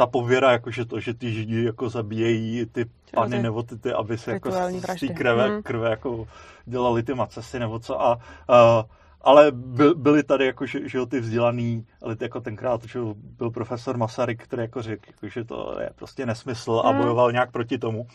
ta 0.00 0.06
pověra, 0.06 0.52
jakože 0.52 0.84
to, 0.84 1.00
že 1.00 1.14
ty 1.14 1.32
židi 1.32 1.64
jako 1.64 1.88
zabíjejí 1.88 2.66
ty 2.66 2.86
pany 3.14 3.42
nebo 3.42 3.62
ty, 3.62 3.76
ty 3.76 3.92
aby 3.92 4.18
se 4.18 4.32
jako 4.32 4.50
z 4.50 5.00
té 5.00 5.08
krve, 5.08 5.48
hmm. 5.48 5.62
krve 5.62 5.90
jako 5.90 6.28
dělali 6.64 7.02
ty 7.02 7.14
macesy 7.14 7.58
nebo 7.58 7.78
co 7.78 8.02
a, 8.02 8.18
a 8.48 8.84
ale 9.20 9.52
by, 9.52 9.84
byli 9.94 10.22
tady 10.22 10.46
jako, 10.46 10.66
že, 10.66 10.88
že 10.88 11.06
ty 11.06 11.20
vzdělaný 11.20 11.86
elity, 12.02 12.24
jako 12.24 12.40
tenkrát 12.40 12.84
že 12.84 12.98
byl 13.38 13.50
profesor 13.50 13.96
Masaryk, 13.96 14.42
který 14.42 14.62
jako 14.62 14.82
řekl, 14.82 15.04
jako, 15.06 15.28
že 15.28 15.44
to 15.44 15.76
je 15.80 15.90
prostě 15.96 16.26
nesmysl 16.26 16.82
a 16.84 16.90
hmm. 16.90 17.00
bojoval 17.00 17.32
nějak 17.32 17.50
proti 17.52 17.78
tomu 17.78 18.06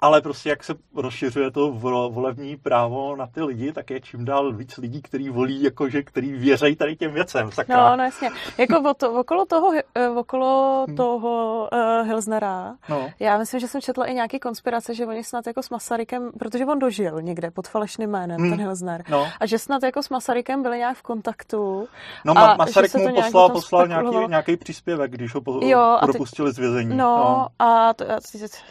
ale 0.00 0.20
prostě 0.20 0.48
jak 0.48 0.64
se 0.64 0.74
rozšiřuje 0.94 1.50
to 1.50 1.72
volební 2.10 2.56
právo 2.56 3.16
na 3.16 3.26
ty 3.26 3.42
lidi, 3.42 3.72
tak 3.72 3.90
je 3.90 4.00
čím 4.00 4.24
dál 4.24 4.52
víc 4.52 4.76
lidí, 4.76 5.02
kteří 5.02 5.28
volí, 5.28 5.62
jakože, 5.62 6.02
který 6.02 6.32
věří 6.32 6.76
tady 6.76 6.96
těm 6.96 7.12
věcem. 7.12 7.50
Sakra. 7.52 7.90
No, 7.90 7.96
no 7.96 8.04
jasně. 8.04 8.30
Jako 8.58 8.94
to, 8.94 9.12
okolo 9.12 9.46
toho, 9.46 9.72
eh, 9.94 10.08
okolo 10.08 10.84
hmm. 10.86 10.96
toho 10.96 11.68
uh, 11.72 12.06
Hilsnera, 12.06 12.74
no. 12.88 13.10
já 13.20 13.38
myslím, 13.38 13.60
že 13.60 13.68
jsem 13.68 13.80
četla 13.80 14.04
i 14.04 14.14
nějaký 14.14 14.38
konspirace, 14.38 14.94
že 14.94 15.06
oni 15.06 15.24
snad 15.24 15.46
jako 15.46 15.62
s 15.62 15.70
Masarykem, 15.70 16.30
protože 16.38 16.66
on 16.66 16.78
dožil 16.78 17.22
někde 17.22 17.50
pod 17.50 17.68
falešným 17.68 18.10
jménem, 18.10 18.40
hmm. 18.40 18.50
ten 18.50 18.60
Hilsner, 18.60 19.04
no. 19.10 19.28
a 19.40 19.46
že 19.46 19.58
snad 19.58 19.82
jako 19.82 20.02
s 20.02 20.08
Masarykem 20.08 20.62
byli 20.62 20.78
nějak 20.78 20.96
v 20.96 21.02
kontaktu. 21.02 21.88
No, 22.24 22.38
a 22.38 22.56
Masaryk 22.56 22.94
mu 22.94 23.14
poslal, 23.14 23.50
poslal 23.50 23.88
nějaký, 23.88 24.16
nějaký 24.28 24.56
příspěvek, 24.56 25.10
když 25.10 25.34
ho 25.34 25.40
po, 25.40 25.60
jo, 25.62 25.98
propustili 26.00 26.50
ty, 26.50 26.54
z 26.54 26.58
vězení. 26.58 26.96
No, 26.96 26.96
no. 26.96 27.48
A, 27.58 27.94
to, 27.94 28.04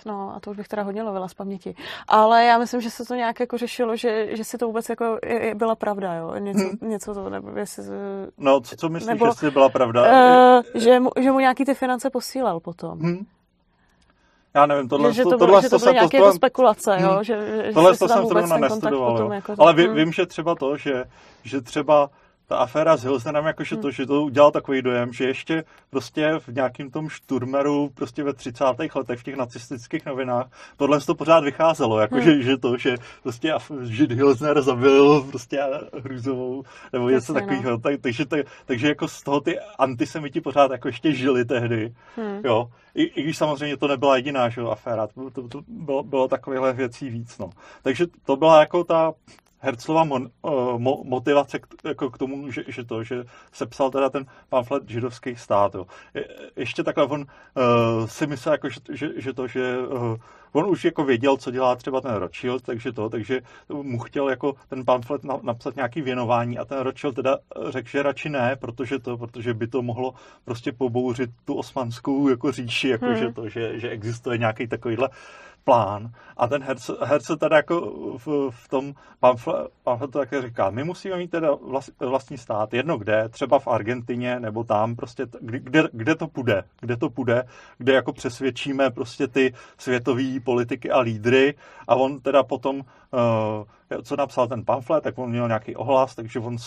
no, 0.05 0.33
a 0.35 0.39
to 0.39 0.51
už 0.51 0.57
bych 0.57 0.67
teda 0.67 0.83
hodně 0.83 1.03
lovila 1.03 1.14
z 1.27 1.33
paměti. 1.33 1.75
Ale 2.07 2.45
já 2.45 2.57
myslím, 2.57 2.81
že 2.81 2.89
se 2.89 3.05
to 3.05 3.15
nějak 3.15 3.39
jako 3.39 3.57
řešilo, 3.57 3.95
že, 3.95 4.35
že 4.35 4.43
si 4.43 4.57
to 4.57 4.67
vůbec 4.67 4.89
jako 4.89 5.17
je, 5.25 5.45
je 5.45 5.55
byla 5.55 5.75
pravda, 5.75 6.13
jo. 6.13 6.35
Něco, 6.37 6.63
hmm. 6.63 6.89
něco 6.89 7.13
to, 7.13 7.29
nebo 7.29 7.49
jestli... 7.55 7.83
No, 8.37 8.61
co, 8.61 8.75
co 8.75 8.89
myslíš, 8.89 9.07
nebo, 9.07 9.25
jestli 9.25 9.51
byla 9.51 9.69
pravda? 9.69 10.03
Uh, 10.03 10.81
že, 10.81 10.99
mu, 10.99 11.09
že 11.19 11.31
mu 11.31 11.39
nějaký 11.39 11.65
ty 11.65 11.73
finance 11.73 12.09
posílal 12.09 12.59
potom. 12.59 12.99
Hmm. 12.99 13.25
Já 14.53 14.65
nevím, 14.65 14.89
tohle, 14.89 15.13
že, 15.13 15.15
že 15.15 15.23
to, 15.23 15.37
tohle, 15.37 15.61
že 15.61 15.69
to 15.69 15.79
byly 15.79 15.93
nějaké 15.93 16.17
to, 16.17 16.25
jako 16.25 16.35
spekulace, 16.35 16.97
jo? 16.99 17.11
Hmm. 17.11 17.23
Že, 17.23 17.63
že 17.65 17.73
tohle 17.73 17.97
to 17.97 18.07
jsem 18.07 18.25
zrovna 18.25 18.57
nestudoval, 18.57 19.33
jako 19.33 19.55
Ale 19.57 19.73
ví, 19.73 19.85
hmm. 19.85 19.95
vím, 19.95 20.11
že 20.11 20.25
třeba 20.25 20.55
to, 20.55 20.77
že, 20.77 21.03
že 21.43 21.61
třeba 21.61 22.09
ta 22.47 22.57
aféra 22.57 22.97
s 22.97 23.03
Hilsnerem, 23.03 23.45
jakože 23.45 23.75
hmm. 23.75 23.81
to, 23.81 23.91
že 23.91 24.05
to 24.05 24.23
udělal 24.23 24.51
takový 24.51 24.81
dojem, 24.81 25.13
že 25.13 25.27
ještě 25.27 25.63
prostě 25.89 26.39
v 26.39 26.47
nějakým 26.47 26.91
tom 26.91 27.09
šturmeru 27.09 27.89
prostě 27.93 28.23
ve 28.23 28.33
30. 28.33 28.65
letech 28.95 29.19
v 29.19 29.23
těch 29.23 29.35
nacistických 29.35 30.05
novinách 30.05 30.47
tohle 30.77 31.01
to 31.01 31.15
pořád 31.15 31.43
vycházelo, 31.43 31.99
jakože 31.99 32.31
hmm. 32.31 32.41
že 32.41 32.57
to, 32.57 32.77
že 32.77 32.97
prostě 33.23 33.53
Žid 33.83 34.11
Hilsner 34.11 34.61
zabil 34.61 35.23
prostě 35.23 35.59
Hruzovou 36.03 36.63
nebo 36.93 37.09
něco 37.09 37.33
no. 37.33 37.39
takového. 37.39 37.77
Tak, 37.77 38.01
takže, 38.01 38.25
tak, 38.25 38.39
takže 38.65 38.87
jako 38.87 39.07
z 39.07 39.23
toho 39.23 39.41
ty 39.41 39.59
antisemiti 39.79 40.41
pořád 40.41 40.71
jako 40.71 40.87
ještě 40.87 41.13
žili 41.13 41.45
tehdy. 41.45 41.93
Hmm. 42.15 42.41
Jo. 42.43 42.69
I, 42.95 43.03
I, 43.03 43.23
když 43.23 43.37
samozřejmě 43.37 43.77
to 43.77 43.87
nebyla 43.87 44.15
jediná 44.15 44.49
že, 44.49 44.61
aféra, 44.61 45.07
to, 45.07 45.29
to, 45.29 45.47
to 45.47 45.61
bylo, 45.67 46.03
bylo 46.03 46.27
takovýchhle 46.27 46.73
věcí 46.73 47.09
víc. 47.09 47.37
No. 47.37 47.49
Takže 47.81 48.05
to 48.25 48.35
byla 48.35 48.59
jako 48.59 48.83
ta 48.83 49.13
Herzlova 49.65 50.03
mon, 50.03 50.29
uh, 50.41 50.79
mo, 50.79 51.01
motivace 51.03 51.59
k, 51.59 51.67
jako 51.83 52.09
k 52.09 52.17
tomu, 52.17 52.51
že, 52.51 52.63
že 52.67 52.83
to, 52.83 53.03
že 53.03 53.23
sepsal 53.51 53.91
teda 53.91 54.09
ten 54.09 54.25
pamflet 54.49 54.89
židovský 54.89 55.35
stát. 55.35 55.75
Jo. 55.75 55.85
Je, 56.13 56.27
ještě 56.55 56.83
takhle 56.83 57.05
on 57.05 57.21
uh, 57.21 58.05
si 58.07 58.27
myslel, 58.27 58.53
jako, 58.53 58.69
že, 58.69 58.79
že, 58.93 59.07
že 59.17 59.33
to, 59.33 59.47
že 59.47 59.77
uh, 59.77 60.17
on 60.55 60.69
už 60.69 60.85
jako 60.85 61.03
věděl, 61.03 61.37
co 61.37 61.51
dělá 61.51 61.75
třeba 61.75 62.01
ten 62.01 62.15
Rothschild, 62.15 62.63
takže 62.63 62.91
to, 62.91 63.09
takže 63.09 63.41
mu 63.69 63.99
chtěl 63.99 64.29
jako 64.29 64.53
ten 64.67 64.85
pamflet 64.85 65.23
na, 65.23 65.39
napsat 65.41 65.75
nějaký 65.75 66.01
věnování 66.01 66.57
a 66.57 66.65
ten 66.65 66.79
Rothschild 66.79 67.15
teda 67.15 67.37
řekl, 67.69 67.89
že 67.89 68.03
radši 68.03 68.29
ne, 68.29 68.55
protože 68.55 68.99
to, 68.99 69.17
protože 69.17 69.53
by 69.53 69.67
to 69.67 69.81
mohlo 69.81 70.13
prostě 70.45 70.71
pobouřit 70.71 71.29
tu 71.45 71.53
osmanskou 71.55 72.29
jako 72.29 72.51
říši, 72.51 72.89
jako 72.89 73.05
hmm. 73.05 73.15
že 73.15 73.33
to, 73.33 73.49
že, 73.49 73.79
že 73.79 73.89
existuje 73.89 74.37
nějaký 74.37 74.67
takovýhle 74.67 75.09
plán. 75.65 76.11
A 76.37 76.47
ten 76.47 76.63
herce, 76.63 76.93
herce 77.01 77.37
teda 77.37 77.57
jako 77.57 77.81
v, 78.17 78.51
v 78.51 78.67
tom 78.69 78.93
pamfletu 79.83 80.19
také 80.19 80.41
říká, 80.41 80.69
my 80.69 80.83
musíme 80.83 81.17
mít 81.17 81.31
teda 81.31 81.55
vlast, 81.61 81.89
vlastní 81.99 82.37
stát, 82.37 82.73
jedno 82.73 82.97
kde, 82.97 83.29
třeba 83.29 83.59
v 83.59 83.67
Argentině 83.67 84.39
nebo 84.39 84.63
tam, 84.63 84.95
prostě 84.95 85.25
kde, 85.41 85.83
kde 85.91 86.15
to 86.15 86.27
půjde, 86.27 86.63
kde 86.79 86.97
to 86.97 87.09
půjde, 87.09 87.43
kde 87.77 87.93
jako 87.93 88.13
přesvědčíme 88.13 88.89
prostě 88.89 89.27
ty 89.27 89.53
světové 89.77 90.39
politiky 90.43 90.91
a 90.91 90.99
lídry. 90.99 91.53
A 91.87 91.95
on 91.95 92.19
teda 92.19 92.43
potom 92.43 92.81
co 94.03 94.15
napsal 94.15 94.47
ten 94.47 94.65
pamflet, 94.65 95.03
tak 95.03 95.17
on 95.17 95.29
měl 95.29 95.47
nějaký 95.47 95.75
ohlas, 95.75 96.15
takže 96.15 96.39
on 96.39 96.57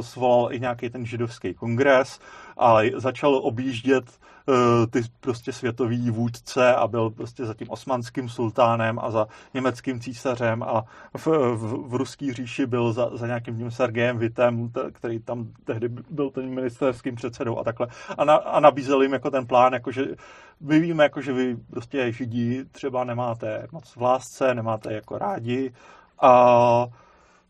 svolal 0.00 0.52
i 0.52 0.60
nějaký 0.60 0.90
ten 0.90 1.06
židovský 1.06 1.54
kongres 1.54 2.20
a 2.58 2.76
začal 2.96 3.34
objíždět 3.34 4.04
Eh, 4.50 4.86
ty 4.86 5.02
prostě 5.20 5.52
světový 5.52 6.10
vůdce 6.10 6.74
a 6.74 6.88
byl 6.88 7.10
prostě 7.10 7.46
za 7.46 7.54
tím 7.54 7.70
osmanským 7.70 8.28
sultánem 8.28 8.98
a 8.98 9.10
za 9.10 9.26
německým 9.54 10.00
císařem 10.00 10.62
a 10.62 10.84
v, 11.16 11.26
v, 11.26 11.88
v 11.88 11.94
ruský 11.94 12.32
říši 12.32 12.66
byl 12.66 12.92
za, 12.92 13.10
za 13.16 13.26
nějakým 13.26 13.58
tím 13.58 13.70
Sergejem 13.70 14.18
Vitem, 14.18 14.72
který 14.92 15.18
tam 15.18 15.52
tehdy 15.64 15.88
byl 15.88 16.30
ten 16.30 16.54
ministerským 16.54 17.14
předsedou 17.14 17.58
a 17.58 17.64
takhle. 17.64 17.86
A, 18.18 18.24
na, 18.24 18.34
a 18.34 18.60
nabízel 18.60 19.02
jim 19.02 19.12
jako 19.12 19.30
ten 19.30 19.46
plán, 19.46 19.72
jakože 19.72 20.06
my 20.60 20.80
víme, 20.80 21.04
jako, 21.04 21.20
že 21.20 21.32
vy 21.32 21.56
prostě 21.70 22.12
židí 22.12 22.64
třeba 22.72 23.04
nemáte 23.04 23.66
moc 23.72 23.96
v 23.96 24.02
lásce, 24.02 24.54
nemáte 24.54 24.92
jako 24.94 25.18
rádi 25.18 25.72
a 26.20 26.86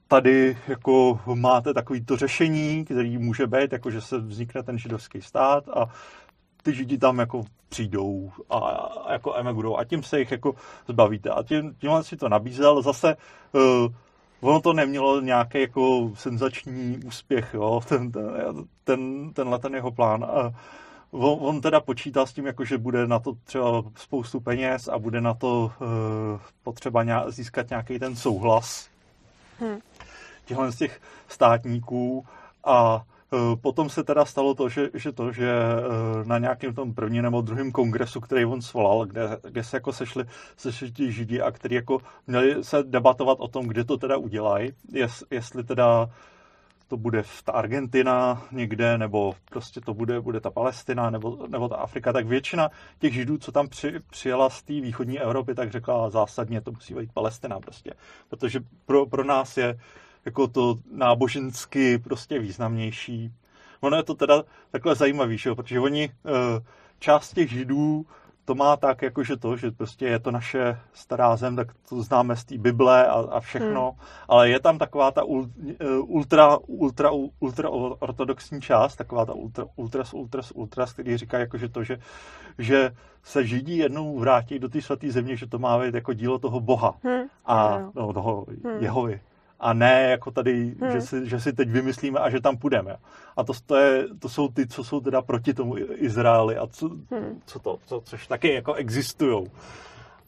tady 0.08 0.56
jako 0.68 1.20
máte 1.34 1.74
takový 1.74 2.04
to 2.04 2.16
řešení, 2.16 2.84
který 2.84 3.18
může 3.18 3.46
být, 3.46 3.72
jako 3.72 3.90
že 3.90 4.00
se 4.00 4.18
vznikne 4.18 4.62
ten 4.62 4.78
židovský 4.78 5.22
stát 5.22 5.68
a 5.68 5.86
ty 6.62 6.74
židi 6.74 6.98
tam 6.98 7.18
jako 7.18 7.44
přijdou 7.68 8.32
a, 8.50 8.58
a 8.58 9.12
jako 9.12 9.34
emigrují 9.34 9.76
a 9.78 9.84
tím 9.84 10.02
se 10.02 10.18
jich 10.18 10.30
jako 10.30 10.54
zbavíte. 10.88 11.30
A 11.30 11.42
tím, 11.42 11.74
tímhle 11.74 12.04
si 12.04 12.16
to 12.16 12.28
nabízel. 12.28 12.82
Zase 12.82 13.16
uh, 13.52 13.92
ono 14.40 14.60
to 14.60 14.72
nemělo 14.72 15.20
nějaký 15.20 15.60
jako 15.60 16.10
senzační 16.14 16.98
úspěch, 17.04 17.54
jo, 17.54 17.80
ten, 17.88 18.12
ten, 18.12 18.64
ten, 18.84 19.32
tenhle 19.32 19.58
ten 19.58 19.74
jeho 19.74 19.90
plán. 19.90 20.24
A 20.24 20.52
on, 21.10 21.38
on 21.40 21.60
teda 21.60 21.80
počítá 21.80 22.26
s 22.26 22.32
tím, 22.32 22.46
jako, 22.46 22.64
že 22.64 22.78
bude 22.78 23.06
na 23.06 23.18
to 23.18 23.32
třeba 23.44 23.82
spoustu 23.96 24.40
peněz 24.40 24.88
a 24.88 24.98
bude 24.98 25.20
na 25.20 25.34
to 25.34 25.72
uh, 25.80 26.40
potřeba 26.62 27.02
nějak, 27.02 27.30
získat 27.30 27.70
nějaký 27.70 27.98
ten 27.98 28.16
souhlas 28.16 28.88
hmm. 29.58 29.78
těchto 30.44 30.72
z 30.72 30.76
těch 30.76 31.00
státníků 31.28 32.26
a 32.64 33.04
Eh, 33.32 33.56
potom 33.56 33.90
se 33.90 34.04
teda 34.04 34.24
stalo 34.24 34.54
to, 34.54 34.68
že, 34.68 34.90
že 34.94 35.12
to, 35.12 35.32
že 35.32 35.50
eh, 35.50 36.24
na 36.24 36.38
nějakém 36.38 36.74
tom 36.74 36.94
prvním 36.94 37.22
nebo 37.22 37.40
druhém 37.40 37.72
kongresu, 37.72 38.20
který 38.20 38.44
on 38.44 38.62
svolal, 38.62 39.06
kde, 39.06 39.22
kde 39.50 39.64
se 39.64 39.76
jako 39.76 39.92
sešli, 39.92 40.24
sešli 40.56 40.92
ti 40.92 41.12
židi 41.12 41.40
a 41.40 41.50
kteří 41.50 41.74
jako 41.74 41.98
měli 42.26 42.64
se 42.64 42.82
debatovat 42.82 43.40
o 43.40 43.48
tom, 43.48 43.66
kde 43.66 43.84
to 43.84 43.96
teda 43.96 44.16
udělají, 44.16 44.72
jest, 44.92 45.24
jestli 45.30 45.64
teda 45.64 46.10
to 46.90 46.96
bude 46.96 47.22
v 47.22 47.42
ta 47.42 47.52
Argentina 47.52 48.42
někde, 48.52 48.98
nebo 48.98 49.34
prostě 49.50 49.80
to 49.80 49.94
bude, 49.94 50.20
bude 50.20 50.40
ta 50.40 50.50
Palestina, 50.50 51.10
nebo, 51.10 51.46
nebo 51.48 51.68
ta 51.68 51.76
Afrika, 51.76 52.12
tak 52.12 52.26
většina 52.26 52.70
těch 52.98 53.14
židů, 53.14 53.38
co 53.38 53.52
tam 53.52 53.68
při, 53.68 54.00
přijela 54.10 54.50
z 54.50 54.62
té 54.62 54.72
východní 54.72 55.20
Evropy, 55.20 55.54
tak 55.54 55.70
řekla 55.70 56.10
zásadně, 56.10 56.60
to 56.60 56.72
musí 56.72 56.94
být 56.94 57.12
Palestina 57.12 57.60
prostě. 57.60 57.94
Protože 58.28 58.60
pro, 58.86 59.06
pro 59.06 59.24
nás 59.24 59.56
je 59.56 59.78
jako 60.24 60.48
to 60.48 60.74
nábožensky 60.92 61.98
prostě 61.98 62.38
významnější. 62.38 63.32
Ono 63.80 63.96
je 63.96 64.02
to 64.02 64.14
teda 64.14 64.42
takhle 64.70 64.94
zajímavý, 64.94 65.38
že? 65.38 65.54
protože 65.54 65.80
oni, 65.80 66.10
eh, 66.26 66.60
část 66.98 67.34
těch 67.34 67.50
židů 67.50 68.06
to 68.50 68.54
má 68.54 68.76
tak, 68.76 69.02
jakože 69.02 69.36
to, 69.36 69.56
že 69.56 69.70
prostě 69.70 70.06
je 70.06 70.18
to 70.18 70.30
naše 70.30 70.78
stará 70.92 71.36
zem, 71.36 71.56
tak 71.56 71.68
to 71.88 72.02
známe 72.02 72.36
z 72.36 72.44
té 72.44 72.58
Bible 72.58 73.06
a, 73.06 73.12
a 73.12 73.40
všechno, 73.40 73.90
hmm. 73.90 74.00
ale 74.28 74.50
je 74.50 74.60
tam 74.60 74.78
taková 74.78 75.10
ta 75.10 75.22
ultra, 76.04 76.58
ultra, 76.66 77.10
ultra 77.38 77.68
ortodoxní 77.98 78.60
část, 78.60 78.96
taková 78.96 79.24
ta 79.24 79.32
ultra, 79.32 79.64
ultras, 79.76 80.14
ultras, 80.14 80.50
ultras, 80.50 80.92
který 80.92 81.16
říká 81.16 81.38
jakože 81.38 81.68
to, 81.68 81.84
že, 81.84 81.98
že 82.58 82.90
se 83.22 83.46
Židí 83.46 83.78
jednou 83.78 84.18
vrátí 84.18 84.58
do 84.58 84.68
té 84.68 84.82
svaté 84.82 85.10
země, 85.10 85.36
že 85.36 85.46
to 85.46 85.58
má 85.58 85.78
být 85.78 85.94
jako 85.94 86.12
dílo 86.12 86.38
toho 86.38 86.60
Boha 86.60 86.94
hmm. 87.02 87.22
a 87.46 87.78
no, 87.94 88.12
toho 88.12 88.46
hmm. 88.64 88.82
Jehovy 88.82 89.20
a 89.60 89.72
ne 89.72 90.02
jako 90.10 90.30
tady, 90.30 90.74
hmm. 90.80 90.92
že, 90.92 91.00
si, 91.00 91.28
že 91.28 91.40
si 91.40 91.52
teď 91.52 91.68
vymyslíme 91.70 92.20
a 92.20 92.30
že 92.30 92.40
tam 92.40 92.56
půjdeme. 92.56 92.96
A 93.36 93.44
to, 93.44 93.52
to, 93.66 93.76
je, 93.76 94.08
to 94.18 94.28
jsou 94.28 94.48
ty, 94.48 94.66
co 94.66 94.84
jsou 94.84 95.00
teda 95.00 95.22
proti 95.22 95.54
tomu 95.54 95.74
Izraeli 95.94 96.56
a 96.56 96.66
co, 96.66 96.88
hmm. 96.88 97.40
co 97.46 97.58
to, 97.58 97.78
co, 97.86 98.00
což 98.04 98.26
taky 98.26 98.54
jako 98.54 98.74
existují. 98.74 99.46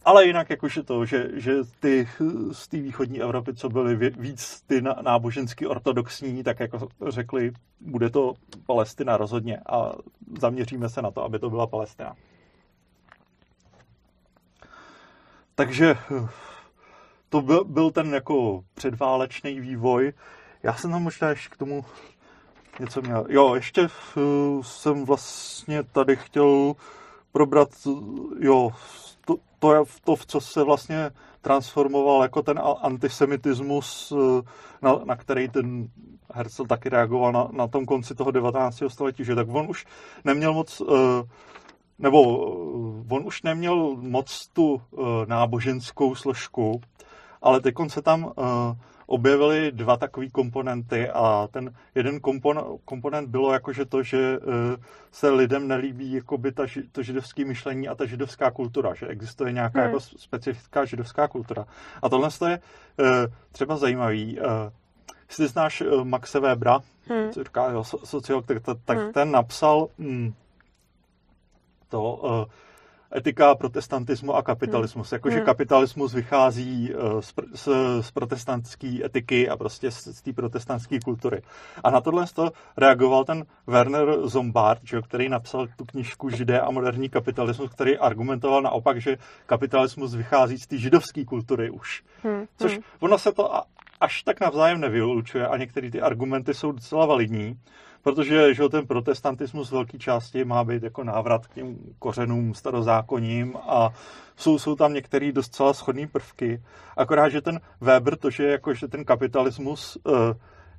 Ale 0.05 0.27
jinak 0.27 0.51
jakože 0.51 0.83
to, 0.83 1.05
že, 1.05 1.29
že 1.35 1.53
ty 1.81 2.09
z 2.53 2.69
té 2.69 2.77
východní 2.77 3.21
Evropy, 3.21 3.55
co 3.55 3.69
byly 3.69 4.11
víc 4.11 4.63
ty 4.67 4.83
nábožensky 5.03 5.67
ortodoxní, 5.67 6.43
tak 6.43 6.61
jako 6.61 6.89
řekli, 7.09 7.53
bude 7.81 8.11
to 8.11 8.35
Palestina 8.67 9.17
rozhodně 9.17 9.59
a 9.67 9.93
zaměříme 10.41 10.89
se 10.89 11.03
na 11.03 11.11
to, 11.11 11.25
aby 11.25 11.39
to 11.39 11.51
byla 11.51 11.67
Palestina. 11.67 12.15
Takže 15.55 15.97
to 17.33 17.41
byl, 17.41 17.65
byl 17.65 17.91
ten 17.91 18.15
jako 18.15 18.65
předválečný 18.75 19.61
vývoj. 19.61 20.13
Já 20.63 20.75
jsem 20.75 20.91
tam 20.91 21.03
možná 21.03 21.29
ještě 21.29 21.49
k 21.49 21.57
tomu 21.57 21.85
něco 22.81 23.03
měl. 23.03 23.27
Jo, 23.29 23.55
ještě 23.55 23.83
uh, 24.17 24.63
jsem 24.63 25.05
vlastně 25.05 25.83
tady 25.83 26.17
chtěl 26.17 26.75
probrat, 27.33 27.69
jo, 28.41 28.71
to, 29.25 29.37
to, 29.59 29.75
je 29.75 29.81
to, 30.05 30.17
v 30.17 30.27
co 30.27 30.41
se 30.41 30.63
vlastně 30.63 31.11
transformoval 31.41 32.23
jako 32.23 32.43
ten 32.43 32.61
antisemitismus, 32.83 34.13
uh, 34.13 34.41
na, 34.83 35.01
na 35.05 35.17
který 35.17 35.49
ten 35.49 35.89
Herzl 36.35 36.65
taky 36.65 36.89
reagoval 36.89 37.33
na, 37.33 37.49
na 37.53 37.69
tom 37.69 37.87
konci 37.87 38.15
toho 38.15 38.31
19. 38.31 38.83
století, 38.89 39.25
že 39.25 39.35
tak 39.35 39.49
on 39.51 39.71
už 39.71 39.87
neměl 40.25 40.53
moc, 40.53 40.83
nebo 41.99 42.23
on 43.09 43.27
už 43.27 43.43
neměl 43.43 43.97
moc 43.97 44.49
tu 44.53 44.83
náboženskou 45.27 46.15
složku, 46.15 46.81
ale 47.43 47.61
teď 47.61 47.75
se 47.89 48.03
tam 48.03 48.25
uh, 48.25 48.33
objevily 49.07 49.73
dva 49.73 49.97
takové 49.97 50.29
komponenty 50.29 51.11
a 51.11 51.49
ten 51.51 51.75
jeden 51.95 52.21
kompon, 52.21 52.79
komponent 52.85 53.29
bylo 53.29 53.53
jakože 53.53 53.85
to, 53.85 54.03
že 54.03 54.39
uh, 54.39 54.45
se 55.11 55.31
lidem 55.31 55.69
nelíbí 55.69 56.13
jakoby 56.13 56.53
ta, 56.53 56.63
to 56.93 57.03
židovské 57.03 57.45
myšlení 57.45 57.89
a 57.89 57.95
ta 57.95 58.07
židovská 58.07 58.51
kultura, 58.51 58.95
že 58.95 59.07
existuje 59.07 59.53
nějaká 59.53 59.81
hmm. 59.81 59.89
jako 59.89 60.01
specifická 60.01 60.85
židovská 60.85 61.29
kultura. 61.29 61.67
A 62.03 62.09
tohle 62.09 62.29
je 62.49 62.59
uh, 62.99 63.07
třeba 63.53 63.77
zajímavý. 63.77 64.39
Uh, 64.39 64.47
jestli 65.29 65.49
znáš 65.49 65.81
uh, 65.81 66.05
Maxe 66.05 66.41
Webera, 66.41 66.81
hmm. 67.09 67.31
co 67.31 67.45
říká 67.45 67.71
jo, 67.71 67.85
sociolog, 67.85 68.47
tak, 68.47 68.59
tak 68.85 68.99
hmm. 68.99 69.13
ten 69.13 69.31
napsal 69.31 69.89
hmm, 69.99 70.35
to... 71.89 72.13
Uh, 72.15 72.45
etika 73.17 73.55
protestantismu 73.55 74.35
a 74.35 74.43
kapitalismus. 74.43 75.11
Hmm. 75.11 75.17
Jakože 75.17 75.37
hmm. 75.37 75.47
kapitalismus 75.47 76.15
vychází 76.15 76.93
eh, 76.93 77.23
z, 77.23 77.33
z, 77.55 77.69
z 78.01 78.11
protestantské 78.11 78.99
etiky 79.05 79.49
a 79.49 79.57
prostě 79.57 79.91
z, 79.91 80.17
z 80.17 80.23
té 80.23 80.33
protestantské 80.33 80.99
kultury. 81.05 81.43
A 81.85 81.91
na 81.91 82.01
tohle 82.01 82.27
to 82.35 82.51
reagoval 82.77 83.25
ten 83.25 83.45
Werner 83.67 84.29
Zombart, 84.29 84.81
že, 84.85 85.03
který 85.03 85.29
napsal 85.29 85.67
tu 85.77 85.85
knižku 85.85 86.31
Židé 86.31 86.61
a 86.61 86.71
moderní 86.71 87.09
kapitalismus, 87.09 87.71
který 87.71 87.99
argumentoval 87.99 88.63
naopak, 88.63 89.01
že 89.01 89.17
kapitalismus 89.47 90.15
vychází 90.15 90.59
z 90.59 90.67
té 90.67 90.79
židovské 90.79 91.25
kultury 91.25 91.71
už. 91.71 92.03
Hmm. 92.23 92.47
Což 92.59 92.73
hmm. 92.73 92.83
ono 93.01 93.19
se 93.19 93.33
to 93.33 93.63
až 94.01 94.23
tak 94.23 94.41
navzájem 94.41 94.81
nevylučuje 94.81 95.47
a 95.49 95.57
některé 95.57 95.91
ty 95.91 96.01
argumenty 96.01 96.55
jsou 96.55 96.73
docela 96.73 97.07
validní 97.07 97.59
protože 98.03 98.55
že 98.55 98.69
ten 98.69 98.87
protestantismus 98.87 99.69
v 99.69 99.73
velké 99.73 99.99
části 99.99 100.45
má 100.45 100.65
být 100.65 100.83
jako 100.83 101.05
návrat 101.05 101.47
k 101.47 101.55
těm 101.55 101.77
kořenům 101.99 102.55
starozákonním 102.55 103.57
a 103.57 103.91
jsou, 104.37 104.59
jsou 104.59 104.77
tam 104.77 104.95
některé 104.95 105.33
docela 105.33 105.75
schodné 105.75 106.07
prvky. 106.07 106.63
Akorát, 106.97 107.29
že 107.29 107.41
ten 107.41 107.61
Weber, 107.81 108.17
to, 108.17 108.31
že, 108.31 108.45
jako, 108.47 108.75
že 108.75 108.89
ten 108.89 109.05
kapitalismus 109.05 109.99
uh, 110.05 110.13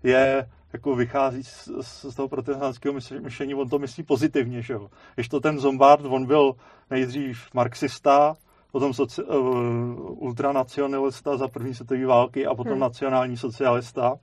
je 0.03 0.49
jako 0.73 0.95
vychází 0.95 1.43
z, 1.43 1.69
z 1.81 2.15
toho 2.15 2.29
protestantského 2.29 2.95
myšlení, 3.21 3.55
on 3.55 3.69
to 3.69 3.79
myslí 3.79 4.03
pozitivně, 4.03 4.61
že 4.61 4.73
jo. 4.73 4.89
Když 5.15 5.29
to 5.29 5.39
ten 5.39 5.59
Zombard, 5.59 6.05
on 6.05 6.25
byl 6.25 6.55
nejdřív 6.89 7.47
marxista, 7.53 8.35
potom 8.71 8.93
soci, 8.93 9.23
uh, 9.23 10.23
ultranacionalista 10.23 11.37
za 11.37 11.47
první 11.47 11.75
světové 11.75 12.05
války 12.05 12.45
a 12.45 12.55
potom 12.55 12.73
hmm. 12.73 12.81
nacionální 12.81 13.37
socialista 13.37 14.15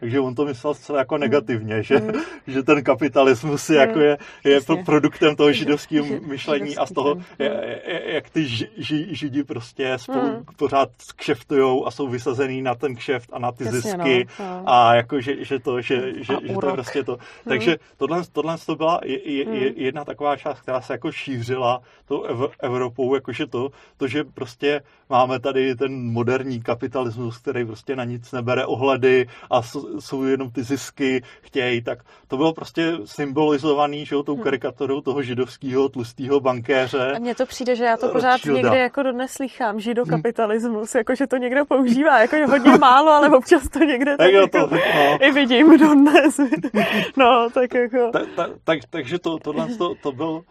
takže 0.00 0.20
on 0.20 0.34
to 0.34 0.44
myslel 0.44 0.74
zcela 0.74 0.98
jako 0.98 1.14
hmm. 1.14 1.20
negativně, 1.20 1.82
že, 1.82 1.98
mm. 1.98 2.12
že 2.46 2.62
ten 2.62 2.84
kapitalismus 2.84 3.70
je, 3.70 3.76
mm. 3.76 3.80
jako 3.80 4.00
je, 4.00 4.18
je 4.44 4.60
produktem 4.84 5.36
toho 5.36 5.52
židovského 5.52 6.06
myšlení 6.26 6.76
a 6.76 6.86
z 6.86 6.92
toho, 6.92 7.16
je, 7.38 7.80
je, 7.86 8.02
jak 8.14 8.30
ty 8.30 8.46
ži, 8.46 8.68
ži, 8.76 9.06
židi 9.10 9.44
prostě 9.44 9.98
spolu 9.98 10.28
mm. 10.28 10.44
pořád 10.56 10.88
kšeftujou 11.16 11.86
a 11.86 11.90
jsou 11.90 12.08
vysazený 12.08 12.62
na 12.62 12.74
ten 12.74 12.96
kšeft 12.96 13.30
a 13.32 13.38
na 13.38 13.52
ty 13.52 13.64
Jasně, 13.64 13.80
zisky 13.80 14.26
no, 14.38 14.62
a 14.66 14.94
jako, 14.94 15.20
že, 15.20 15.44
že 15.44 15.58
to, 15.58 15.80
že, 15.80 16.14
že, 16.16 16.34
že 16.42 16.54
to 16.54 16.72
prostě 16.72 17.04
to. 17.04 17.18
Takže 17.48 17.76
tohle, 17.96 18.22
tohle 18.32 18.56
to 18.66 18.76
byla 18.76 19.00
je, 19.04 19.30
je, 19.30 19.44
je, 19.50 19.72
jedna 19.76 20.04
taková 20.04 20.36
část, 20.36 20.60
která 20.60 20.80
se 20.80 20.92
jako 20.92 21.12
šířila 21.12 21.80
tou 22.04 22.24
ev, 22.24 22.38
Evropou, 22.62 23.14
jakože 23.14 23.46
to, 23.46 23.70
to, 23.96 24.06
že 24.06 24.24
prostě 24.24 24.82
máme 25.10 25.38
tady 25.40 25.76
ten 25.76 26.12
moderní 26.12 26.62
kapitalismus, 26.62 27.38
který 27.38 27.64
prostě 27.64 27.96
na 27.96 28.04
nic 28.04 28.32
nebere 28.32 28.66
ohledy 28.66 29.28
a 29.50 29.62
jsou 29.98 30.22
jenom 30.22 30.50
ty 30.50 30.62
zisky, 30.62 31.22
chtějí, 31.40 31.82
tak 31.82 31.98
to 32.28 32.36
bylo 32.36 32.52
prostě 32.52 32.92
symbolizovaný, 33.04 34.06
že 34.06 34.14
jo, 34.14 34.22
tou 34.22 34.34
hmm. 34.34 34.44
karikaturou 34.44 35.00
toho 35.00 35.22
židovského 35.22 35.88
tlustého 35.88 36.40
bankéře. 36.40 37.12
A 37.16 37.18
mně 37.18 37.34
to 37.34 37.46
přijde, 37.46 37.76
že 37.76 37.84
já 37.84 37.96
to 37.96 38.08
pořád 38.08 38.32
Rothschilda. 38.32 38.60
někde 38.60 38.78
jako 38.78 39.02
dodnes 39.02 39.30
slychám, 39.30 39.80
židokapitalismus, 39.80 40.94
jako 40.94 41.14
že 41.14 41.26
to 41.26 41.36
někdo 41.36 41.64
používá, 41.68 42.20
jako 42.20 42.36
je 42.36 42.46
hodně 42.46 42.78
málo, 42.78 43.10
ale 43.10 43.28
občas 43.28 43.68
to 43.68 43.78
někde 43.78 44.16
tak, 44.16 44.32
jako, 44.32 44.48
to, 44.48 44.74
no. 44.74 44.78
i 45.20 45.32
vidím 45.32 45.78
dodnes. 45.78 46.40
no, 47.16 47.48
tak 47.54 47.74
jako... 47.74 48.10
Tak, 48.12 48.26
tak, 48.36 48.50
tak, 48.64 48.78
takže 48.90 49.18
to, 49.18 49.38
tohle 49.38 49.66
to, 49.66 49.94
to 50.02 50.12
byl 50.12 50.42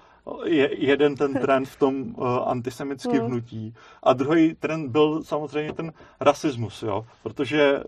je 0.46 0.86
jeden 0.86 1.16
ten 1.16 1.34
trend 1.34 1.66
v 1.66 1.80
tom 1.80 2.16
uh, 2.16 2.50
antisemickém 2.50 3.12
hmm. 3.12 3.26
hnutí. 3.26 3.76
A 4.04 4.14
druhý 4.14 4.56
trend 4.56 4.90
byl 4.90 5.24
samozřejmě 5.24 5.74
ten 5.74 5.94
rasismus, 6.20 6.84
jo? 6.84 7.06
protože 7.24 7.80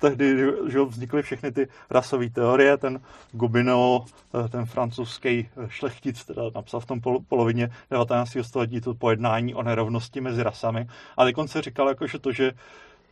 tehdy 0.00 0.36
že 0.66 0.80
vznikly 0.80 1.22
všechny 1.22 1.52
ty 1.52 1.68
rasové 1.90 2.30
teorie, 2.30 2.76
ten 2.76 3.00
Gobineau, 3.32 4.00
eh, 4.34 4.48
ten 4.48 4.66
francouzský 4.66 5.48
šlechtic, 5.68 6.24
teda 6.24 6.42
napsal 6.54 6.80
v 6.80 6.86
tom 6.86 7.00
polovině 7.28 7.70
19. 7.90 8.42
století 8.42 8.80
to 8.80 8.94
pojednání 8.94 9.54
o 9.54 9.62
nerovnosti 9.62 10.20
mezi 10.20 10.42
rasami. 10.42 10.88
A 11.16 11.24
teď 11.24 11.36
se 11.46 11.62
říkal, 11.62 11.88
jako, 11.88 12.06
že 12.06 12.18
to, 12.18 12.32
že, 12.32 12.52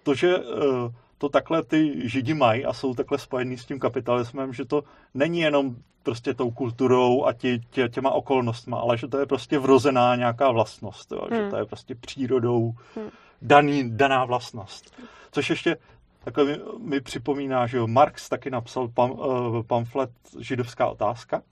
to, 0.02 0.14
že 0.14 0.38
uh, 0.38 0.92
to 1.20 1.28
takhle 1.28 1.62
ty 1.62 2.08
židi 2.08 2.34
mají 2.34 2.64
a 2.64 2.72
jsou 2.72 2.94
takhle 2.94 3.18
spojení 3.18 3.58
s 3.58 3.64
tím 3.64 3.78
kapitalismem, 3.78 4.52
že 4.52 4.64
to 4.64 4.84
není 5.14 5.40
jenom 5.40 5.76
prostě 6.02 6.34
tou 6.34 6.50
kulturou 6.50 7.24
a 7.24 7.32
tě, 7.32 7.58
tě, 7.58 7.88
těma 7.88 8.10
okolnostma, 8.10 8.78
ale 8.78 8.98
že 8.98 9.08
to 9.08 9.18
je 9.18 9.26
prostě 9.26 9.58
vrozená 9.58 10.16
nějaká 10.16 10.50
vlastnost, 10.50 11.12
jo? 11.12 11.26
Hmm. 11.30 11.44
že 11.44 11.50
to 11.50 11.56
je 11.56 11.64
prostě 11.64 11.94
přírodou 11.94 12.72
hmm. 12.96 13.10
daný, 13.42 13.96
daná 13.96 14.24
vlastnost. 14.24 14.94
Což 15.32 15.50
ještě 15.50 15.76
takhle 16.24 16.44
mi, 16.44 16.58
mi 16.78 17.00
připomíná, 17.00 17.66
že 17.66 17.76
jo, 17.76 17.86
Marx 17.86 18.28
taky 18.28 18.50
napsal 18.50 18.88
pam, 18.88 19.10
uh, 19.10 19.62
pamflet 19.62 20.10
Židovská 20.38 20.88
otázka 20.88 21.42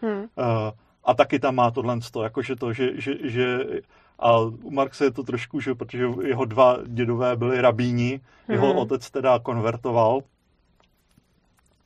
hmm. 0.00 0.20
uh, 0.20 0.26
a 1.04 1.14
taky 1.14 1.38
tam 1.38 1.54
má 1.54 1.70
tohle, 1.70 1.98
jakože 2.22 2.56
to, 2.56 2.72
že, 2.72 3.00
že, 3.00 3.14
že 3.22 3.58
a 4.18 4.40
u 4.40 4.70
Marxe 4.70 5.04
je 5.04 5.10
to 5.10 5.22
trošku, 5.22 5.60
že 5.60 5.74
protože 5.74 6.04
jeho 6.26 6.44
dva 6.44 6.78
dědové 6.86 7.36
byli 7.36 7.60
rabíni, 7.60 8.20
jeho 8.48 8.72
mm. 8.72 8.78
otec 8.78 9.10
teda 9.10 9.38
konvertoval, 9.38 10.20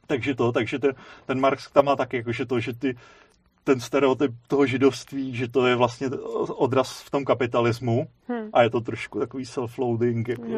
takže 0.06 0.34
to, 0.34 0.52
takže 0.52 0.78
ten, 0.78 0.94
ten 1.26 1.40
Marx 1.40 1.70
tam 1.70 1.84
má 1.84 1.96
taky, 1.96 2.16
jakože 2.16 2.46
to, 2.46 2.60
že 2.60 2.72
ty, 2.72 2.96
ten 3.64 3.80
stereotyp 3.80 4.32
toho 4.48 4.66
židovství, 4.66 5.36
že 5.36 5.48
to 5.48 5.66
je 5.66 5.76
vlastně 5.76 6.10
odraz 6.48 7.00
v 7.00 7.10
tom 7.10 7.24
kapitalismu 7.24 8.06
hmm. 8.28 8.50
a 8.52 8.62
je 8.62 8.70
to 8.70 8.80
trošku 8.80 9.18
takový 9.18 9.44
self-loading 9.44 10.28
jako, 10.28 10.42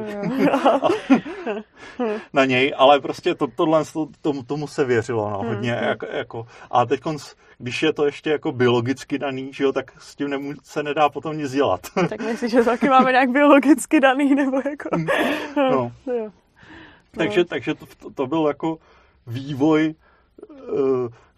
na 2.33 2.45
něj, 2.45 2.75
ale 2.77 3.01
prostě 3.01 3.35
to, 3.35 3.47
tohle, 3.47 3.85
to, 3.93 4.09
tomu, 4.23 4.43
tomu 4.43 4.67
se 4.67 4.85
věřilo 4.85 5.31
no, 5.31 5.39
hodně. 5.39 5.73
Hmm. 5.73 5.89
Jako, 5.89 6.07
jako, 6.07 6.47
a 6.71 6.87
teď, 6.87 7.01
když 7.59 7.83
je 7.83 7.93
to 7.93 8.07
ještě 8.07 8.31
jako 8.31 8.53
biologicky 8.53 9.19
daný, 9.19 9.51
že 9.53 9.65
jo, 9.65 9.73
tak 9.73 10.03
s 10.03 10.17
tím 10.17 10.29
nemů- 10.29 10.55
se 10.63 10.83
nedá 10.83 11.09
potom 11.09 11.39
nic 11.39 11.53
dělat. 11.53 11.81
tak 12.09 12.23
myslíš, 12.23 12.51
že 12.51 12.65
taky 12.65 12.89
máme 12.89 13.13
nějak 13.13 13.31
biologicky 13.31 14.01
daný, 14.01 14.35
nebo 14.35 14.57
jako... 14.57 14.89
no. 15.57 15.93
no. 16.07 16.33
Takže, 17.11 17.45
takže 17.45 17.75
to, 17.75 17.87
to 18.15 18.27
byl 18.27 18.47
jako 18.47 18.79
vývoj 19.27 19.95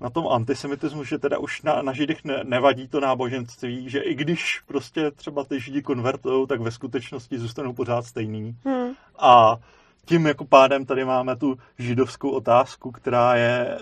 na 0.01 0.11
tom 0.11 0.29
antisemitismu, 0.29 1.05
že 1.05 1.19
teda 1.19 1.39
už 1.39 1.63
na, 1.63 1.83
na 1.83 1.93
židech 1.93 2.25
ne, 2.25 2.45
nevadí 2.45 2.89
to 2.89 3.01
náboženství, 3.01 3.91
že 3.91 4.01
i 4.01 4.15
když 4.15 4.61
prostě 4.67 5.11
třeba 5.11 5.45
ty 5.45 5.61
židi 5.61 5.83
konvertují, 5.83 6.47
tak 6.47 6.61
ve 6.61 6.71
skutečnosti 6.71 7.39
zůstanou 7.39 7.73
pořád 7.73 8.07
stejný. 8.07 8.57
Hmm. 8.65 8.91
A 9.19 9.57
tím 10.05 10.27
jako 10.27 10.45
pádem 10.45 10.87
tady 10.87 11.05
máme 11.05 11.37
tu 11.37 11.59
židovskou 11.79 12.31
otázku, 12.31 12.91
která 12.91 13.35
je 13.35 13.79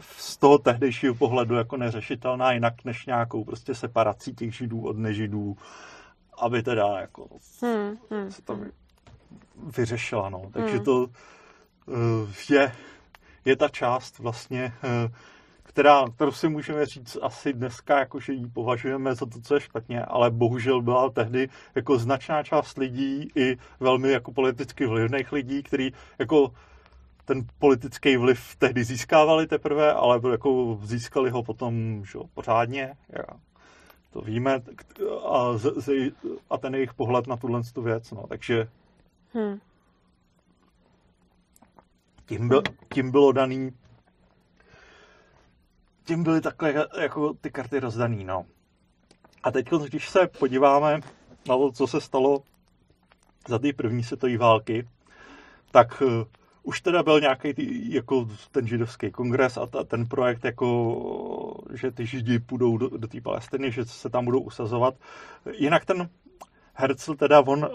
z 0.00 0.36
toho 0.36 0.58
tehdejšího 0.58 1.14
pohledu 1.14 1.54
jako 1.54 1.76
neřešitelná 1.76 2.52
jinak 2.52 2.84
než 2.84 3.06
nějakou 3.06 3.44
prostě 3.44 3.74
separací 3.74 4.34
těch 4.34 4.56
židů 4.56 4.86
od 4.86 4.96
nežidů, 4.96 5.56
aby 6.38 6.62
teda 6.62 7.00
jako 7.00 7.28
hmm, 7.62 7.96
hmm, 8.10 8.30
se 8.30 8.42
to 8.42 8.54
hmm. 8.54 8.70
vyřešila. 9.76 10.28
No. 10.28 10.42
Takže 10.52 10.76
hmm. 10.76 10.84
to 10.84 10.98
uh, 11.00 11.08
je, 12.50 12.72
je 13.46 13.56
ta 13.56 13.68
část 13.68 14.18
vlastně 14.18 14.72
uh, 14.84 15.12
která, 15.76 16.04
kterou 16.14 16.32
si 16.32 16.48
můžeme 16.48 16.86
říct 16.86 17.18
asi 17.22 17.52
dneska, 17.52 17.98
jako 17.98 18.20
že 18.20 18.32
ji 18.32 18.46
považujeme 18.46 19.14
za 19.14 19.26
to, 19.26 19.40
co 19.40 19.54
je 19.54 19.60
špatně, 19.60 20.04
ale 20.04 20.30
bohužel 20.30 20.82
byla 20.82 21.10
tehdy 21.10 21.48
jako 21.74 21.98
značná 21.98 22.42
část 22.42 22.78
lidí 22.78 23.30
i 23.34 23.56
velmi 23.80 24.12
jako 24.12 24.32
politicky 24.32 24.86
vlivných 24.86 25.32
lidí, 25.32 25.62
který 25.62 25.92
jako 26.18 26.52
ten 27.24 27.46
politický 27.58 28.16
vliv 28.16 28.56
tehdy 28.58 28.84
získávali 28.84 29.46
teprve, 29.46 29.92
ale 29.92 30.20
jako 30.30 30.78
získali 30.82 31.30
ho 31.30 31.42
potom 31.42 32.04
že, 32.04 32.18
pořádně. 32.34 32.94
To 34.12 34.20
víme. 34.20 34.62
A, 35.28 35.58
a 36.50 36.58
ten 36.58 36.74
jejich 36.74 36.94
pohled 36.94 37.26
na 37.26 37.36
tuhle 37.36 37.60
tu 37.74 37.82
věc. 37.82 38.10
No, 38.10 38.26
takže 38.28 38.68
hmm. 39.34 39.58
Tím, 42.26 42.48
byl, 42.48 42.62
tím 42.94 43.10
bylo 43.10 43.32
daný 43.32 43.72
tím 46.06 46.22
byly 46.22 46.40
takhle 46.40 46.86
jako 47.00 47.34
ty 47.34 47.50
karty 47.50 47.80
rozdaný, 47.80 48.24
no. 48.24 48.46
A 49.42 49.50
teď, 49.50 49.68
když 49.70 50.08
se 50.08 50.26
podíváme 50.26 51.00
na 51.48 51.56
to, 51.56 51.72
co 51.72 51.86
se 51.86 52.00
stalo 52.00 52.42
za 53.48 53.58
ty 53.58 53.72
první 53.72 54.04
světové 54.04 54.38
války, 54.38 54.88
tak 55.70 56.02
uh, 56.02 56.24
už 56.62 56.80
teda 56.80 57.02
byl 57.02 57.20
nějaký 57.20 57.54
jako 57.94 58.28
ten 58.50 58.66
židovský 58.66 59.10
kongres 59.10 59.56
a 59.56 59.66
ta, 59.66 59.84
ten 59.84 60.06
projekt, 60.06 60.44
jako, 60.44 61.64
že 61.72 61.90
ty 61.90 62.06
židi 62.06 62.38
půjdou 62.38 62.76
do, 62.76 62.88
do 62.88 63.08
té 63.08 63.20
Palestiny, 63.20 63.72
že 63.72 63.84
se 63.84 64.10
tam 64.10 64.24
budou 64.24 64.40
usazovat. 64.40 64.94
Jinak 65.58 65.84
ten 65.84 66.08
Herzl 66.74 67.14
teda 67.14 67.40
on 67.40 67.58
uh, 67.58 67.70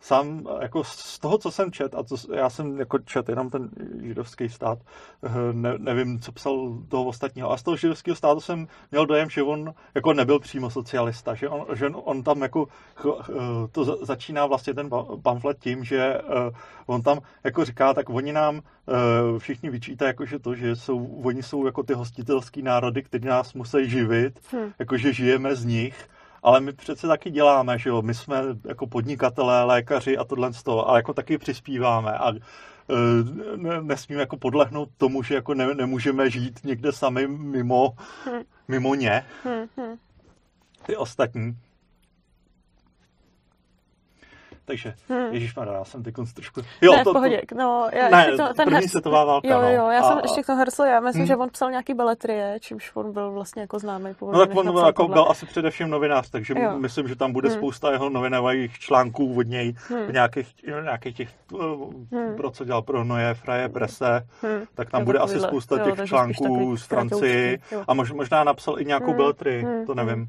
sám 0.00 0.48
jako 0.60 0.84
z 0.84 1.18
toho, 1.18 1.38
co 1.38 1.50
jsem 1.50 1.72
čet, 1.72 1.94
a 1.94 2.02
to, 2.02 2.16
já 2.34 2.50
jsem 2.50 2.78
jako 2.78 2.98
čet 2.98 3.28
jenom 3.28 3.50
ten 3.50 3.70
židovský 4.02 4.48
stát, 4.48 4.78
eh, 5.22 5.30
ne, 5.52 5.74
nevím, 5.78 6.20
co 6.20 6.32
psal 6.32 6.78
toho 6.88 7.04
ostatního, 7.04 7.52
a 7.52 7.56
z 7.56 7.62
toho 7.62 7.76
židovského 7.76 8.16
státu 8.16 8.40
jsem 8.40 8.68
měl 8.90 9.06
dojem, 9.06 9.30
že 9.30 9.42
on 9.42 9.74
jako 9.94 10.12
nebyl 10.12 10.38
přímo 10.38 10.70
socialista, 10.70 11.34
že 11.34 11.48
on, 11.48 11.76
že 11.76 11.88
on 11.88 12.22
tam 12.22 12.42
jako 12.42 12.66
eh, 12.98 13.32
to 13.72 13.84
začíná 14.06 14.46
vlastně 14.46 14.74
ten 14.74 14.90
pamflet 15.22 15.58
tím, 15.58 15.84
že 15.84 15.98
eh, 15.98 16.22
on 16.86 17.02
tam 17.02 17.18
jako 17.44 17.64
říká, 17.64 17.94
tak 17.94 18.10
oni 18.10 18.32
nám 18.32 18.60
všichni 19.38 19.70
vyčítají, 19.70 20.08
jako, 20.08 20.26
že 20.26 20.38
to, 20.38 20.54
že 20.54 20.76
jsou, 20.76 21.04
oni 21.04 21.42
jsou 21.42 21.66
jako 21.66 21.82
ty 21.82 21.94
hostitelský 21.94 22.62
národy, 22.62 23.02
kteří 23.02 23.24
nás 23.24 23.54
musí 23.54 23.90
živit, 23.90 24.40
hmm. 24.52 24.72
jako 24.78 24.96
že 24.96 25.12
žijeme 25.12 25.56
z 25.56 25.64
nich, 25.64 26.08
ale 26.42 26.60
my 26.60 26.72
přece 26.72 27.06
taky 27.06 27.30
děláme, 27.30 27.78
že 27.78 27.88
jo, 27.88 28.02
my 28.02 28.14
jsme 28.14 28.42
jako 28.64 28.86
podnikatelé, 28.86 29.64
lékaři 29.64 30.18
a 30.18 30.24
tohle 30.24 30.52
z 30.52 30.62
toho, 30.62 30.88
ale 30.88 30.98
jako 30.98 31.14
taky 31.14 31.38
přispíváme 31.38 32.12
a 32.12 32.32
e, 32.32 33.80
nesmíme 33.80 34.20
jako 34.20 34.36
podlehnout 34.36 34.88
tomu, 34.96 35.22
že 35.22 35.34
jako 35.34 35.54
ne, 35.54 35.74
nemůžeme 35.74 36.30
žít 36.30 36.60
někde 36.64 36.92
sami 36.92 37.28
mimo, 37.28 37.94
hm. 38.26 38.42
mimo 38.68 38.94
ně, 38.94 39.24
hm, 39.44 39.66
hm. 39.76 39.96
ty 40.86 40.96
ostatní. 40.96 41.56
Takže, 44.70 44.94
hmm. 45.08 45.32
Ježíš 45.34 45.54
já 45.72 45.84
jsem 45.84 46.02
teď 46.02 46.14
trošku... 46.34 46.60
Jo, 46.80 46.92
ne, 46.92 47.04
to, 47.04 47.10
v 47.10 47.12
pohodě. 47.12 47.42
No, 47.54 47.88
já 47.92 48.08
ne, 48.08 48.36
to, 48.36 48.54
ten 48.54 48.68
první 48.68 48.88
světová 48.88 49.24
válka. 49.24 49.48
Jo, 49.48 49.60
jo, 49.60 49.78
no. 49.78 49.90
já 49.90 50.00
a, 50.00 50.08
jsem 50.08 50.18
ještě 50.22 50.42
k 50.42 50.46
tomu 50.46 50.58
Herzl, 50.58 50.82
já 50.82 51.00
myslím, 51.00 51.20
hmm. 51.20 51.26
že 51.26 51.36
on 51.36 51.48
psal 51.50 51.70
nějaký 51.70 51.94
beletrie, 51.94 52.58
čímž 52.60 52.90
on 52.94 53.12
byl 53.12 53.32
vlastně 53.32 53.62
jako 53.62 53.78
známý. 53.78 54.14
No 54.20 54.38
tak 54.38 54.56
on 54.56 54.72
byl, 54.72 54.86
jako, 54.86 55.08
byl 55.08 55.26
asi 55.30 55.46
především 55.46 55.90
novinář, 55.90 56.30
takže 56.30 56.54
jo. 56.56 56.78
myslím, 56.78 57.08
že 57.08 57.16
tam 57.16 57.32
bude 57.32 57.48
hmm. 57.48 57.58
spousta 57.58 57.92
jeho 57.92 58.08
novinových 58.08 58.78
článků 58.78 59.34
od 59.38 59.46
něj, 59.46 59.74
hmm. 59.88 60.12
nějakých, 60.12 60.54
nějakých 60.82 61.16
těch, 61.16 61.28
hmm. 62.12 62.36
pro 62.36 62.50
co 62.50 62.64
dělal 62.64 62.82
pro 62.82 63.04
Noje, 63.04 63.34
Fraje, 63.34 63.68
Prese, 63.68 64.26
hmm. 64.42 64.62
tak 64.74 64.90
tam 64.90 65.00
jo, 65.00 65.04
bude 65.04 65.18
asi 65.18 65.40
spousta 65.40 65.78
jo, 65.78 65.84
těch 65.84 66.08
článků 66.08 66.76
z 66.76 66.82
Francii 66.82 67.58
a 67.88 67.94
možná 67.94 68.44
napsal 68.44 68.80
i 68.80 68.84
nějakou 68.84 69.06
hmm. 69.06 69.16
beletrii, 69.16 69.66
to 69.86 69.94
nevím. 69.94 70.28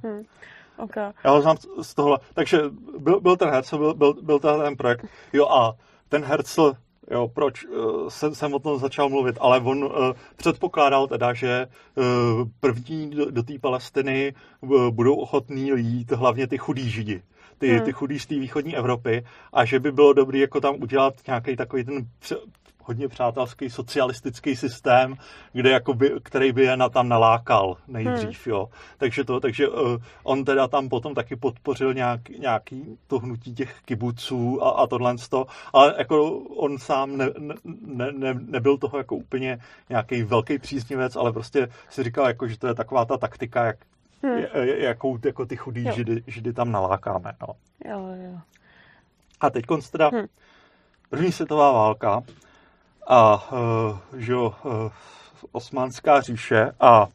Okay. 0.81 1.11
Já 1.23 1.31
ho 1.31 1.41
znám 1.41 1.57
z 1.81 1.95
tohle. 1.95 2.19
Takže 2.33 2.61
byl, 2.97 3.21
byl 3.21 3.37
ten 3.37 3.49
Herzl, 3.49 3.77
byl, 3.77 3.93
byl, 3.93 4.13
byl 4.21 4.39
ten 4.39 4.77
projekt. 4.77 5.05
Jo 5.33 5.47
a 5.47 5.73
ten 6.09 6.23
Herzl, 6.23 6.73
jo, 7.11 7.27
proč 7.27 7.65
jsem, 8.09 8.35
jsem 8.35 8.53
o 8.53 8.59
tom 8.59 8.79
začal 8.79 9.09
mluvit, 9.09 9.37
ale 9.39 9.59
on 9.59 9.83
uh, 9.83 9.91
předpokládal 10.35 11.07
teda, 11.07 11.33
že 11.33 11.67
uh, 11.95 12.03
první 12.59 13.09
do, 13.09 13.31
do 13.31 13.43
té 13.43 13.59
Palestiny 13.59 14.33
uh, 14.61 14.89
budou 14.89 15.15
ochotní 15.15 15.71
jít 15.75 16.11
hlavně 16.11 16.47
ty 16.47 16.57
chudí 16.57 16.89
židi 16.89 17.21
ty, 17.61 17.69
hmm. 17.69 17.85
ty 17.85 17.91
chudí 17.91 18.19
z 18.19 18.25
té 18.25 18.35
východní 18.35 18.77
Evropy 18.77 19.25
a 19.53 19.65
že 19.65 19.79
by 19.79 19.91
bylo 19.91 20.13
dobré 20.13 20.37
jako 20.37 20.61
tam 20.61 20.75
udělat 20.81 21.13
nějaký 21.27 21.55
takový 21.55 21.83
ten 21.83 22.07
hodně 22.83 23.07
přátelský 23.07 23.69
socialistický 23.69 24.55
systém, 24.55 25.15
kde 25.53 25.69
jakoby, 25.69 26.11
který 26.23 26.51
by 26.51 26.63
je 26.63 26.77
na 26.77 26.89
tam 26.89 27.09
nalákal 27.09 27.77
nejdřív, 27.87 28.45
hmm. 28.45 28.53
jo. 28.55 28.69
Takže, 28.97 29.23
to, 29.23 29.39
takže 29.39 29.69
uh, 29.69 29.97
on 30.23 30.45
teda 30.45 30.67
tam 30.67 30.89
potom 30.89 31.15
taky 31.15 31.35
podpořil 31.35 31.93
nějak, 31.93 32.29
nějaký 32.29 32.97
to 33.07 33.19
hnutí 33.19 33.55
těch 33.55 33.81
kibuců 33.85 34.63
a, 34.63 34.69
a 34.69 34.87
tohle 34.87 35.15
to, 35.29 35.45
ale 35.73 35.95
jako 35.97 36.37
on 36.37 36.77
sám 36.77 37.17
ne, 37.17 37.29
ne, 37.85 38.11
ne, 38.11 38.33
nebyl 38.33 38.77
toho 38.77 38.97
jako 38.97 39.15
úplně 39.15 39.59
nějaký 39.89 40.23
velký 40.23 40.59
příznivec, 40.59 41.15
ale 41.15 41.33
prostě 41.33 41.67
si 41.89 42.03
říkal, 42.03 42.27
jako, 42.27 42.47
že 42.47 42.59
to 42.59 42.67
je 42.67 42.73
taková 42.73 43.05
ta 43.05 43.17
taktika, 43.17 43.65
jak, 43.65 43.77
hmm. 44.23 44.43
jakou 44.77 45.17
jako 45.25 45.45
ty 45.45 45.55
chudý 45.55 45.85
židy, 45.95 46.23
židy 46.27 46.53
tam 46.53 46.71
nalákáme, 46.71 47.33
no. 47.41 47.47
Jo, 47.85 48.07
jo. 48.23 48.39
A 49.41 49.49
teď 49.49 49.65
teda 49.91 50.09
hmm. 50.09 50.25
první 51.09 51.31
světová 51.31 51.71
válka, 51.71 52.21
a 53.11 53.51
uh, 53.51 53.97
že 54.17 54.31
jo, 54.31 54.53
uh, 54.63 54.91
osmanská 55.51 56.21
říše 56.21 56.71
a 56.79 57.07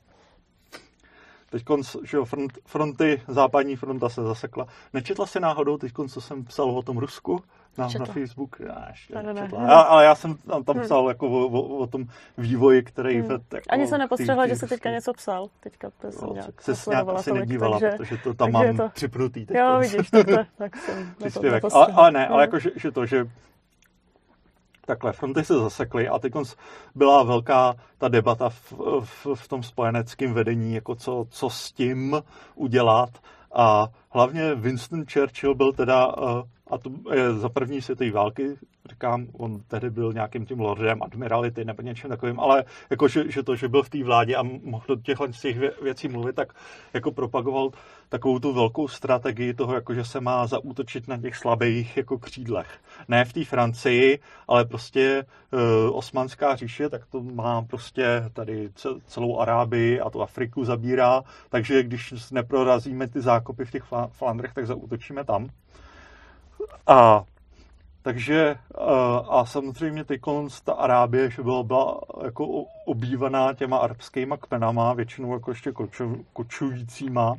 teď 1.51 1.63
že 2.05 2.17
jo, 2.17 2.25
front, 2.25 2.53
fronty, 2.65 3.23
západní 3.29 3.77
fronta 3.77 4.09
se 4.09 4.23
zasekla. 4.23 4.67
Nečetla 4.93 5.27
si 5.27 5.41
náhodou 5.41 5.77
teď, 5.77 5.93
co 6.09 6.21
jsem 6.21 6.45
psal 6.45 6.71
o 6.71 6.83
tom 6.83 6.99
Rusku 6.99 7.43
na, 7.79 7.89
na 7.99 8.05
Facebook? 8.05 8.57
Já 8.61 8.87
ještě 8.89 9.15
ne, 9.15 9.23
ne, 9.23 9.35
ne. 9.35 9.49
Já, 9.53 9.81
ale 9.81 10.05
já 10.05 10.15
jsem 10.15 10.35
tam, 10.35 10.65
tam 10.65 10.77
hmm. 10.77 10.85
psal 10.85 11.01
hmm. 11.01 11.09
jako 11.09 11.29
o, 11.29 11.47
o, 11.47 11.79
o 11.79 11.87
tom 11.87 12.05
vývoji, 12.39 12.83
který 12.83 13.21
hmm. 13.21 13.31
jako, 13.31 13.67
Ani 13.69 13.87
se 13.87 13.99
nepostřehla, 13.99 14.47
že 14.47 14.57
jsi 14.57 14.67
teďka 14.67 14.91
něco 14.91 15.13
psal. 15.13 15.49
Teďka 15.61 15.91
to 16.01 16.13
jsem 16.13 16.29
nějak 16.33 16.63
se 16.63 16.91
nějak 16.91 17.09
asi 17.09 17.33
nedívala, 17.33 17.81
takže, 17.81 17.97
protože 17.97 18.17
to 18.17 18.35
tam 18.35 18.53
mám 18.53 18.77
to... 18.77 18.89
připnutý. 18.89 19.47
Teď 19.47 19.57
jo, 19.57 19.79
vidíš, 19.81 20.11
tak, 20.11 20.27
to, 20.27 20.37
tak 20.59 20.77
jsem 20.77 21.15
příspěvek. 21.19 21.65
Ale, 21.73 21.87
ale 21.87 22.11
ne, 22.11 22.29
ale 22.29 22.43
jako, 22.43 22.59
že, 22.59 22.71
že 22.77 22.91
to, 22.91 23.07
že 23.07 23.27
takhle, 24.87 25.13
fronty 25.13 25.45
se 25.45 25.55
zasekly 25.55 26.09
a 26.09 26.19
teď 26.19 26.33
byla 26.95 27.23
velká 27.23 27.75
ta 27.99 28.09
debata 28.09 28.49
v, 28.49 28.73
v, 29.01 29.27
v 29.35 29.49
tom 29.49 29.63
spojeneckém 29.63 30.35
vedení, 30.35 30.75
jako 30.75 30.95
co, 30.95 31.27
co 31.31 31.51
s 31.51 31.73
tím 31.73 32.23
udělat. 32.55 33.11
A 33.55 33.89
hlavně 34.11 34.55
Winston 34.55 35.05
Churchill 35.13 35.55
byl 35.55 35.73
teda, 35.73 36.15
eh, 36.19 36.43
a 36.71 36.79
to 36.79 36.91
je 37.15 37.33
za 37.33 37.49
první 37.49 37.83
světové 37.83 38.11
války, 38.11 38.57
říkám, 38.91 39.27
on 39.33 39.61
tehdy 39.69 39.91
byl 39.91 40.13
nějakým 40.13 40.47
tím 40.47 40.61
lordem 40.61 41.03
admirality 41.03 41.65
nebo 41.65 41.83
něčím 41.83 42.11
takovým, 42.11 42.41
ale 42.41 42.65
jako, 42.91 43.09
že, 43.09 43.31
že 43.31 43.43
to, 43.43 43.57
že 43.57 43.69
byl 43.69 43.83
v 43.83 43.91
té 43.91 44.05
vládě 44.05 44.37
a 44.37 44.43
mohl 44.43 44.85
do 44.89 44.97
těchto 44.97 45.29
těch 45.29 45.83
věcí 45.83 46.09
mluvit, 46.09 46.37
tak 46.37 46.53
jako 46.95 47.13
propagoval 47.13 47.71
takovou 48.09 48.39
tu 48.39 48.53
velkou 48.53 48.89
strategii 48.89 49.55
toho, 49.55 49.75
jako 49.75 49.95
že 49.95 50.05
se 50.05 50.21
má 50.21 50.47
zaútočit 50.47 51.09
na 51.09 51.19
těch 51.19 51.37
slabých 51.37 51.97
jako 51.97 52.19
křídlech. 52.19 52.79
Ne 53.09 53.25
v 53.25 53.33
té 53.33 53.45
Francii, 53.45 54.19
ale 54.49 54.65
prostě 54.65 55.25
uh, 55.53 55.61
osmanská 55.99 56.57
říše, 56.57 56.89
tak 56.89 57.07
to 57.07 57.23
má 57.23 57.63
prostě 57.63 58.31
tady 58.33 58.71
celou 59.07 59.39
Arábii 59.39 60.01
a 60.01 60.11
tu 60.11 60.23
Afriku 60.23 60.65
zabírá, 60.65 61.23
takže 61.49 61.83
když 61.83 62.31
neprorazíme 62.31 63.09
ty 63.09 63.21
zákopy 63.21 63.65
v 63.65 63.71
těch 63.71 63.85
Flandrech, 64.11 64.55
tak 64.55 64.67
zaútočíme 64.67 65.25
tam. 65.25 65.49
A 66.87 67.25
takže 68.03 68.57
a 69.29 69.45
samozřejmě 69.47 70.05
teď 70.05 70.21
ta 70.65 70.73
Arábie, 70.73 71.31
že 71.31 71.43
byla, 71.43 71.63
byla 71.63 72.01
jako 72.25 72.65
obývaná 72.87 73.55
těma 73.55 73.79
arabskýma 73.79 74.37
kmenama, 74.37 74.93
většinou 74.93 75.33
jako 75.33 75.51
ještě 75.51 75.73
koču, 75.73 76.25
kočujícíma. 76.33 77.35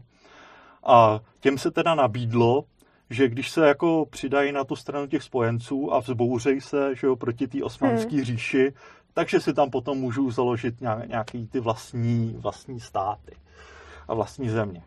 A 0.85 1.19
těm 1.39 1.57
se 1.57 1.71
teda 1.71 1.95
nabídlo, 1.95 2.63
že 3.09 3.27
když 3.27 3.49
se 3.49 3.67
jako 3.67 4.05
přidají 4.09 4.51
na 4.51 4.63
tu 4.63 4.75
stranu 4.75 5.07
těch 5.07 5.23
spojenců 5.23 5.93
a 5.93 5.99
vzbouřejí 5.99 6.61
se 6.61 6.95
že 6.95 7.07
jo, 7.07 7.15
proti 7.15 7.47
té 7.47 7.63
osmanské 7.63 8.15
hmm. 8.15 8.23
říši, 8.23 8.73
takže 9.13 9.39
si 9.39 9.53
tam 9.53 9.69
potom 9.69 9.97
můžu 9.97 10.31
založit 10.31 10.75
nějaký 11.07 11.47
ty 11.47 11.59
vlastní, 11.59 12.35
vlastní 12.39 12.79
státy 12.79 13.35
a 14.07 14.13
vlastní 14.13 14.49
země. 14.49 14.83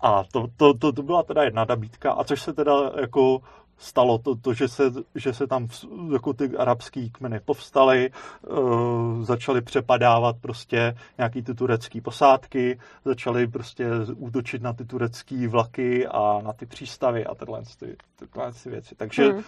A 0.00 0.24
to, 0.32 0.46
to, 0.56 0.74
to, 0.74 0.92
to 0.92 1.02
byla 1.02 1.22
teda 1.22 1.42
jedna 1.42 1.64
nabídka, 1.68 2.12
a 2.12 2.24
což 2.24 2.42
se 2.42 2.52
teda 2.52 2.72
jako 3.00 3.40
stalo 3.78 4.18
to, 4.18 4.36
to 4.36 4.54
že, 4.54 4.68
se, 4.68 4.82
že 5.14 5.32
se 5.32 5.46
tam 5.46 5.68
jako 6.12 6.32
ty 6.32 6.56
arabský 6.56 7.10
kmeny 7.10 7.40
povstaly, 7.40 8.10
uh, 8.48 9.22
začaly 9.22 9.60
přepadávat 9.60 10.36
prostě 10.40 10.96
nějaký 11.18 11.42
ty 11.42 11.54
turecký 11.54 12.00
posádky, 12.00 12.78
začaly 13.04 13.46
prostě 13.46 13.86
útočit 14.16 14.62
na 14.62 14.72
ty 14.72 14.84
turecký 14.84 15.46
vlaky 15.46 16.06
a 16.06 16.40
na 16.42 16.52
ty 16.52 16.66
přístavy 16.66 17.26
a 17.26 17.34
tyhle, 17.34 17.62
ty, 17.78 17.96
tyhle 18.16 18.52
ty 18.62 18.70
věci. 18.70 18.94
Takže 18.94 19.32
hmm. 19.32 19.42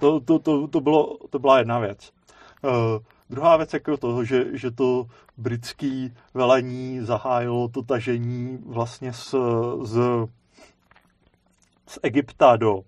to, 0.00 0.20
to, 0.20 0.38
to, 0.38 0.68
to, 0.68 0.80
bylo, 0.80 1.16
to 1.30 1.38
byla 1.38 1.58
jedna 1.58 1.78
věc. 1.78 2.12
Uh, 2.64 2.70
druhá 3.30 3.56
věc 3.56 3.72
jako 3.72 3.96
toho, 3.96 4.24
že, 4.24 4.58
že 4.58 4.70
to 4.70 5.06
britský 5.36 6.14
velení 6.34 7.00
zahájilo 7.00 7.68
to 7.68 7.82
tažení 7.82 8.58
vlastně 8.66 9.12
z, 9.12 9.34
z, 9.82 9.98
z 11.86 11.98
Egypta 12.02 12.56
do 12.56 12.82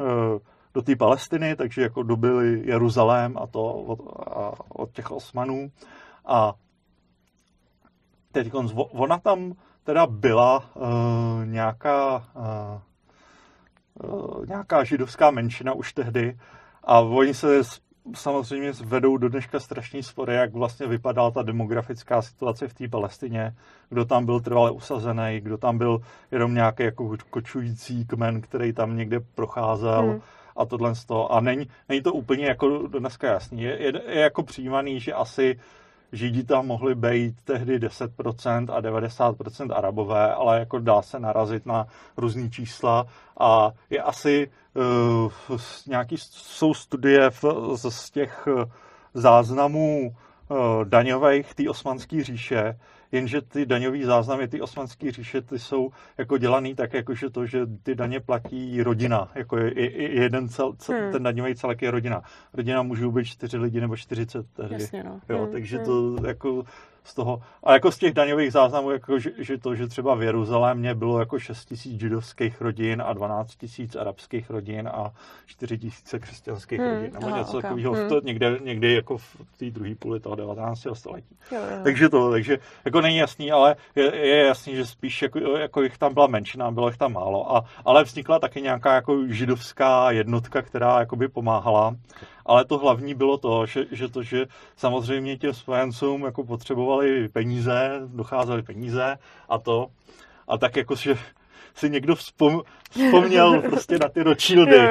Eh, 0.00 0.38
do 0.74 0.82
té 0.82 0.96
Palestiny, 0.96 1.56
takže 1.56 1.82
jako 1.82 2.02
dobili 2.02 2.62
Jeruzalém 2.66 3.38
a 3.38 3.46
to 3.46 3.64
od, 3.64 3.98
a, 4.26 4.52
od 4.68 4.92
těch 4.92 5.10
osmanů. 5.10 5.70
A 6.26 6.54
teď 8.32 8.52
ona 8.74 9.18
tam 9.18 9.52
teda 9.84 10.06
byla 10.06 10.58
uh, 10.74 11.44
nějaká, 11.44 12.24
uh, 14.04 14.46
nějaká 14.46 14.84
židovská 14.84 15.30
menšina 15.30 15.72
už 15.72 15.92
tehdy 15.92 16.38
a 16.84 17.00
oni 17.00 17.34
se 17.34 17.64
samozřejmě 18.14 18.72
vedou 18.84 19.16
do 19.16 19.28
dneška 19.28 19.60
strašný 19.60 20.02
spory, 20.02 20.34
jak 20.34 20.52
vlastně 20.52 20.86
vypadala 20.86 21.30
ta 21.30 21.42
demografická 21.42 22.22
situace 22.22 22.68
v 22.68 22.74
té 22.74 22.88
Palestině, 22.88 23.54
kdo 23.88 24.04
tam 24.04 24.26
byl 24.26 24.40
trvale 24.40 24.70
usazený, 24.70 25.40
kdo 25.40 25.58
tam 25.58 25.78
byl 25.78 26.00
jenom 26.30 26.54
nějaký 26.54 26.82
jako 26.82 27.16
kočující 27.30 28.04
kmen, 28.04 28.40
který 28.40 28.72
tam 28.72 28.96
někde 28.96 29.20
procházel 29.20 30.02
hmm. 30.02 30.20
a 30.56 30.64
tohle 30.64 30.94
z 30.94 31.04
toho. 31.04 31.32
A 31.32 31.40
není, 31.40 31.66
není 31.88 32.02
to 32.02 32.12
úplně 32.12 32.46
jako 32.46 32.86
dneska 32.86 33.32
jasný. 33.32 33.62
Je, 33.62 33.82
je, 33.82 33.92
je 34.06 34.20
jako 34.20 34.42
přijímaný, 34.42 35.00
že 35.00 35.12
asi 35.12 35.58
Židi 36.12 36.44
tam 36.44 36.66
mohli 36.66 36.94
být 36.94 37.34
tehdy 37.44 37.78
10% 37.78 38.72
a 38.72 38.80
90% 38.80 39.74
arabové, 39.74 40.34
ale 40.34 40.58
jako 40.58 40.78
dá 40.78 41.02
se 41.02 41.20
narazit 41.20 41.66
na 41.66 41.86
různý 42.16 42.50
čísla. 42.50 43.06
A 43.40 43.70
je 43.90 44.02
asi 44.02 44.50
uh, 45.48 45.58
nějaký, 45.86 46.16
jsou 46.18 46.74
studie 46.74 47.30
v, 47.30 47.44
z, 47.74 47.90
z 47.90 48.10
těch 48.10 48.48
eh, 48.48 48.70
záznamů 49.14 50.16
uh, 50.48 50.84
daňových 50.84 51.54
té 51.54 51.70
osmanské 51.70 52.24
říše, 52.24 52.78
jenže 53.12 53.40
ty 53.40 53.66
daňové 53.66 54.06
záznamy, 54.06 54.48
ty 54.48 54.60
osmanské 54.60 55.12
říše, 55.12 55.40
ty 55.42 55.58
jsou 55.58 55.90
jako 56.18 56.38
dělaný 56.38 56.74
tak, 56.74 56.94
jako 56.94 57.14
že 57.14 57.30
to, 57.30 57.46
že 57.46 57.66
ty 57.82 57.94
daně 57.94 58.20
platí 58.20 58.82
rodina, 58.82 59.28
jako 59.34 59.56
je, 59.56 59.80
je 59.80 60.22
jeden 60.22 60.48
cel, 60.48 60.72
cel, 60.72 60.96
hmm. 60.96 61.12
ten 61.12 61.22
daňový 61.22 61.54
celek 61.54 61.82
je 61.82 61.90
rodina. 61.90 62.22
Rodina 62.54 62.82
můžou 62.82 63.10
být 63.10 63.24
čtyři 63.24 63.56
lidi 63.56 63.80
nebo 63.80 63.96
čtyřicet 63.96 64.46
Jasně, 64.70 65.04
no. 65.04 65.20
jo, 65.28 65.38
hmm. 65.38 65.52
takže 65.52 65.76
hmm. 65.76 65.86
to 65.86 66.26
jako 66.26 66.64
z 67.04 67.14
toho, 67.14 67.42
a 67.64 67.72
jako 67.72 67.92
z 67.92 67.98
těch 67.98 68.14
daňových 68.14 68.52
záznamů, 68.52 68.90
jako 68.90 69.18
že, 69.18 69.30
že 69.38 69.58
to, 69.58 69.74
že 69.74 69.86
třeba 69.86 70.14
v 70.14 70.22
Jeruzalémě 70.22 70.94
bylo 70.94 71.18
jako 71.18 71.38
6 71.38 71.64
tisíc 71.64 72.00
židovských 72.00 72.60
rodin 72.60 73.02
a 73.06 73.12
12 73.12 73.56
tisíc 73.56 73.96
arabských 73.96 74.50
rodin 74.50 74.88
a 74.88 75.12
4 75.46 75.78
tisíce 75.78 76.18
křesťanských 76.18 76.80
hmm, 76.80 76.90
rodin, 76.90 77.12
nebo 77.12 77.26
aha, 77.26 77.38
něco 77.38 77.50
okay. 77.58 77.62
takového, 77.62 77.94
hmm. 77.94 78.08
to 78.08 78.20
někde, 78.24 78.58
někdy 78.64 78.94
jako 78.94 79.18
v 79.18 79.36
té 79.58 79.70
druhé 79.70 79.94
půli 79.94 80.20
toho 80.20 80.36
19. 80.36 80.86
století. 80.92 81.36
Jo, 81.52 81.60
jo. 81.70 81.78
Takže 81.84 82.08
to, 82.08 82.30
takže 82.30 82.58
jako 82.84 83.00
není 83.00 83.16
jasný, 83.16 83.52
ale 83.52 83.76
je, 83.94 84.16
je 84.16 84.44
jasný, 84.46 84.76
že 84.76 84.86
spíš 84.86 85.22
jako, 85.22 85.38
jako 85.38 85.82
jich 85.82 85.98
tam 85.98 86.14
byla 86.14 86.26
menšina, 86.26 86.70
bylo 86.70 86.88
jich 86.88 86.98
tam 86.98 87.12
málo, 87.12 87.56
a, 87.56 87.64
ale 87.84 88.04
vznikla 88.04 88.38
taky 88.38 88.62
nějaká 88.62 88.94
jako 88.94 89.26
židovská 89.26 90.10
jednotka, 90.10 90.62
která 90.62 91.00
jakoby 91.00 91.28
pomáhala 91.28 91.96
ale 92.50 92.64
to 92.64 92.78
hlavní 92.78 93.14
bylo 93.14 93.38
to, 93.38 93.66
že, 93.66 93.86
že 93.90 94.08
to, 94.08 94.22
že 94.22 94.46
samozřejmě 94.76 95.36
těm 95.36 95.54
spojencům 95.54 96.24
jako 96.24 96.44
potřebovali 96.44 97.28
peníze, 97.28 98.00
docházely 98.06 98.62
peníze 98.62 99.18
a 99.48 99.58
to, 99.58 99.86
a 100.48 100.58
tak 100.58 100.76
jako, 100.76 100.94
že 100.94 101.18
si 101.74 101.90
někdo 101.90 102.14
vzpom, 102.16 102.62
vzpomněl 102.90 103.62
prostě 103.70 103.98
na 103.98 104.08
ty 104.08 104.22
Rothschildy. 104.22 104.88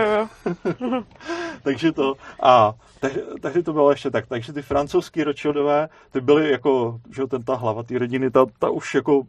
takže 1.64 1.92
to, 1.92 2.16
a 2.44 2.74
tehdy, 3.00 3.22
tehdy 3.42 3.64
to 3.64 3.74
bylo 3.74 3.92
ještě 3.92 4.12
tak, 4.12 4.28
takže 4.28 4.54
ty 4.54 4.62
francouzský 4.62 5.24
Rothschildové, 5.24 5.90
ty 6.12 6.22
byly 6.22 6.52
jako, 6.52 7.00
že 7.16 7.28
ten 7.28 7.44
ta 7.44 7.56
hlava 7.56 7.84
té 7.84 8.00
rodiny, 8.00 8.32
ta, 8.32 8.46
ta 8.60 8.70
už 8.70 8.96
jako 8.96 9.24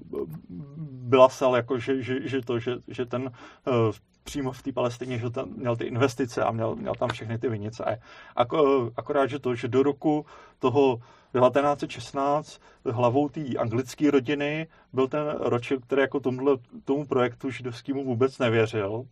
byla 0.91 1.29
sel, 1.29 1.57
jako 1.57 1.79
že, 1.79 2.03
že, 2.03 2.29
že 2.29 2.41
to, 2.41 2.59
že, 2.59 2.73
že 2.89 3.07
ten 3.07 3.23
uh, 3.23 3.93
přímo 4.25 4.53
v 4.53 4.63
té 4.63 4.73
Palestině, 4.73 5.19
že 5.19 5.31
tam 5.31 5.49
měl 5.49 5.77
ty 5.77 5.85
investice 5.85 6.45
a 6.45 6.51
měl, 6.51 6.77
měl 6.77 6.95
tam 6.95 7.09
všechny 7.09 7.39
ty 7.39 7.49
vinice. 7.49 8.01
Ako, 8.37 8.91
akorát, 8.97 9.27
že 9.27 9.39
to, 9.39 9.55
že 9.55 9.69
do 9.69 9.83
roku 9.83 10.27
toho 10.59 10.97
1916 11.33 12.61
hlavou 12.85 13.29
té 13.29 13.41
anglické 13.59 14.11
rodiny 14.11 14.67
byl 14.93 15.09
ten 15.09 15.29
Rothschild, 15.41 15.85
který 15.85 16.03
jako 16.03 16.21
tomuhle, 16.21 16.57
tomu 16.85 17.07
projektu 17.07 17.51
židovskému 17.51 18.05
vůbec 18.05 18.39
nevěřil. 18.39 19.05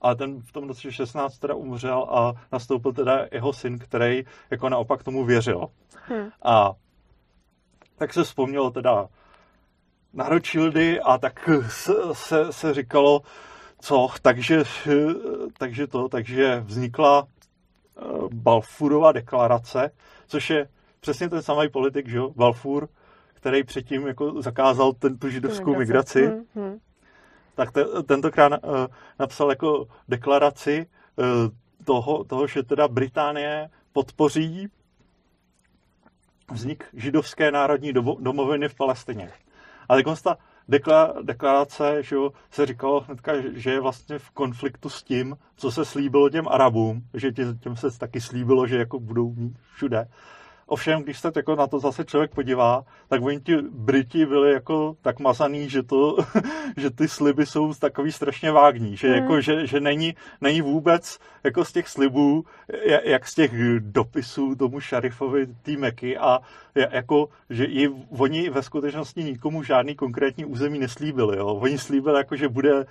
Ale 0.00 0.16
ten 0.16 0.40
v 0.40 0.52
tom 0.52 0.68
roce 0.68 0.92
16 0.92 1.38
teda 1.38 1.54
umřel 1.54 2.06
a 2.10 2.32
nastoupil 2.52 2.92
teda 2.92 3.26
jeho 3.32 3.52
syn, 3.52 3.78
který 3.78 4.24
jako 4.50 4.68
naopak 4.68 5.02
tomu 5.02 5.24
věřil. 5.24 5.66
Hmm. 6.08 6.28
A 6.42 6.72
tak 7.98 8.12
se 8.12 8.24
vzpomnělo 8.24 8.70
teda 8.70 9.08
na 10.12 10.28
Rothschildy 10.28 11.00
a 11.00 11.18
tak 11.18 11.48
se, 11.68 11.92
se, 12.12 12.52
se 12.52 12.74
říkalo, 12.74 13.20
co, 13.86 14.08
takže, 14.22 14.62
takže 15.58 15.86
to, 15.86 16.08
takže 16.08 16.60
vznikla 16.60 17.26
eh, 17.26 18.02
Balfurova 18.34 19.12
deklarace, 19.12 19.90
což 20.26 20.50
je 20.50 20.68
přesně 21.00 21.28
ten 21.28 21.42
samý 21.42 21.68
politik, 21.68 22.08
že 22.08 22.16
jo, 22.16 22.32
Balfur, 22.36 22.88
který 23.34 23.64
předtím 23.64 24.06
jako 24.06 24.42
zakázal 24.42 24.92
ten, 24.92 25.18
tu 25.18 25.28
židovskou 25.28 25.76
migraci, 25.78 26.26
hmm, 26.26 26.44
hmm. 26.54 26.78
tak 27.54 27.72
te, 27.72 27.84
tentokrát 28.02 28.64
uh, 28.64 28.86
napsal 29.18 29.50
jako 29.50 29.86
deklaraci 30.08 30.86
uh, 31.16 31.26
toho, 31.84 32.24
toho, 32.24 32.46
že 32.46 32.62
teda 32.62 32.88
Británie 32.88 33.70
podpoří 33.92 34.68
vznik 36.52 36.84
židovské 36.92 37.50
národní 37.50 37.92
domoviny 38.18 38.68
v 38.68 38.74
Palestině. 38.74 39.30
Ale 39.88 40.02
deklarace 41.22 42.02
že 42.02 42.16
jo, 42.16 42.32
se 42.50 42.66
říkalo 42.66 43.00
hnedka, 43.00 43.32
že 43.54 43.70
je 43.70 43.80
vlastně 43.80 44.18
v 44.18 44.30
konfliktu 44.30 44.88
s 44.88 45.02
tím, 45.02 45.36
co 45.56 45.70
se 45.70 45.84
slíbilo 45.84 46.30
těm 46.30 46.48
Arabům, 46.48 47.02
že 47.14 47.32
těm 47.32 47.76
se 47.76 47.98
taky 47.98 48.20
slíbilo, 48.20 48.66
že 48.66 48.78
jako 48.78 49.00
budou 49.00 49.34
mít 49.34 49.58
všude. 49.74 50.08
Ovšem, 50.66 51.02
když 51.02 51.18
se 51.18 51.32
jako 51.36 51.56
na 51.56 51.66
to 51.66 51.78
zase 51.78 52.04
člověk 52.04 52.34
podívá, 52.34 52.84
tak 53.08 53.22
oni 53.22 53.40
ti 53.40 53.56
Briti 53.56 54.26
byli 54.26 54.52
jako 54.52 54.96
tak 55.02 55.20
mazaný, 55.20 55.70
že, 55.70 55.82
to, 55.82 56.16
že 56.76 56.90
ty 56.90 57.08
sliby 57.08 57.46
jsou 57.46 57.74
takový 57.74 58.12
strašně 58.12 58.52
vágní, 58.52 58.96
že, 58.96 59.08
mm. 59.08 59.14
jako, 59.14 59.40
že, 59.40 59.66
že 59.66 59.80
není, 59.80 60.14
není 60.40 60.62
vůbec 60.62 61.18
jako 61.44 61.64
z 61.64 61.72
těch 61.72 61.88
slibů, 61.88 62.44
jak 63.04 63.28
z 63.28 63.34
těch 63.34 63.52
dopisů 63.78 64.54
tomu 64.54 64.80
šarifovi 64.80 65.46
té 65.46 65.76
Meky 65.76 66.18
a 66.18 66.40
jako, 66.74 67.28
že 67.50 67.64
i 67.64 67.88
oni 68.18 68.50
ve 68.50 68.62
skutečnosti 68.62 69.24
nikomu 69.24 69.62
žádný 69.62 69.94
konkrétní 69.94 70.44
území 70.44 70.78
neslíbili. 70.78 71.36
Jo. 71.36 71.46
Oni 71.46 71.78
slíbili, 71.78 72.18
jako, 72.18 72.36
že 72.36 72.48
bude 72.48 72.86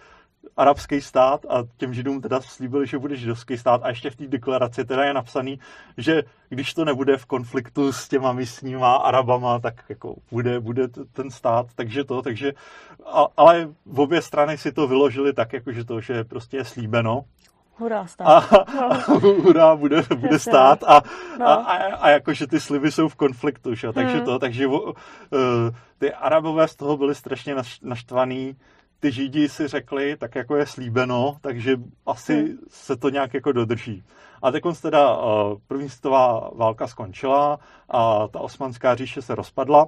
arabský 0.57 1.01
stát 1.01 1.45
a 1.49 1.63
těm 1.77 1.93
židům 1.93 2.21
teda 2.21 2.41
slíbili, 2.41 2.87
že 2.87 2.97
bude 2.97 3.15
židovský 3.15 3.57
stát 3.57 3.81
a 3.83 3.89
ještě 3.89 4.09
v 4.09 4.15
té 4.15 4.27
deklaraci 4.27 4.85
teda 4.85 5.03
je 5.03 5.13
napsaný, 5.13 5.59
že 5.97 6.23
když 6.49 6.73
to 6.73 6.85
nebude 6.85 7.17
v 7.17 7.25
konfliktu 7.25 7.91
s 7.91 8.07
těma 8.07 8.33
místníma 8.33 8.95
Arabama, 8.95 9.59
tak 9.59 9.83
jako 9.89 10.15
bude, 10.31 10.59
bude 10.59 10.87
ten 10.87 11.31
stát, 11.31 11.65
takže 11.75 12.03
to, 12.03 12.21
takže, 12.21 12.53
ale 13.37 13.69
v 13.85 13.99
obě 13.99 14.21
strany 14.21 14.57
si 14.57 14.71
to 14.71 14.87
vyložili 14.87 15.33
tak, 15.33 15.53
jako 15.53 15.71
že 15.71 15.85
to, 15.85 16.01
že 16.01 16.23
prostě 16.23 16.57
je 16.57 16.65
slíbeno, 16.65 17.23
Hurá, 17.77 18.07
stát. 18.07 18.27
A, 18.27 18.65
no. 18.75 18.91
a 18.91 18.95
hurá, 19.43 19.75
bude, 19.75 20.03
bude 20.15 20.39
stát 20.39 20.83
a, 20.83 21.01
no. 21.39 21.47
a, 21.47 21.53
a, 21.55 21.95
a 21.95 22.09
jakože 22.09 22.47
ty 22.47 22.59
sliby 22.59 22.91
jsou 22.91 23.07
v 23.07 23.15
konfliktu, 23.15 23.75
že? 23.75 23.93
takže 23.93 24.15
hmm. 24.15 24.25
to, 24.25 24.39
takže 24.39 24.67
uh, 24.67 24.91
ty 25.97 26.13
arabové 26.13 26.67
z 26.67 26.75
toho 26.75 26.97
byli 26.97 27.15
strašně 27.15 27.55
naštvaný, 27.81 28.55
ty 29.05 29.11
Židi 29.11 29.49
si 29.49 29.67
řekli, 29.67 30.17
tak 30.17 30.35
jako 30.35 30.55
je 30.55 30.65
slíbeno, 30.65 31.37
takže 31.41 31.77
asi 32.05 32.43
hmm. 32.43 32.57
se 32.67 32.97
to 32.97 33.09
nějak 33.09 33.33
jako 33.33 33.51
dodrží. 33.51 34.03
A 34.41 34.51
teď 34.51 34.63
teda 34.81 35.17
uh, 35.17 35.23
první 35.67 35.89
světová 35.89 36.49
válka 36.55 36.87
skončila 36.87 37.59
a 37.89 38.27
ta 38.27 38.39
osmanská 38.39 38.95
říše 38.95 39.21
se 39.21 39.35
rozpadla. 39.35 39.87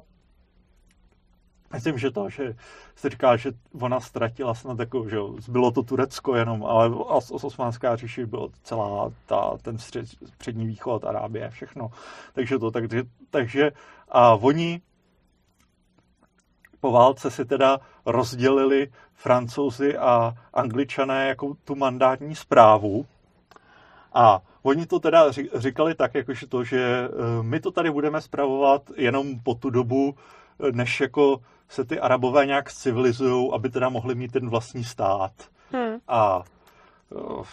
Myslím, 1.74 1.98
že 1.98 2.12
to, 2.12 2.30
že 2.30 2.56
se 2.96 3.10
říká, 3.10 3.36
že 3.36 3.52
ona 3.82 4.00
ztratila 4.00 4.54
snad 4.54 4.80
jako, 4.80 5.10
že 5.10 5.18
bylo 5.48 5.72
to 5.72 5.84
Turecko 5.84 6.36
jenom, 6.36 6.66
ale 6.66 6.90
Osmanská 7.32 7.96
říši 7.96 8.26
bylo 8.26 8.50
celá 8.64 9.12
ta, 9.26 9.58
ten 9.62 9.78
střed, 9.78 10.06
přední 10.38 10.68
východ, 10.68 11.06
Arábie, 11.06 11.50
všechno. 11.50 11.90
Takže 12.34 12.60
to, 12.60 12.72
takže, 12.72 13.04
takže 13.30 13.72
a 14.10 14.36
oni 14.36 14.82
po 16.80 16.92
válce 16.92 17.32
si 17.32 17.46
teda 17.46 17.80
rozdělili 18.06 18.92
francouzi 19.14 19.98
a 19.98 20.34
angličané 20.54 21.28
jako 21.28 21.54
tu 21.64 21.76
mandátní 21.76 22.36
zprávu. 22.36 23.06
A 24.14 24.40
oni 24.64 24.86
to 24.86 25.00
teda 25.00 25.32
říkali 25.56 25.96
tak, 25.96 26.16
jakože 26.16 26.48
to, 26.48 26.64
že 26.64 26.80
eh, 26.80 27.44
my 27.44 27.60
to 27.60 27.72
tady 27.72 27.92
budeme 27.92 28.22
zpravovat 28.22 28.82
jenom 28.96 29.40
po 29.40 29.56
tu 29.56 29.70
dobu, 29.70 30.16
eh, 30.16 30.72
než 30.72 31.02
jako 31.02 31.38
se 31.70 31.86
ty 31.86 32.00
arabové 32.00 32.46
nějak 32.46 32.72
civilizují, 32.72 33.50
aby 33.54 33.70
teda 33.70 33.90
mohli 33.90 34.16
mít 34.16 34.32
ten 34.32 34.50
vlastní 34.50 34.84
stát. 34.84 35.32
Hmm. 35.72 35.98
A 36.08 36.44
uh, 37.10 37.46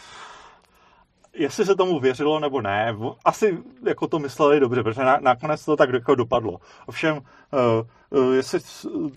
jestli 1.35 1.65
se 1.65 1.75
tomu 1.75 2.01
věřilo 2.01 2.41
nebo 2.41 2.61
ne, 2.61 2.97
asi 3.25 3.59
jako 3.87 4.07
to 4.07 4.19
mysleli 4.19 4.61
dobře, 4.61 4.83
protože 4.83 5.03
nakonec 5.21 5.65
to 5.65 5.77
tak 5.77 5.93
jako 5.93 6.15
dopadlo. 6.15 6.59
Ovšem, 6.87 7.17
uh, 7.17 8.21
uh, 8.21 8.35
jestli 8.35 8.59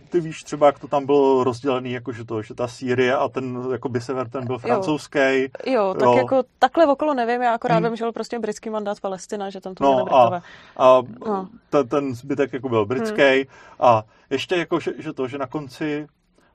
ty 0.10 0.19
víš 0.19 0.44
třeba, 0.44 0.65
jak 0.65 0.80
to 0.80 0.88
tam 0.88 1.06
bylo 1.06 1.44
rozdělený, 1.44 1.91
jako 1.91 2.11
že 2.11 2.26
to, 2.26 2.41
že 2.41 2.53
ta 2.53 2.68
Sýrie 2.68 3.15
a 3.15 3.30
ten 3.30 3.68
jako 3.72 3.89
by 3.89 4.02
sever, 4.02 4.30
ten 4.30 4.45
byl 4.45 4.57
francouzský. 4.57 5.19
Jo, 5.19 5.73
jo 5.73 5.94
tak 5.94 6.06
jo. 6.06 6.18
jako 6.18 6.44
takhle 6.60 6.85
okolo 6.88 7.14
nevím, 7.14 7.41
já 7.41 7.53
akorát 7.53 7.76
hmm. 7.76 7.85
vím, 7.85 7.95
že 7.95 8.03
byl 8.03 8.11
prostě 8.11 8.39
britský 8.39 8.69
mandát 8.69 8.99
Palestina, 8.99 9.49
že 9.49 9.61
tam 9.61 9.76
to 9.76 9.84
no, 9.84 10.15
a, 10.15 10.41
a 10.77 11.02
no. 11.26 11.48
ten, 11.69 11.88
ten 11.88 12.15
zbytek 12.15 12.53
jako 12.53 12.69
byl 12.69 12.85
britský 12.85 13.22
hmm. 13.22 13.45
a 13.80 14.03
ještě 14.30 14.56
jako, 14.56 14.80
že, 14.80 14.91
že 14.98 15.14
to, 15.14 15.27
že 15.27 15.38
na 15.38 15.48
konci 15.48 16.07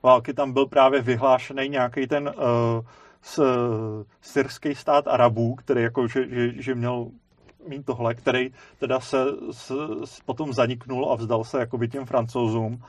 války 0.03 0.33
tam 0.33 0.53
byl 0.53 0.65
právě 0.65 1.01
vyhlášený 1.01 1.69
nějaký 1.69 2.07
ten 2.07 2.27
uh, 2.27 2.85
syrský 4.21 4.75
stát 4.75 5.07
Arabů, 5.07 5.55
který 5.55 5.81
jako, 5.81 6.07
že, 6.07 6.29
že, 6.29 6.61
že 6.61 6.75
měl 6.75 7.07
mít 7.67 7.85
tohle, 7.85 8.15
který 8.15 8.51
teda 8.79 8.99
se, 8.99 9.25
se 9.51 9.73
potom 10.25 10.53
zaniknul 10.53 11.11
a 11.11 11.15
vzdal 11.15 11.43
se 11.43 11.59
jakoby 11.59 11.87
těm 11.87 12.05
francouzům. 12.05 12.83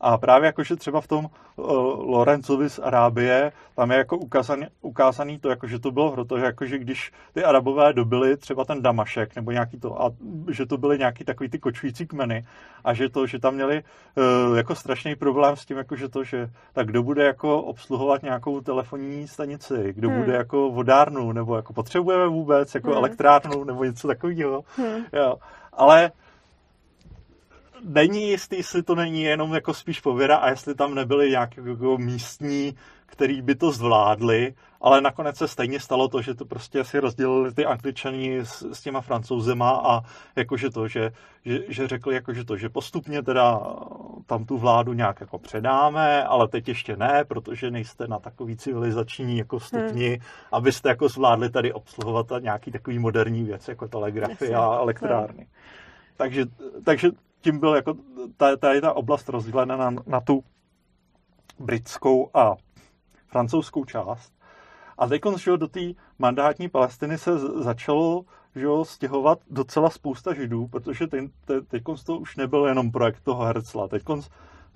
A 0.00 0.18
právě 0.18 0.46
jakože 0.46 0.76
třeba 0.76 1.00
v 1.00 1.06
tom 1.06 1.24
uh, 1.24 1.66
Lorenzovi 2.10 2.70
z 2.70 2.78
Arábie, 2.78 3.52
tam 3.76 3.90
je 3.90 3.96
jako 3.96 4.18
ukázaný, 4.18 4.66
ukázaný 4.80 5.38
to, 5.38 5.48
jako, 5.48 5.66
že 5.66 5.78
to 5.78 5.90
bylo 5.90 6.12
proto, 6.12 6.38
že 6.38 6.44
jakože 6.44 6.78
když 6.78 7.12
ty 7.32 7.44
Arabové 7.44 7.92
dobili 7.92 8.36
třeba 8.36 8.64
ten 8.64 8.82
Damašek 8.82 9.36
nebo 9.36 9.50
nějaký 9.50 9.80
to, 9.80 10.02
a 10.02 10.10
že 10.50 10.66
to 10.66 10.78
byly 10.78 10.98
nějaký 10.98 11.24
takový 11.24 11.50
ty 11.50 11.58
kočující 11.58 12.06
kmeny 12.06 12.44
a 12.84 12.94
že 12.94 13.08
to, 13.08 13.26
že 13.26 13.38
tam 13.38 13.54
měli 13.54 13.82
uh, 14.48 14.56
jako 14.56 14.74
strašný 14.74 15.16
problém 15.16 15.56
s 15.56 15.66
tím, 15.66 15.76
jako, 15.76 15.96
že 15.96 16.08
to, 16.08 16.24
že 16.24 16.50
tak 16.72 16.86
kdo 16.86 17.02
bude 17.02 17.24
jako 17.24 17.62
obsluhovat 17.62 18.22
nějakou 18.22 18.60
telefonní 18.60 19.28
stanici, 19.28 19.92
kdo 19.92 20.08
hmm. 20.08 20.18
bude 20.18 20.32
jako 20.32 20.70
vodárnu, 20.70 21.32
nebo 21.32 21.56
jako 21.56 21.72
potřebujeme 21.72 22.26
vůbec 22.26 22.74
jako 22.74 22.88
hmm. 22.88 22.98
elektrárnu 22.98 23.64
nebo 23.64 23.84
něco 23.84 24.08
takového. 24.08 24.64
Hmm. 24.76 25.04
Jo. 25.12 25.36
Ale 25.72 26.10
není 27.84 28.30
jistý, 28.30 28.56
jestli 28.56 28.82
to 28.82 28.94
není 28.94 29.22
jenom 29.22 29.54
jako 29.54 29.74
spíš 29.74 30.00
pověra 30.00 30.36
a 30.36 30.50
jestli 30.50 30.74
tam 30.74 30.94
nebyli 30.94 31.30
nějaký 31.30 31.60
jako 31.66 31.98
místní, 31.98 32.74
který 33.06 33.42
by 33.42 33.54
to 33.54 33.72
zvládli, 33.72 34.54
ale 34.80 35.00
nakonec 35.00 35.36
se 35.36 35.48
stejně 35.48 35.80
stalo 35.80 36.08
to, 36.08 36.22
že 36.22 36.34
to 36.34 36.44
prostě 36.44 36.84
si 36.84 36.98
rozdělili 36.98 37.54
ty 37.54 37.64
angličani 37.66 38.38
s, 38.38 38.62
s 38.72 38.80
těma 38.80 39.00
francouzema 39.00 39.70
a 39.70 40.00
jakože 40.36 40.70
to, 40.70 40.88
že, 40.88 41.10
že, 41.44 41.58
že 41.68 41.88
řekli 41.88 42.14
jakože 42.14 42.44
to, 42.44 42.56
že 42.56 42.68
postupně 42.68 43.22
teda 43.22 43.60
tam 44.26 44.44
tu 44.44 44.58
vládu 44.58 44.92
nějak 44.92 45.20
jako 45.20 45.38
předáme, 45.38 46.24
ale 46.24 46.48
teď 46.48 46.68
ještě 46.68 46.96
ne, 46.96 47.24
protože 47.28 47.70
nejste 47.70 48.08
na 48.08 48.18
takový 48.18 48.56
civilizační 48.56 49.38
jako 49.38 49.60
stupni, 49.60 50.08
hmm. 50.08 50.20
abyste 50.52 50.88
jako 50.88 51.08
zvládli 51.08 51.50
tady 51.50 51.72
obsluhovat 51.72 52.26
nějaký 52.40 52.70
takový 52.70 52.98
moderní 52.98 53.44
věc, 53.44 53.68
jako 53.68 53.88
telegrafy 53.88 54.54
a 54.54 54.62
elektrárny. 54.62 55.42
Hmm. 55.42 55.52
Takže, 56.16 56.44
takže 56.84 57.10
tím 57.40 57.58
byl 57.58 57.74
jako 57.74 57.94
ta, 58.36 58.56
ta, 58.56 58.80
ta 58.80 58.92
oblast 58.92 59.28
rozdělena 59.28 59.76
na, 59.76 59.90
na 60.06 60.20
tu 60.20 60.44
britskou 61.58 62.30
a 62.34 62.56
francouzskou 63.28 63.84
část. 63.84 64.32
A 64.98 65.06
teď 65.06 65.22
do 65.56 65.68
té 65.68 65.80
mandátní 66.18 66.68
Palestiny 66.68 67.18
se 67.18 67.38
začalo 67.38 68.24
že 68.54 68.64
jo, 68.64 68.84
stěhovat 68.84 69.38
docela 69.50 69.90
spousta 69.90 70.34
židů, 70.34 70.66
protože 70.66 71.06
teď 71.06 71.30
te, 71.44 71.80
to 72.06 72.18
už 72.18 72.36
nebyl 72.36 72.66
jenom 72.66 72.90
projekt 72.90 73.20
toho 73.20 73.44
Herzla. 73.44 73.88
Teď 73.88 74.02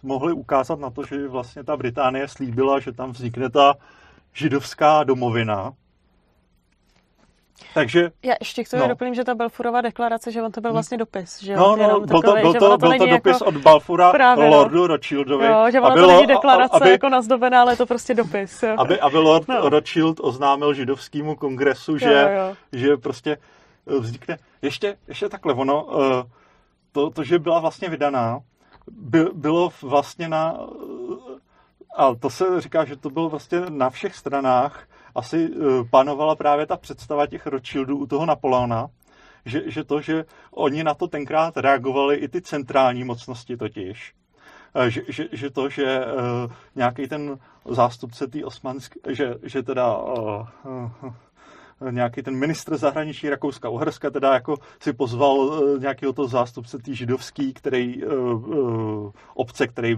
mohli 0.02 0.32
ukázat 0.32 0.78
na 0.78 0.90
to, 0.90 1.04
že 1.04 1.28
vlastně 1.28 1.64
ta 1.64 1.76
Británie 1.76 2.28
slíbila, 2.28 2.80
že 2.80 2.92
tam 2.92 3.12
vznikne 3.12 3.50
ta 3.50 3.74
židovská 4.32 5.04
domovina, 5.04 5.72
takže, 7.74 8.10
Já 8.22 8.34
ještě 8.40 8.64
k 8.64 8.70
tomu 8.70 8.82
no. 8.82 8.88
doplním, 8.88 9.14
že 9.14 9.24
ta 9.24 9.34
Balfurova 9.34 9.80
deklarace, 9.80 10.32
že 10.32 10.42
on 10.42 10.52
to 10.52 10.60
byl 10.60 10.70
hm. 10.70 10.72
vlastně 10.72 10.98
dopis. 10.98 11.42
Že 11.42 11.56
no, 11.56 11.76
no, 11.76 12.00
byl, 12.00 12.00
takový, 12.00 12.42
to, 12.42 12.50
byl, 12.50 12.52
to, 12.54 12.78
byl 12.78 12.98
to 12.98 13.06
dopis 13.06 13.32
jako... 13.32 13.44
od 13.44 13.56
Balfura 13.56 14.12
Právě, 14.12 14.44
no. 14.44 14.56
Lordu 14.56 14.86
Rothschildovi. 14.86 15.46
Jo, 15.46 15.66
že 15.72 15.80
ono 15.80 15.94
bylo, 15.94 16.08
to 16.08 16.14
není 16.14 16.26
deklarace 16.26 16.76
aby, 16.76 16.90
jako 16.90 17.08
nazdobená, 17.08 17.60
ale 17.60 17.72
je 17.72 17.76
to 17.76 17.86
prostě 17.86 18.14
dopis. 18.14 18.62
Jo. 18.62 18.74
Aby, 18.78 19.00
aby 19.00 19.18
Lord 19.18 19.48
no. 19.48 19.68
Rothschild 19.68 20.20
oznámil 20.20 20.74
židovskému 20.74 21.36
kongresu, 21.36 21.98
že, 21.98 22.12
jo, 22.12 22.28
jo. 22.28 22.56
že 22.72 22.96
prostě 22.96 23.38
eh, 23.86 23.98
vznikne... 23.98 24.38
Ještě, 24.62 24.96
ještě 25.08 25.28
takhle, 25.28 25.54
ono, 25.54 25.86
eh, 26.02 26.24
to, 26.92 27.10
to, 27.10 27.24
že 27.24 27.38
byla 27.38 27.60
vlastně 27.60 27.88
vydaná, 27.88 28.40
by, 28.90 29.24
bylo 29.34 29.72
vlastně 29.82 30.28
na... 30.28 30.58
Eh, 30.58 31.38
a 31.96 32.14
to 32.14 32.30
se 32.30 32.60
říká, 32.60 32.84
že 32.84 32.96
to 32.96 33.10
bylo 33.10 33.28
vlastně 33.28 33.60
na 33.68 33.90
všech 33.90 34.14
stranách, 34.14 34.86
asi 35.14 35.50
eh, 35.52 35.84
panovala 35.90 36.36
právě 36.36 36.66
ta 36.66 36.76
představa 36.76 37.26
těch 37.26 37.46
Rothschildů 37.46 37.96
u 37.96 38.06
toho 38.06 38.26
Napoleona, 38.26 38.88
že, 39.44 39.70
že 39.70 39.84
to, 39.84 40.00
že 40.00 40.24
oni 40.50 40.84
na 40.84 40.94
to 40.94 41.08
tenkrát 41.08 41.56
reagovali 41.56 42.16
i 42.16 42.28
ty 42.28 42.42
centrální 42.42 43.04
mocnosti 43.04 43.56
totiž, 43.56 44.14
eh, 44.74 44.90
že, 44.90 45.02
že, 45.08 45.28
že 45.32 45.50
to, 45.50 45.68
že 45.68 46.04
uh, 46.04 46.52
nějaký 46.74 47.08
ten 47.08 47.38
zástupce 47.68 48.26
té 48.26 48.44
osmanské, 48.44 49.14
že, 49.14 49.34
že 49.42 49.62
teda 49.62 49.96
uh, 49.96 50.46
uh, 50.64 51.12
nějaký 51.90 52.22
ten 52.22 52.36
ministr 52.36 52.76
zahraničí 52.76 53.30
Rakouska 53.30 53.68
Uherska 53.68 54.10
teda 54.10 54.34
jako 54.34 54.56
si 54.80 54.92
pozval 54.92 55.62
eh, 55.76 55.78
nějakého 55.78 56.12
toho 56.12 56.28
zástupce 56.28 56.78
tý 56.78 56.94
židovský, 56.94 57.52
který, 57.52 58.04
eh, 58.04 58.06
eh, 58.06 59.10
obce, 59.34 59.66
který 59.66 59.96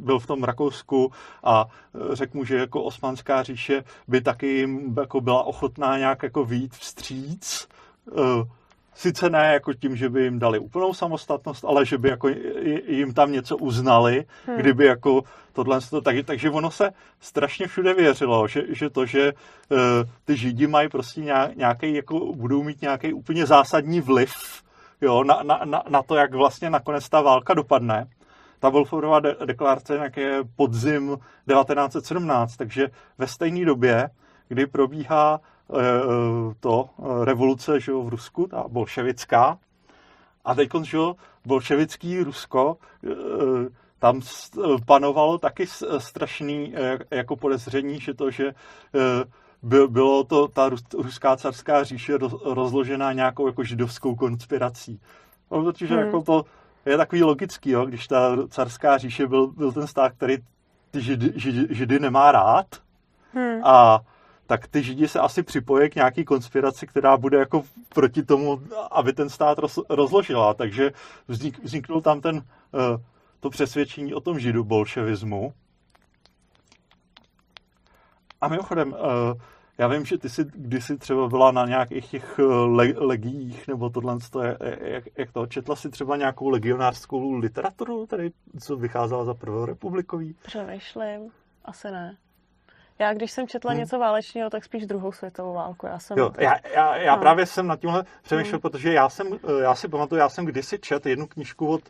byl 0.00 0.18
v 0.18 0.26
tom 0.26 0.44
Rakousku 0.44 1.12
a 1.44 1.66
řekl 2.12 2.38
mu, 2.38 2.44
že 2.44 2.56
jako 2.56 2.82
osmanská 2.82 3.42
říše 3.42 3.84
by 4.08 4.20
taky 4.20 4.68
jako 5.00 5.20
byla 5.20 5.42
ochotná 5.42 5.98
nějak 5.98 6.22
jako 6.22 6.44
vít 6.44 6.74
vstříc 6.74 7.68
sice 8.98 9.30
ne 9.30 9.52
jako 9.52 9.72
tím, 9.72 9.96
že 9.96 10.08
by 10.08 10.22
jim 10.22 10.38
dali 10.38 10.58
úplnou 10.58 10.94
samostatnost, 10.94 11.64
ale 11.64 11.86
že 11.86 11.98
by 11.98 12.08
jako 12.08 12.28
jim 12.88 13.14
tam 13.14 13.32
něco 13.32 13.56
uznali, 13.56 14.24
hmm. 14.46 14.56
kdyby 14.56 14.86
jako 14.86 15.22
tohle, 15.52 15.80
tak, 16.02 16.16
takže 16.24 16.50
ono 16.50 16.70
se 16.70 16.90
strašně 17.20 17.66
všude 17.66 17.94
věřilo, 17.94 18.48
že, 18.48 18.62
že 18.68 18.90
to, 18.90 19.06
že 19.06 19.32
uh, 19.32 19.78
ty 20.24 20.36
židi 20.36 20.66
mají 20.66 20.88
prostě 20.88 21.20
nějaký, 21.54 21.94
jako 21.94 22.32
budou 22.32 22.62
mít 22.62 22.82
nějaký 22.82 23.12
úplně 23.12 23.46
zásadní 23.46 24.00
vliv 24.00 24.62
jo, 25.00 25.24
na, 25.24 25.42
na, 25.42 25.60
na, 25.64 25.82
na 25.88 26.02
to, 26.02 26.14
jak 26.14 26.34
vlastně 26.34 26.70
nakonec 26.70 27.08
ta 27.08 27.20
válka 27.20 27.54
dopadne. 27.54 28.06
Ta 28.60 28.68
Wolfová 28.68 29.20
de- 29.20 29.36
deklarace 29.44 30.10
je 30.16 30.40
podzim 30.56 31.18
1917, 31.48 32.56
takže 32.56 32.88
ve 33.18 33.26
stejné 33.26 33.64
době, 33.64 34.10
kdy 34.48 34.66
probíhá 34.66 35.40
to 36.60 36.88
eh, 36.98 37.24
revoluce 37.24 37.80
že 37.80 37.92
jo, 37.92 38.02
v 38.02 38.08
Rusku, 38.08 38.46
ta 38.46 38.64
bolševická. 38.68 39.58
A 40.44 40.54
teď, 40.54 40.68
že 40.82 40.96
jo, 40.96 41.16
bolševický 41.46 42.22
Rusko, 42.22 42.76
tam 43.98 44.20
panovalo 44.86 45.38
taky 45.38 45.66
strašný 45.98 46.74
jako 47.10 47.36
podezření, 47.36 48.00
že 48.00 48.14
to, 48.14 48.30
že 48.30 48.54
bylo 49.88 50.24
to 50.24 50.48
ta 50.48 50.70
ruská 50.94 51.36
carská 51.36 51.84
říše 51.84 52.18
rozložená 52.44 53.12
nějakou 53.12 53.46
jako 53.46 53.64
židovskou 53.64 54.14
konspirací. 54.14 55.00
No, 55.50 55.62
protože 55.62 55.94
hmm. 55.94 56.04
jako 56.04 56.22
to 56.22 56.44
je 56.86 56.96
takový 56.96 57.22
logický, 57.22 57.70
jo, 57.70 57.86
když 57.86 58.06
ta 58.08 58.36
carská 58.48 58.98
říše 58.98 59.26
byl, 59.26 59.46
byl 59.46 59.72
ten 59.72 59.86
stát, 59.86 60.12
který 60.12 60.36
ty 60.90 61.00
židy, 61.00 61.32
židy, 61.36 61.74
židy 61.74 61.98
nemá 61.98 62.32
rád 62.32 62.66
hmm. 63.32 63.64
a 63.64 64.00
tak 64.48 64.68
ty 64.68 64.82
Židi 64.82 65.08
se 65.08 65.20
asi 65.20 65.42
připojí 65.42 65.90
k 65.90 65.94
nějaký 65.94 66.24
konspiraci, 66.24 66.86
která 66.86 67.16
bude 67.16 67.38
jako 67.38 67.62
proti 67.88 68.22
tomu, 68.22 68.60
aby 68.90 69.12
ten 69.12 69.28
stát 69.28 69.58
roz, 69.58 69.78
rozložila. 69.88 70.54
Takže 70.54 70.92
vznik, 71.28 71.64
vzniknul 71.64 72.00
tam 72.00 72.20
ten, 72.20 72.36
uh, 72.36 72.42
to 73.40 73.50
přesvědčení 73.50 74.14
o 74.14 74.20
tom 74.20 74.38
židu 74.38 74.64
bolševismu. 74.64 75.52
A 78.40 78.48
mimochodem, 78.48 78.92
uh, 78.92 78.98
já 79.78 79.88
vím, 79.88 80.04
že 80.04 80.18
ty 80.18 80.28
jsi 80.28 80.44
kdysi 80.44 80.98
třeba 80.98 81.28
byla 81.28 81.52
na 81.52 81.66
nějakých 81.66 82.10
těch 82.10 82.38
le- 82.66 82.94
legiích, 82.96 83.68
nebo 83.68 83.90
tohle, 83.90 84.18
jak, 84.80 85.04
jak 85.16 85.32
to, 85.32 85.46
četla 85.46 85.76
si 85.76 85.90
třeba 85.90 86.16
nějakou 86.16 86.48
legionářskou 86.48 87.32
literaturu, 87.32 88.06
tady, 88.06 88.30
co 88.60 88.76
vycházela 88.76 89.24
za 89.24 89.34
prvorepublikový? 89.34 90.34
Přemýšlím, 90.42 91.30
asi 91.64 91.90
ne. 91.90 92.16
Já 92.98 93.14
když 93.14 93.30
jsem 93.30 93.48
četla 93.48 93.70
hmm. 93.70 93.80
něco 93.80 93.98
válečného, 93.98 94.50
tak 94.50 94.64
spíš 94.64 94.86
druhou 94.86 95.12
světovou 95.12 95.54
válku. 95.54 95.86
Já, 95.86 95.98
jsem 95.98 96.18
jo, 96.18 96.32
já, 96.38 96.54
já, 96.74 96.96
já 96.96 97.16
no. 97.16 97.20
právě 97.20 97.46
jsem 97.46 97.66
na 97.66 97.76
tímhle 97.76 98.04
přemýšlel, 98.22 98.52
hmm. 98.52 98.60
protože 98.60 98.92
já 98.92 99.08
jsem, 99.08 99.26
já 99.62 99.74
si 99.74 99.88
pamatuju, 99.88 100.18
já 100.18 100.28
jsem 100.28 100.44
kdysi 100.44 100.78
čet 100.78 101.06
jednu 101.06 101.26
knížku 101.26 101.68
od 101.68 101.80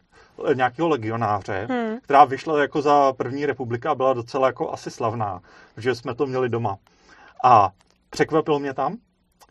eh, 0.51 0.55
nějakého 0.55 0.89
legionáře, 0.89 1.67
hmm. 1.71 2.01
která 2.01 2.25
vyšla 2.25 2.61
jako 2.61 2.83
za 2.83 3.13
první 3.13 3.47
republika 3.47 3.91
a 3.91 3.95
byla 3.95 4.13
docela 4.13 4.47
jako 4.47 4.73
asi 4.73 4.91
slavná, 4.91 5.41
protože 5.75 5.95
jsme 5.95 6.15
to 6.15 6.27
měli 6.27 6.49
doma. 6.49 6.77
A 7.45 7.71
překvapilo 8.11 8.59
mě 8.59 8.75
tam 8.75 8.97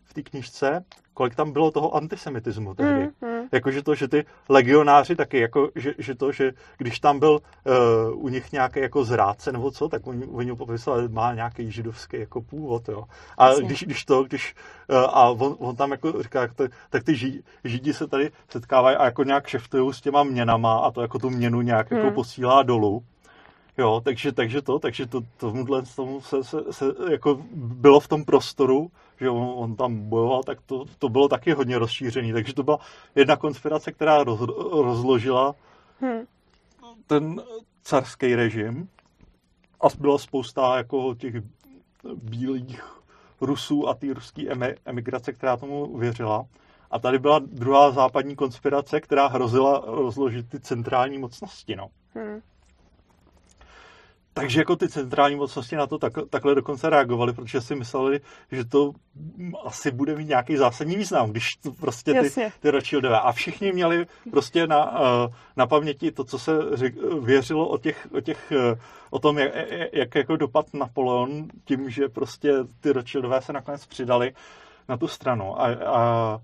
v 0.04 0.14
té 0.14 0.22
knižce, 0.22 0.84
kolik 1.18 1.34
tam 1.34 1.52
bylo 1.52 1.70
toho 1.70 1.94
antisemitismu 1.94 2.74
tehdy. 2.74 3.10
Mm, 3.20 3.28
mm. 3.28 3.48
Jakože 3.52 3.82
to, 3.82 3.94
že 3.94 4.08
ty 4.08 4.24
legionáři 4.48 5.16
taky, 5.16 5.38
jako, 5.38 5.68
že, 5.74 5.94
že 5.98 6.14
to, 6.14 6.32
že 6.32 6.52
když 6.76 7.00
tam 7.00 7.18
byl 7.18 7.38
uh, 7.38 8.24
u 8.24 8.28
nich 8.28 8.52
nějaký 8.52 8.80
jako 8.80 9.04
zrádce 9.04 9.52
nebo 9.52 9.70
co, 9.70 9.88
tak 9.88 10.06
oni, 10.06 10.26
oni 10.26 10.56
popisovali, 10.56 11.08
má 11.08 11.34
nějaký 11.34 11.70
židovský 11.70 12.20
jako 12.20 12.40
původ, 12.40 12.88
jo. 12.88 13.04
A 13.38 13.54
když, 13.54 13.82
když 13.82 14.04
to, 14.04 14.24
když, 14.24 14.54
uh, 14.90 14.96
a 14.96 15.30
on, 15.30 15.56
on, 15.58 15.76
tam 15.76 15.90
jako 15.90 16.22
říká, 16.22 16.48
tak, 16.54 16.70
tak 16.90 17.04
ty 17.04 17.16
židi, 17.16 17.42
židi 17.64 17.94
se 17.94 18.06
tady 18.06 18.30
setkávají 18.48 18.96
a 18.96 19.04
jako 19.04 19.22
nějak 19.24 19.46
šeftují 19.46 19.94
s 19.94 20.00
těma 20.00 20.22
měnama 20.22 20.78
a 20.78 20.90
to 20.90 21.02
jako 21.02 21.18
tu 21.18 21.30
měnu 21.30 21.60
nějak 21.60 21.90
mm. 21.90 21.96
jako 21.96 22.06
hmm. 22.06 22.14
posílá 22.14 22.62
dolů. 22.62 23.02
Jo, 23.78 24.00
takže, 24.04 24.32
takže 24.32 24.62
to, 24.62 24.78
takže 24.78 25.06
to, 25.06 25.20
tomuhle 25.36 25.82
tomu 25.96 26.20
se, 26.20 26.44
se, 26.44 26.58
se, 26.70 26.84
jako 27.10 27.40
bylo 27.54 28.00
v 28.00 28.08
tom 28.08 28.24
prostoru, 28.24 28.90
že 29.20 29.30
on, 29.30 29.52
on 29.56 29.76
tam 29.76 30.08
bojoval, 30.08 30.42
tak 30.42 30.58
to, 30.66 30.84
to 30.98 31.08
bylo 31.08 31.28
taky 31.28 31.52
hodně 31.52 31.78
rozšířený. 31.78 32.32
Takže 32.32 32.54
to 32.54 32.62
byla 32.62 32.78
jedna 33.14 33.36
konspirace, 33.36 33.92
která 33.92 34.24
roz, 34.24 34.40
rozložila 34.72 35.54
hmm. 36.00 36.20
ten 37.06 37.42
carský 37.82 38.34
režim 38.34 38.88
a 39.80 39.86
byla 40.00 40.18
spousta 40.18 40.76
jako 40.76 41.14
těch 41.14 41.34
bílých 42.14 42.98
Rusů 43.40 43.88
a 43.88 43.94
té 43.94 44.14
ruské 44.14 44.42
emigrace, 44.84 45.32
která 45.32 45.56
tomu 45.56 45.98
věřila. 45.98 46.46
A 46.90 46.98
tady 46.98 47.18
byla 47.18 47.38
druhá 47.38 47.90
západní 47.90 48.36
konspirace, 48.36 49.00
která 49.00 49.26
hrozila 49.26 49.82
rozložit 49.86 50.48
ty 50.48 50.60
centrální 50.60 51.18
mocnosti. 51.18 51.76
No. 51.76 51.88
Hmm. 52.14 52.40
Takže 54.40 54.60
jako 54.60 54.76
ty 54.76 54.88
centrální 54.88 55.36
mocnosti 55.36 55.76
na 55.76 55.86
to 55.86 55.98
tak, 55.98 56.12
takhle 56.30 56.54
dokonce 56.54 56.90
reagovali, 56.90 57.32
protože 57.32 57.60
si 57.60 57.74
mysleli, 57.74 58.20
že 58.52 58.64
to 58.64 58.92
asi 59.64 59.90
bude 59.90 60.16
mít 60.16 60.28
nějaký 60.28 60.56
zásadní 60.56 60.96
význam, 60.96 61.30
když 61.30 61.56
to 61.56 61.72
prostě 61.72 62.14
ty, 62.14 62.50
ty 62.60 62.70
Rothschildové. 62.70 63.20
A 63.20 63.32
všichni 63.32 63.72
měli 63.72 64.06
prostě 64.30 64.66
na, 64.66 65.00
eh, 65.00 65.34
na 65.56 65.66
paměti 65.66 66.12
to, 66.12 66.24
co 66.24 66.38
se 66.38 66.52
řek, 66.72 66.94
věřilo 67.20 67.68
o, 67.68 67.78
těch, 67.78 68.08
o, 68.14 68.20
těch, 68.20 68.52
eh, 68.52 68.78
o 69.10 69.18
tom, 69.18 69.38
jak, 69.38 69.52
jak 69.92 70.14
jako 70.14 70.36
dopad 70.36 70.74
Napoleon 70.74 71.48
tím, 71.64 71.90
že 71.90 72.08
prostě 72.08 72.52
ty 72.80 72.92
Rothschildové 72.92 73.42
se 73.42 73.52
nakonec 73.52 73.86
přidali 73.86 74.34
na 74.88 74.96
tu 74.96 75.08
stranu. 75.08 75.60
A, 75.60 75.66
a 75.86 76.40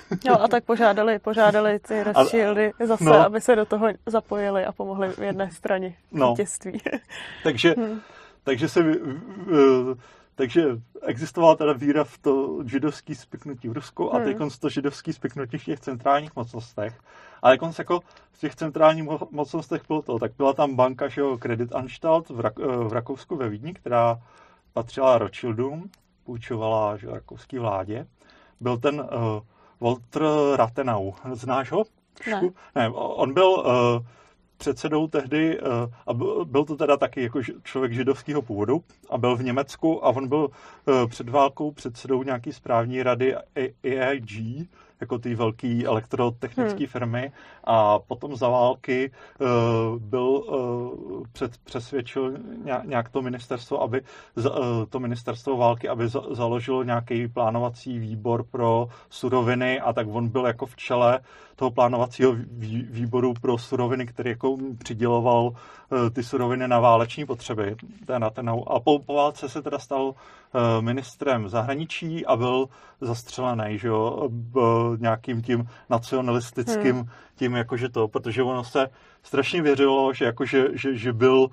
Jo, 0.24 0.36
a 0.40 0.48
tak 0.48 0.64
požádali, 0.64 1.18
požádali 1.18 1.78
ty 1.78 2.02
Rothschildy 2.02 2.72
zase, 2.86 3.04
no, 3.04 3.14
aby 3.14 3.40
se 3.40 3.56
do 3.56 3.66
toho 3.66 3.88
zapojili 4.06 4.64
a 4.64 4.72
pomohli 4.72 5.08
v 5.08 5.18
jedné 5.18 5.50
straně 5.50 5.96
no, 6.12 6.30
vítězství. 6.30 6.80
takže, 7.42 7.74
hmm. 7.78 8.00
takže 8.44 8.68
se 8.68 8.82
takže 10.34 10.62
existovala 11.02 11.56
teda 11.56 11.72
víra 11.72 12.04
v 12.04 12.18
to 12.18 12.58
židovský 12.66 13.14
spiknutí 13.14 13.68
v 13.68 13.72
Rusku 13.72 14.08
hmm. 14.08 14.22
a 14.22 14.24
teď 14.24 14.36
to 14.60 14.68
židovský 14.68 15.12
spiknutí 15.12 15.58
v 15.58 15.64
těch 15.64 15.80
centrálních 15.80 16.36
mocnostech. 16.36 17.00
A 17.42 17.50
teď 17.50 17.60
jako 17.78 18.00
v 18.32 18.38
těch 18.38 18.54
centrálních 18.54 19.04
mocnostech 19.30 19.82
bylo 19.88 20.02
to, 20.02 20.18
tak 20.18 20.32
byla 20.36 20.52
tam 20.52 20.76
banka, 20.76 21.08
že 21.08 21.20
jo, 21.20 21.38
Credit 21.38 21.74
Anstalt 21.74 22.28
v, 22.28 22.40
Rak- 22.40 22.88
v 22.88 22.92
Rakousku 22.92 23.36
ve 23.36 23.48
Vídni, 23.48 23.74
která 23.74 24.18
patřila 24.72 25.18
Rothschildům, 25.18 25.90
půjčovala 26.24 26.96
že, 26.96 27.06
rakouské 27.10 27.60
vládě. 27.60 28.06
Byl 28.60 28.78
ten 28.78 29.00
uh, 29.00 29.08
Walter 29.82 30.22
Rathenau. 30.56 31.12
Znáš 31.32 31.72
ho? 31.72 31.84
Ne. 32.30 32.42
ne 32.74 32.90
on 32.94 33.34
byl 33.34 33.48
uh, 33.50 33.64
předsedou 34.56 35.06
tehdy, 35.06 35.60
uh, 35.60 35.68
a 36.06 36.14
byl 36.44 36.64
to 36.64 36.76
teda 36.76 36.96
taky 36.96 37.22
jako 37.22 37.40
člověk 37.62 37.92
židovského 37.92 38.42
původu 38.42 38.82
a 39.10 39.18
byl 39.18 39.36
v 39.36 39.42
Německu 39.42 40.06
a 40.06 40.08
on 40.08 40.28
byl 40.28 40.48
uh, 40.48 41.08
před 41.08 41.28
válkou 41.28 41.70
předsedou 41.70 42.22
nějaký 42.22 42.52
správní 42.52 43.02
rady 43.02 43.36
AIG, 43.84 44.68
jako 45.02 45.18
ty 45.18 45.34
velké 45.34 45.82
elektrotechnické 45.84 46.78
hmm. 46.78 46.86
firmy 46.86 47.32
a 47.64 47.98
potom 47.98 48.36
za 48.36 48.48
války 48.48 49.10
uh, 49.38 49.48
byl 49.98 50.22
uh, 50.22 51.26
před, 51.32 51.58
přesvědčil 51.58 52.32
nějak 52.84 53.08
to 53.08 53.22
ministerstvo, 53.22 53.82
aby 53.82 54.00
uh, 54.00 54.44
to 54.88 55.00
ministerstvo 55.00 55.56
války, 55.56 55.88
aby 55.88 56.08
za, 56.08 56.22
založilo 56.30 56.82
nějaký 56.82 57.28
plánovací 57.28 57.98
výbor 57.98 58.44
pro 58.44 58.88
suroviny 59.10 59.80
a 59.80 59.92
tak 59.92 60.06
on 60.10 60.28
byl 60.28 60.46
jako 60.46 60.66
v 60.66 60.76
čele 60.76 61.20
toho 61.56 61.70
plánovacího 61.70 62.36
výboru 62.90 63.34
pro 63.40 63.58
suroviny, 63.58 64.06
který 64.06 64.30
jako 64.30 64.56
přiděloval 64.78 65.52
ty 66.12 66.22
suroviny 66.22 66.68
na 66.68 66.80
váleční 66.80 67.26
potřeby. 67.26 67.76
Ten, 68.06 68.26
ten, 68.32 68.50
a 68.66 68.80
po, 68.80 68.98
po 68.98 69.14
válce 69.14 69.48
se 69.48 69.62
teda 69.62 69.78
stal 69.78 70.14
ministrem 70.80 71.48
zahraničí 71.48 72.26
a 72.26 72.36
byl 72.36 72.66
zastřelený, 73.00 73.78
že 73.78 73.88
jo, 73.88 74.28
nějakým 74.98 75.42
tím 75.42 75.64
nacionalistickým, 75.90 76.96
hmm. 76.96 77.08
tím 77.36 77.54
jakože 77.54 77.88
to, 77.88 78.08
protože 78.08 78.42
ono 78.42 78.64
se 78.64 78.88
strašně 79.22 79.62
věřilo, 79.62 80.12
že 80.14 80.24
jakože, 80.24 80.66
že, 80.72 80.96
že 80.96 81.12
byl 81.12 81.48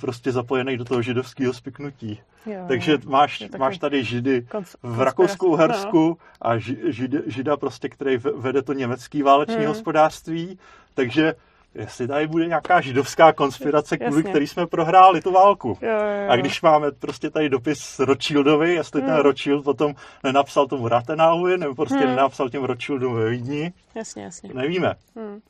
prostě 0.00 0.32
zapojený 0.32 0.76
do 0.76 0.84
toho 0.84 1.02
židovského 1.02 1.52
spiknutí. 1.52 2.20
Jo, 2.46 2.64
Takže 2.68 2.98
máš, 3.06 3.44
máš 3.58 3.78
tady 3.78 4.04
židy 4.04 4.46
v 4.82 5.00
Rakousku, 5.00 5.56
Hersku 5.56 6.08
no. 6.08 6.16
a 6.40 6.58
žid, 6.58 7.14
žida 7.26 7.56
prostě, 7.56 7.88
který 7.88 8.16
vede 8.16 8.62
to 8.62 8.72
německý 8.72 9.22
váleční 9.22 9.56
hmm. 9.56 9.66
hospodářství, 9.66 10.58
takže 10.94 11.34
jestli 11.74 12.08
tady 12.08 12.26
bude 12.26 12.46
nějaká 12.46 12.80
židovská 12.80 13.32
konspirace, 13.32 13.98
kvůli 13.98 14.16
Jasně. 14.16 14.30
který 14.30 14.46
jsme 14.46 14.66
prohráli 14.66 15.20
tu 15.20 15.32
válku. 15.32 15.78
Jo, 15.82 15.90
jo, 15.90 15.96
jo. 15.96 16.30
A 16.30 16.36
když 16.36 16.62
máme 16.62 16.92
prostě 16.92 17.30
tady 17.30 17.48
dopis 17.48 17.98
Rothschildovi, 17.98 18.74
jestli 18.74 19.00
hmm. 19.00 19.10
ten 19.10 19.20
Rothschild 19.20 19.64
potom 19.64 19.94
nenapsal 20.24 20.66
tomu 20.66 20.88
Rathenauovi, 20.88 21.58
nebo 21.58 21.74
prostě 21.74 21.98
hmm. 21.98 22.06
nenapsal 22.06 22.48
těm 22.48 22.64
Rothschildům 22.64 23.14
ve 23.14 23.30
Vídni, 23.30 23.72
jasně, 23.94 24.22
jasně. 24.22 24.50
nevíme. 24.54 24.94
Hmm. 25.16 25.40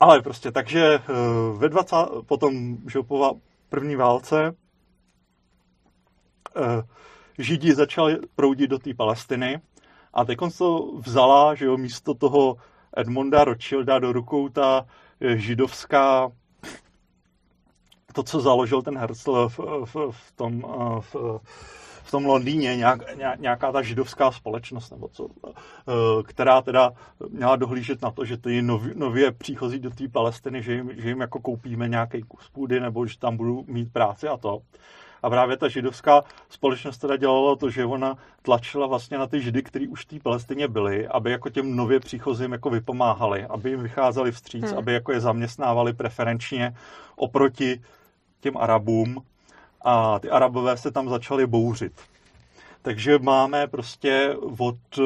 Ale 0.00 0.22
prostě, 0.22 0.52
takže 0.52 0.84
eh, 0.94 1.00
ve 1.56 1.68
20, 1.68 1.96
potom, 2.26 2.76
že 2.92 2.98
po 3.02 3.32
první 3.68 3.96
válce 3.96 4.54
eh, 6.56 6.82
Židi 7.38 7.74
začali 7.74 8.18
proudit 8.36 8.70
do 8.70 8.78
té 8.78 8.94
Palestiny 8.94 9.60
a 10.14 10.24
teď 10.24 10.38
to 10.58 10.92
vzala, 11.06 11.54
že 11.54 11.64
jo, 11.64 11.76
místo 11.76 12.14
toho 12.14 12.56
Edmonda 12.96 13.44
Rothschilda 13.44 13.98
do 13.98 14.12
rukou 14.12 14.48
ta 14.48 14.86
židovská 15.20 16.32
to, 18.14 18.22
co 18.22 18.40
založil 18.40 18.82
ten 18.82 18.98
Herzl 18.98 19.48
v, 19.48 19.58
v, 19.84 19.96
v 20.10 20.32
tom 20.36 20.62
v, 21.00 21.40
v 22.02 22.10
tom 22.10 22.24
Londýně 22.24 22.76
nějak, 22.76 23.00
nějaká 23.38 23.72
ta 23.72 23.82
židovská 23.82 24.30
společnost, 24.32 24.90
nebo 24.90 25.08
co, 25.08 25.28
která 26.26 26.62
teda 26.62 26.92
měla 27.28 27.56
dohlížet 27.56 28.02
na 28.02 28.10
to, 28.10 28.24
že 28.24 28.36
ty 28.36 28.62
nově, 28.62 28.94
nově 28.94 29.32
příchozí 29.32 29.78
do 29.78 29.90
té 29.90 30.08
Palestiny, 30.08 30.62
že 30.62 30.72
jim, 30.72 30.90
že 30.96 31.08
jim 31.08 31.20
jako 31.20 31.40
koupíme 31.40 31.88
nějaký 31.88 32.22
kus 32.22 32.48
půdy, 32.48 32.80
nebo 32.80 33.06
že 33.06 33.18
tam 33.18 33.36
budou 33.36 33.64
mít 33.66 33.92
práci 33.92 34.28
a 34.28 34.36
to. 34.36 34.60
A 35.24 35.30
právě 35.30 35.56
ta 35.56 35.68
židovská 35.68 36.22
společnost 36.48 36.98
teda 36.98 37.16
dělala 37.16 37.56
to, 37.56 37.70
že 37.70 37.84
ona 37.84 38.18
tlačila 38.42 38.86
vlastně 38.86 39.18
na 39.18 39.26
ty 39.26 39.40
židy, 39.40 39.62
kteří 39.62 39.88
už 39.88 40.04
v 40.04 40.08
té 40.08 40.20
Palestině 40.20 40.68
byli, 40.68 41.08
aby 41.08 41.30
jako 41.30 41.50
těm 41.50 41.76
nově 41.76 42.00
příchozím 42.00 42.52
jako 42.52 42.70
vypomáhali, 42.70 43.46
aby 43.46 43.70
jim 43.70 43.82
vycházeli 43.82 44.32
vstříc, 44.32 44.64
hmm. 44.64 44.78
aby 44.78 44.92
jako 44.92 45.12
je 45.12 45.20
zaměstnávali 45.20 45.92
preferenčně 45.92 46.76
oproti 47.16 47.82
těm 48.40 48.56
Arabům. 48.56 49.22
A 49.84 50.18
ty 50.18 50.30
Arabové 50.30 50.76
se 50.76 50.90
tam 50.90 51.08
začali 51.08 51.46
bouřit. 51.46 51.92
Takže 52.82 53.18
máme 53.18 53.66
prostě 53.66 54.36
od 54.58 54.98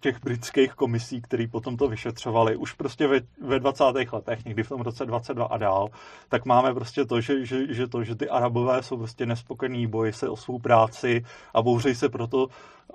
těch 0.00 0.20
britských 0.20 0.74
komisí, 0.74 1.22
které 1.22 1.46
potom 1.46 1.76
to 1.76 1.88
vyšetřovali, 1.88 2.56
už 2.56 2.72
prostě 2.72 3.06
ve, 3.06 3.20
ve 3.40 3.60
20. 3.60 3.84
letech, 4.12 4.44
někdy 4.44 4.62
v 4.62 4.68
tom 4.68 4.80
roce 4.80 5.06
22 5.06 5.46
a 5.46 5.56
dál, 5.56 5.88
tak 6.28 6.44
máme 6.44 6.74
prostě 6.74 7.04
to, 7.04 7.20
že, 7.20 7.46
že, 7.46 7.74
že 7.74 7.88
to, 7.88 8.04
že 8.04 8.14
ty 8.14 8.28
arabové 8.28 8.82
jsou 8.82 8.96
prostě 8.96 9.26
nespokojení, 9.26 9.86
bojí 9.86 10.12
se 10.12 10.28
o 10.28 10.36
svou 10.36 10.58
práci 10.58 11.24
a 11.54 11.62
bouří 11.62 11.94
se 11.94 12.08
proto, 12.08 12.48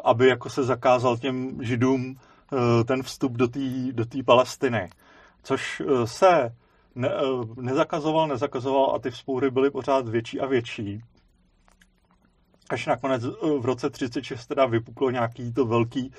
aby 0.03 0.27
jako 0.27 0.49
se 0.49 0.63
zakázal 0.63 1.17
těm 1.17 1.63
židům 1.63 2.15
eh, 2.53 2.83
ten 2.83 3.03
vstup 3.03 3.31
do 3.31 3.47
té 3.47 3.59
do 3.91 4.05
Palestiny. 4.25 4.89
Což 5.43 5.81
eh, 5.81 6.07
se 6.07 6.55
ne, 6.95 7.09
eh, 7.09 7.61
nezakazoval, 7.61 8.27
nezakazoval 8.27 8.95
a 8.95 8.99
ty 8.99 9.11
vzpoury 9.11 9.51
byly 9.51 9.71
pořád 9.71 10.07
větší 10.07 10.39
a 10.39 10.45
větší. 10.45 11.01
až 12.69 12.85
nakonec 12.85 13.23
v 13.59 13.65
roce 13.65 13.89
36 13.89 14.45
teda 14.45 14.65
vypuklo 14.65 15.09
nějaký 15.09 15.53
to 15.53 15.65
velký, 15.65 16.11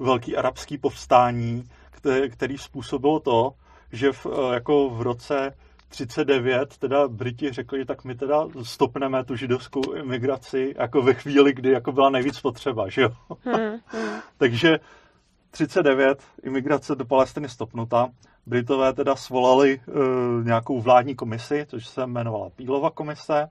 velký 0.00 0.36
arabský 0.36 0.78
povstání, 0.78 1.64
který, 2.30 2.58
způsobilo 2.58 3.20
to, 3.20 3.52
že 3.92 4.12
v, 4.12 4.26
jako 4.52 4.90
v 4.90 5.02
roce 5.02 5.56
39 5.88 6.78
teda 6.78 7.08
Briti 7.08 7.52
řekli, 7.52 7.84
tak 7.84 8.04
my 8.04 8.14
teda 8.14 8.46
stopneme 8.62 9.24
tu 9.24 9.36
židovskou 9.36 9.92
imigraci 9.92 10.74
jako 10.78 11.02
ve 11.02 11.14
chvíli, 11.14 11.52
kdy 11.52 11.70
jako 11.70 11.92
byla 11.92 12.10
nejvíc 12.10 12.40
potřeba, 12.40 12.88
že 12.88 13.02
jo? 13.02 13.10
Hmm, 13.44 13.80
hmm. 13.86 14.20
Takže 14.38 14.78
39 15.50 16.22
imigrace 16.42 16.94
do 16.94 17.04
Palestiny 17.04 17.48
stopnuta. 17.48 18.08
Britové 18.46 18.92
teda 18.92 19.16
svolali 19.16 19.80
uh, 19.86 19.94
nějakou 20.44 20.80
vládní 20.80 21.14
komisi, 21.14 21.66
což 21.68 21.86
se 21.86 22.02
jmenovala 22.02 22.50
Pílova 22.50 22.90
komise, 22.90 23.48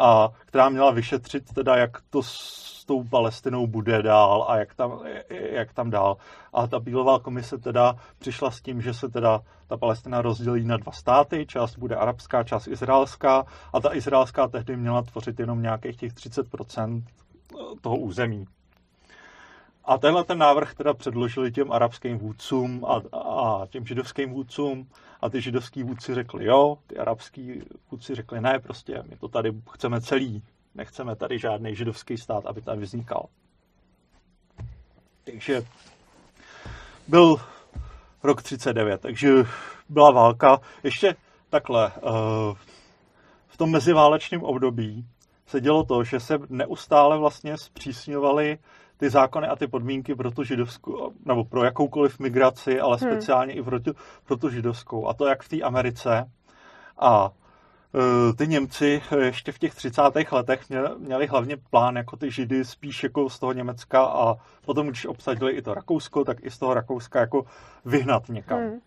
a 0.00 0.28
která 0.46 0.68
měla 0.68 0.90
vyšetřit 0.90 1.52
teda, 1.54 1.76
jak 1.76 1.90
to 2.10 2.22
s 2.22 2.84
tou 2.84 3.04
Palestinou 3.04 3.66
bude 3.66 4.02
dál 4.02 4.46
a 4.48 4.56
jak 4.56 4.74
tam, 4.74 5.00
jak 5.30 5.72
tam 5.72 5.90
dál. 5.90 6.16
A 6.52 6.66
ta 6.66 6.80
Bílová 6.80 7.18
komise 7.18 7.58
teda 7.58 7.96
přišla 8.18 8.50
s 8.50 8.60
tím, 8.60 8.82
že 8.82 8.94
se 8.94 9.08
teda 9.08 9.40
ta 9.66 9.76
Palestina 9.76 10.22
rozdělí 10.22 10.64
na 10.64 10.76
dva 10.76 10.92
státy, 10.92 11.46
část 11.46 11.76
bude 11.78 11.96
arabská, 11.96 12.44
část 12.44 12.66
izraelská 12.66 13.44
a 13.72 13.80
ta 13.80 13.94
izraelská 13.94 14.48
tehdy 14.48 14.76
měla 14.76 15.02
tvořit 15.02 15.40
jenom 15.40 15.62
nějakých 15.62 15.96
těch 15.96 16.12
30% 16.12 17.02
toho 17.80 17.96
území. 17.96 18.46
A 19.84 19.98
tenhle 19.98 20.24
ten 20.24 20.38
návrh 20.38 20.74
teda 20.74 20.94
předložili 20.94 21.52
těm 21.52 21.72
arabským 21.72 22.18
vůdcům 22.18 22.84
a, 22.84 23.18
a 23.18 23.66
těm 23.66 23.86
židovským 23.86 24.30
vůdcům 24.30 24.88
a 25.20 25.30
ty 25.30 25.40
židovský 25.40 25.82
vůdci 25.82 26.14
řekli 26.14 26.44
jo, 26.44 26.78
ty 26.86 26.98
arabský 26.98 27.62
vůdci 27.90 28.14
řekli 28.14 28.40
ne, 28.40 28.58
prostě 28.58 29.02
my 29.08 29.16
to 29.16 29.28
tady 29.28 29.52
chceme 29.72 30.00
celý, 30.00 30.42
nechceme 30.74 31.16
tady 31.16 31.38
žádný 31.38 31.76
židovský 31.76 32.16
stát, 32.16 32.46
aby 32.46 32.62
tady 32.62 32.80
vznikal. 32.80 33.26
Takže 35.24 35.64
byl 37.08 37.36
rok 38.22 38.42
39, 38.42 39.00
takže 39.00 39.32
byla 39.88 40.10
válka. 40.10 40.60
Ještě 40.82 41.16
takhle, 41.50 41.92
eh, 41.96 42.00
v 43.46 43.56
tom 43.56 43.70
meziválečném 43.70 44.42
období 44.42 45.06
se 45.46 45.60
dělo 45.60 45.84
to, 45.84 46.04
že 46.04 46.20
se 46.20 46.38
neustále 46.48 47.18
vlastně 47.18 47.58
zpřísňovaly 47.58 48.58
ty 49.02 49.10
zákony 49.10 49.46
a 49.46 49.56
ty 49.56 49.66
podmínky 49.66 50.14
pro 50.14 50.30
tu 50.30 50.44
židovskou, 50.44 51.12
nebo 51.24 51.44
pro 51.44 51.64
jakoukoliv 51.64 52.18
migraci, 52.18 52.80
ale 52.80 52.96
hmm. 53.00 53.10
speciálně 53.10 53.52
hmm. 53.52 53.60
i 53.60 53.64
pro 53.64 53.80
tu, 53.80 53.92
pro 54.24 54.36
tu 54.36 54.50
židovskou. 54.50 55.08
A 55.08 55.14
to 55.14 55.26
jak 55.26 55.42
v 55.42 55.48
té 55.48 55.60
Americe. 55.60 56.30
A 56.98 57.30
e, 58.30 58.32
ty 58.32 58.48
Němci 58.48 59.02
ještě 59.18 59.52
v 59.52 59.58
těch 59.58 59.74
30. 59.74 60.02
letech 60.32 60.68
měli, 60.68 60.88
měli 60.98 61.26
hlavně 61.26 61.56
plán 61.70 61.96
jako 61.96 62.16
ty 62.16 62.30
židy 62.30 62.64
spíš 62.64 63.02
jako 63.02 63.30
z 63.30 63.38
toho 63.38 63.52
Německa 63.52 64.04
a 64.04 64.36
potom, 64.64 64.86
když 64.86 65.06
obsadili 65.06 65.52
i 65.52 65.62
to 65.62 65.74
Rakousko, 65.74 66.24
tak 66.24 66.44
i 66.44 66.50
z 66.50 66.58
toho 66.58 66.74
Rakouska 66.74 67.20
jako 67.20 67.44
vyhnat 67.84 68.28
někam. 68.28 68.58
Hmm. 68.58 68.80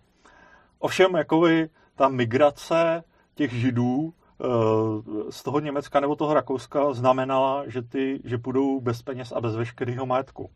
Ovšem, 0.80 1.16
jakoby 1.16 1.70
ta 1.96 2.10
migrace 2.10 3.04
těch 3.34 3.54
židů 3.54 4.14
z 5.30 5.44
toho 5.44 5.60
Německa 5.60 5.99
nebo 5.99 6.16
toho 6.16 6.34
Rakouska 6.34 6.94
znamenala, 6.94 7.64
že, 7.68 7.82
ty, 7.82 8.22
že 8.24 8.38
půjdou 8.38 8.82
bez 8.82 9.02
peněz 9.02 9.32
a 9.32 9.41
bez 9.41 9.56
veškerého 9.56 10.06
majetku. 10.06 10.49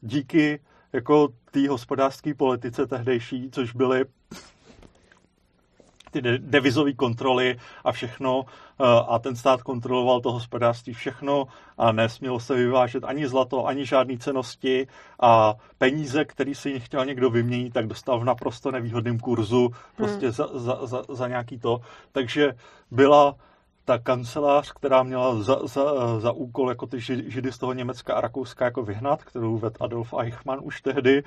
Díky 0.00 0.60
jako 0.92 1.28
té 1.50 1.68
hospodářské 1.68 2.34
politice 2.34 2.86
tehdejší, 2.86 3.50
což 3.50 3.72
byly 3.72 4.04
ty 6.10 6.22
devizové 6.38 6.92
kontroly 6.92 7.58
a 7.84 7.92
všechno 7.92 8.44
eh, 8.44 8.84
a 9.08 9.18
ten 9.18 9.36
stát 9.36 9.62
kontroloval 9.62 10.20
to 10.20 10.32
hospodářství 10.32 10.92
všechno 10.92 11.44
a 11.78 11.92
nesmělo 11.92 12.40
se 12.40 12.54
vyvážet 12.54 13.04
ani 13.04 13.28
zlato, 13.28 13.66
ani 13.66 13.86
žádné 13.86 14.18
cenosti 14.18 14.86
a 15.20 15.54
peníze, 15.78 16.24
který 16.24 16.54
si 16.54 16.80
chtěl 16.80 17.04
někdo 17.04 17.30
vyměnit, 17.30 17.72
tak 17.72 17.86
dostal 17.86 18.20
v 18.20 18.24
naprosto 18.24 18.70
nevýhodném 18.70 19.18
kurzu 19.18 19.70
prostě 19.96 20.26
hmm. 20.26 20.32
za, 20.32 20.48
za, 20.52 20.86
za, 20.86 21.02
za 21.08 21.28
nějaký 21.28 21.58
to. 21.58 21.80
Takže 22.12 22.52
byla 22.90 23.34
ta 23.84 23.98
kancelář, 23.98 24.72
která 24.72 25.02
měla 25.02 25.42
za, 25.42 25.58
za, 25.64 25.84
za 26.20 26.32
úkol 26.32 26.68
jako 26.68 26.86
ty 26.86 27.00
židy 27.00 27.52
z 27.52 27.58
toho 27.58 27.72
Německa 27.72 28.14
a 28.14 28.20
Rakouska 28.20 28.64
jako 28.64 28.82
vyhnat, 28.82 29.24
kterou 29.24 29.58
ved 29.58 29.76
Adolf 29.80 30.14
Eichmann 30.20 30.60
už 30.62 30.80
tehdy, 30.80 31.22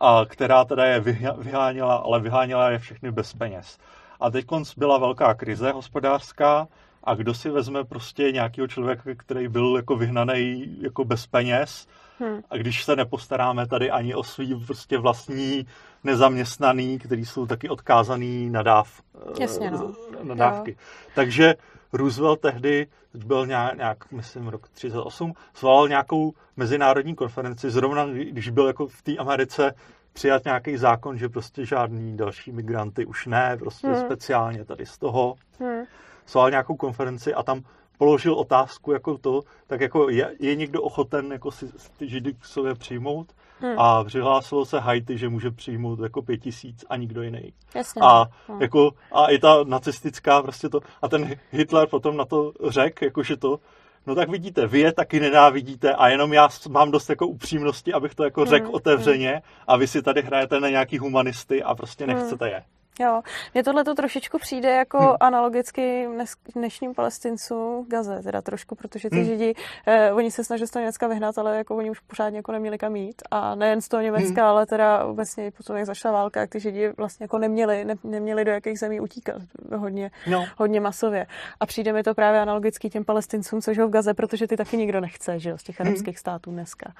a 0.00 0.24
která 0.26 0.64
teda 0.64 0.84
je 0.84 1.00
vyháněla, 1.38 1.94
ale 1.94 2.20
vyháněla 2.20 2.70
je 2.70 2.78
všechny 2.78 3.10
bez 3.10 3.32
peněz. 3.32 3.78
A 4.20 4.30
teď 4.30 4.46
byla 4.76 4.98
velká 4.98 5.34
krize 5.34 5.72
hospodářská 5.72 6.68
a 7.04 7.14
kdo 7.14 7.34
si 7.34 7.50
vezme 7.50 7.84
prostě 7.84 8.32
nějakého 8.32 8.68
člověka, 8.68 9.02
který 9.16 9.48
byl 9.48 9.76
jako 9.76 9.96
vyhnaný 9.96 10.76
jako 10.80 11.04
bez 11.04 11.26
peněz 11.26 11.86
hmm. 12.18 12.40
a 12.50 12.56
když 12.56 12.84
se 12.84 12.96
nepostaráme 12.96 13.66
tady 13.66 13.90
ani 13.90 14.14
o 14.14 14.22
svý 14.22 14.64
prostě 14.66 14.98
vlastní 14.98 15.66
nezaměstnaný, 16.04 16.98
který 16.98 17.24
jsou 17.24 17.46
taky 17.46 17.68
odkázaný 17.68 18.50
na, 18.50 18.62
dáv, 18.62 19.02
Jasně, 19.40 19.70
no. 19.70 19.94
na 20.22 20.34
dávky. 20.34 20.70
Jo. 20.70 20.76
Takže 21.14 21.54
Roosevelt 21.92 22.40
tehdy, 22.40 22.86
byl 23.14 23.46
nějak, 23.46 23.76
nějak 23.76 24.12
myslím, 24.12 24.48
rok 24.48 24.68
38, 24.68 25.32
zvolal 25.56 25.88
nějakou 25.88 26.32
mezinárodní 26.56 27.14
konferenci, 27.14 27.70
zrovna 27.70 28.06
když 28.06 28.50
byl 28.50 28.66
jako 28.66 28.86
v 28.86 29.02
té 29.02 29.16
Americe 29.16 29.74
přijat 30.18 30.44
nějaký 30.44 30.76
zákon, 30.76 31.18
že 31.18 31.28
prostě 31.28 31.66
žádný 31.66 32.16
další 32.16 32.52
migranty 32.52 33.06
už 33.06 33.26
ne, 33.26 33.56
prostě 33.58 33.86
hmm. 33.86 34.06
speciálně 34.06 34.64
tady 34.64 34.86
z 34.86 34.98
toho. 34.98 35.34
Hmm. 35.60 35.84
Sval 36.26 36.50
nějakou 36.50 36.76
konferenci 36.76 37.34
a 37.34 37.42
tam 37.42 37.62
položil 37.98 38.34
otázku 38.34 38.92
jako 38.92 39.18
to, 39.18 39.40
tak 39.66 39.80
jako 39.80 40.10
je, 40.10 40.34
je 40.40 40.54
někdo 40.54 40.82
ochoten 40.82 41.32
jako 41.32 41.50
si 41.50 41.66
ty 41.96 42.08
židy 42.08 42.34
k 42.34 42.44
sobě 42.44 42.74
přijmout? 42.74 43.32
Hmm. 43.60 43.78
A 43.78 44.04
přihlásilo 44.04 44.64
se 44.64 44.80
Haiti, 44.80 45.18
že 45.18 45.28
může 45.28 45.50
přijmout 45.50 46.00
jako 46.00 46.22
pět 46.22 46.38
tisíc 46.38 46.84
a 46.90 46.96
nikdo 46.96 47.22
jiný. 47.22 47.52
Jasně. 47.74 48.02
A, 48.04 48.26
hmm. 48.48 48.62
jako, 48.62 48.90
a 49.12 49.26
i 49.26 49.38
ta 49.38 49.64
nacistická 49.64 50.42
prostě 50.42 50.68
to, 50.68 50.80
a 51.02 51.08
ten 51.08 51.36
Hitler 51.50 51.88
potom 51.88 52.16
na 52.16 52.24
to 52.24 52.52
řekl, 52.68 53.04
jako 53.04 53.22
že 53.22 53.36
to, 53.36 53.60
no 54.06 54.14
tak 54.14 54.28
vidíte, 54.28 54.66
vy 54.66 54.80
je 54.80 54.92
taky 54.92 55.20
nenávidíte 55.20 55.94
a 55.94 56.08
jenom 56.08 56.32
já 56.32 56.48
mám 56.68 56.90
dost 56.90 57.10
jako 57.10 57.26
upřímnosti, 57.26 57.92
abych 57.92 58.14
to 58.14 58.24
jako 58.24 58.44
řekl 58.44 58.66
hmm, 58.66 58.74
otevřeně 58.74 59.42
a 59.66 59.76
vy 59.76 59.86
si 59.86 60.02
tady 60.02 60.22
hrajete 60.22 60.60
na 60.60 60.68
nějaký 60.68 60.98
humanisty 60.98 61.62
a 61.62 61.74
prostě 61.74 62.04
hmm. 62.04 62.14
nechcete 62.14 62.48
je. 62.48 62.62
Jo, 63.00 63.22
mně 63.54 63.64
tohle 63.64 63.84
to 63.84 63.94
trošičku 63.94 64.38
přijde 64.38 64.70
jako 64.70 64.98
hmm. 64.98 65.16
analogicky 65.20 66.08
dnešním 66.54 66.94
palestincům 66.94 67.86
Gaze, 67.88 68.20
teda 68.22 68.42
trošku, 68.42 68.74
protože 68.74 69.10
ty 69.10 69.16
hmm. 69.16 69.24
Židi, 69.24 69.54
eh, 69.86 70.12
oni 70.12 70.30
se 70.30 70.44
snažili 70.44 70.68
z 70.68 70.70
toho 70.70 70.80
Německa 70.80 71.06
vyhnat, 71.06 71.38
ale 71.38 71.56
jako 71.56 71.76
oni 71.76 71.90
už 71.90 72.00
pořádně 72.00 72.38
jako 72.38 72.52
neměli 72.52 72.78
kam 72.78 72.96
jít 72.96 73.22
a 73.30 73.54
nejen 73.54 73.80
z 73.80 73.88
toho 73.88 74.02
Německa, 74.02 74.42
hmm. 74.42 74.50
ale 74.50 74.66
teda 74.66 75.04
obecně 75.04 75.50
potom, 75.50 75.76
jak 75.76 75.86
začala 75.86 76.14
válka, 76.14 76.40
jak 76.40 76.50
ty 76.50 76.60
Židi 76.60 76.88
vlastně 76.96 77.24
jako 77.24 77.38
neměli, 77.38 77.84
ne, 77.84 77.94
neměli 78.04 78.44
do 78.44 78.50
jakých 78.50 78.78
zemí 78.78 79.00
utíkat 79.00 79.42
hodně, 79.76 80.10
no. 80.26 80.46
hodně 80.56 80.80
masově. 80.80 81.26
A 81.60 81.66
přijde 81.66 81.92
mi 81.92 82.02
to 82.02 82.14
právě 82.14 82.40
analogicky 82.40 82.90
těm 82.90 83.04
palestincům, 83.04 83.62
což 83.62 83.78
ho 83.78 83.88
v 83.88 83.90
Gaze, 83.90 84.14
protože 84.14 84.46
ty 84.46 84.56
taky 84.56 84.76
nikdo 84.76 85.00
nechce, 85.00 85.38
že 85.38 85.50
jo, 85.50 85.58
z 85.58 85.62
těch 85.62 85.80
hmm. 85.80 85.88
arabských 85.88 86.14
hmm. 86.14 86.20
států 86.20 86.50
dneska. 86.50 86.92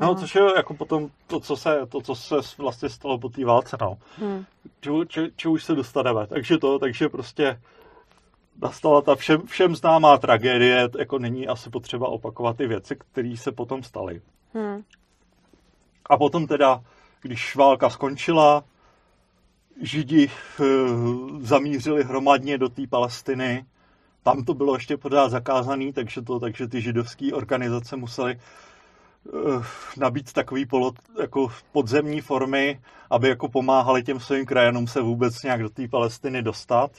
No, 0.00 0.06
no, 0.06 0.14
což 0.14 0.34
je 0.34 0.42
jako 0.56 0.74
potom 0.74 1.10
to, 1.26 1.40
co 1.40 1.56
se, 1.56 1.86
to, 1.88 2.00
co 2.00 2.14
se 2.14 2.34
vlastně 2.58 2.88
stalo 2.88 3.18
po 3.18 3.28
té 3.28 3.44
válce, 3.44 3.76
no. 3.80 3.98
Hmm. 4.18 4.44
Či, 5.36 5.48
už 5.48 5.64
se 5.64 5.74
dostaneme. 5.74 6.26
Takže 6.26 6.58
to, 6.58 6.78
takže 6.78 7.08
prostě 7.08 7.60
nastala 8.62 9.02
ta 9.02 9.14
všem, 9.14 9.42
všem 9.46 9.76
známá 9.76 10.18
tragédie, 10.18 10.88
jako 10.98 11.18
není 11.18 11.48
asi 11.48 11.70
potřeba 11.70 12.08
opakovat 12.08 12.56
ty 12.56 12.66
věci, 12.66 12.96
které 12.96 13.36
se 13.36 13.52
potom 13.52 13.82
staly. 13.82 14.22
Hmm. 14.54 14.82
A 16.06 16.16
potom 16.16 16.46
teda, 16.46 16.80
když 17.22 17.56
válka 17.56 17.90
skončila, 17.90 18.64
Židi 19.82 20.30
uh, 20.60 21.40
zamířili 21.40 22.04
hromadně 22.04 22.58
do 22.58 22.68
té 22.68 22.86
Palestiny, 22.86 23.64
tam 24.22 24.44
to 24.44 24.54
bylo 24.54 24.74
ještě 24.74 24.96
pořád 24.96 25.28
zakázané, 25.28 25.92
takže, 25.92 26.22
to, 26.22 26.40
takže 26.40 26.68
ty 26.68 26.80
židovské 26.80 27.32
organizace 27.32 27.96
musely 27.96 28.32
Eh, 28.34 28.40
nabít 29.96 30.32
takový 30.32 30.66
polo, 30.66 30.92
jako 31.20 31.48
podzemní 31.72 32.20
formy, 32.20 32.80
aby 33.10 33.28
jako 33.28 33.48
pomáhali 33.48 34.02
těm 34.02 34.20
svým 34.20 34.46
krajanům 34.46 34.86
se 34.86 35.00
vůbec 35.00 35.42
nějak 35.42 35.62
do 35.62 35.68
té 35.68 35.88
Palestiny 35.88 36.42
dostat. 36.42 36.90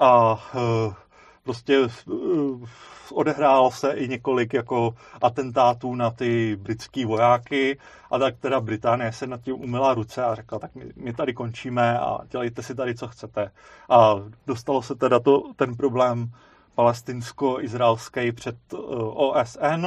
A 0.00 0.42
eh, 0.54 0.94
prostě 1.42 1.78
eh, 1.84 2.66
odehrálo 3.12 3.70
se 3.70 3.92
i 3.92 4.08
několik 4.08 4.54
jako 4.54 4.94
atentátů 5.22 5.94
na 5.94 6.10
ty 6.10 6.56
britský 6.56 7.04
vojáky 7.04 7.78
a 8.10 8.18
tak 8.18 8.36
teda 8.38 8.60
Británie 8.60 9.12
se 9.12 9.26
nad 9.26 9.40
tím 9.40 9.54
umila 9.54 9.94
ruce 9.94 10.24
a 10.24 10.34
řekla, 10.34 10.58
tak 10.58 10.74
my, 10.74 10.84
my 10.96 11.12
tady 11.12 11.34
končíme 11.34 11.98
a 11.98 12.18
dělejte 12.30 12.62
si 12.62 12.74
tady, 12.74 12.94
co 12.94 13.08
chcete. 13.08 13.50
A 13.88 14.14
dostalo 14.46 14.82
se 14.82 14.94
teda 14.94 15.20
to, 15.20 15.42
ten 15.56 15.76
problém 15.76 16.32
palestinsko-izraelský 16.74 18.32
před 18.32 18.56
OSN, 19.14 19.86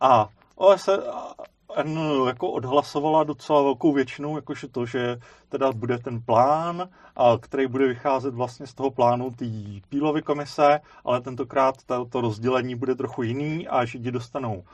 a 0.00 0.28
OSN, 0.56 1.98
jako 2.26 2.50
odhlasovala 2.50 3.24
docela 3.24 3.62
velkou 3.62 3.92
většinou, 3.92 4.36
jakože 4.36 4.68
to, 4.68 4.86
že 4.86 5.18
teda 5.48 5.72
bude 5.72 5.98
ten 5.98 6.22
plán, 6.22 6.88
a 7.16 7.38
který 7.40 7.66
bude 7.66 7.88
vycházet 7.88 8.34
vlastně 8.34 8.66
z 8.66 8.74
toho 8.74 8.90
plánu 8.90 9.30
té 9.30 9.46
Pílovy 9.88 10.22
komise, 10.22 10.80
ale 11.04 11.20
tentokrát 11.20 11.74
to, 12.10 12.20
rozdělení 12.20 12.74
bude 12.74 12.94
trochu 12.94 13.22
jiný 13.22 13.68
a 13.68 13.84
Židi 13.84 14.10
dostanou 14.10 14.64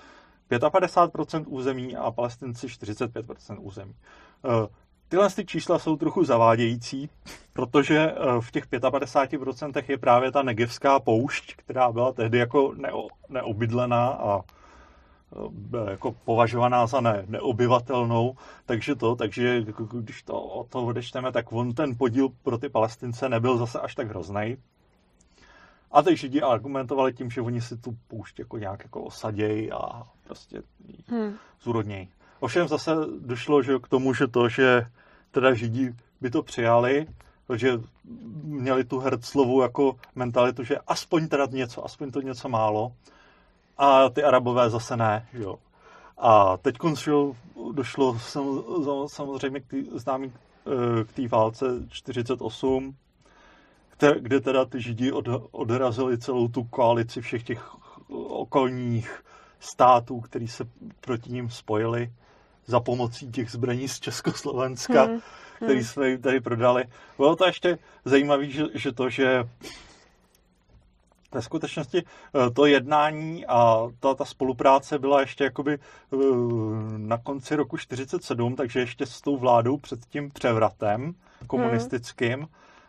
55% 0.50 1.44
území 1.46 1.96
a 1.96 2.10
palestinci 2.10 2.66
45% 2.66 3.58
území. 3.60 3.94
Eh, 4.44 4.68
tyhle 5.08 5.30
ty 5.30 5.44
čísla 5.44 5.78
jsou 5.78 5.96
trochu 5.96 6.24
zavádějící, 6.24 7.10
protože 7.52 7.98
eh, 7.98 8.40
v 8.40 8.50
těch 8.50 8.66
55% 8.66 9.84
je 9.88 9.98
právě 9.98 10.32
ta 10.32 10.42
negevská 10.42 11.00
poušť, 11.00 11.56
která 11.56 11.92
byla 11.92 12.12
tehdy 12.12 12.38
jako 12.38 12.74
neobydlená 13.28 14.08
a 14.08 14.40
byla 15.50 15.90
jako 15.90 16.12
považovaná 16.12 16.86
za 16.86 17.00
ne, 17.00 17.24
neobyvatelnou, 17.26 18.36
takže 18.66 18.94
to, 18.94 19.16
takže 19.16 19.62
když 19.92 20.22
to 20.22 20.42
o 20.42 20.64
to 20.64 20.86
odečteme, 20.86 21.32
tak 21.32 21.52
on 21.52 21.74
ten 21.74 21.96
podíl 21.96 22.28
pro 22.42 22.58
ty 22.58 22.68
palestince 22.68 23.28
nebyl 23.28 23.56
zase 23.56 23.80
až 23.80 23.94
tak 23.94 24.08
hrozný. 24.08 24.56
A 25.92 26.02
ty 26.02 26.16
židi 26.16 26.42
argumentovali 26.42 27.12
tím, 27.12 27.30
že 27.30 27.40
oni 27.40 27.60
si 27.60 27.76
tu 27.76 27.96
poušť 28.08 28.38
jako 28.38 28.58
nějak 28.58 28.84
jako 28.84 29.02
osadějí 29.02 29.72
a 29.72 30.02
prostě 30.26 30.62
hmm. 31.06 31.34
zúrodnějí. 31.62 32.08
Ovšem 32.40 32.68
zase 32.68 32.90
došlo 33.20 33.62
že 33.62 33.78
k 33.78 33.88
tomu, 33.88 34.14
že 34.14 34.26
to, 34.26 34.48
že 34.48 34.86
teda 35.30 35.54
židi 35.54 35.94
by 36.20 36.30
to 36.30 36.42
přijali, 36.42 37.06
že 37.54 37.72
měli 38.42 38.84
tu 38.84 38.98
Herzlovu 38.98 39.62
jako 39.62 39.96
mentalitu, 40.14 40.64
že 40.64 40.78
aspoň 40.86 41.28
teda 41.28 41.46
něco, 41.50 41.84
aspoň 41.84 42.10
to 42.10 42.20
něco 42.20 42.48
málo, 42.48 42.92
a 43.78 44.08
ty 44.08 44.24
arabové 44.24 44.70
zase 44.70 44.96
ne. 44.96 45.28
Jo. 45.32 45.58
A 46.18 46.56
teď 46.56 46.76
došlo 47.72 48.18
samozřejmě 49.06 49.60
k 49.60 49.66
tý, 49.66 49.84
známý 49.94 50.32
eh, 50.32 51.04
k 51.04 51.12
té 51.12 51.28
válce 51.28 51.66
48, 51.88 52.96
kde, 53.98 54.20
kde 54.20 54.40
teda 54.40 54.64
ty 54.64 54.80
židi 54.80 55.12
od, 55.12 55.28
odrazili 55.50 56.18
celou 56.18 56.48
tu 56.48 56.64
koalici 56.64 57.20
všech 57.20 57.42
těch 57.42 57.74
okolních 58.28 59.24
států, 59.60 60.20
který 60.20 60.48
se 60.48 60.64
proti 61.00 61.32
ním 61.32 61.50
spojili 61.50 62.12
za 62.66 62.80
pomocí 62.80 63.30
těch 63.30 63.50
zbraní 63.50 63.88
z 63.88 64.00
Československa, 64.00 65.02
hmm. 65.02 65.20
který 65.56 65.74
hmm. 65.74 65.84
jsme 65.84 66.08
jim 66.08 66.22
tady 66.22 66.40
prodali. 66.40 66.84
Bylo 67.16 67.36
to 67.36 67.46
ještě 67.46 67.78
zajímavé, 68.04 68.50
že, 68.50 68.64
že 68.74 68.92
to, 68.92 69.10
že 69.10 69.48
ve 71.34 71.42
skutečnosti 71.42 72.02
eh, 72.02 72.50
to 72.50 72.66
jednání 72.66 73.46
a 73.46 73.88
ta, 74.00 74.14
ta 74.14 74.24
spolupráce 74.24 74.98
byla 74.98 75.20
ještě 75.20 75.44
jakoby 75.44 75.74
eh, 75.74 76.16
na 76.96 77.18
konci 77.18 77.56
roku 77.56 77.76
47, 77.76 78.56
takže 78.56 78.80
ještě 78.80 79.06
s 79.06 79.20
tou 79.20 79.36
vládou 79.36 79.76
před 79.76 80.06
tím 80.06 80.30
převratem 80.30 81.14
komunistickým 81.46 82.38
hmm. 82.38 82.46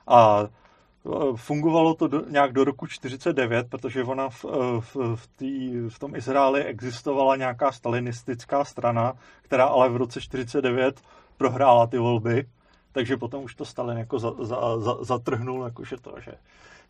a 0.08 0.40
eh, 0.44 1.10
fungovalo 1.36 1.94
to 1.94 2.08
do, 2.08 2.22
nějak 2.30 2.54
do 2.54 2.64
roku 2.64 2.88
49, 2.88 3.70
protože 3.70 4.04
ona 4.04 4.30
v, 4.30 4.46
v, 4.80 4.96
v, 5.16 5.28
tý, 5.36 5.80
v 5.90 6.00
tom 6.00 6.16
Izraeli 6.16 6.64
existovala 6.64 7.36
nějaká 7.36 7.72
stalinistická 7.72 8.66
strana, 8.66 9.14
která 9.42 9.66
ale 9.66 9.90
v 9.90 9.96
roce 9.96 10.22
49 10.22 11.02
prohrála 11.38 11.88
ty 11.88 11.98
volby, 11.98 12.46
takže 12.92 13.18
potom 13.18 13.44
už 13.44 13.56
to 13.56 13.66
Stalin 13.66 13.98
jako 13.98 14.20
za, 14.20 14.32
za, 14.40 14.80
za, 14.80 15.04
zatrhnul, 15.04 15.64
jakože 15.64 15.98
to, 15.98 16.16
že 16.20 16.32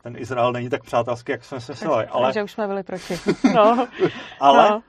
ten 0.06 0.15
Izrael 0.18 0.52
není 0.52 0.69
tak 0.69 0.84
přátelský, 0.84 1.32
jak 1.32 1.44
jsme 1.44 1.61
si 1.61 1.72
mysleli. 1.72 2.06
Ale... 2.06 2.27
Takže 2.27 2.44
už 2.44 2.52
jsme 2.52 2.68
byli 2.68 2.84
proti. 2.84 3.19
No. 3.56 3.88
ale, 4.40 4.69
no. 4.69 4.82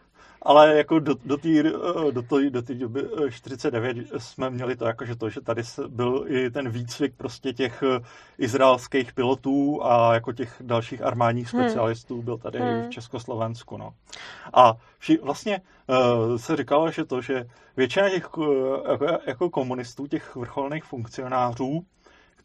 ale 0.43 0.77
jako 0.77 0.99
do, 0.99 1.15
do 1.25 1.37
té 1.37 1.63
do 2.11 2.23
tý, 2.23 2.51
do 2.51 2.63
tý 2.63 2.75
doby 2.75 3.03
49 3.31 3.97
eh, 3.97 4.21
jsme 4.21 4.51
měli 4.51 4.77
to 4.77 4.87
jako, 4.87 5.05
že 5.05 5.17
to, 5.17 5.31
že 5.31 5.41
tady 5.41 5.63
byl 5.89 6.25
i 6.29 6.51
ten 6.51 6.69
výcvik 6.69 7.15
prostě 7.17 7.53
těch 7.53 7.83
eh, 7.83 8.01
izraelských 8.39 9.13
pilotů 9.13 9.85
a 9.85 10.15
jako 10.15 10.33
těch 10.33 10.57
dalších 10.61 11.03
armádních 11.03 11.53
hmm. 11.53 11.63
specialistů 11.63 12.15
hmm. 12.15 12.25
byl 12.25 12.39
tady 12.39 12.59
hmm. 12.59 12.87
v 12.87 12.91
Československu. 12.91 13.77
No. 13.77 13.91
A 14.55 14.73
vši, 14.99 15.19
vlastně 15.23 15.61
uh, 15.87 16.37
se 16.37 16.57
říkalo, 16.57 16.91
že 16.91 17.05
to, 17.05 17.21
že 17.21 17.45
většina 17.77 18.11
těch 18.11 18.39
uh, 18.39 18.47
jako 19.27 19.51
komunistů, 19.51 20.07
těch 20.07 20.37
vrcholných 20.37 20.85
funkcionářů, 20.85 21.85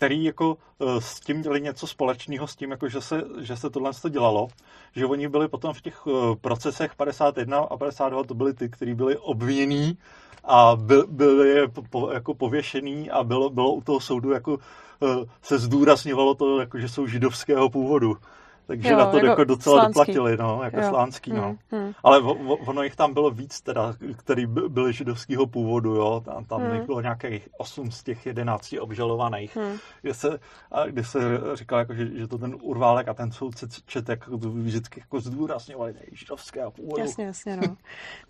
který 0.02 0.24
jako 0.24 0.58
eh, 0.80 1.02
s 1.02 1.20
tím 1.20 1.38
měli 1.38 1.62
něco 1.62 1.88
společného 1.88 2.48
s 2.48 2.56
tím, 2.56 2.72
jako 2.72 2.90
že, 2.90 3.02
se, 3.02 3.24
že 3.40 3.58
se 3.58 3.70
tohle 3.70 3.92
to 4.02 4.10
dělalo, 4.10 4.48
že 4.96 5.06
oni 5.06 5.30
byli 5.30 5.48
potom 5.48 5.74
v 5.74 5.82
těch 5.82 6.02
eh, 6.08 6.36
procesech 6.42 6.96
51 6.96 7.58
a 7.60 7.78
52, 7.78 8.24
to 8.24 8.34
byli 8.34 8.54
ty, 8.54 8.70
kteří 8.70 8.94
byli 8.94 9.18
obvinění 9.18 9.98
a 10.44 10.76
byl, 10.76 11.08
byli 11.08 11.68
po, 11.90 12.12
jako 12.12 12.34
pověšený 12.34 13.12
a 13.12 13.24
bylo, 13.24 13.50
bylo 13.50 13.74
u 13.74 13.82
toho 13.82 14.00
soudu 14.00 14.32
jako 14.32 14.58
eh, 15.04 15.26
se 15.42 15.60
zdůrazňovalo 15.60 16.36
to, 16.36 16.60
jako, 16.60 16.80
že 16.80 16.90
jsou 16.90 17.08
židovského 17.08 17.70
původu 17.70 18.18
takže 18.68 18.90
jo, 18.90 18.98
na 18.98 19.06
to 19.06 19.18
jako, 19.18 19.28
jako 19.28 19.44
docela 19.44 19.76
slánský. 19.76 20.00
doplatili, 20.00 20.38
no, 20.38 20.64
jako 20.64 20.80
jo. 20.80 20.90
slánský, 20.90 21.34
no. 21.34 21.56
Hmm, 21.72 21.84
hmm. 21.84 21.94
Ale 22.04 22.22
ono 22.68 22.84
jich 22.84 22.96
tam 22.96 23.14
bylo 23.14 23.32
víc 23.32 23.62
teda, 23.62 23.94
který 24.18 24.46
byli 24.46 24.94
židovského 24.94 25.48
původu, 25.48 25.96
jo, 25.96 26.22
tam, 26.26 26.46
tam 26.46 26.62
hmm. 26.62 26.86
bylo 26.86 27.02
nějakých 27.02 27.50
8 27.58 27.92
z 27.92 28.04
těch 28.04 28.26
11 28.26 28.76
obžalovaných, 28.80 29.58
hmm. 29.58 29.78
kde 30.02 30.14
se, 30.14 30.40
a 30.72 30.86
kdy 30.86 31.04
se 31.04 31.20
říkal, 31.54 31.80
jako, 31.80 31.94
že, 31.94 32.08
že, 32.18 32.28
to 32.28 32.38
ten 32.38 32.56
urválek 32.62 33.08
a 33.08 33.14
ten 33.14 33.32
soudce 33.32 33.68
čet, 33.86 34.10
jako 34.10 34.38
vždycky 34.38 35.00
jako 35.00 35.20
zdůrazňovali 35.20 35.94
židovského 36.12 36.72
původu. 36.72 37.02
Jasně, 37.02 37.26
jasně, 37.26 37.58
no. 37.58 37.62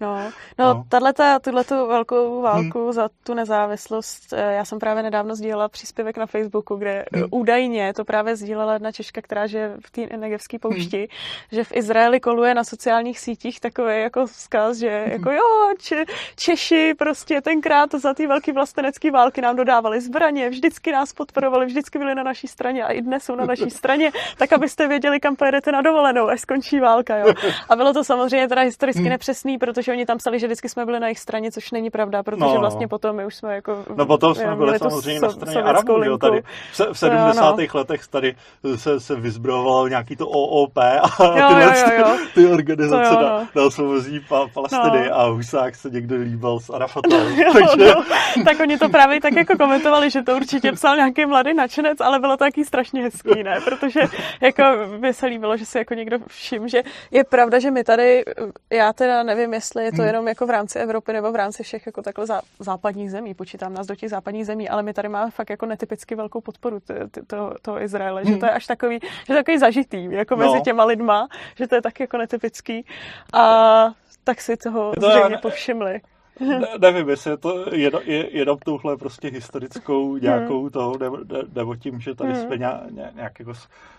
No, 0.02 0.32
no, 0.60 0.74
no. 0.74 0.86
tato, 0.90 1.88
velkou 1.88 2.42
válku 2.42 2.84
hmm. 2.84 2.94
za 2.94 3.10
tu 3.24 3.34
nezávislost, 3.34 4.34
eh, 4.34 4.54
já 4.54 4.66
jsem 4.66 4.80
právě 4.80 5.04
nedávno 5.04 5.36
sdílela 5.36 5.70
příspěvek 5.70 6.18
na 6.18 6.26
Facebooku, 6.26 6.76
kde 6.76 7.06
hmm. 7.14 7.24
údajně 7.32 7.94
to 7.94 8.06
právě 8.06 8.36
sdílela 8.36 8.74
jedna 8.74 8.92
Češka, 8.92 9.22
která 9.22 9.48
že 9.48 9.74
v 9.86 9.92
té 9.92 10.02
Negevské 10.32 10.60
poušti, 10.60 10.98
hmm. 10.98 11.08
že 11.52 11.64
v 11.64 11.76
Izraeli 11.76 12.20
koluje 12.20 12.54
na 12.54 12.64
sociálních 12.64 13.20
sítích 13.20 13.60
takový 13.60 14.02
jako 14.02 14.26
vzkaz, 14.26 14.78
že 14.78 14.90
hmm. 14.90 15.12
jako 15.12 15.32
jo, 15.32 15.74
če, 15.82 16.04
Češi 16.36 16.94
prostě 16.98 17.42
tenkrát 17.42 17.92
za 17.92 18.14
ty 18.14 18.28
velké 18.28 18.54
vlastenecké 18.54 19.12
války 19.12 19.42
nám 19.42 19.56
dodávali 19.56 20.02
zbraně, 20.02 20.50
vždycky 20.50 20.92
nás 20.92 21.14
podporovali, 21.14 21.66
vždycky 21.66 22.00
byli 22.00 22.16
na 22.16 22.24
naší 22.24 22.48
straně 22.48 22.84
a 22.84 22.92
i 22.92 23.02
dnes 23.02 23.24
jsou 23.24 23.36
na 23.36 23.46
naší 23.46 23.70
straně, 23.80 24.12
tak 24.38 24.54
abyste 24.54 24.88
věděli, 24.88 25.20
kam 25.20 25.36
pojedete 25.36 25.72
na 25.72 25.82
dovolenou, 25.82 26.28
až 26.28 26.42
skončí 26.42 26.80
válka. 26.80 27.18
Jo. 27.18 27.34
A 27.70 27.76
bylo 27.76 27.94
to 27.94 28.04
samozřejmě 28.04 28.48
teda 28.48 28.62
historicky 28.62 29.02
hmm. 29.02 29.10
nepřesný, 29.10 29.58
protože 29.58 29.92
oni 29.92 30.06
tam 30.06 30.18
psali, 30.18 30.40
že 30.40 30.48
vždycky 30.48 30.70
jsme 30.70 30.86
byli 30.86 31.00
na 31.00 31.08
jejich 31.08 31.20
straně, 31.20 31.52
což 31.52 31.72
není 31.72 31.90
pravda, 31.90 32.24
protože 32.24 32.46
no, 32.46 32.54
no. 32.54 32.60
vlastně 32.60 32.88
potom 32.88 33.16
my 33.16 33.26
už 33.26 33.36
jsme 33.36 33.56
jako... 33.56 33.84
No 33.96 34.06
potom 34.06 34.36
jsme 34.36 34.56
byli 34.56 34.80
samozřejmě 34.80 35.22
na 35.22 35.30
straně 35.30 35.62
Arabů, 35.62 36.04
jo, 36.04 36.18
tady 36.18 36.42
v, 36.42 36.80
v 36.94 36.98
70. 36.98 37.42
No, 37.42 37.58
no. 37.58 37.80
letech 37.80 38.08
tady 38.08 38.36
se, 38.76 39.00
se 39.00 39.16
vyzbrojovalo 39.16 39.88
nějaký 39.88 40.11
to 40.16 40.28
OOP 40.28 40.78
a 40.78 41.02
jo, 41.20 41.48
tyhle 41.48 41.64
jo, 41.64 41.72
jo, 41.92 42.00
jo. 42.00 42.18
Ty, 42.34 42.48
organizace 42.48 43.14
jo, 43.14 43.22
no. 43.22 43.22
na, 43.22 43.50
na 43.56 43.64
osvobozí 43.64 44.20
pa, 44.20 44.48
Palestiny 44.54 45.10
no. 45.10 45.20
a 45.20 45.24
Husák 45.26 45.76
se 45.76 45.90
někdo 45.90 46.16
líbal 46.16 46.60
s 46.60 46.70
Arafatem. 46.70 47.40
jo, 47.40 47.54
takže... 47.54 47.94
no, 47.96 48.04
tak 48.46 48.60
oni 48.60 48.78
to 48.78 48.90
právě 48.90 49.22
tak 49.22 49.34
jako 49.34 49.58
komentovali, 49.58 50.10
že 50.10 50.22
to 50.22 50.36
určitě 50.36 50.72
psal 50.72 50.96
nějaký 50.96 51.26
mladý 51.26 51.54
nadšenec, 51.54 52.02
ale 52.02 52.20
bylo 52.20 52.38
to 52.38 52.44
taky 52.44 52.66
strašně 52.66 53.04
hezký, 53.04 53.44
ne? 53.44 53.60
Protože 53.64 54.00
jako 54.42 54.64
by 54.98 55.14
se 55.14 55.26
líbilo, 55.26 55.58
že 55.58 55.66
si 55.66 55.78
jako 55.78 55.94
někdo 55.94 56.18
všim, 56.28 56.68
že 56.68 56.84
je 57.12 57.24
pravda, 57.24 57.60
že 57.60 57.72
my 57.72 57.84
tady, 57.84 58.24
já 58.70 58.94
teda 58.94 59.24
nevím, 59.24 59.54
jestli 59.54 59.84
je 59.84 59.92
to 59.92 59.98
hmm. 59.98 60.08
jenom 60.08 60.28
jako 60.28 60.46
v 60.46 60.50
rámci 60.50 60.80
Evropy 60.80 61.14
nebo 61.14 61.32
v 61.32 61.36
rámci 61.36 61.64
všech 61.64 61.86
jako 61.86 62.02
takhle 62.02 62.26
zá, 62.26 62.42
západních 62.60 63.12
zemí, 63.12 63.34
počítám 63.34 63.74
nás 63.74 63.88
do 63.88 63.96
těch 63.96 64.10
západních 64.10 64.46
zemí, 64.46 64.70
ale 64.70 64.84
my 64.84 64.94
tady 64.94 65.10
máme 65.10 65.32
fakt 65.32 65.50
jako 65.50 65.66
netypicky 65.66 66.16
velkou 66.16 66.42
podporu 66.42 66.80
toho, 67.28 67.54
toho 67.62 67.82
Izraele, 67.82 68.26
že 68.26 68.38
to 68.38 68.46
je 68.46 68.52
až 68.52 68.68
takový, 68.68 69.00
že 69.28 69.34
takový 69.34 69.58
zažitý, 69.58 70.01
jako 70.10 70.36
mezi 70.36 70.56
no. 70.56 70.62
těma 70.64 70.86
lidma, 70.86 71.28
že 71.56 71.68
to 71.68 71.76
je 71.76 71.82
tak 71.82 72.00
jako 72.00 72.18
netypický. 72.18 72.86
A 73.34 73.86
tak 74.24 74.42
si 74.42 74.58
toho 74.58 74.92
to 75.00 75.10
zřejmě 75.10 75.36
já, 75.36 75.42
povšimli. 75.42 76.02
Ne, 76.40 76.68
nevím, 76.80 77.10
jestli 77.10 77.32
je 77.32 77.38
to 77.38 77.76
jenom, 77.76 78.02
je, 78.06 78.38
jenom 78.38 78.58
touhle 78.66 78.98
prostě 78.98 79.28
historickou 79.28 80.18
nějakou 80.18 80.62
hmm. 80.62 80.70
toho, 80.70 80.98
nebo, 80.98 81.18
nebo 81.56 81.76
tím, 81.76 82.00
že 82.00 82.16
tady 82.16 82.34
hmm. 82.34 82.42
jsme 82.42 82.58
nějak, 82.58 82.92
nějak 83.16 83.40
jako 83.40 83.54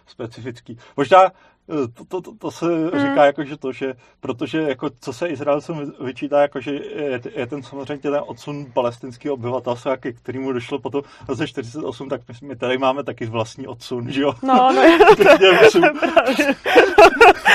specifický. 0.06 0.78
Možná 0.96 1.32
to, 1.66 2.04
to, 2.04 2.20
to, 2.20 2.34
to 2.38 2.50
se 2.50 2.66
hmm. 2.66 2.90
říká 2.90 3.24
jako, 3.24 3.44
že 3.44 3.56
to, 3.56 3.72
že 3.72 3.94
protože 4.20 4.62
jako, 4.62 4.90
co 5.00 5.12
se 5.12 5.28
Izraelcům 5.28 5.92
vyčítá, 6.00 6.42
jako, 6.42 6.60
že 6.60 6.70
je, 6.74 7.20
je 7.34 7.46
ten 7.46 7.62
samozřejmě 7.62 7.98
ten 7.98 8.20
odsun 8.26 8.66
palestinského 8.74 9.34
obyvatelstva, 9.34 9.96
ke 9.96 10.12
kterému 10.12 10.52
došlo 10.52 10.78
potom 10.78 11.02
v 11.02 11.28
roce 11.28 11.46
48, 11.46 12.08
tak 12.08 12.20
my, 12.28 12.48
my 12.48 12.56
tady 12.56 12.78
máme 12.78 13.04
taky 13.04 13.26
vlastní 13.26 13.66
odsun, 13.66 14.10
že 14.10 14.22
jo? 14.22 14.34
No, 14.42 14.72
no, 14.72 14.82
Takže 15.16 15.80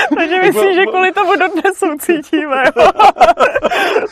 Takže 0.18 0.42
myslím, 0.42 0.74
že 0.74 0.86
kvůli 0.86 1.12
tomu 1.12 1.36
dodnes 1.36 1.78
soucítíme, 1.78 2.64
jo? 2.66 2.92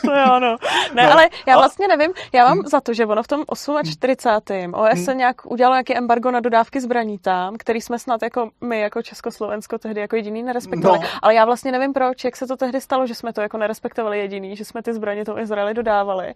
to 0.04 0.12
je 0.12 0.24
ono. 0.24 0.56
Ne, 0.94 1.02
no, 1.02 1.12
ale 1.12 1.28
já 1.46 1.56
vlastně 1.56 1.88
nevím, 1.88 2.12
já 2.32 2.44
mám 2.44 2.66
za 2.66 2.80
to, 2.80 2.94
že 2.94 3.06
ono 3.06 3.22
v 3.22 3.28
tom 3.28 3.44
48. 3.92 4.74
OSN 4.74 5.16
nějak 5.16 5.50
udělalo 5.50 5.74
nějaký 5.74 5.96
embargo 5.96 6.30
na 6.30 6.40
dodávky 6.40 6.80
zbraní 6.80 7.18
tam, 7.18 7.56
který 7.56 7.80
jsme 7.80 7.98
snad 7.98 8.22
jako 8.22 8.50
my, 8.60 8.80
jako 8.80 9.02
Československo, 9.02 9.78
tehdy 9.86 10.00
jako 10.00 10.16
jediný 10.16 10.42
nerespektovali. 10.42 11.00
No. 11.00 11.08
Ale 11.22 11.34
já 11.34 11.44
vlastně 11.44 11.72
nevím 11.72 11.92
proč, 11.92 12.24
jak 12.24 12.36
se 12.36 12.46
to 12.46 12.56
tehdy 12.56 12.80
stalo, 12.80 13.06
že 13.06 13.14
jsme 13.14 13.32
to 13.32 13.40
jako 13.40 13.58
nerespektovali 13.58 14.18
jediný, 14.18 14.56
že 14.56 14.64
jsme 14.64 14.82
ty 14.82 14.92
zbraně 14.92 15.24
toho 15.24 15.40
Izraeli 15.40 15.74
dodávali. 15.74 16.34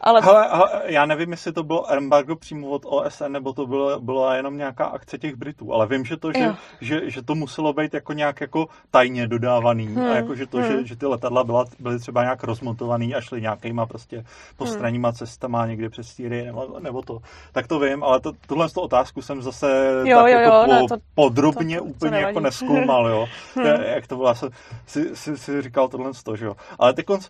Ale... 0.00 0.20
Hele, 0.20 0.48
hele, 0.52 0.82
já 0.84 1.06
nevím, 1.06 1.30
jestli 1.30 1.52
to 1.52 1.62
bylo 1.62 1.92
embargo 1.92 2.36
přímo 2.36 2.68
od 2.68 2.82
OSN, 2.86 3.32
nebo 3.32 3.52
to 3.52 3.66
bylo, 3.66 4.00
byla 4.00 4.36
jenom 4.36 4.56
nějaká 4.56 4.84
akce 4.84 5.18
těch 5.18 5.34
Britů, 5.34 5.72
ale 5.72 5.86
vím, 5.86 6.04
že 6.04 6.16
to, 6.16 6.32
že, 6.32 6.54
že, 6.80 7.10
že, 7.10 7.22
to 7.22 7.34
muselo 7.34 7.72
být 7.72 7.94
jako 7.94 8.12
nějak 8.12 8.40
jako 8.40 8.66
tajně 8.90 9.26
dodávaný 9.28 9.86
hmm. 9.86 10.10
a 10.10 10.14
jako, 10.16 10.34
že 10.34 10.46
to, 10.46 10.58
hmm. 10.58 10.66
že, 10.66 10.86
že 10.86 10.96
ty 10.96 11.06
letadla 11.06 11.44
byla, 11.44 11.64
byly 11.78 11.98
třeba 11.98 12.22
nějak 12.22 12.44
rozmontovaný 12.44 13.14
a 13.14 13.20
šly 13.20 13.40
nějakýma 13.40 13.86
prostě 13.86 14.24
postranníma 14.56 15.08
hmm. 15.08 15.16
cestama 15.16 15.66
někde 15.66 15.88
přes 15.88 16.06
Sýrii 16.06 16.46
nebo, 16.46 16.78
nebo 16.80 17.02
to. 17.02 17.18
Tak 17.52 17.66
to 17.66 17.78
vím, 17.78 18.04
ale 18.04 18.20
to, 18.20 18.32
tuhle 18.46 18.66
otázku 18.76 19.22
jsem 19.22 19.42
zase 19.42 19.66
jo, 20.04 20.18
tak 20.18 20.32
jo, 20.32 20.38
jako 20.38 20.54
jo, 20.54 20.64
po, 20.66 20.72
ne, 20.72 20.80
to, 20.88 20.96
podrobně 21.14 21.78
to, 21.78 21.84
to, 21.84 21.90
úplně 21.90 22.10
to 22.10 22.26
jako 22.26 22.40
neskoumal, 22.40 22.91
jo. 23.00 23.28
hmm. 23.54 23.66
Jak 23.66 24.06
to 24.06 24.16
bylo, 24.16 24.34
si, 24.86 25.16
si, 25.16 25.38
si 25.38 25.62
říkal 25.62 25.88
tohle 25.88 26.14
z 26.14 26.22
toho, 26.22 26.36
že 26.36 26.46
jo. 26.46 26.56
Ale 26.78 26.92
teď 26.92 27.06
konc, 27.06 27.28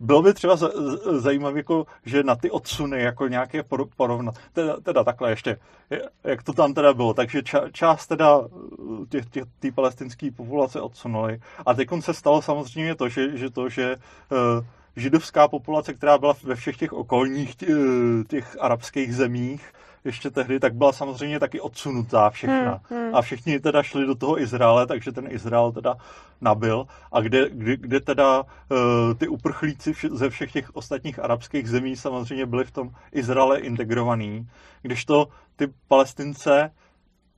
bylo 0.00 0.22
by 0.22 0.34
třeba 0.34 0.56
zajímavé, 1.18 1.58
jako, 1.58 1.86
že 2.04 2.22
na 2.22 2.36
ty 2.36 2.50
odsuny 2.50 3.02
jako 3.02 3.28
nějaké 3.28 3.62
porovnat. 3.96 4.34
Teda, 4.52 4.76
teda 4.80 5.04
takhle 5.04 5.30
ještě, 5.30 5.58
jak 6.24 6.42
to 6.42 6.52
tam 6.52 6.74
teda 6.74 6.94
bylo. 6.94 7.14
Takže 7.14 7.42
ča, 7.42 7.60
část 7.72 8.06
teda 8.06 8.40
těch, 9.08 9.26
těch, 9.26 9.44
tý 9.58 9.70
palestinské 9.70 10.30
populace 10.30 10.80
odsunuli. 10.80 11.40
A 11.66 11.74
teď 11.74 11.88
se 12.00 12.14
stalo 12.14 12.42
samozřejmě 12.42 12.94
to, 12.94 13.08
že, 13.08 13.38
že 13.38 13.50
to, 13.50 13.68
že 13.68 13.96
uh, 13.96 14.64
židovská 14.96 15.48
populace, 15.48 15.94
která 15.94 16.18
byla 16.18 16.34
ve 16.42 16.54
všech 16.54 16.76
těch 16.76 16.92
okolních 16.92 17.56
těch, 17.56 17.68
těch 18.28 18.56
arabských 18.60 19.16
zemích, 19.16 19.72
ještě 20.04 20.30
tehdy, 20.30 20.60
tak 20.60 20.74
byla 20.74 20.92
samozřejmě 20.92 21.40
taky 21.40 21.60
odsunutá 21.60 22.30
všechna. 22.30 22.80
Hmm, 22.90 23.02
hmm. 23.02 23.14
A 23.14 23.22
všichni 23.22 23.60
teda 23.60 23.82
šli 23.82 24.06
do 24.06 24.14
toho 24.14 24.40
Izraele, 24.40 24.86
takže 24.86 25.12
ten 25.12 25.26
Izrael 25.30 25.72
teda 25.72 25.96
nabil. 26.40 26.86
A 27.12 27.20
kde, 27.20 27.50
kde, 27.50 27.76
kde 27.76 28.00
teda 28.00 28.40
uh, 28.40 28.46
ty 29.18 29.28
uprchlíci 29.28 29.92
vše, 29.92 30.08
ze 30.12 30.30
všech 30.30 30.52
těch 30.52 30.76
ostatních 30.76 31.18
arabských 31.18 31.68
zemí 31.68 31.96
samozřejmě 31.96 32.46
byli 32.46 32.64
v 32.64 32.70
tom 32.70 32.90
Izraele 33.12 33.60
integrovaný, 33.60 34.48
kdežto 34.82 35.28
ty 35.56 35.68
palestince 35.88 36.70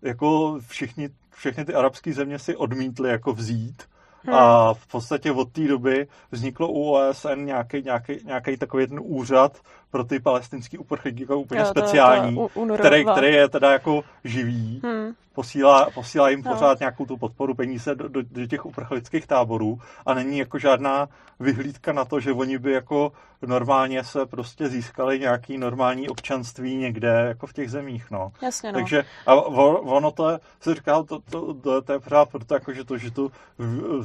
jako 0.03 0.59
všichni, 0.69 1.09
všechny 1.31 1.65
ty 1.65 1.75
arabské 1.75 2.13
země 2.13 2.39
si 2.39 2.57
odmítly 2.57 3.11
jako 3.11 3.33
vzít 3.33 3.83
Hmm. 4.27 4.35
A 4.35 4.75
v 4.75 4.87
podstatě 4.87 5.33
od 5.33 5.53
té 5.53 5.69
doby 5.69 6.07
vzniklo 6.31 6.69
u 6.69 6.93
OSN 6.93 7.45
nějaký, 7.45 7.83
nějaký, 7.83 8.19
nějaký 8.25 8.57
takový 8.57 8.87
ten 8.87 9.01
úřad 9.03 9.61
pro 9.95 10.05
ty 10.05 10.21
palestinský 10.21 10.79
uprchlíky, 10.79 11.23
jako 11.23 11.39
úplně 11.39 11.61
jo, 11.61 11.67
speciální, 11.67 12.37
to, 12.37 12.67
to 12.67 12.75
který, 12.75 13.05
který 13.05 13.35
je 13.35 13.49
teda 13.49 13.73
jako 13.73 14.03
živý. 14.25 14.81
Hmm 14.85 15.15
posílá, 15.35 15.91
posílá 15.95 16.29
jim 16.29 16.43
no. 16.43 16.53
pořád 16.53 16.81
nějakou 16.81 17.07
tu 17.07 17.17
podporu 17.17 17.55
peníze 17.55 17.95
do, 17.95 18.09
do, 18.09 18.23
do 18.23 18.47
těch 18.47 18.67
uprchlických 18.67 19.27
táborů 19.27 19.79
a 20.07 20.15
není 20.15 20.39
jako 20.39 20.59
žádná 20.59 21.09
vyhlídka 21.41 21.93
na 21.93 22.05
to, 22.05 22.21
že 22.21 22.33
oni 22.33 22.59
by 22.59 22.73
jako 22.73 23.13
normálně 23.47 24.05
se 24.05 24.27
prostě 24.27 24.69
získali 24.69 25.19
nějaký 25.19 25.59
normální 25.59 26.09
občanství 26.09 26.77
někde 26.77 27.09
jako 27.09 27.47
v 27.47 27.53
těch 27.53 27.71
zemích, 27.71 28.11
no. 28.11 28.33
Jasně, 28.43 28.73
no. 28.73 28.79
Takže 28.79 29.05
a 29.27 29.35
ono 29.35 30.11
to 30.11 30.31
je, 30.31 30.39
se 30.61 30.75
říká, 30.75 31.03
to, 31.03 31.19
to, 31.31 31.55
to, 31.55 31.83
to 31.83 31.93
je 31.93 31.99
pořád 31.99 32.29
proto, 32.29 32.55
jako, 32.55 32.73
že 32.73 32.85
to, 32.85 32.99
že 32.99 33.11
tu, 33.11 33.33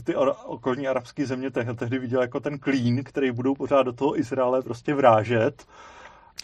ty 0.04 0.16
okolní 0.46 0.88
arabské 0.88 1.26
země 1.26 1.52
tehdy, 1.52 1.74
tehdy 1.74 2.00
viděl 2.00 2.22
jako 2.22 2.40
ten 2.40 2.60
klín, 2.60 3.04
který 3.04 3.32
budou 3.32 3.56
pořád 3.56 3.84
do 3.84 3.94
toho 3.94 4.20
Izraele 4.20 4.62
prostě 4.62 4.94
vrážet 4.94 5.66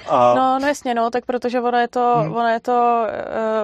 a... 0.10 0.34
No, 0.36 0.60
no 0.60 0.68
jasně, 0.68 0.94
no, 0.96 1.10
tak 1.10 1.26
protože 1.26 1.62
ono 1.62 1.78
je 1.78 1.88
to, 1.88 2.16
hmm. 2.18 2.36
ono 2.36 2.48
je 2.48 2.60
to 2.60 3.06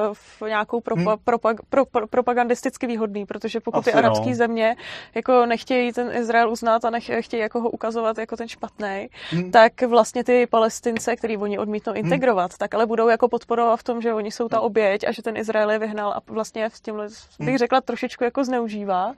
uh, 0.07 0.13
v 0.13 0.41
nějakou 0.47 0.81
propa, 0.81 1.01
hmm. 1.01 1.19
propag, 1.23 1.57
pro, 1.69 1.85
pro, 1.85 2.07
propagandisticky 2.07 2.87
výhodný, 2.87 3.25
protože 3.25 3.59
pokud 3.59 3.79
Asi 3.79 3.91
ty 3.91 3.97
arabské 3.97 4.29
no. 4.29 4.35
země 4.35 4.75
jako 5.15 5.45
nechtějí 5.45 5.93
ten 5.93 6.11
Izrael 6.15 6.51
uznat 6.51 6.85
a 6.85 6.89
nech, 6.89 7.11
chtějí 7.19 7.41
jako 7.41 7.61
ho 7.61 7.69
ukazovat 7.69 8.17
jako 8.17 8.37
ten 8.37 8.47
špatný, 8.47 9.09
hmm. 9.29 9.51
tak 9.51 9.81
vlastně 9.81 10.23
ty 10.23 10.47
palestince, 10.47 11.15
který 11.15 11.37
oni 11.37 11.59
odmítnou 11.59 11.93
hmm. 11.93 12.03
integrovat, 12.03 12.51
hmm. 12.51 12.57
tak 12.57 12.73
ale 12.73 12.85
budou 12.85 13.07
jako 13.07 13.29
podporovat 13.29 13.75
v 13.75 13.83
tom, 13.83 14.01
že 14.01 14.13
oni 14.13 14.31
jsou 14.31 14.47
ta 14.49 14.57
hmm. 14.57 14.65
oběť 14.65 15.07
a 15.07 15.11
že 15.11 15.21
ten 15.21 15.37
Izrael 15.37 15.71
je 15.71 15.79
vyhnal 15.79 16.11
a 16.11 16.19
vlastně 16.27 16.69
s 16.69 16.81
tímhle 16.81 17.07
bych 17.39 17.49
hmm. 17.49 17.57
řekla 17.57 17.81
trošičku 17.81 18.23
jako 18.23 18.43
zneužívá. 18.43 19.13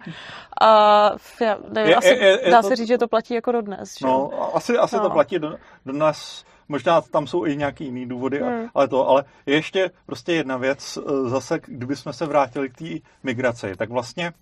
A 0.62 1.10
já 1.42 1.58
nevím, 1.70 1.90
je, 1.90 1.96
asi 1.96 2.08
je, 2.08 2.40
je, 2.46 2.52
dá 2.52 2.62
to... 2.62 2.68
se 2.68 2.76
říct, 2.76 2.88
že 2.88 2.98
to 2.98 3.08
platí 3.08 3.34
jako 3.34 3.52
dodnes. 3.52 3.94
Že? 4.00 4.06
No, 4.06 4.56
asi, 4.56 4.78
asi 4.78 4.96
no. 4.96 5.02
to 5.02 5.10
platí 5.10 5.40
do, 5.40 5.56
dnes 5.86 6.46
Možná 6.74 7.02
tam 7.02 7.28
jsou 7.28 7.46
i 7.46 7.58
nějaký 7.58 7.86
jiný 7.86 8.06
důvody, 8.06 8.40
hmm. 8.40 8.68
ale 8.74 8.88
to, 8.88 9.08
ale 9.08 9.24
je 9.46 9.56
ještě 9.56 9.92
prostě 10.06 10.34
jedna 10.34 10.58
věc, 10.58 10.98
eh, 10.98 11.30
zase, 11.30 11.60
kdybychom 11.66 12.14
se 12.14 12.26
vrátili 12.26 12.70
k 12.70 12.78
té 12.78 12.86
migraci, 13.24 13.76
tak 13.76 13.90
vlastně 13.90 14.34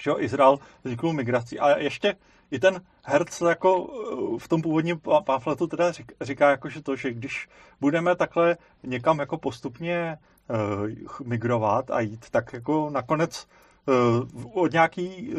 že 0.00 0.10
Izrael 0.18 0.58
vznikl 0.84 1.12
migrací. 1.12 1.58
A 1.58 1.78
ještě 1.78 2.16
i 2.50 2.58
ten 2.58 2.80
Herc 3.04 3.40
jako 3.40 3.88
eh, 3.88 4.38
v 4.38 4.48
tom 4.48 4.62
původním 4.62 5.00
pamfletu 5.24 5.66
teda 5.66 5.92
říká, 6.20 6.50
jako, 6.50 6.68
že 6.68 6.82
to, 6.82 6.96
že 6.96 7.12
když 7.12 7.48
budeme 7.80 8.16
takhle 8.16 8.56
někam 8.82 9.18
jako 9.18 9.38
postupně 9.38 10.18
uh, 10.50 11.26
migrovat 11.26 11.90
a 11.90 12.00
jít, 12.00 12.30
tak 12.30 12.52
jako 12.52 12.90
nakonec 12.90 13.46
od 14.52 14.72
nějaký, 14.72 15.32
eh, 15.32 15.38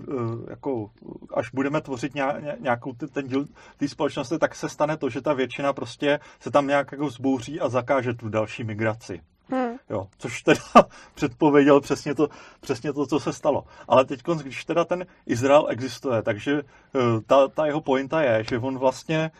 eh, 0.00 0.50
jako, 0.50 0.90
až 1.34 1.50
budeme 1.50 1.80
tvořit 1.80 2.12
nějakou 2.60 2.92
ten 2.92 3.28
díl 3.28 3.46
té 3.76 3.88
společnosti, 3.88 4.38
tak 4.38 4.54
se 4.54 4.68
stane 4.68 4.96
to, 4.96 5.10
že 5.10 5.20
ta 5.20 5.32
většina 5.32 5.72
prostě 5.72 6.20
se 6.40 6.50
tam 6.50 6.66
nějak 6.66 6.92
jako 6.92 7.10
zbouří 7.10 7.60
a 7.60 7.68
zakáže 7.68 8.14
tu 8.14 8.28
další 8.28 8.64
migraci. 8.64 9.20
Hmm. 9.50 9.76
Jo, 9.90 10.06
což 10.18 10.42
teda 10.42 10.60
předpověděl 11.14 11.80
přesně 11.80 12.14
to, 12.14 12.28
přesně 12.60 12.92
to, 12.92 13.06
co 13.06 13.20
se 13.20 13.32
stalo. 13.32 13.64
Ale 13.88 14.04
teď, 14.04 14.20
když 14.42 14.64
teda 14.64 14.84
ten 14.84 15.06
Izrael 15.26 15.66
existuje, 15.70 16.22
takže 16.22 16.62
ta, 17.26 17.48
ta 17.48 17.66
jeho 17.66 17.80
pointa 17.80 18.22
je, 18.22 18.44
že 18.44 18.58
on 18.58 18.78
vlastně 18.78 19.30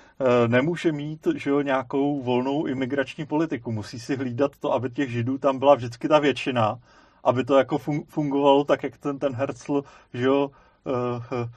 nemůže 0.46 0.92
mít 0.92 1.26
že 1.34 1.50
jo, 1.50 1.60
nějakou 1.60 2.22
volnou 2.22 2.66
imigrační 2.66 3.26
politiku. 3.26 3.72
Musí 3.72 4.00
si 4.00 4.16
hlídat 4.16 4.52
to, 4.60 4.72
aby 4.72 4.90
těch 4.90 5.10
židů 5.10 5.38
tam 5.38 5.58
byla 5.58 5.74
vždycky 5.74 6.08
ta 6.08 6.18
většina 6.18 6.78
aby 7.24 7.44
to 7.44 7.58
jako 7.58 7.78
fungovalo 8.08 8.64
tak, 8.64 8.82
jak 8.82 8.96
ten, 8.96 9.18
ten 9.18 9.34
Herzl, 9.34 9.84
že 10.14 10.26
jo, 10.26 10.50
uh, 10.84 11.48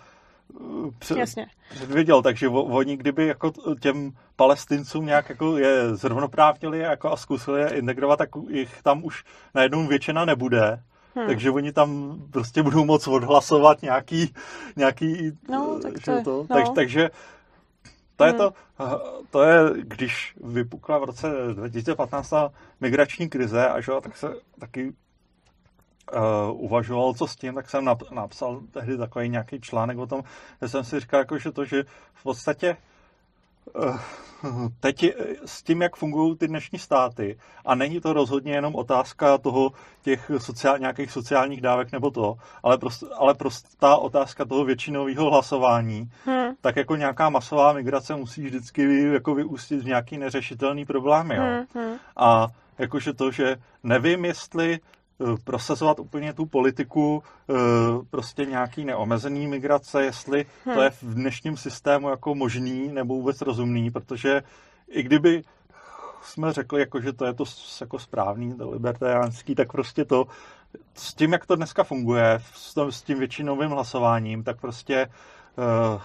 před, 1.00 1.18
Jasně. 1.18 1.48
předvěděl, 1.70 2.22
takže 2.22 2.48
oni 2.48 2.98
kdyby 2.98 3.28
jako 3.28 3.52
těm 3.80 4.12
palestincům 4.36 5.06
nějak 5.06 5.30
jako 5.30 5.58
je 5.58 5.96
zrovnoprávnili 5.96 6.80
jako 6.80 7.12
a 7.12 7.18
zkusili 7.18 7.62
je 7.62 7.70
integrovat, 7.70 8.20
tak 8.20 8.30
jich 8.50 8.82
tam 8.84 9.04
už 9.04 9.24
najednou 9.54 9.88
většina 9.88 10.26
nebude. 10.26 10.84
Hmm. 11.16 11.28
Takže 11.28 11.52
oni 11.52 11.72
tam 11.72 12.22
prostě 12.32 12.64
budou 12.64 12.86
moc 12.86 13.08
odhlasovat 13.08 13.82
nějaký, 13.82 14.34
nějaký 14.76 15.32
no, 15.50 15.80
tak 15.82 15.94
to, 16.06 16.12
je, 16.12 16.24
to. 16.24 16.46
No. 16.50 16.56
Tak, 16.56 16.70
takže 16.76 17.10
to 18.16 18.24
je 18.26 18.32
hmm. 18.32 18.40
to, 18.40 18.54
to 19.30 19.44
je, 19.44 19.60
když 19.82 20.36
vypukla 20.44 20.98
v 20.98 21.04
roce 21.04 21.32
2015 21.54 22.34
migrační 22.82 23.30
krize, 23.30 23.70
a 23.70 23.82
že, 23.82 23.92
tak 24.02 24.18
se 24.18 24.34
taky 24.60 24.94
uh, 26.14 26.64
uvažoval, 26.66 27.14
co 27.14 27.28
s 27.28 27.36
tím, 27.36 27.54
tak 27.54 27.70
jsem 27.70 27.86
nap- 27.86 28.14
napsal 28.14 28.62
tehdy 28.72 28.98
takový 28.98 29.30
nějaký 29.30 29.62
článek 29.62 29.98
o 29.98 30.08
tom, 30.08 30.24
že 30.62 30.70
jsem 30.70 30.84
si 30.84 31.00
říkal, 31.00 31.20
jako, 31.20 31.38
že 31.38 31.52
to, 31.52 31.66
že 31.66 31.84
v 32.14 32.24
podstatě 32.24 32.78
uh, 33.76 33.98
teď 34.80 35.04
je, 35.04 35.16
s 35.46 35.64
tím, 35.64 35.82
jak 35.82 35.96
fungují 35.96 36.38
ty 36.38 36.48
dnešní 36.48 36.80
státy, 36.80 37.38
a 37.66 37.76
není 37.76 38.02
to 38.02 38.14
rozhodně 38.14 38.52
jenom 38.52 38.76
otázka 38.76 39.38
toho 39.38 39.72
těch 40.02 40.32
sociál, 40.38 40.80
nějakých 40.80 41.12
sociálních 41.12 41.62
dávek 41.62 41.92
nebo 41.92 42.12
to, 42.12 42.36
ale, 42.64 42.78
prost, 42.78 43.04
ale 43.18 43.34
prostá 43.34 43.96
otázka 43.96 44.46
toho 44.46 44.66
většinového 44.66 45.30
hlasování, 45.30 46.12
hmm. 46.26 46.54
tak 46.62 46.76
jako 46.76 46.96
nějaká 46.96 47.30
masová 47.30 47.74
migrace 47.74 48.16
musí 48.16 48.44
vždycky 48.44 49.12
jako 49.14 49.36
vyústit 49.36 49.82
v 49.82 49.86
nějaký 49.86 50.18
neřešitelný 50.18 50.86
problémy. 50.86 51.36
Jo. 51.36 51.44
Hmm. 51.44 51.66
Hmm. 51.76 51.98
A 52.18 52.48
jakože 52.80 53.14
to, 53.14 53.32
že 53.32 53.56
nevím, 53.84 54.26
jestli 54.26 54.80
Eh, 54.80 55.01
prosazovat 55.44 56.00
úplně 56.00 56.34
tu 56.34 56.46
politiku 56.46 57.24
eh, 57.50 57.54
prostě 58.10 58.46
nějaký 58.46 58.86
neomezený 58.86 59.48
migrace, 59.48 60.04
jestli 60.04 60.46
hmm. 60.66 60.76
to 60.76 60.82
je 60.82 60.90
v 60.90 61.04
dnešním 61.04 61.58
systému 61.58 62.10
jako 62.10 62.36
možný 62.36 62.88
nebo 62.88 63.14
vůbec 63.14 63.42
rozumný, 63.42 63.92
protože 63.92 64.44
i 64.88 65.04
kdyby 65.04 65.44
jsme 66.22 66.54
řekli, 66.54 66.80
jako, 66.80 67.02
že 67.02 67.14
to 67.14 67.26
je 67.26 67.34
to 67.34 67.44
jako 67.82 68.00
správný, 68.00 68.54
to 68.54 68.70
libertariánský, 68.70 69.56
tak 69.56 69.72
prostě 69.72 70.06
to 70.06 70.28
s 70.94 71.14
tím, 71.14 71.34
jak 71.34 71.46
to 71.46 71.56
dneska 71.56 71.84
funguje, 71.84 72.40
s 72.90 73.02
tím 73.02 73.20
většinovým 73.20 73.70
hlasováním, 73.70 74.44
tak 74.44 74.62
prostě 74.62 75.08
uh, 75.58 76.02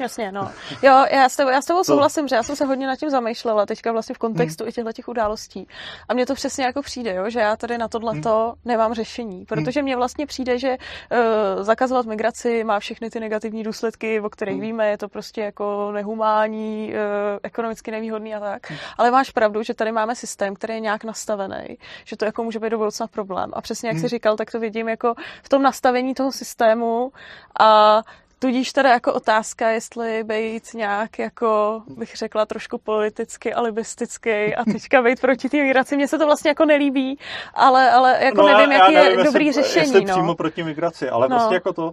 Jasně, 0.00 0.32
no. 0.32 0.50
Jo, 0.82 1.04
já 1.10 1.28
s 1.28 1.36
tebou, 1.36 1.50
já 1.50 1.62
s 1.62 1.64
tebou 1.64 1.84
souhlasím, 1.84 2.28
že 2.28 2.36
já 2.36 2.42
jsem 2.42 2.56
se 2.56 2.64
hodně 2.64 2.86
nad 2.86 2.96
tím 2.96 3.10
zamýšlela 3.10 3.66
teďka 3.66 3.92
vlastně 3.92 4.14
v 4.14 4.18
kontextu 4.18 4.64
hmm. 4.64 4.68
i 4.68 4.72
těchto 4.72 4.92
těch 4.92 5.08
událostí. 5.08 5.68
A 6.08 6.14
mně 6.14 6.26
to 6.26 6.34
přesně 6.34 6.64
jako 6.64 6.82
přijde, 6.82 7.14
jo, 7.14 7.30
že 7.30 7.40
já 7.40 7.56
tady 7.56 7.78
na 7.78 7.88
tohleto 7.88 8.44
hmm. 8.44 8.60
nemám 8.64 8.94
řešení, 8.94 9.44
protože 9.44 9.82
mně 9.82 9.96
vlastně 9.96 10.26
přijde, 10.26 10.58
že 10.58 10.76
uh, 10.76 11.62
zakazovat 11.62 12.06
migraci 12.06 12.64
má 12.64 12.80
všechny 12.80 13.10
ty 13.10 13.20
negativní 13.20 13.62
důsledky, 13.62 14.20
o 14.20 14.30
kterých 14.30 14.54
hmm. 14.54 14.62
víme, 14.62 14.88
je 14.88 14.98
to 14.98 15.08
prostě 15.08 15.40
jako 15.40 15.92
nehumání, 15.92 16.92
uh, 16.92 17.38
ekonomicky 17.42 17.90
nevýhodný 17.90 18.34
a 18.34 18.40
tak. 18.40 18.70
Hmm. 18.70 18.78
Ale 18.98 19.10
máš 19.10 19.30
pravdu, 19.30 19.62
že 19.62 19.74
tady 19.74 19.92
máme 19.92 20.14
systém, 20.14 20.54
který 20.54 20.74
je 20.74 20.80
nějak 20.80 21.04
nastavený, 21.04 21.78
že 22.04 22.16
to 22.16 22.24
jako 22.24 22.44
může 22.44 22.58
být 22.58 22.70
do 22.70 22.78
budoucna 22.78 23.06
problém. 23.06 23.50
A 23.52 23.60
přesně 23.60 23.88
jak 23.88 23.96
hmm. 23.96 24.02
jsi 24.02 24.08
říkal, 24.08 24.36
tak 24.36 24.50
to 24.50 24.60
vidím 24.60 24.88
jako 24.88 25.14
v 25.42 25.48
tom 25.48 25.62
nastavení 25.62 26.14
toho 26.14 26.32
systému 26.32 27.12
a 27.60 28.02
Tudíž 28.44 28.72
teda 28.72 28.90
jako 28.90 29.12
otázka, 29.12 29.70
jestli 29.70 30.24
být 30.24 30.74
nějak 30.74 31.18
jako, 31.18 31.82
bych 31.96 32.16
řekla, 32.16 32.46
trošku 32.46 32.78
politicky 32.78 33.54
alibistický 33.54 34.54
a 34.54 34.64
teďka 34.64 35.02
být 35.02 35.20
proti 35.20 35.48
té 35.48 35.56
migraci. 35.56 35.96
Mně 35.96 36.08
se 36.08 36.18
to 36.18 36.26
vlastně 36.26 36.48
jako 36.48 36.64
nelíbí, 36.64 37.18
ale, 37.54 37.90
ale 37.90 38.24
jako 38.24 38.42
no, 38.42 38.48
nevím, 38.48 38.72
jaký 38.72 38.92
je 38.92 39.02
nevím, 39.02 39.24
dobrý 39.24 39.46
jestli, 39.46 39.62
řešení. 39.62 39.86
Jestli 39.86 40.04
no. 40.04 40.14
přímo 40.14 40.34
proti 40.34 40.62
migraci, 40.62 41.10
ale 41.10 41.28
no. 41.28 41.36
prostě 41.36 41.54
jako 41.54 41.72
to, 41.72 41.92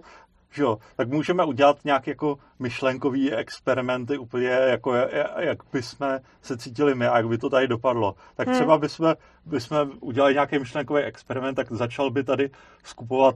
že 0.50 0.62
jo, 0.62 0.78
tak 0.96 1.08
můžeme 1.08 1.44
udělat 1.44 1.76
nějaké 1.84 2.10
jako 2.10 2.36
myšlenkový 2.58 3.32
experimenty 3.32 4.18
úplně 4.18 4.48
jako 4.48 4.94
jak 5.38 5.58
bychom 5.72 6.18
se 6.42 6.56
cítili 6.56 6.94
my 6.94 7.06
a 7.06 7.16
jak 7.16 7.28
by 7.28 7.38
to 7.38 7.50
tady 7.50 7.68
dopadlo. 7.68 8.14
Tak 8.34 8.46
hmm. 8.46 8.56
třeba 8.56 8.78
bychom, 8.78 9.14
bychom 9.46 9.90
udělali 10.00 10.34
nějaký 10.34 10.58
myšlenkový 10.58 11.02
experiment, 11.02 11.56
tak 11.56 11.72
začal 11.72 12.10
by 12.10 12.24
tady 12.24 12.50
skupovat 12.84 13.34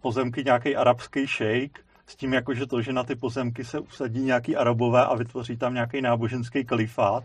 pozemky 0.00 0.44
nějaký 0.44 0.76
arabský 0.76 1.26
šejk, 1.26 1.80
s 2.10 2.16
tím, 2.16 2.32
jako, 2.32 2.54
že 2.54 2.66
to, 2.66 2.82
že 2.82 2.92
na 2.92 3.04
ty 3.04 3.14
pozemky 3.14 3.64
se 3.64 3.78
usadí 3.78 4.20
nějaký 4.20 4.56
arabové 4.56 5.04
a 5.04 5.14
vytvoří 5.14 5.56
tam 5.56 5.74
nějaký 5.74 6.00
náboženský 6.00 6.64
kalifát, 6.64 7.24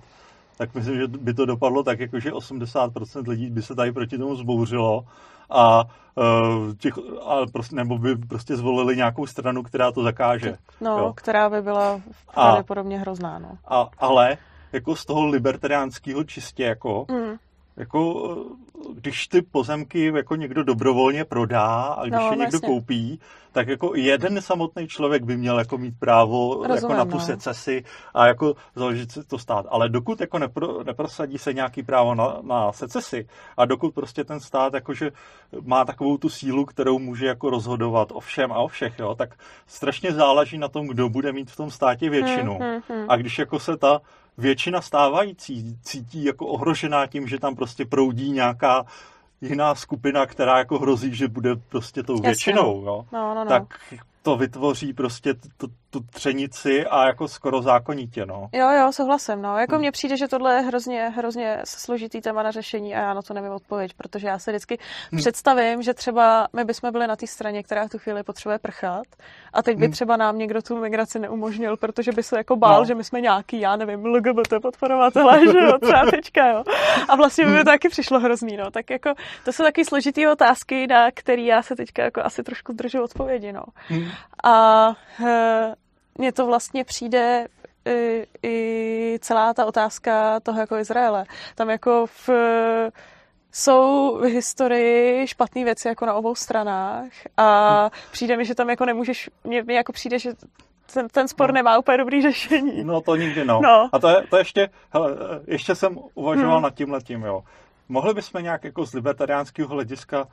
tak 0.58 0.76
myslím, 0.76 0.96
že 0.96 1.08
by 1.08 1.34
to 1.34 1.46
dopadlo 1.46 1.84
tak, 1.84 2.00
jako, 2.00 2.20
že 2.20 2.32
80% 2.32 3.28
lidí 3.28 3.50
by 3.50 3.62
se 3.62 3.76
tady 3.76 3.92
proti 3.92 4.18
tomu 4.18 4.36
zbouřilo 4.36 5.06
a, 5.50 5.84
uh, 6.16 6.74
těch, 6.78 6.94
a 7.26 7.46
prostě, 7.54 7.76
nebo 7.76 7.98
by 7.98 8.16
prostě 8.16 8.56
zvolili 8.56 8.96
nějakou 8.96 9.28
stranu, 9.28 9.64
která 9.64 9.92
to 9.92 10.04
zakáže. 10.04 10.58
No, 10.82 10.98
jo. 10.98 11.14
která 11.16 11.50
by 11.50 11.62
byla 11.62 12.02
pravděpodobně 12.34 13.00
hrozná. 13.00 13.40
No. 13.40 13.58
A, 13.68 13.90
ale 13.98 14.38
jako 14.74 14.96
z 14.96 15.06
toho 15.06 15.26
libertariánského 15.26 16.24
čistě 16.24 16.64
jako, 16.64 17.06
mm 17.10 17.36
jako, 17.78 18.36
když 18.94 19.28
ty 19.28 19.42
pozemky 19.42 20.12
jako 20.16 20.36
někdo 20.36 20.64
dobrovolně 20.64 21.26
prodá 21.26 21.84
a 21.84 22.04
když 22.04 22.20
no, 22.20 22.32
je 22.32 22.38
někdo 22.38 22.44
vlastně. 22.44 22.68
koupí, 22.70 23.20
tak 23.52 23.68
jako 23.68 23.96
jeden 23.96 24.42
samotný 24.42 24.88
člověk 24.88 25.24
by 25.24 25.38
měl 25.38 25.60
jako 25.60 25.78
mít 25.78 26.00
právo 26.00 26.54
Rozumím, 26.54 26.76
jako 26.76 26.94
na 26.94 27.06
tu 27.06 27.18
no. 27.18 27.20
secesi 27.20 27.84
a 28.14 28.28
jako 28.28 28.54
založit 28.76 29.12
si 29.12 29.24
to 29.24 29.40
stát. 29.40 29.66
Ale 29.70 29.90
dokud 29.90 30.22
jako 30.22 30.40
nepro, 30.40 30.84
neprosadí 30.84 31.38
se 31.38 31.54
nějaký 31.54 31.84
právo 31.84 32.16
na, 32.16 32.38
na 32.42 32.72
secesi 32.72 33.28
a 33.58 33.66
dokud 33.66 33.94
prostě 33.94 34.24
ten 34.24 34.40
stát 34.40 34.74
jakože 34.74 35.12
má 35.62 35.86
takovou 35.86 36.18
tu 36.18 36.30
sílu, 36.30 36.66
kterou 36.66 37.00
může 37.00 37.26
jako 37.26 37.50
rozhodovat 37.50 38.12
o 38.12 38.20
všem 38.20 38.52
a 38.52 38.58
o 38.58 38.68
všech, 38.68 39.00
jo, 39.00 39.16
tak 39.16 39.36
strašně 39.68 40.12
záleží 40.12 40.58
na 40.58 40.68
tom, 40.68 40.88
kdo 40.88 41.10
bude 41.10 41.32
mít 41.32 41.52
v 41.52 41.56
tom 41.56 41.72
státě 41.72 42.10
většinu. 42.10 42.58
Hmm, 42.58 42.72
hmm, 42.72 42.82
hmm. 42.90 43.06
A 43.10 43.16
když 43.16 43.40
jako 43.40 43.60
se 43.60 43.78
ta 43.78 44.02
většina 44.38 44.82
stávající 44.82 45.78
cítí 45.82 46.24
jako 46.24 46.48
ohrožená 46.48 47.08
tím, 47.08 47.28
že 47.28 47.40
tam 47.40 47.56
prostě 47.56 47.86
proudí 47.86 48.32
nějaká 48.32 48.86
jiná 49.42 49.76
skupina, 49.76 50.26
která 50.26 50.58
jako 50.58 50.80
hrozí, 50.80 51.16
že 51.16 51.28
bude 51.28 51.56
prostě 51.56 52.04
tou 52.04 52.18
většinou, 52.18 52.84
jo, 52.86 53.06
no, 53.12 53.36
no, 53.36 53.44
no. 53.44 53.50
tak 53.50 53.64
to 54.22 54.38
vytvoří 54.38 54.94
prostě 54.94 55.34
tu, 55.34 55.68
tu 55.96 56.02
třenici 56.12 56.86
a 56.86 57.06
jako 57.06 57.28
skoro 57.28 57.62
zákonitě, 57.62 58.26
no. 58.26 58.50
Jo, 58.54 58.70
jo, 58.70 58.92
souhlasím, 58.92 59.42
no. 59.42 59.58
Jako 59.58 59.76
hmm. 59.76 59.80
mně 59.80 59.92
přijde, 59.92 60.18
že 60.18 60.28
tohle 60.28 60.56
je 60.56 60.62
hrozně, 60.62 61.10
hrozně 61.16 61.58
složitý 61.66 62.22
téma 62.22 62.44
na 62.44 62.52
řešení 62.52 62.96
a 62.96 63.00
já 63.00 63.14
na 63.14 63.22
to 63.22 63.34
nevím 63.34 63.52
odpověď, 63.52 63.92
protože 63.98 64.28
já 64.28 64.40
se 64.40 64.52
vždycky 64.52 64.78
hmm. 65.12 65.20
představím, 65.20 65.82
že 65.82 65.94
třeba 65.94 66.48
my 66.54 66.66
bychom 66.66 66.92
byli 66.92 67.08
na 67.08 67.16
té 67.16 67.28
straně, 67.28 67.64
která 67.64 67.88
v 67.88 67.90
tu 67.90 67.98
chvíli 67.98 68.24
potřebuje 68.24 68.60
prchat 68.60 69.08
a 69.54 69.64
teď 69.64 69.78
by 69.78 69.86
hmm. 69.86 69.92
třeba 69.92 70.18
nám 70.18 70.38
někdo 70.38 70.62
tu 70.62 70.78
migraci 70.78 71.20
neumožnil, 71.20 71.78
protože 71.78 72.12
by 72.12 72.24
se 72.24 72.38
jako 72.38 72.56
bál, 72.56 72.80
no. 72.80 72.86
že 72.86 72.96
my 72.96 73.04
jsme 73.04 73.22
nějaký, 73.22 73.60
já 73.60 73.76
nevím, 73.76 74.06
LGBT 74.06 74.54
podporovatelé, 74.62 75.40
že 75.52 75.60
jo, 75.60 75.78
třeba 75.82 76.06
teďka, 76.12 76.48
jo. 76.48 76.64
A 77.10 77.16
vlastně 77.16 77.46
by 77.46 77.52
mi 77.52 77.58
to 77.58 77.64
taky 77.64 77.90
přišlo 77.90 78.20
hrozný, 78.20 78.58
no. 78.58 78.72
Tak 78.72 78.90
jako 78.90 79.14
to 79.46 79.54
jsou 79.54 79.64
taky 79.64 79.86
složitý 79.86 80.28
otázky, 80.28 80.88
na 80.88 81.12
který 81.12 81.46
já 81.46 81.62
se 81.62 81.76
teďka 81.76 82.04
jako 82.04 82.22
asi 82.24 82.44
trošku 82.44 82.74
zdržu 82.74 83.04
odpovědi, 83.04 83.54
no. 83.54 83.64
Hmm. 83.88 84.08
A 84.44 84.90
e, 85.26 85.76
mně 86.18 86.32
to 86.32 86.46
vlastně 86.46 86.84
přijde 86.84 87.48
i, 87.86 88.26
i 88.44 89.20
celá 89.22 89.54
ta 89.54 89.66
otázka 89.66 90.40
toho 90.40 90.60
jako 90.60 90.78
Izraele. 90.78 91.26
Tam 91.56 91.70
jako 91.70 92.06
v, 92.06 92.30
jsou 93.52 94.18
v 94.18 94.24
historii 94.24 95.28
špatné 95.28 95.64
věci 95.64 95.88
jako 95.88 96.06
na 96.06 96.14
obou 96.14 96.36
stranách 96.36 97.12
a 97.38 97.90
přijde 98.12 98.38
mi, 98.38 98.46
že 98.46 98.56
tam 98.56 98.70
jako 98.70 98.86
nemůžeš, 98.86 99.30
mně, 99.44 99.64
mně 99.64 99.76
jako 99.76 99.94
přijde, 99.94 100.20
že 100.20 100.32
ten, 100.94 101.08
ten 101.08 101.28
spor 101.28 101.50
no. 101.50 101.54
nemá 101.54 101.78
úplně 101.78 101.98
dobrý 101.98 102.22
řešení. 102.22 102.84
No 102.84 103.02
to 103.02 103.16
nikdy 103.16 103.46
no. 103.46 103.60
no. 103.64 103.90
A 103.92 104.00
to, 104.00 104.08
je, 104.10 104.24
to 104.30 104.38
ještě, 104.38 104.70
hele, 104.90 105.18
ještě 105.48 105.76
jsem 105.76 106.00
uvažoval 106.16 106.56
hmm. 106.56 106.64
nad 106.64 106.76
tím 106.76 106.92
letím, 106.92 107.24
jo. 107.24 107.44
Mohli 107.90 108.14
bychom 108.14 108.44
nějak 108.44 108.64
jako 108.64 108.86
z 108.86 108.94
libertariánského 108.94 109.70
hlediska 109.70 110.28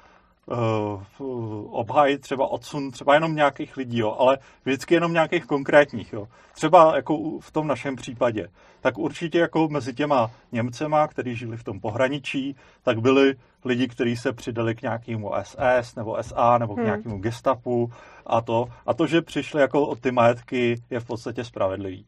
uh, 0.46 1.78
obhájit 1.80 2.20
třeba 2.20 2.46
odsun 2.46 2.90
třeba 2.90 3.14
jenom 3.14 3.36
nějakých 3.36 3.76
lidí, 3.76 3.98
jo, 3.98 4.16
ale 4.18 4.38
vždycky 4.64 4.94
jenom 4.94 5.12
nějakých 5.12 5.46
konkrétních. 5.46 6.12
Jo. 6.12 6.28
Třeba 6.54 6.96
jako 6.96 7.38
v 7.40 7.50
tom 7.52 7.66
našem 7.66 7.96
případě. 7.96 8.48
Tak 8.80 8.98
určitě 8.98 9.38
jako 9.38 9.68
mezi 9.68 9.94
těma 9.94 10.30
Němcema, 10.52 11.08
kteří 11.08 11.36
žili 11.36 11.56
v 11.56 11.64
tom 11.64 11.80
pohraničí, 11.80 12.56
tak 12.82 13.00
byli 13.00 13.34
lidi, 13.64 13.88
kteří 13.88 14.16
se 14.16 14.32
přidali 14.32 14.74
k 14.74 14.82
nějakému 14.82 15.32
SS 15.42 15.94
nebo 15.94 16.22
SA 16.22 16.58
nebo 16.58 16.74
k 16.74 16.76
hmm. 16.76 16.86
nějakému 16.86 17.18
gestapu 17.18 17.92
a 18.26 18.40
to. 18.40 18.68
A 18.86 18.94
to, 18.94 19.06
že 19.06 19.22
přišli 19.22 19.60
jako 19.60 19.86
o 19.86 19.96
ty 19.96 20.10
majetky, 20.10 20.82
je 20.90 21.00
v 21.00 21.04
podstatě 21.04 21.44
spravedlivý. 21.44 22.06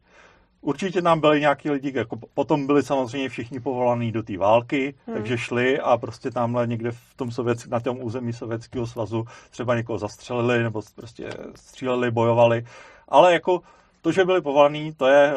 Určitě 0.65 1.03
nám 1.03 1.21
byli 1.21 1.41
nějaký 1.41 1.71
lidi, 1.71 1.93
jako 1.95 2.17
potom 2.35 2.67
byli 2.67 2.83
samozřejmě 2.83 3.29
všichni 3.29 3.61
povolaní 3.61 4.13
do 4.13 4.23
té 4.23 4.39
války, 4.39 4.95
hmm. 5.07 5.17
takže 5.17 5.39
šli 5.39 5.81
a 5.81 5.97
prostě 5.97 6.31
tamhle 6.31 6.67
někde 6.67 6.91
v 6.91 7.15
tom 7.17 7.31
sovět, 7.31 7.67
na 7.67 7.81
tom 7.81 7.99
území 8.03 8.33
Sovětského 8.33 8.87
svazu 8.87 9.25
třeba 9.51 9.75
někoho 9.75 9.99
zastřelili 9.99 10.63
nebo 10.63 10.83
prostě 10.95 11.31
stříleli, 11.55 12.11
bojovali. 12.11 12.65
Ale 13.09 13.33
jako 13.33 13.61
to, 14.03 14.13
že 14.13 14.25
byli 14.25 14.43
povolaní, 14.43 14.93
to, 14.93 15.07
je, 15.07 15.35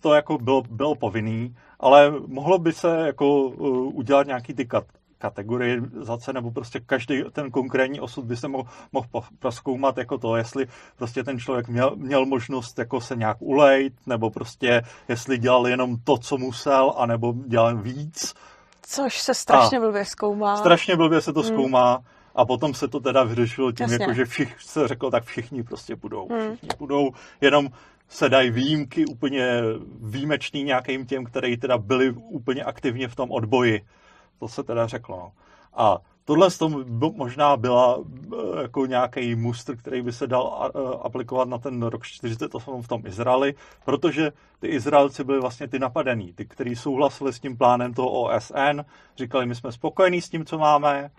to 0.00 0.14
jako 0.14 0.38
bylo, 0.38 0.62
bylo 0.70 0.94
povinný, 0.94 1.56
ale 1.80 2.12
mohlo 2.26 2.58
by 2.58 2.72
se 2.72 3.06
jako 3.06 3.48
udělat 3.88 4.26
nějaký 4.26 4.54
ty 4.54 4.66
kategorizace, 5.22 6.32
nebo 6.32 6.50
prostě 6.50 6.80
každý 6.80 7.22
ten 7.32 7.50
konkrétní 7.50 8.00
osud 8.00 8.24
by 8.24 8.36
se 8.36 8.48
mohl, 8.48 8.68
mohl 8.92 9.06
proskoumat 9.38 9.98
jako 9.98 10.18
to, 10.18 10.36
jestli 10.36 10.66
prostě 10.96 11.24
ten 11.24 11.38
člověk 11.38 11.68
měl, 11.68 11.96
měl 11.96 12.26
možnost 12.26 12.78
jako 12.78 13.00
se 13.00 13.16
nějak 13.16 13.36
ulejt, 13.40 13.92
nebo 14.06 14.30
prostě 14.30 14.82
jestli 15.08 15.38
dělal 15.38 15.68
jenom 15.68 15.96
to, 16.04 16.18
co 16.18 16.38
musel, 16.38 16.94
anebo 16.96 17.34
dělal 17.46 17.76
víc. 17.76 18.34
Což 18.82 19.20
se 19.20 19.34
strašně 19.34 19.78
a 19.78 19.80
blbě 19.80 20.04
zkoumá. 20.04 20.56
Strašně 20.56 20.96
blbě 20.96 21.20
se 21.20 21.32
to 21.32 21.40
hmm. 21.40 21.48
zkoumá. 21.48 21.98
A 22.34 22.44
potom 22.44 22.74
se 22.74 22.88
to 22.88 23.00
teda 23.00 23.24
vyřešilo 23.24 23.72
tím, 23.72 23.90
jako, 23.90 24.12
že 24.12 24.24
všich, 24.24 24.56
se 24.60 24.88
řeklo, 24.88 25.10
tak 25.10 25.24
všichni 25.24 25.62
prostě 25.62 25.96
budou. 25.96 26.28
Hmm. 26.28 26.56
Všichni 26.56 26.68
budou, 26.78 27.10
jenom 27.40 27.68
se 28.08 28.28
dají 28.28 28.50
výjimky 28.50 29.06
úplně 29.06 29.62
výjimečný 30.00 30.62
nějakým 30.62 31.06
těm, 31.06 31.24
kteří 31.24 31.56
teda 31.56 31.78
byli 31.78 32.10
úplně 32.10 32.64
aktivně 32.64 33.08
v 33.08 33.16
tom 33.16 33.30
odboji 33.30 33.80
to 34.42 34.48
se 34.48 34.62
teda 34.62 34.86
řeklo. 34.86 35.32
A 35.74 35.98
tohle 36.24 36.50
z 36.50 36.58
tom 36.58 36.84
možná 36.98 37.56
byla 37.56 37.98
eh, 37.98 38.62
jako 38.62 38.86
nějaký 38.86 39.34
mustr, 39.34 39.76
který 39.76 40.02
by 40.02 40.12
se 40.12 40.26
dal 40.26 40.70
eh, 40.74 40.78
aplikovat 41.02 41.48
na 41.48 41.58
ten 41.58 41.82
rok 41.82 42.06
48 42.06 42.82
v 42.82 42.88
tom 42.88 43.06
Izraeli, 43.06 43.54
protože 43.84 44.32
ty 44.60 44.66
Izraelci 44.66 45.24
byli 45.24 45.40
vlastně 45.40 45.68
ty 45.68 45.78
napadení, 45.78 46.32
ty, 46.32 46.46
kteří 46.46 46.76
souhlasili 46.76 47.32
s 47.32 47.40
tím 47.40 47.56
plánem 47.56 47.94
toho 47.94 48.10
OSN, 48.10 48.80
říkali, 49.16 49.46
my 49.46 49.54
jsme 49.54 49.72
spokojení 49.72 50.20
s 50.22 50.28
tím, 50.28 50.44
co 50.44 50.58
máme, 50.58 51.10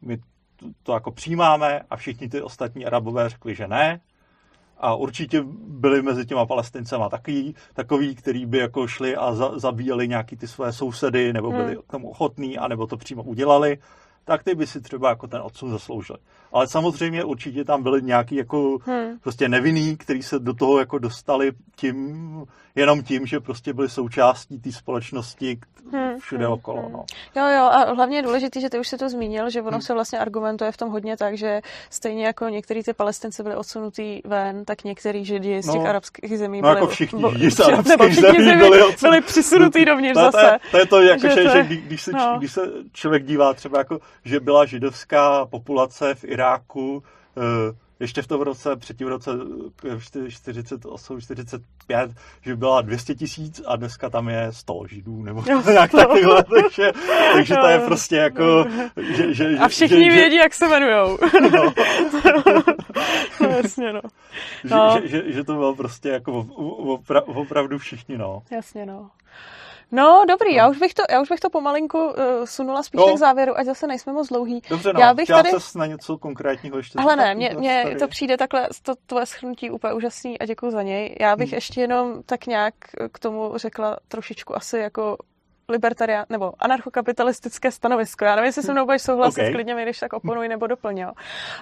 my 0.00 0.16
to, 0.56 0.66
to 0.82 0.92
jako 0.92 1.10
přijímáme. 1.10 1.80
A 1.90 1.96
všichni 1.96 2.28
ty 2.28 2.42
ostatní 2.42 2.86
Arabové 2.86 3.28
řekli, 3.28 3.54
že 3.54 3.68
ne, 3.68 4.00
a 4.78 4.94
určitě 4.94 5.44
byli 5.68 6.02
mezi 6.02 6.26
těma 6.26 6.46
palestincema 6.46 7.08
takový, 7.08 7.54
takový 7.74 8.14
který 8.14 8.46
by 8.46 8.58
jako 8.58 8.86
šli 8.86 9.16
a 9.16 9.34
za, 9.34 9.58
zabíjeli 9.58 10.08
nějaký 10.08 10.36
ty 10.36 10.48
své 10.48 10.72
sousedy, 10.72 11.32
nebo 11.32 11.50
byli 11.50 11.72
hmm. 11.72 11.82
k 11.88 11.92
tomu 11.92 12.10
ochotní, 12.10 12.58
anebo 12.58 12.86
to 12.86 12.96
přímo 12.96 13.22
udělali, 13.22 13.78
tak 14.26 14.42
ty 14.42 14.54
by 14.54 14.66
si 14.66 14.80
třeba 14.80 15.08
jako 15.08 15.26
ten 15.26 15.40
odsun 15.40 15.70
zasloužili. 15.70 16.18
Ale 16.52 16.68
samozřejmě 16.68 17.24
určitě 17.24 17.64
tam 17.64 17.82
byli 17.82 18.02
nějaký 18.02 18.36
jako 18.36 18.78
hmm. 18.84 19.18
prostě 19.22 19.48
nevinný, 19.48 19.96
kteří 19.96 20.22
se 20.22 20.38
do 20.38 20.54
toho 20.54 20.78
jako 20.78 20.98
dostali 20.98 21.52
tím, 21.76 22.46
jenom 22.74 23.02
tím, 23.02 23.26
že 23.26 23.40
prostě 23.40 23.72
byli 23.72 23.88
součástí 23.88 24.58
té 24.58 24.72
společnosti, 24.72 25.58
hmm. 25.92 26.18
všude 26.18 26.44
hmm, 26.44 26.52
okolo. 26.52 26.82
Hmm. 26.82 26.92
No. 26.92 27.04
Jo, 27.36 27.48
jo, 27.48 27.64
a 27.64 27.94
hlavně 27.94 28.18
je 28.18 28.22
důležité, 28.22 28.60
že 28.60 28.70
ty 28.70 28.78
už 28.78 28.88
si 28.88 28.98
to 28.98 29.08
zmínil, 29.08 29.50
že 29.50 29.62
ono 29.62 29.70
hmm. 29.70 29.82
se 29.82 29.94
vlastně 29.94 30.18
argumentuje 30.18 30.72
v 30.72 30.76
tom 30.76 30.90
hodně 30.90 31.16
tak, 31.16 31.36
že 31.36 31.60
stejně 31.90 32.26
jako 32.26 32.48
některý 32.48 32.82
ty 32.82 32.92
palestinci 32.92 33.42
byli 33.42 33.56
odsunutý 33.56 34.20
ven, 34.24 34.64
tak 34.64 34.84
některý 34.84 35.24
židi 35.24 35.62
z 35.62 35.72
těch 35.72 35.82
no, 35.82 35.88
arabských 35.88 36.38
zemí 36.38 36.62
no, 36.62 36.68
byli... 36.68 36.80
jako 36.80 36.86
všichni 36.86 37.24
židi 37.32 37.50
z 37.50 37.60
arabských 37.68 38.20
zemí 38.20 38.38
byli, 38.38 38.56
byli, 38.56 38.94
byli 39.02 39.20
přisunutý 39.20 39.84
dovnitř 39.84 40.18
to, 40.18 40.24
zase. 40.24 40.58
To 40.70 40.78
je, 40.78 40.86
to 40.86 41.00
je 41.00 41.16
to, 41.18 41.26
jako, 41.26 41.28
že, 41.28 41.42
že, 41.42 41.50
že 41.50 41.64
když, 41.64 42.02
se, 42.02 42.12
no. 42.12 42.34
když 42.38 42.52
se 42.52 42.60
člověk 42.92 43.24
dívá 43.24 43.54
třeba 43.54 43.78
jako, 43.78 43.98
že 44.26 44.40
byla 44.40 44.64
židovská 44.64 45.46
populace 45.46 46.14
v 46.14 46.24
Iráku, 46.24 46.94
uh, 46.96 47.76
ještě 48.00 48.22
v 48.22 48.26
tom 48.26 48.40
roce, 48.40 48.76
předtím 48.76 49.08
roce 49.08 49.30
48, 50.28 51.20
45, 51.20 52.10
že 52.42 52.56
byla 52.56 52.82
200 52.82 53.14
tisíc 53.14 53.62
a 53.66 53.76
dneska 53.76 54.10
tam 54.10 54.28
je 54.28 54.48
100 54.50 54.82
židů, 54.88 55.22
nebo 55.22 55.44
no, 55.50 55.62
nějak 55.72 55.90
takhle, 55.90 56.44
takže, 56.44 56.92
takže 57.32 57.54
to 57.54 57.66
je 57.66 57.78
prostě 57.86 58.16
jako... 58.16 58.66
Že, 58.96 59.34
že, 59.34 59.58
a 59.58 59.68
všichni 59.68 60.04
že, 60.04 60.10
vědí, 60.10 60.36
že, 60.36 60.42
jak 60.42 60.54
se 60.54 60.66
jmenujou. 60.66 61.18
No. 61.52 61.72
no 63.40 63.48
jasně, 63.48 63.92
no. 63.92 64.00
no. 64.64 65.00
Že, 65.02 65.08
že, 65.08 65.32
že, 65.32 65.44
to 65.44 65.52
bylo 65.52 65.74
prostě 65.74 66.08
jako 66.08 66.40
opra, 66.92 67.22
opravdu 67.22 67.78
všichni, 67.78 68.18
no. 68.18 68.42
Jasně, 68.50 68.86
no. 68.86 69.10
No, 69.92 70.24
dobrý, 70.28 70.50
no. 70.50 70.56
já 70.56 70.68
už 70.68 70.78
bych 70.78 70.94
to, 70.94 71.02
já 71.10 71.20
už 71.20 71.28
bych 71.28 71.40
to 71.40 71.50
pomalinku 71.50 71.98
uh, 71.98 72.12
sunula 72.44 72.82
spíš 72.82 73.00
no. 73.06 73.14
k 73.14 73.18
závěru, 73.18 73.58
ať 73.58 73.66
zase 73.66 73.86
nejsme 73.86 74.12
moc 74.12 74.28
dlouhý. 74.28 74.62
Dobře, 74.70 74.92
no, 74.92 75.00
já 75.00 75.14
bych 75.14 75.28
tady... 75.28 75.50
se 75.50 75.78
na 75.78 75.86
něco 75.86 76.18
konkrétního 76.18 76.76
ještě. 76.76 76.98
Ale 76.98 77.16
ne, 77.16 77.34
mně, 77.34 77.54
mně 77.58 77.96
to 77.98 78.08
přijde 78.08 78.36
takhle, 78.36 78.68
to 78.82 78.94
tvoje 79.06 79.26
schrnutí 79.26 79.70
úplně 79.70 79.94
úžasný 79.94 80.38
a 80.38 80.46
děkuji 80.46 80.70
za 80.70 80.82
něj. 80.82 81.16
Já 81.20 81.36
bych 81.36 81.48
hmm. 81.48 81.54
ještě 81.54 81.80
jenom 81.80 82.22
tak 82.22 82.46
nějak 82.46 82.74
k 83.12 83.18
tomu 83.18 83.52
řekla 83.56 83.96
trošičku 84.08 84.56
asi 84.56 84.78
jako 84.78 85.16
libertarián, 85.68 86.26
nebo 86.28 86.52
anarchokapitalistické 86.58 87.70
stanovisko. 87.70 88.24
Já 88.24 88.36
nevím, 88.36 88.46
jestli 88.46 88.62
se 88.62 88.72
mnou 88.72 88.84
budeš 88.84 89.02
souhlasit, 89.02 89.40
okay. 89.40 89.52
klidně 89.52 89.74
mi 89.74 89.82
když 89.82 89.98
tak 89.98 90.12
oponuj 90.12 90.48
nebo 90.48 90.66
doplň. 90.66 91.04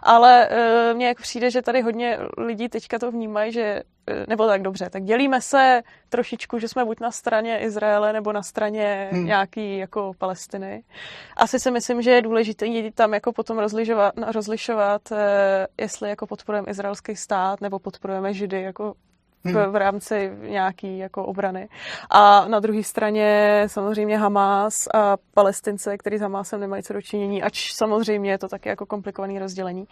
Ale 0.03 0.49
uh, 0.51 0.97
mně 0.97 1.07
jak 1.07 1.21
přijde, 1.21 1.51
že 1.51 1.63
tady 1.63 1.83
hodně 1.83 2.19
lidí 2.39 2.69
teďka 2.69 2.99
to 2.99 3.11
vnímají, 3.11 3.53
že 3.53 3.83
uh, 4.11 4.17
nebo 4.29 4.47
tak 4.47 4.63
dobře, 4.63 4.91
tak 4.91 5.03
dělíme 5.03 5.41
se 5.41 5.83
trošičku, 6.09 6.59
že 6.59 6.69
jsme 6.69 6.85
buď 6.85 7.01
na 7.01 7.11
straně 7.11 7.59
Izraele 7.59 8.13
nebo 8.13 8.33
na 8.33 8.43
straně 8.43 9.09
hmm. 9.13 9.25
nějaký 9.25 9.79
jako 9.79 10.13
Palestiny. 10.19 10.85
Asi 11.37 11.61
si 11.61 11.71
myslím, 11.71 12.03
že 12.03 12.11
je 12.11 12.23
důležité 12.23 12.67
tam 12.95 13.15
jako 13.15 13.33
potom 13.33 13.59
rozlišovat, 13.59 14.15
rozlišovat 14.33 15.11
uh, 15.11 15.19
jestli 15.81 16.09
jako 16.09 16.27
podporujeme 16.27 16.71
izraelský 16.71 17.17
stát 17.17 17.61
nebo 17.61 17.79
podporujeme 17.79 18.35
židy 18.35 18.63
jako 18.63 18.95
v, 19.45 19.67
v 19.67 19.77
rámci 19.77 20.33
nějaký 20.43 20.99
jako 20.99 21.25
obrany. 21.25 21.69
A 22.11 22.49
na 22.49 22.61
druhé 22.61 22.83
straně 22.83 23.63
samozřejmě 23.67 24.19
Hamas 24.19 24.89
a 24.95 25.17
Palestince, 25.35 25.99
který 25.99 26.19
s 26.19 26.21
Hamasem 26.21 26.61
nemají 26.61 26.83
co 26.83 26.93
dočinění, 26.93 27.43
ač 27.43 27.73
samozřejmě 27.73 28.31
je 28.31 28.39
to 28.39 28.49
taky 28.49 28.69
jako 28.69 28.87
komplikovaný 28.87 29.39
rozdělení. 29.39 29.85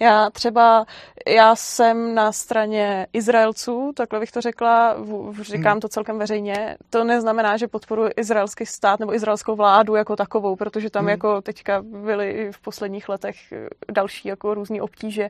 Já 0.00 0.30
třeba, 0.30 0.84
já 1.26 1.56
jsem 1.56 2.14
na 2.14 2.32
straně 2.32 3.06
Izraelců, 3.12 3.92
takhle 3.96 4.20
bych 4.20 4.32
to 4.32 4.40
řekla, 4.40 4.96
říkám 5.42 5.72
hmm. 5.72 5.80
to 5.80 5.88
celkem 5.88 6.18
veřejně. 6.18 6.76
To 6.90 7.04
neznamená, 7.04 7.56
že 7.56 7.68
podporuji 7.68 8.10
izraelský 8.16 8.66
stát 8.66 9.00
nebo 9.00 9.14
izraelskou 9.14 9.56
vládu 9.56 9.94
jako 9.94 10.16
takovou, 10.16 10.56
protože 10.56 10.90
tam 10.90 11.02
hmm. 11.02 11.08
jako 11.08 11.42
teďka 11.42 11.82
byly 11.82 12.50
v 12.52 12.60
posledních 12.60 13.08
letech 13.08 13.36
další 13.90 14.28
jako 14.28 14.54
různý 14.54 14.80
obtíže. 14.80 15.28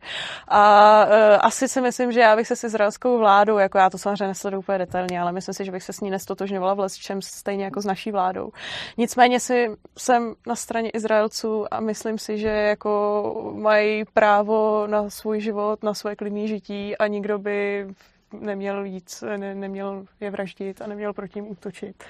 A 0.48 1.04
uh, 1.04 1.12
asi 1.40 1.68
si 1.68 1.80
myslím, 1.80 2.12
že 2.12 2.20
já 2.20 2.36
bych 2.36 2.46
se 2.46 2.56
s 2.56 2.64
izraelskou 2.64 3.18
vládou 3.18 3.58
jako 3.60 3.78
já 3.78 3.90
to 3.90 3.98
samozřejmě 3.98 4.26
nesleduju 4.26 4.60
úplně 4.60 4.78
detailně, 4.78 5.20
ale 5.20 5.32
myslím 5.32 5.54
si, 5.54 5.64
že 5.64 5.72
bych 5.72 5.82
se 5.82 5.92
s 5.92 6.00
ní 6.00 6.10
nestotožňovala 6.10 6.88
v 6.88 6.98
čem 6.98 7.22
stejně 7.22 7.64
jako 7.64 7.80
s 7.80 7.84
naší 7.84 8.12
vládou. 8.12 8.50
Nicméně 8.96 9.40
si 9.40 9.68
jsem 9.98 10.34
na 10.46 10.56
straně 10.56 10.90
Izraelců 10.90 11.66
a 11.70 11.80
myslím 11.80 12.18
si, 12.18 12.38
že 12.38 12.48
jako 12.48 13.52
mají 13.54 14.04
právo 14.14 14.86
na 14.86 15.10
svůj 15.10 15.40
život, 15.40 15.82
na 15.82 15.94
své 15.94 16.16
klidné 16.16 16.46
žití 16.46 16.96
a 16.96 17.06
nikdo 17.06 17.38
by 17.38 17.86
neměl 18.32 18.82
víc, 18.82 19.24
ne, 19.36 19.54
neměl 19.54 20.04
je 20.20 20.30
vraždit 20.30 20.82
a 20.82 20.86
neměl 20.86 21.12
proti 21.12 21.38
ním 21.40 21.50
útočit. 21.50 22.04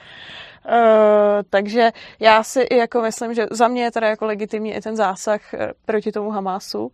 Uh, 0.64 0.74
takže 1.50 1.90
já 2.20 2.42
si 2.42 2.60
i 2.60 2.76
jako 2.76 3.02
myslím, 3.02 3.34
že 3.34 3.46
za 3.50 3.68
mě 3.68 3.82
je 3.82 3.90
teda 3.90 4.08
jako 4.08 4.26
legitimní 4.26 4.74
i 4.74 4.80
ten 4.80 4.96
zásah 4.96 5.54
eh, 5.54 5.72
proti 5.84 6.12
tomu 6.12 6.30
Hamásu. 6.30 6.84
Uh, 6.84 6.90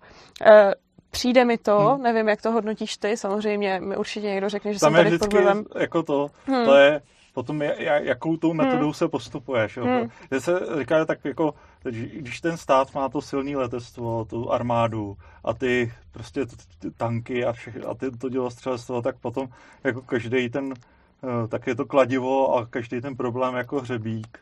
Přijde 1.11 1.45
mi 1.45 1.59
to, 1.59 1.79
hmm. 1.79 2.03
nevím, 2.03 2.29
jak 2.29 2.43
to 2.43 2.53
hodnotíš 2.53 2.97
ty, 2.97 3.17
samozřejmě 3.17 3.81
mi 3.81 3.97
určitě 3.97 4.27
někdo 4.27 4.49
řekne, 4.49 4.73
že 4.73 4.81
Tam 4.81 4.95
jsem 4.95 5.05
tady 5.05 5.19
pod 5.19 5.33
vlivem... 5.33 5.65
jako 5.79 6.03
to, 6.03 6.31
hmm. 6.47 6.65
to 6.65 6.75
je 6.75 7.01
potom, 7.37 7.63
jakou 7.63 8.37
tou 8.37 8.55
metodou 8.55 8.85
hmm. 8.85 8.95
se 8.95 9.09
postupuješ. 9.09 9.77
Jo? 9.77 9.85
Hmm. 9.85 10.09
Že 10.33 10.41
se 10.41 10.61
říká 10.79 11.05
tak 11.05 11.25
jako, 11.25 11.55
když 12.13 12.41
ten 12.41 12.57
stát 12.57 12.95
má 12.95 13.09
to 13.09 13.21
silné 13.21 13.57
letectvo, 13.57 14.25
tu 14.25 14.53
armádu 14.53 15.17
a 15.45 15.55
ty 15.55 15.93
prostě 16.13 16.47
ty 16.79 16.91
tanky 16.91 17.45
a, 17.45 17.53
všechno, 17.53 17.89
a 17.89 17.95
ty, 17.95 18.11
to 18.11 18.29
dělostřelstvo, 18.29 19.03
tak 19.03 19.19
potom 19.19 19.49
jako 19.85 20.03
každý 20.03 20.49
ten, 20.49 20.75
eh, 20.75 21.49
tak 21.49 21.67
je 21.67 21.75
to 21.75 21.87
kladivo 21.87 22.57
a 22.57 22.67
každý 22.67 23.01
ten 23.01 23.17
problém 23.17 23.55
jako 23.55 23.81
hřebík. 23.81 24.39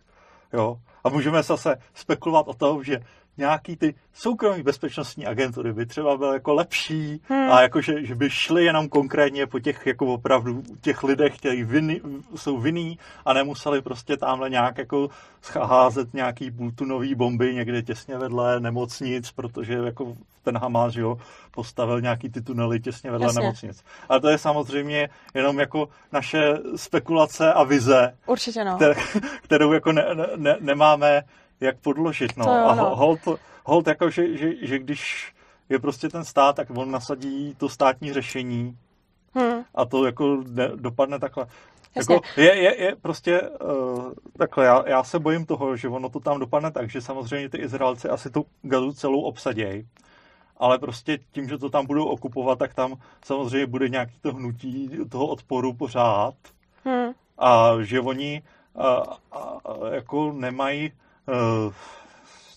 Jo? 0.53 0.79
A 1.05 1.09
můžeme 1.09 1.43
zase 1.43 1.77
spekulovat 1.95 2.49
o 2.49 2.55
tom, 2.55 2.85
že 2.85 3.01
nějaký 3.37 3.77
ty 3.77 3.95
soukromí 4.13 4.63
bezpečnostní 4.63 5.27
agentury 5.27 5.73
by 5.73 5.87
třeba 5.87 6.17
byly 6.17 6.35
jako 6.35 6.55
lepší 6.55 7.21
hmm. 7.29 7.51
a 7.51 7.63
jako, 7.63 7.81
že, 7.81 8.07
že 8.07 8.15
by 8.15 8.31
šli 8.31 8.65
jenom 8.65 8.89
konkrétně 8.89 9.47
po 9.47 9.61
těch 9.61 9.87
jako 9.87 10.07
opravdu 10.07 10.63
těch 10.81 11.03
lidech, 11.03 11.39
kteří 11.39 11.65
viny, 11.65 12.01
jsou 12.37 12.59
vinný 12.59 12.99
a 13.25 13.33
nemuseli 13.33 13.83
prostě 13.83 14.17
tamhle 14.17 14.51
nějak 14.51 14.79
jako 14.79 15.09
scházet 15.43 16.15
nějaký 16.15 16.51
půltunový 16.51 17.15
bomby 17.15 17.55
někde 17.55 17.83
těsně 17.83 18.19
vedle 18.19 18.61
nemocnic, 18.61 19.33
protože 19.33 19.75
jako 19.75 20.17
ten 20.43 20.59
Hamas, 20.59 20.95
jo, 20.95 21.19
postavil 21.51 22.01
nějaký 22.01 22.31
ty 22.31 22.43
tunely 22.43 22.81
těsně 22.81 23.11
vedle 23.11 23.27
Jasně. 23.27 23.41
nemocnic. 23.41 23.85
Ale 24.09 24.21
to 24.21 24.29
je 24.29 24.39
samozřejmě 24.39 25.09
jenom 25.35 25.59
jako 25.59 25.89
naše 26.13 26.55
spekulace 26.77 27.53
a 27.53 27.65
vize. 27.65 28.17
Určitě 28.27 28.65
no. 28.65 28.77
Které, 28.77 28.95
kterou 29.43 29.73
jako 29.73 29.93
ne, 29.93 30.05
ne, 30.37 30.57
nemáme 30.61 31.23
jak 31.65 31.79
podložit. 31.79 32.37
No. 32.37 32.45
To 32.45 32.51
a 32.51 32.73
hold, 32.73 33.21
hold 33.65 33.87
jako, 33.87 34.11
že, 34.11 34.37
že, 34.37 34.67
že 34.67 34.79
když 34.79 35.35
je 35.69 35.79
prostě 35.79 36.09
ten 36.09 36.25
stát, 36.25 36.57
tak 36.57 36.71
on 36.71 36.91
nasadí 36.91 37.55
to 37.55 37.69
státní 37.69 38.13
řešení 38.13 38.79
hmm. 39.35 39.65
a 39.75 39.85
to 39.85 40.07
jako 40.07 40.43
ne, 40.49 40.71
dopadne 40.75 41.19
takhle. 41.19 41.47
Jako 41.97 42.21
je, 42.37 42.57
je, 42.57 42.83
je 42.83 42.97
prostě 42.97 43.41
uh, 43.41 44.13
takhle, 44.39 44.65
já, 44.65 44.89
já 44.89 45.05
se 45.05 45.19
bojím 45.19 45.47
toho, 45.47 45.77
že 45.77 45.89
ono 45.89 46.09
to 46.09 46.21
tam 46.21 46.41
dopadne 46.41 46.71
tak, 46.71 46.91
že 46.91 47.01
samozřejmě 47.01 47.49
ty 47.49 47.59
Izraelci 47.59 48.09
asi 48.09 48.31
tu 48.31 48.47
gazu 48.63 48.93
celou 48.93 49.21
obsadějí, 49.21 49.89
ale 50.57 50.79
prostě 50.79 51.19
tím, 51.33 51.49
že 51.49 51.59
to 51.59 51.71
tam 51.71 51.87
budou 51.87 52.05
okupovat, 52.05 52.59
tak 52.59 52.75
tam 52.75 52.97
samozřejmě 53.25 53.67
bude 53.67 53.89
nějaký 53.89 54.19
to 54.21 54.33
hnutí 54.33 54.91
toho 55.11 55.27
odporu 55.27 55.73
pořád 55.73 56.35
hmm. 56.85 57.13
a 57.39 57.71
že 57.81 58.01
oni 58.01 58.43
uh, 58.75 58.85
uh, 59.83 59.95
jako 59.95 60.33
nemají 60.33 60.91
uh, 60.91 61.04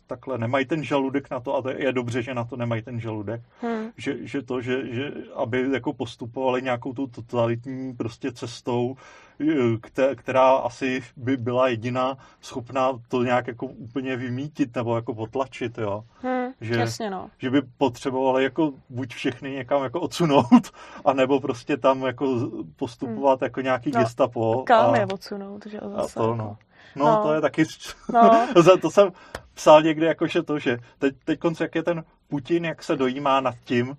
takhle 0.07 0.38
nemají 0.38 0.65
ten 0.65 0.84
žaludek 0.84 1.30
na 1.30 1.39
to, 1.39 1.56
a 1.56 1.61
to 1.61 1.69
je 1.69 1.91
dobře, 1.91 2.22
že 2.22 2.34
na 2.34 2.44
to 2.44 2.56
nemají 2.56 2.81
ten 2.81 2.99
žaludek, 2.99 3.41
hmm. 3.61 3.89
že, 3.98 4.27
že 4.27 4.41
to, 4.41 4.61
že, 4.61 4.95
že 4.95 5.11
aby 5.35 5.68
jako 5.73 5.94
postupovali 5.94 6.61
nějakou 6.61 6.94
tu 6.94 7.07
totalitní 7.07 7.94
prostě 7.94 8.31
cestou, 8.31 8.95
eh, 9.41 10.15
která 10.15 10.49
asi 10.52 11.03
by 11.15 11.38
byla 11.38 11.68
jediná 11.68 12.18
schopná 12.41 12.91
to 13.07 13.23
nějak 13.23 13.48
jako 13.48 13.65
úplně 13.65 14.15
vymítit 14.15 14.76
nebo 14.76 14.95
jako 14.95 15.14
potlačit, 15.14 15.77
jo. 15.77 16.03
Hmm, 16.22 16.52
že, 16.61 16.76
jasně 16.76 17.10
no. 17.10 17.30
že 17.38 17.49
by 17.49 17.61
potřebovali 17.77 18.44
jako 18.44 18.73
buď 18.89 19.14
všechny 19.14 19.52
někam 19.52 19.84
jako 19.84 19.99
odsunout, 19.99 20.72
anebo 21.06 21.39
prostě 21.39 21.77
tam 21.77 22.02
jako 22.02 22.52
postupovat 22.76 23.39
hmm. 23.39 23.45
jako 23.45 23.61
nějaký 23.61 23.91
no, 23.94 23.99
gestapo. 23.99 24.64
Kam 24.68 24.95
je 24.95 25.06
odsunout, 25.06 25.65
že 25.65 25.80
zase. 25.95 26.19
A 26.19 26.23
to, 26.23 26.30
jako. 26.30 26.35
No, 26.35 26.57
no, 26.95 27.23
to 27.23 27.34
je 27.34 27.41
taky... 27.41 27.65
No. 28.14 28.47
to 28.81 28.91
jsem 28.91 29.11
psal 29.53 29.81
někde 29.81 30.05
jakože 30.05 30.43
to, 30.43 30.59
že 30.59 30.77
teď, 30.99 31.15
teď 31.26 31.39
konce, 31.39 31.64
jak 31.64 31.76
je 31.76 31.84
ten 31.84 32.03
Putin, 32.30 32.66
jak 32.66 32.84
se 32.84 32.95
dojímá 32.95 33.41
nad 33.41 33.56
tím, 33.64 33.98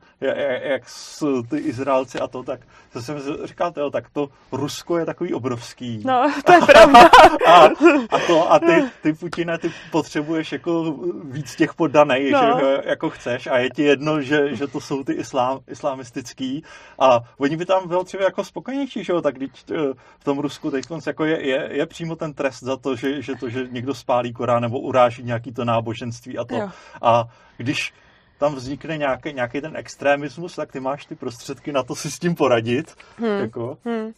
jak, 0.63 0.89
s, 0.89 1.43
ty 1.51 1.57
Izraelci 1.57 2.21
a 2.21 2.27
to, 2.27 2.43
tak 2.43 2.61
to 2.93 3.03
jsem 3.03 3.19
říkal, 3.45 3.73
jo, 3.77 3.91
tak 3.91 4.11
to 4.11 4.29
Rusko 4.53 4.99
je 4.99 5.07
takový 5.07 5.35
obrovský. 5.35 6.03
No, 6.05 6.33
to 6.45 6.53
je 6.53 6.61
pravda. 6.61 7.11
a, 7.47 7.65
a, 8.11 8.19
to, 8.27 8.53
a 8.53 8.59
ty, 8.59 8.85
ty 9.03 9.13
Putina, 9.13 9.59
ty 9.59 9.73
potřebuješ 9.91 10.53
jako 10.53 10.95
víc 11.25 11.55
těch 11.57 11.75
podanej, 11.75 12.31
no. 12.31 12.61
že 12.61 12.83
jako 12.85 13.11
chceš 13.11 13.47
a 13.47 13.59
je 13.59 13.71
ti 13.71 13.83
jedno, 13.83 14.23
že, 14.23 14.57
že 14.57 14.67
to 14.67 14.81
jsou 14.81 15.05
ty 15.05 15.13
islám, 15.13 15.61
islamistický 15.69 16.65
a 16.99 17.21
oni 17.39 17.57
by 17.57 17.67
tam 17.67 17.89
byl 17.89 18.05
třeba 18.05 18.25
jako 18.25 18.45
spokojenější, 18.45 19.05
že 19.05 19.13
jo, 19.13 19.21
tak 19.23 19.35
když 19.35 19.51
eh, 19.71 19.75
v 20.19 20.25
tom 20.25 20.39
Rusku 20.39 20.71
teď 20.71 20.85
jako 21.07 21.25
je, 21.25 21.49
je, 21.49 21.69
je, 21.73 21.87
přímo 21.87 22.17
ten 22.17 22.35
trest 22.35 22.63
za 22.63 22.77
to, 22.77 22.97
že, 22.97 23.23
že 23.23 23.35
to, 23.41 23.49
že 23.49 23.67
někdo 23.71 23.95
spálí 23.95 24.33
Korán 24.33 24.63
nebo 24.63 24.81
uráží 24.81 25.23
nějaký 25.23 25.53
to 25.53 25.65
náboženství 25.65 26.39
a 26.39 26.45
to. 26.45 26.55
Jo. 26.55 26.71
A 27.03 27.25
když 27.57 27.93
tam 28.39 28.55
vznikne 28.55 28.97
nějaký, 28.97 29.33
nějaký 29.33 29.61
ten 29.61 29.77
extremismus, 29.77 30.57
tak 30.57 30.73
ty 30.73 30.81
máš 30.81 31.07
ty 31.07 31.15
prostředky 31.15 31.73
na 31.73 31.83
to 31.83 31.95
si 31.95 32.11
s 32.11 32.19
tím 32.19 32.35
poradit. 32.35 32.95
Hmm. 33.17 33.41
Jako. 33.41 33.79
Hmm. 33.85 34.13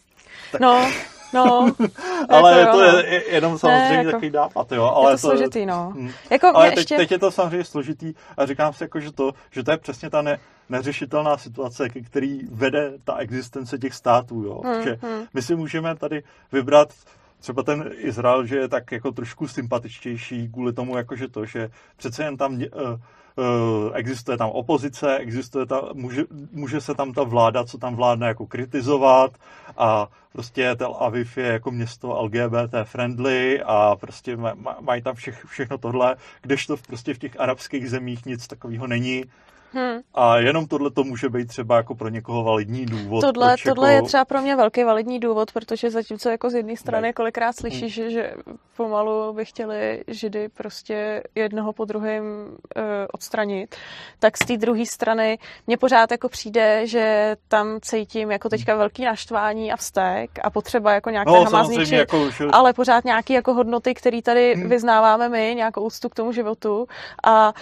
Tak... 0.51 0.61
No, 0.61 0.91
No, 1.33 1.71
ale 2.29 2.59
jako 2.59 2.71
to 2.71 2.91
no. 2.91 2.97
je 2.97 3.33
jenom 3.33 3.59
samozřejmě 3.59 3.89
Ne, 3.89 3.95
jako- 3.95 4.11
takový 4.11 4.29
nápad, 4.31 4.71
jo. 4.71 4.83
Ale 4.83 5.11
je 5.11 5.15
to 5.15 5.17
složitý, 5.17 5.65
no. 5.65 5.93
Hm. 5.95 6.11
Jako 6.29 6.47
ale 6.47 6.69
teď, 6.69 6.77
ještě... 6.77 6.97
teď 6.97 7.11
je 7.11 7.19
to 7.19 7.31
samozřejmě 7.31 7.63
složitý 7.63 8.13
a 8.37 8.45
říkám 8.45 8.73
si, 8.73 8.83
jako, 8.83 8.99
že, 8.99 9.11
to, 9.11 9.31
že 9.51 9.63
to 9.63 9.71
je 9.71 9.77
přesně 9.77 10.09
ta 10.09 10.21
ne, 10.21 10.39
neřešitelná 10.69 11.37
situace, 11.37 11.89
ke 11.89 12.01
který 12.01 12.39
vede 12.51 12.93
ta 13.03 13.17
existence 13.17 13.77
těch 13.77 13.93
států. 13.93 14.43
Jo. 14.43 14.61
Hmm, 14.65 14.83
že 14.83 14.97
hmm. 15.01 15.25
my 15.33 15.41
si 15.41 15.55
můžeme 15.55 15.95
tady 15.95 16.23
vybrat 16.51 16.93
třeba 17.41 17.63
ten 17.63 17.89
Izrael, 17.97 18.45
že 18.45 18.55
je 18.55 18.67
tak 18.67 18.91
jako 18.91 19.11
trošku 19.11 19.47
sympatičtější 19.47 20.49
kvůli 20.49 20.73
tomu, 20.73 20.97
jako 20.97 21.15
že 21.15 21.27
to, 21.27 21.45
že 21.45 21.69
přece 21.97 22.23
jen 22.23 22.37
tam 22.37 22.53
uh, 22.53 22.61
uh, 22.61 23.91
existuje 23.93 24.37
tam 24.37 24.49
opozice, 24.49 25.17
existuje 25.17 25.65
tam, 25.65 25.81
může, 25.93 26.23
může 26.51 26.81
se 26.81 26.95
tam 26.95 27.13
ta 27.13 27.23
vláda, 27.23 27.63
co 27.63 27.77
tam 27.77 27.95
vládne, 27.95 28.27
jako 28.27 28.47
kritizovat 28.47 29.31
a 29.77 30.07
prostě 30.33 30.75
Tel 30.75 30.95
Aviv 30.99 31.37
je 31.37 31.45
jako 31.45 31.71
město 31.71 32.21
LGBT 32.23 32.73
friendly 32.83 33.61
a 33.65 33.95
prostě 33.95 34.37
ma- 34.37 34.55
ma- 34.55 34.81
mají 34.81 35.01
tam 35.01 35.15
všech, 35.15 35.45
všechno 35.45 35.77
tohle, 35.77 36.15
kdežto 36.41 36.77
prostě 36.77 37.13
v 37.13 37.19
těch 37.19 37.39
arabských 37.39 37.89
zemích 37.89 38.25
nic 38.25 38.47
takového 38.47 38.87
není. 38.87 39.25
Hm. 39.73 39.99
A 40.13 40.37
jenom 40.37 40.67
tohle 40.67 40.91
to 40.91 41.03
může 41.03 41.29
být 41.29 41.47
třeba 41.47 41.77
jako 41.77 41.95
pro 41.95 42.09
někoho 42.09 42.43
validní 42.43 42.85
důvod. 42.85 43.21
Tohle, 43.21 43.55
tohle 43.65 43.93
jako... 43.93 44.03
je 44.03 44.07
třeba 44.07 44.25
pro 44.25 44.41
mě 44.41 44.55
velký 44.55 44.83
validní 44.83 45.19
důvod, 45.19 45.51
protože 45.51 45.89
zatímco 45.89 46.29
jako 46.29 46.49
z 46.49 46.53
jedné 46.53 46.77
strany 46.77 47.07
Ne. 47.07 47.13
kolikrát 47.13 47.45
Hmm. 47.45 47.53
slyšíš, 47.53 47.93
že, 47.93 48.11
že 48.11 48.33
pomalu 48.77 49.33
by 49.33 49.45
chtěli 49.45 50.03
židy 50.07 50.49
prostě 50.49 51.23
jednoho 51.35 51.73
po 51.73 51.85
druhém 51.85 52.23
uh, 52.23 52.83
odstranit, 53.13 53.75
tak 54.19 54.37
z 54.37 54.45
té 54.45 54.57
druhé 54.57 54.85
strany 54.85 55.37
mně 55.67 55.77
pořád 55.77 56.11
jako 56.11 56.29
přijde, 56.29 56.87
že 56.87 57.35
tam 57.47 57.79
cítím 57.81 58.31
jako 58.31 58.49
teďka 58.49 58.75
velký 58.75 59.05
naštvání 59.05 59.71
a 59.71 59.75
vztek 59.75 60.29
a 60.43 60.49
potřeba 60.49 60.93
jako 60.93 61.09
nějak 61.09 61.27
No, 61.27 61.65
zničit, 61.65 61.93
jako, 61.93 62.29
že... 62.29 62.45
ale 62.51 62.73
pořád 62.73 63.05
nějaké 63.05 63.33
jako 63.33 63.53
hodnoty, 63.53 63.93
které 63.93 64.21
tady 64.21 64.55
Hmm. 64.55 64.69
vyznáváme 64.69 65.29
my, 65.29 65.53
nějakou 65.55 65.81
úctu 65.81 66.09
k 66.09 66.15
tomu 66.15 66.31
životu 66.31 66.87
a 67.23 67.53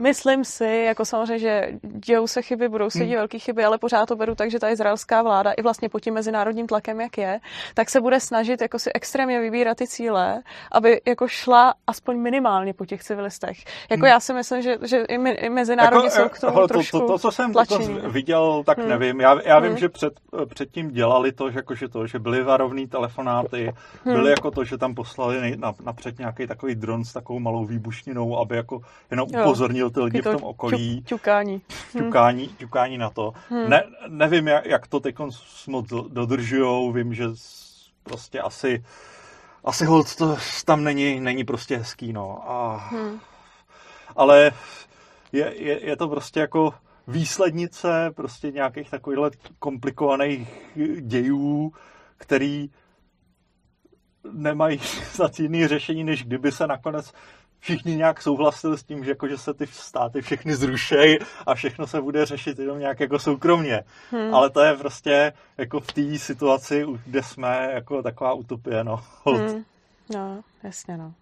Myslím 0.00 0.44
si, 0.44 0.82
jako 0.86 1.04
samozřejmě, 1.04 1.38
že 1.38 1.68
dějou 1.82 2.26
se 2.26 2.42
chyby, 2.42 2.68
budou 2.68 2.90
se 2.90 2.98
dít 2.98 3.04
Hmm. 3.04 3.14
velké 3.16 3.38
chyby, 3.38 3.64
ale 3.64 3.78
pořád 3.78 4.06
to 4.06 4.16
beru 4.16 4.34
tak, 4.34 4.50
že 4.50 4.58
ta 4.58 4.68
izraelská 4.70 5.22
vláda 5.22 5.52
i 5.52 5.62
vlastně 5.62 5.88
pod 5.88 6.00
tím 6.00 6.14
mezinárodním 6.14 6.66
tlakem, 6.66 7.00
jak 7.00 7.18
je, 7.18 7.40
tak 7.74 7.90
se 7.90 8.00
bude 8.00 8.20
snažit 8.20 8.60
jako 8.60 8.78
si 8.78 8.90
extrémně 8.94 9.40
vybírat 9.40 9.76
ty 9.76 9.86
cíle, 9.86 10.42
aby 10.72 11.00
jako 11.06 11.28
šla 11.28 11.74
aspoň 11.86 12.18
minimálně 12.18 12.72
po 12.74 12.86
těch 12.86 13.02
civilistech. 13.02 13.56
Jako 13.90 14.00
Hmm. 14.00 14.10
já 14.10 14.20
si 14.20 14.34
myslím, 14.34 14.62
že, 14.62 14.76
že 14.82 14.96
i, 15.08 15.18
me, 15.18 15.30
i 15.30 15.48
mezinárodně 15.48 16.08
Jako, 16.08 16.16
jsou 16.22 16.28
k 16.28 16.40
tomu 16.40 16.54
hele, 16.56 16.68
trošku 16.68 16.98
to, 16.98 17.06
to, 17.06 17.12
to, 17.12 17.18
co 17.18 17.30
jsem 17.30 17.52
tlačení. 17.52 18.00
to 18.00 18.10
viděl, 18.10 18.62
tak 18.66 18.78
Hmm. 18.78 18.88
nevím. 18.88 19.20
Já, 19.20 19.36
já 19.44 19.58
vím, 19.58 19.68
Hmm. 19.70 19.78
že 19.78 19.88
před, 19.88 20.12
předtím 20.54 20.90
dělali 20.90 21.32
to, 21.32 21.50
že, 21.50 21.58
jako, 21.58 21.74
že 21.74 21.88
to, 21.88 22.06
že 22.06 22.18
byly 22.18 22.42
varovný 22.42 22.86
telefonáty, 22.86 23.72
Hmm. 24.04 24.14
byly 24.14 24.30
jako 24.30 24.50
to, 24.50 24.64
že 24.64 24.78
tam 24.78 24.94
poslali 24.94 25.40
nej, 25.40 25.56
napřed 25.84 26.18
nějaký 26.18 26.46
takový 26.46 26.74
dron 26.74 27.04
s 27.04 27.12
takovou 27.12 27.38
malou 27.38 27.64
výbušninou, 27.64 28.38
aby 28.38 28.56
jako 28.56 28.80
jenom 29.10 29.28
Jo. 29.32 29.44
Ty 29.90 30.00
lidi 30.00 30.20
v 30.20 30.24
to 30.24 30.32
tom 30.32 30.42
okolí. 30.44 31.00
ťuk- 31.00 31.04
ťukání. 31.04 31.62
Hmm. 31.94 32.04
ťukání, 32.04 32.48
ťukání 32.48 32.98
na 32.98 33.10
to. 33.10 33.32
Hmm. 33.48 33.70
Ne, 33.70 33.84
nevím, 34.08 34.48
jak, 34.48 34.66
jak 34.66 34.86
to 34.86 35.00
teď 35.00 35.16
moc 35.68 35.86
dodržujou, 36.08 36.92
vím, 36.92 37.14
že 37.14 37.24
prostě 38.02 38.40
asi 38.40 38.84
asi 39.64 39.84
hold 39.84 40.16
to 40.16 40.36
tam 40.64 40.84
není, 40.84 41.20
není 41.20 41.44
prostě 41.44 41.76
hezký, 41.76 42.12
no. 42.12 42.50
A, 42.50 42.76
Hmm. 42.76 43.20
ale 44.16 44.52
je, 45.32 45.54
je, 45.56 45.86
je 45.86 45.96
to 45.96 46.08
prostě 46.08 46.40
jako 46.40 46.74
výslednice 47.08 48.10
prostě 48.16 48.50
nějakých 48.50 48.90
takovýchhle 48.90 49.30
komplikovaných 49.58 50.48
dějů, 51.00 51.72
který 52.16 52.70
nemají 54.32 54.78
snad 55.12 55.40
jiný 55.40 55.66
řešení, 55.66 56.04
než 56.04 56.24
kdyby 56.24 56.52
se 56.52 56.66
nakonec 56.66 57.12
všichni 57.60 57.96
nějak 57.96 58.22
souhlasili 58.22 58.78
s 58.78 58.82
tím, 58.82 59.04
že, 59.04 59.10
jako, 59.10 59.28
že 59.28 59.38
se 59.38 59.54
ty 59.54 59.66
státy 59.66 60.22
všechny 60.22 60.54
zrušejí 60.54 61.18
a 61.46 61.54
všechno 61.54 61.86
se 61.86 62.00
bude 62.02 62.26
řešit 62.26 62.58
jenom 62.58 62.78
nějak 62.78 63.00
jako 63.00 63.18
soukromně. 63.18 63.82
Hmm. 64.10 64.34
Ale 64.34 64.50
to 64.50 64.60
je 64.60 64.74
prostě 64.74 65.32
jako 65.58 65.80
v 65.80 65.92
té 65.92 66.18
situaci, 66.18 66.86
kde 67.06 67.22
jsme, 67.22 67.70
jako 67.72 68.02
taková 68.02 68.32
utopie, 68.32 68.84
no. 68.84 69.00
Hmm. 69.26 69.64
No, 70.14 70.40
jasně, 70.62 70.96
no. 70.96 71.12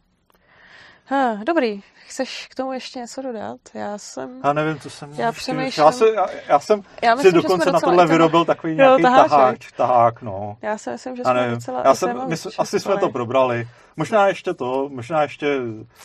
Ha, 1.11 1.35
dobrý, 1.47 1.83
chceš 2.07 2.47
k 2.51 2.55
tomu 2.55 2.73
ještě 2.73 2.99
něco 2.99 3.23
dodat? 3.23 3.57
Já 3.75 3.99
jsem... 3.99 4.41
Já 4.45 4.53
nevím, 4.53 4.81
co 4.81 4.91
jsem... 4.91 5.11
Já 5.13 5.33
přemýšlím- 5.33 5.85
Já, 5.85 5.93
se, 5.93 6.11
já, 6.15 6.27
já 6.49 6.59
jsem 6.59 6.83
Já 7.03 7.11
si 7.11 7.17
myslím, 7.17 7.33
že 7.33 7.43
dokonce 7.43 7.73
na 7.73 7.81
tohle 7.81 8.07
vyrobil 8.07 8.45
takový 8.45 8.75
nějaký 8.75 9.03
taháček. 9.03 9.31
tahák, 9.31 9.57
tahák, 9.77 10.23
no. 10.23 10.57
Já 10.63 10.79
si 10.79 10.91
myslím, 10.91 11.17
že 11.17 11.23
Já 11.23 11.31
jsme 11.31 11.41
nevím. 11.41 11.55
docela 11.55 11.83
Já 11.85 11.95
jsem, 11.95 12.29
mysl, 12.29 12.51
asi 12.59 12.81
jsme 12.81 12.97
to 12.99 13.09
probrali. 13.11 13.69
Možná 13.99 14.29
ještě 14.29 14.55
to, 14.55 14.89
možná 14.93 15.23
ještě, 15.23 15.59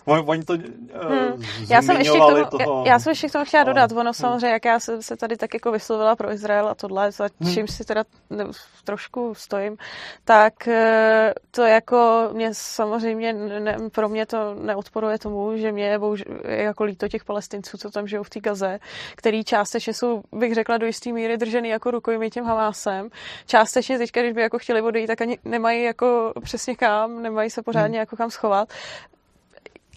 oni, 0.06 0.24
oni 0.26 0.44
to 0.44 0.53
Hmm. 0.53 1.20
hmm. 1.20 1.44
Já 1.70 1.82
jsem 1.82 1.98
ještě 1.98 2.18
k 2.20 2.49
tomu, 2.49 2.64
toho. 2.64 2.84
já, 2.88 2.99
jsem 2.99 3.11
ještě 3.11 3.28
k 3.28 3.32
tomu 3.32 3.45
chtěla 3.45 3.64
dodat, 3.64 3.91
ono 3.91 4.02
Hmm. 4.02 4.14
samozřejmě, 4.14 4.48
jak 4.49 4.65
já 4.65 4.80
jsem 4.80 5.02
se 5.02 5.18
tady 5.18 5.38
tak 5.38 5.53
jako 5.53 5.72
vyslovila 5.72 6.15
pro 6.15 6.32
Izrael 6.32 6.68
a 6.68 6.76
tohle, 6.76 7.11
za 7.11 7.30
Hmm. 7.41 7.53
čím 7.53 7.68
si 7.68 7.86
teda 7.86 8.03
ne, 8.30 8.45
trošku 8.84 9.34
stojím, 9.36 9.78
tak 10.26 10.68
eh, 10.68 11.34
to 11.52 11.61
jako 11.61 12.30
mě 12.34 12.49
samozřejmě, 12.53 13.34
ne, 13.34 13.78
pro 13.91 14.10
mě 14.10 14.26
to 14.26 14.53
neodporuje 14.53 15.20
tomu, 15.20 15.57
že 15.57 15.72
mě 15.72 15.86
je 15.86 15.99
bohužel, 15.99 16.26
jako 16.44 16.84
líto 16.84 17.07
těch 17.07 17.24
palestinců, 17.26 17.78
co 17.78 17.90
tam 17.90 18.07
žijou 18.07 18.24
v 18.24 18.30
té 18.30 18.40
Gaze, 18.40 18.80
který 19.15 19.44
částečně 19.44 19.94
jsou, 19.94 20.22
bych 20.32 20.53
řekla, 20.53 20.78
do 20.78 20.86
jisté 20.86 21.11
míry 21.11 21.38
držený 21.38 21.70
jako 21.70 21.91
rukojmí 21.91 22.30
tím 22.30 22.44
Hamásem. 22.44 23.10
Částečně 23.45 23.98
teďka, 23.98 24.22
když 24.22 24.34
by 24.34 24.41
jako 24.41 24.60
chtěli 24.60 24.82
odejít, 24.82 25.07
tak 25.07 25.22
ani 25.22 25.38
nemají 25.45 25.84
jako 25.84 26.34
přesně 26.44 26.76
kam, 26.76 27.22
nemají 27.22 27.49
se 27.49 27.61
pořádně 27.84 27.99
jako 27.99 28.15
kam 28.15 28.31
schovat. 28.31 28.69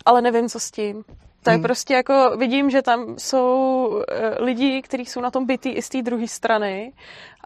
Ale 0.05 0.23
nevím, 0.23 0.49
co 0.49 0.61
s 0.61 0.71
tím. 0.71 1.05
To 1.43 1.51
je 1.51 1.55
Hmm. 1.55 1.63
prostě 1.63 1.95
jako, 1.95 2.37
vidím, 2.37 2.71
že 2.71 2.83
tam 2.83 3.19
jsou 3.19 4.03
eh, 4.09 4.43
lidi, 4.45 4.83
kteří 4.83 5.07
jsou 5.07 5.21
na 5.21 5.31
tom 5.31 5.47
bytý 5.47 5.69
i 5.69 5.83
z 5.83 5.89
té 5.89 6.03
druhé 6.03 6.29
strany 6.29 6.93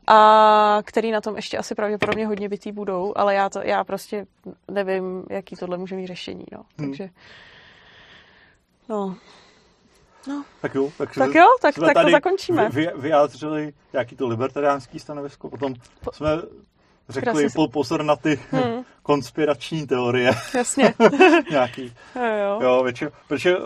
a 0.07 0.79
který 0.85 1.11
na 1.11 1.21
tom 1.21 1.37
ještě 1.37 1.59
asi 1.59 1.75
pravděpodobně 1.75 2.27
hodně 2.27 2.49
bytý 2.49 2.73
budou, 2.73 3.13
ale 3.17 3.35
já, 3.35 3.49
to, 3.49 3.61
já 3.63 3.85
prostě 3.85 4.27
nevím, 4.71 5.25
jaký 5.31 5.57
tohle 5.57 5.79
může 5.79 5.95
mít 5.97 6.07
řešení, 6.07 6.45
no. 6.53 6.59
Hmm. 6.79 6.89
Takže, 6.89 7.09
no. 8.89 9.17
Tak 10.61 10.75
jo, 10.75 10.91
tak, 10.99 11.15
Tak 11.15 11.35
jo, 11.35 11.47
tak, 11.61 11.75
jsme 11.75 11.95
tak 11.95 12.05
to 12.05 12.11
zakončíme. 12.11 12.69
Vy, 12.69 12.91
vyjádřili 12.97 13.73
jaký 13.93 14.17
to 14.17 14.27
libertariánský 14.29 14.99
stanovisko, 14.99 15.49
potom 15.51 15.75
Po- 16.05 16.13
jsme 16.13 16.29
řekli 17.09 17.33
Krásně 17.33 17.49
po, 17.55 17.69
pozor 17.69 18.03
na 18.03 18.17
ty 18.17 18.41
Hmm. 18.51 18.80
Konspirační 19.03 19.87
teorie 19.87 20.33
Jasně. 20.55 20.95
nějaký. 21.51 21.95
jo, 22.17 22.23
jo. 22.25 22.59
Jo, 22.63 22.83
většinou, 22.83 23.11
protože 23.29 23.57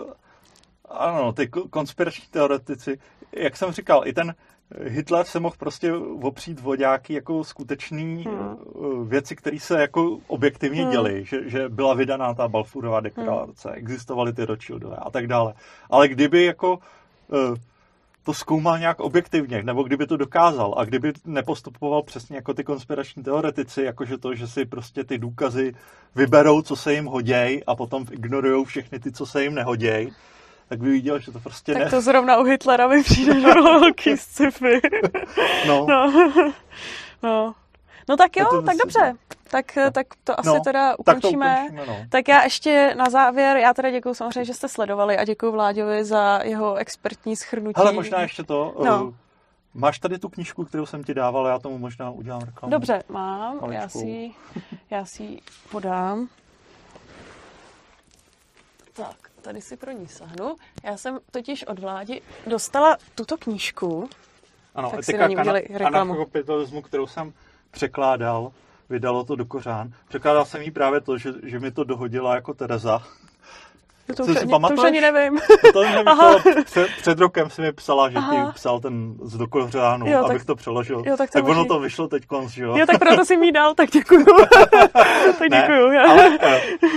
ano, 0.89 1.33
ty 1.33 1.43
ko- 1.45 1.69
konspirační 1.69 2.23
teoretici, 2.31 2.99
jak 3.31 3.57
jsem 3.57 3.71
říkal, 3.71 4.07
i 4.07 4.13
ten 4.13 4.35
Hitler 4.83 5.25
se 5.25 5.39
mohl 5.39 5.55
prostě 5.59 5.93
opřít 6.21 6.59
o 6.63 6.75
nějaký 6.75 7.13
jako 7.13 7.43
skutečný 7.43 8.23
Hmm. 8.23 8.37
hmm. 8.39 9.09
věci, 9.09 9.35
které 9.35 9.59
se 9.59 9.81
jako 9.81 10.17
objektivně 10.27 10.81
Hmm. 10.81 10.91
děly, 10.91 11.25
že, 11.25 11.49
že 11.49 11.69
byla 11.69 11.93
vydaná 11.93 12.33
ta 12.33 12.47
Balfourová 12.47 12.99
deklarace, 12.99 13.69
hmm. 13.69 13.77
existovaly 13.77 14.33
ty 14.33 14.45
Rothschildové 14.45 14.95
a 14.95 15.09
tak 15.09 15.27
dále. 15.27 15.53
Ale 15.89 16.07
kdyby 16.07 16.45
jako 16.45 16.79
eh, 17.33 17.59
to 18.25 18.33
zkoumal 18.33 18.79
nějak 18.79 18.99
objektivně, 18.99 19.63
nebo 19.63 19.83
kdyby 19.83 20.07
to 20.07 20.17
dokázal 20.17 20.73
a 20.77 20.85
kdyby 20.85 21.13
nepostupoval 21.25 22.03
přesně 22.03 22.35
jako 22.35 22.53
ty 22.53 22.63
konspirační 22.63 23.23
teoretici, 23.23 23.83
jakože 23.83 24.17
to, 24.17 24.35
že 24.35 24.47
si 24.47 24.65
prostě 24.65 25.03
ty 25.03 25.17
důkazy 25.17 25.73
vyberou, 26.15 26.61
co 26.61 26.75
se 26.75 26.93
jim 26.93 27.05
hoděj 27.05 27.63
a 27.67 27.75
potom 27.75 28.05
ignorují 28.11 28.65
všechny 28.65 28.99
ty, 28.99 29.11
co 29.11 29.25
se 29.25 29.43
jim 29.43 29.53
nehoděj, 29.55 30.11
tak 30.69 30.79
by 30.79 30.89
viděl, 30.89 31.19
že 31.19 31.31
to 31.31 31.39
prostě 31.39 31.73
Tak 31.73 31.83
ne... 31.83 31.89
to 31.89 32.01
zrovna 32.01 32.37
u 32.37 32.43
Hitlera 32.43 32.87
mi 32.87 33.03
přijde 33.03 33.33
velký 33.63 34.17
sci-fi. 34.17 34.79
No, 35.67 35.85
No. 35.89 36.13
no. 37.23 37.55
No 38.09 38.17
tak 38.17 38.37
jo, 38.37 38.43
Já 38.43 38.49
to 38.49 38.61
tak 38.61 38.75
myslím. 38.75 38.77
dobře. 38.83 39.15
Tak, 39.49 39.77
tak 39.93 40.07
to 40.23 40.39
asi 40.39 40.49
no, 40.49 40.59
teda 40.59 40.89
tak 40.89 40.95
to 40.97 41.01
ukončíme. 41.01 41.61
ukončíme, 41.69 41.85
no. 41.87 42.05
Tak 42.09 42.27
já 42.27 42.43
ještě 42.43 42.93
na 42.97 43.09
závěr, 43.09 43.57
já 43.57 43.73
teda 43.73 43.89
děkuji 43.91 44.13
samozřejmě, 44.13 44.45
že 44.45 44.53
jste 44.53 44.67
sledovali 44.69 45.17
a 45.17 45.25
děkuji 45.25 45.51
Vláďovi 45.51 46.03
za 46.05 46.39
jeho 46.43 46.75
expertní 46.75 47.35
schrnutí. 47.35 47.73
Hele, 47.77 47.93
možná 47.93 48.21
ještě 48.21 48.43
to... 48.43 48.75
No. 48.85 49.05
Uh, 49.05 49.13
máš 49.73 49.99
tady 49.99 50.19
tu 50.19 50.29
knížku, 50.29 50.65
kterou 50.65 50.85
jsem 50.85 51.03
ti 51.03 51.13
dával, 51.13 51.47
já 51.47 51.59
tomu 51.59 51.77
možná 51.77 52.09
udělám 52.11 52.41
reklamu. 52.41 52.71
Dobře, 52.71 53.03
mám, 53.09 53.71
já 53.71 53.89
si, 53.89 54.05
ji- 54.07 54.33
já 54.89 55.05
si 55.05 55.23
ji 55.23 55.41
podám. 55.71 56.27
Tak, 58.93 59.15
tady 59.41 59.61
si 59.61 59.77
pro 59.77 59.91
ní 59.91 60.07
sahnu. 60.07 60.55
Já 60.83 60.97
jsem 60.97 61.19
totiž 61.31 61.63
od 61.67 61.79
vládi 61.79 62.21
dostala 62.47 62.97
tuto 63.15 63.37
knížku. 63.37 64.09
Ano, 64.75 64.91
Tak 64.91 65.03
si 65.03 65.11
etika 65.11 65.23
na 65.23 65.27
ní 65.27 65.35
udělej 65.37 65.63
kana- 65.67 65.77
reklamu. 65.77 66.11
anarchokapitalismu, 66.13 66.81
kterou 66.81 67.07
jsem 67.07 67.33
překládal, 67.75 68.51
vydalo 68.89 69.23
to 69.23 69.35
do 69.35 69.45
Kořán. 69.45 69.91
Překládal 70.09 70.45
jsem 70.45 70.61
jí 70.61 70.71
právě 70.71 71.01
to, 71.01 71.17
že, 71.17 71.33
že 71.43 71.59
mi 71.59 71.71
to 71.71 71.83
dohodila 71.83 72.35
jako 72.35 72.53
Tereza. 72.53 73.01
To, 74.15 74.23
už, 74.23 74.35
ani, 74.35 74.51
to 74.51 74.73
už 74.73 74.83
ani 74.85 75.01
nevím. 75.01 75.39
To 75.73 75.83
nevím, 75.83 76.05
před, 76.63 76.87
před 77.01 77.19
rokem 77.19 77.49
si 77.49 77.61
mi 77.61 77.71
psala, 77.71 78.09
že 78.09 78.17
Aha. 78.17 78.51
ti 78.51 78.53
psal 78.53 78.79
ten 78.79 79.15
z 79.21 79.37
Dokořánu, 79.37 80.07
jo, 80.07 80.25
abych 80.25 80.37
tak, 80.37 80.47
to 80.47 80.55
přeložil. 80.55 81.03
Jo, 81.05 81.17
tak 81.17 81.31
to 81.31 81.39
tak 81.39 81.47
ono 81.47 81.65
to 81.65 81.79
vyšlo 81.79 82.07
teď 82.07 82.25
konc, 82.25 82.51
že 82.51 82.63
jo? 82.63 82.77
Jo, 82.77 82.85
tak 82.85 82.99
proto 82.99 83.25
si 83.29 83.37
mi 83.37 83.51
dal, 83.51 83.73
tak 83.73 83.89
děkuju. 83.89 84.25
tak 85.39 85.49
děkuju. 85.51 85.89
Ne, 85.89 85.99
ale 85.99 86.29
uh, 86.29 86.37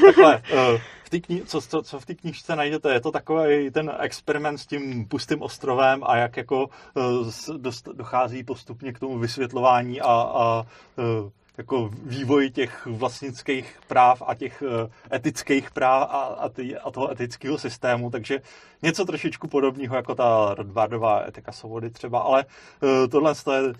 takhle, 0.04 0.42
uh, 0.52 0.80
kni- 1.16 1.44
co, 1.44 1.60
co, 1.60 1.82
co 1.82 2.00
v 2.00 2.06
té 2.06 2.14
knižce 2.14 2.56
najdete, 2.56 2.92
je 2.92 3.00
to 3.00 3.12
takový 3.12 3.70
ten 3.70 3.92
experiment 4.00 4.60
s 4.60 4.66
tím 4.66 5.08
pustým 5.08 5.42
ostrovem 5.42 6.04
a 6.04 6.16
jak 6.16 6.36
jako 6.36 6.66
uh, 6.66 7.56
dost, 7.56 7.88
dochází 7.88 8.44
postupně 8.44 8.92
k 8.92 8.98
tomu 8.98 9.18
vysvětlování 9.18 10.00
a, 10.00 10.12
a 10.12 10.60
uh, 10.62 11.30
jako 11.58 11.90
vývoj 12.02 12.50
těch 12.50 12.86
vlastnických 12.86 13.78
práv 13.88 14.22
a 14.26 14.34
těch 14.34 14.62
eh, 14.62 15.16
etických 15.16 15.70
práv 15.70 16.08
a, 16.10 16.20
a, 16.20 16.48
ty, 16.48 16.76
a 16.76 16.90
toho 16.90 17.10
etického 17.12 17.58
systému, 17.58 18.10
takže 18.10 18.40
něco 18.82 19.04
trošičku 19.04 19.48
podobného 19.48 19.96
jako 19.96 20.14
ta 20.14 20.54
Rodvardová 20.54 21.24
etika 21.28 21.52
svobody 21.52 21.90
třeba, 21.90 22.20
ale 22.20 22.44
uh, 22.82 23.08
tohle 23.08 23.34
je, 23.54 23.62
uh, 23.62 23.74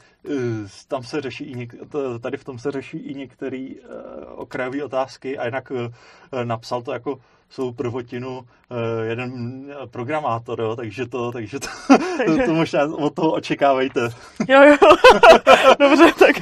tam 0.89 1.03
se 1.03 1.21
řeší 1.21 1.45
i 1.45 1.55
něk, 1.55 1.75
tady 2.21 2.37
v 2.37 2.45
tom 2.45 2.59
se 2.59 2.71
řeší 2.71 2.99
i 2.99 3.15
některé 3.15 3.69
okrajové 4.35 4.85
otázky 4.85 5.39
a 5.39 5.45
jinak 5.45 5.73
napsal 6.45 6.83
to 6.83 6.93
jako 6.93 7.19
svou 7.51 7.73
prvotinu 7.73 8.39
uh, 8.39 8.77
jeden 9.09 9.65
programátor, 9.91 10.61
jo, 10.61 10.77
takže 10.77 11.07
to, 11.07 11.33
takže 11.33 11.61
to, 11.61 11.69
takže... 12.17 12.43
to 12.47 12.55
možná 12.55 12.83
od 12.83 13.15
toho 13.15 13.33
očekávejte. 13.33 14.01
Jo, 14.49 14.63
jo, 14.63 14.77
dobře, 15.79 16.13
tak 16.19 16.37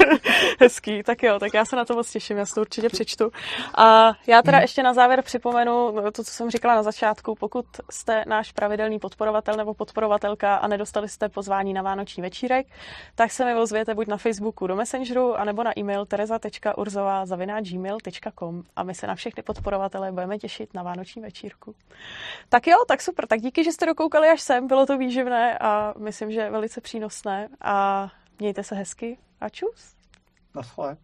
hezký, 0.61 1.03
tak 1.03 1.23
jo, 1.23 1.39
tak 1.39 1.55
já 1.55 1.65
se 1.65 1.77
na 1.77 1.85
to 1.85 1.95
moc 1.95 2.11
těším, 2.11 2.37
já 2.37 2.47
si 2.47 2.55
to 2.55 2.61
určitě 2.61 2.89
přečtu. 2.89 3.31
A 3.79 4.13
já 4.27 4.43
teda 4.43 4.59
ještě 4.59 4.83
na 4.83 4.95
závěr 4.95 5.23
připomenu 5.23 5.95
to, 6.13 6.25
co 6.25 6.31
jsem 6.31 6.51
říkala 6.51 6.75
na 6.75 6.83
začátku, 6.83 7.35
pokud 7.35 7.67
jste 7.91 8.25
náš 8.27 8.53
pravidelný 8.53 8.99
podporovatel 8.99 9.55
nebo 9.57 9.75
podporovatelka 9.75 10.57
a 10.57 10.67
nedostali 10.69 11.09
jste 11.09 11.29
pozvání 11.29 11.73
na 11.73 11.83
Vánoční 11.83 12.23
večírek, 12.23 12.67
tak 13.15 13.31
se 13.31 13.45
mi 13.45 13.55
ozvěte 13.55 13.95
buď 13.95 14.07
na 14.07 14.17
Facebooku 14.17 14.67
do 14.67 14.77
Messengeru, 14.77 15.35
anebo 15.35 15.63
na 15.63 15.79
e-mail 15.79 16.07
a 18.77 18.83
my 18.83 18.95
se 18.95 19.07
na 19.07 19.15
všechny 19.15 19.43
podporovatele 19.43 20.13
budeme 20.13 20.39
těšit 20.39 20.75
na 20.75 20.83
Vánoční 20.97 21.23
večírku. 21.23 21.75
Tak 22.49 22.67
jo, 22.67 22.77
tak 22.89 23.03
super, 23.03 23.27
tak 23.27 23.41
díky, 23.41 23.65
že 23.65 23.73
jste 23.73 23.87
dokoukali 23.87 24.29
až 24.29 24.43
sem, 24.43 24.67
bylo 24.67 24.87
to 24.87 24.99
výživné 24.99 25.59
a 25.59 25.95
myslím, 25.99 26.33
že 26.33 26.51
velice 26.51 26.81
přínosné 26.81 27.49
a 27.61 28.09
mějte 28.39 28.63
se 28.63 28.75
hezky 28.75 29.19
a 29.41 29.49
čus. 29.49 29.97
Naschle. 30.55 30.97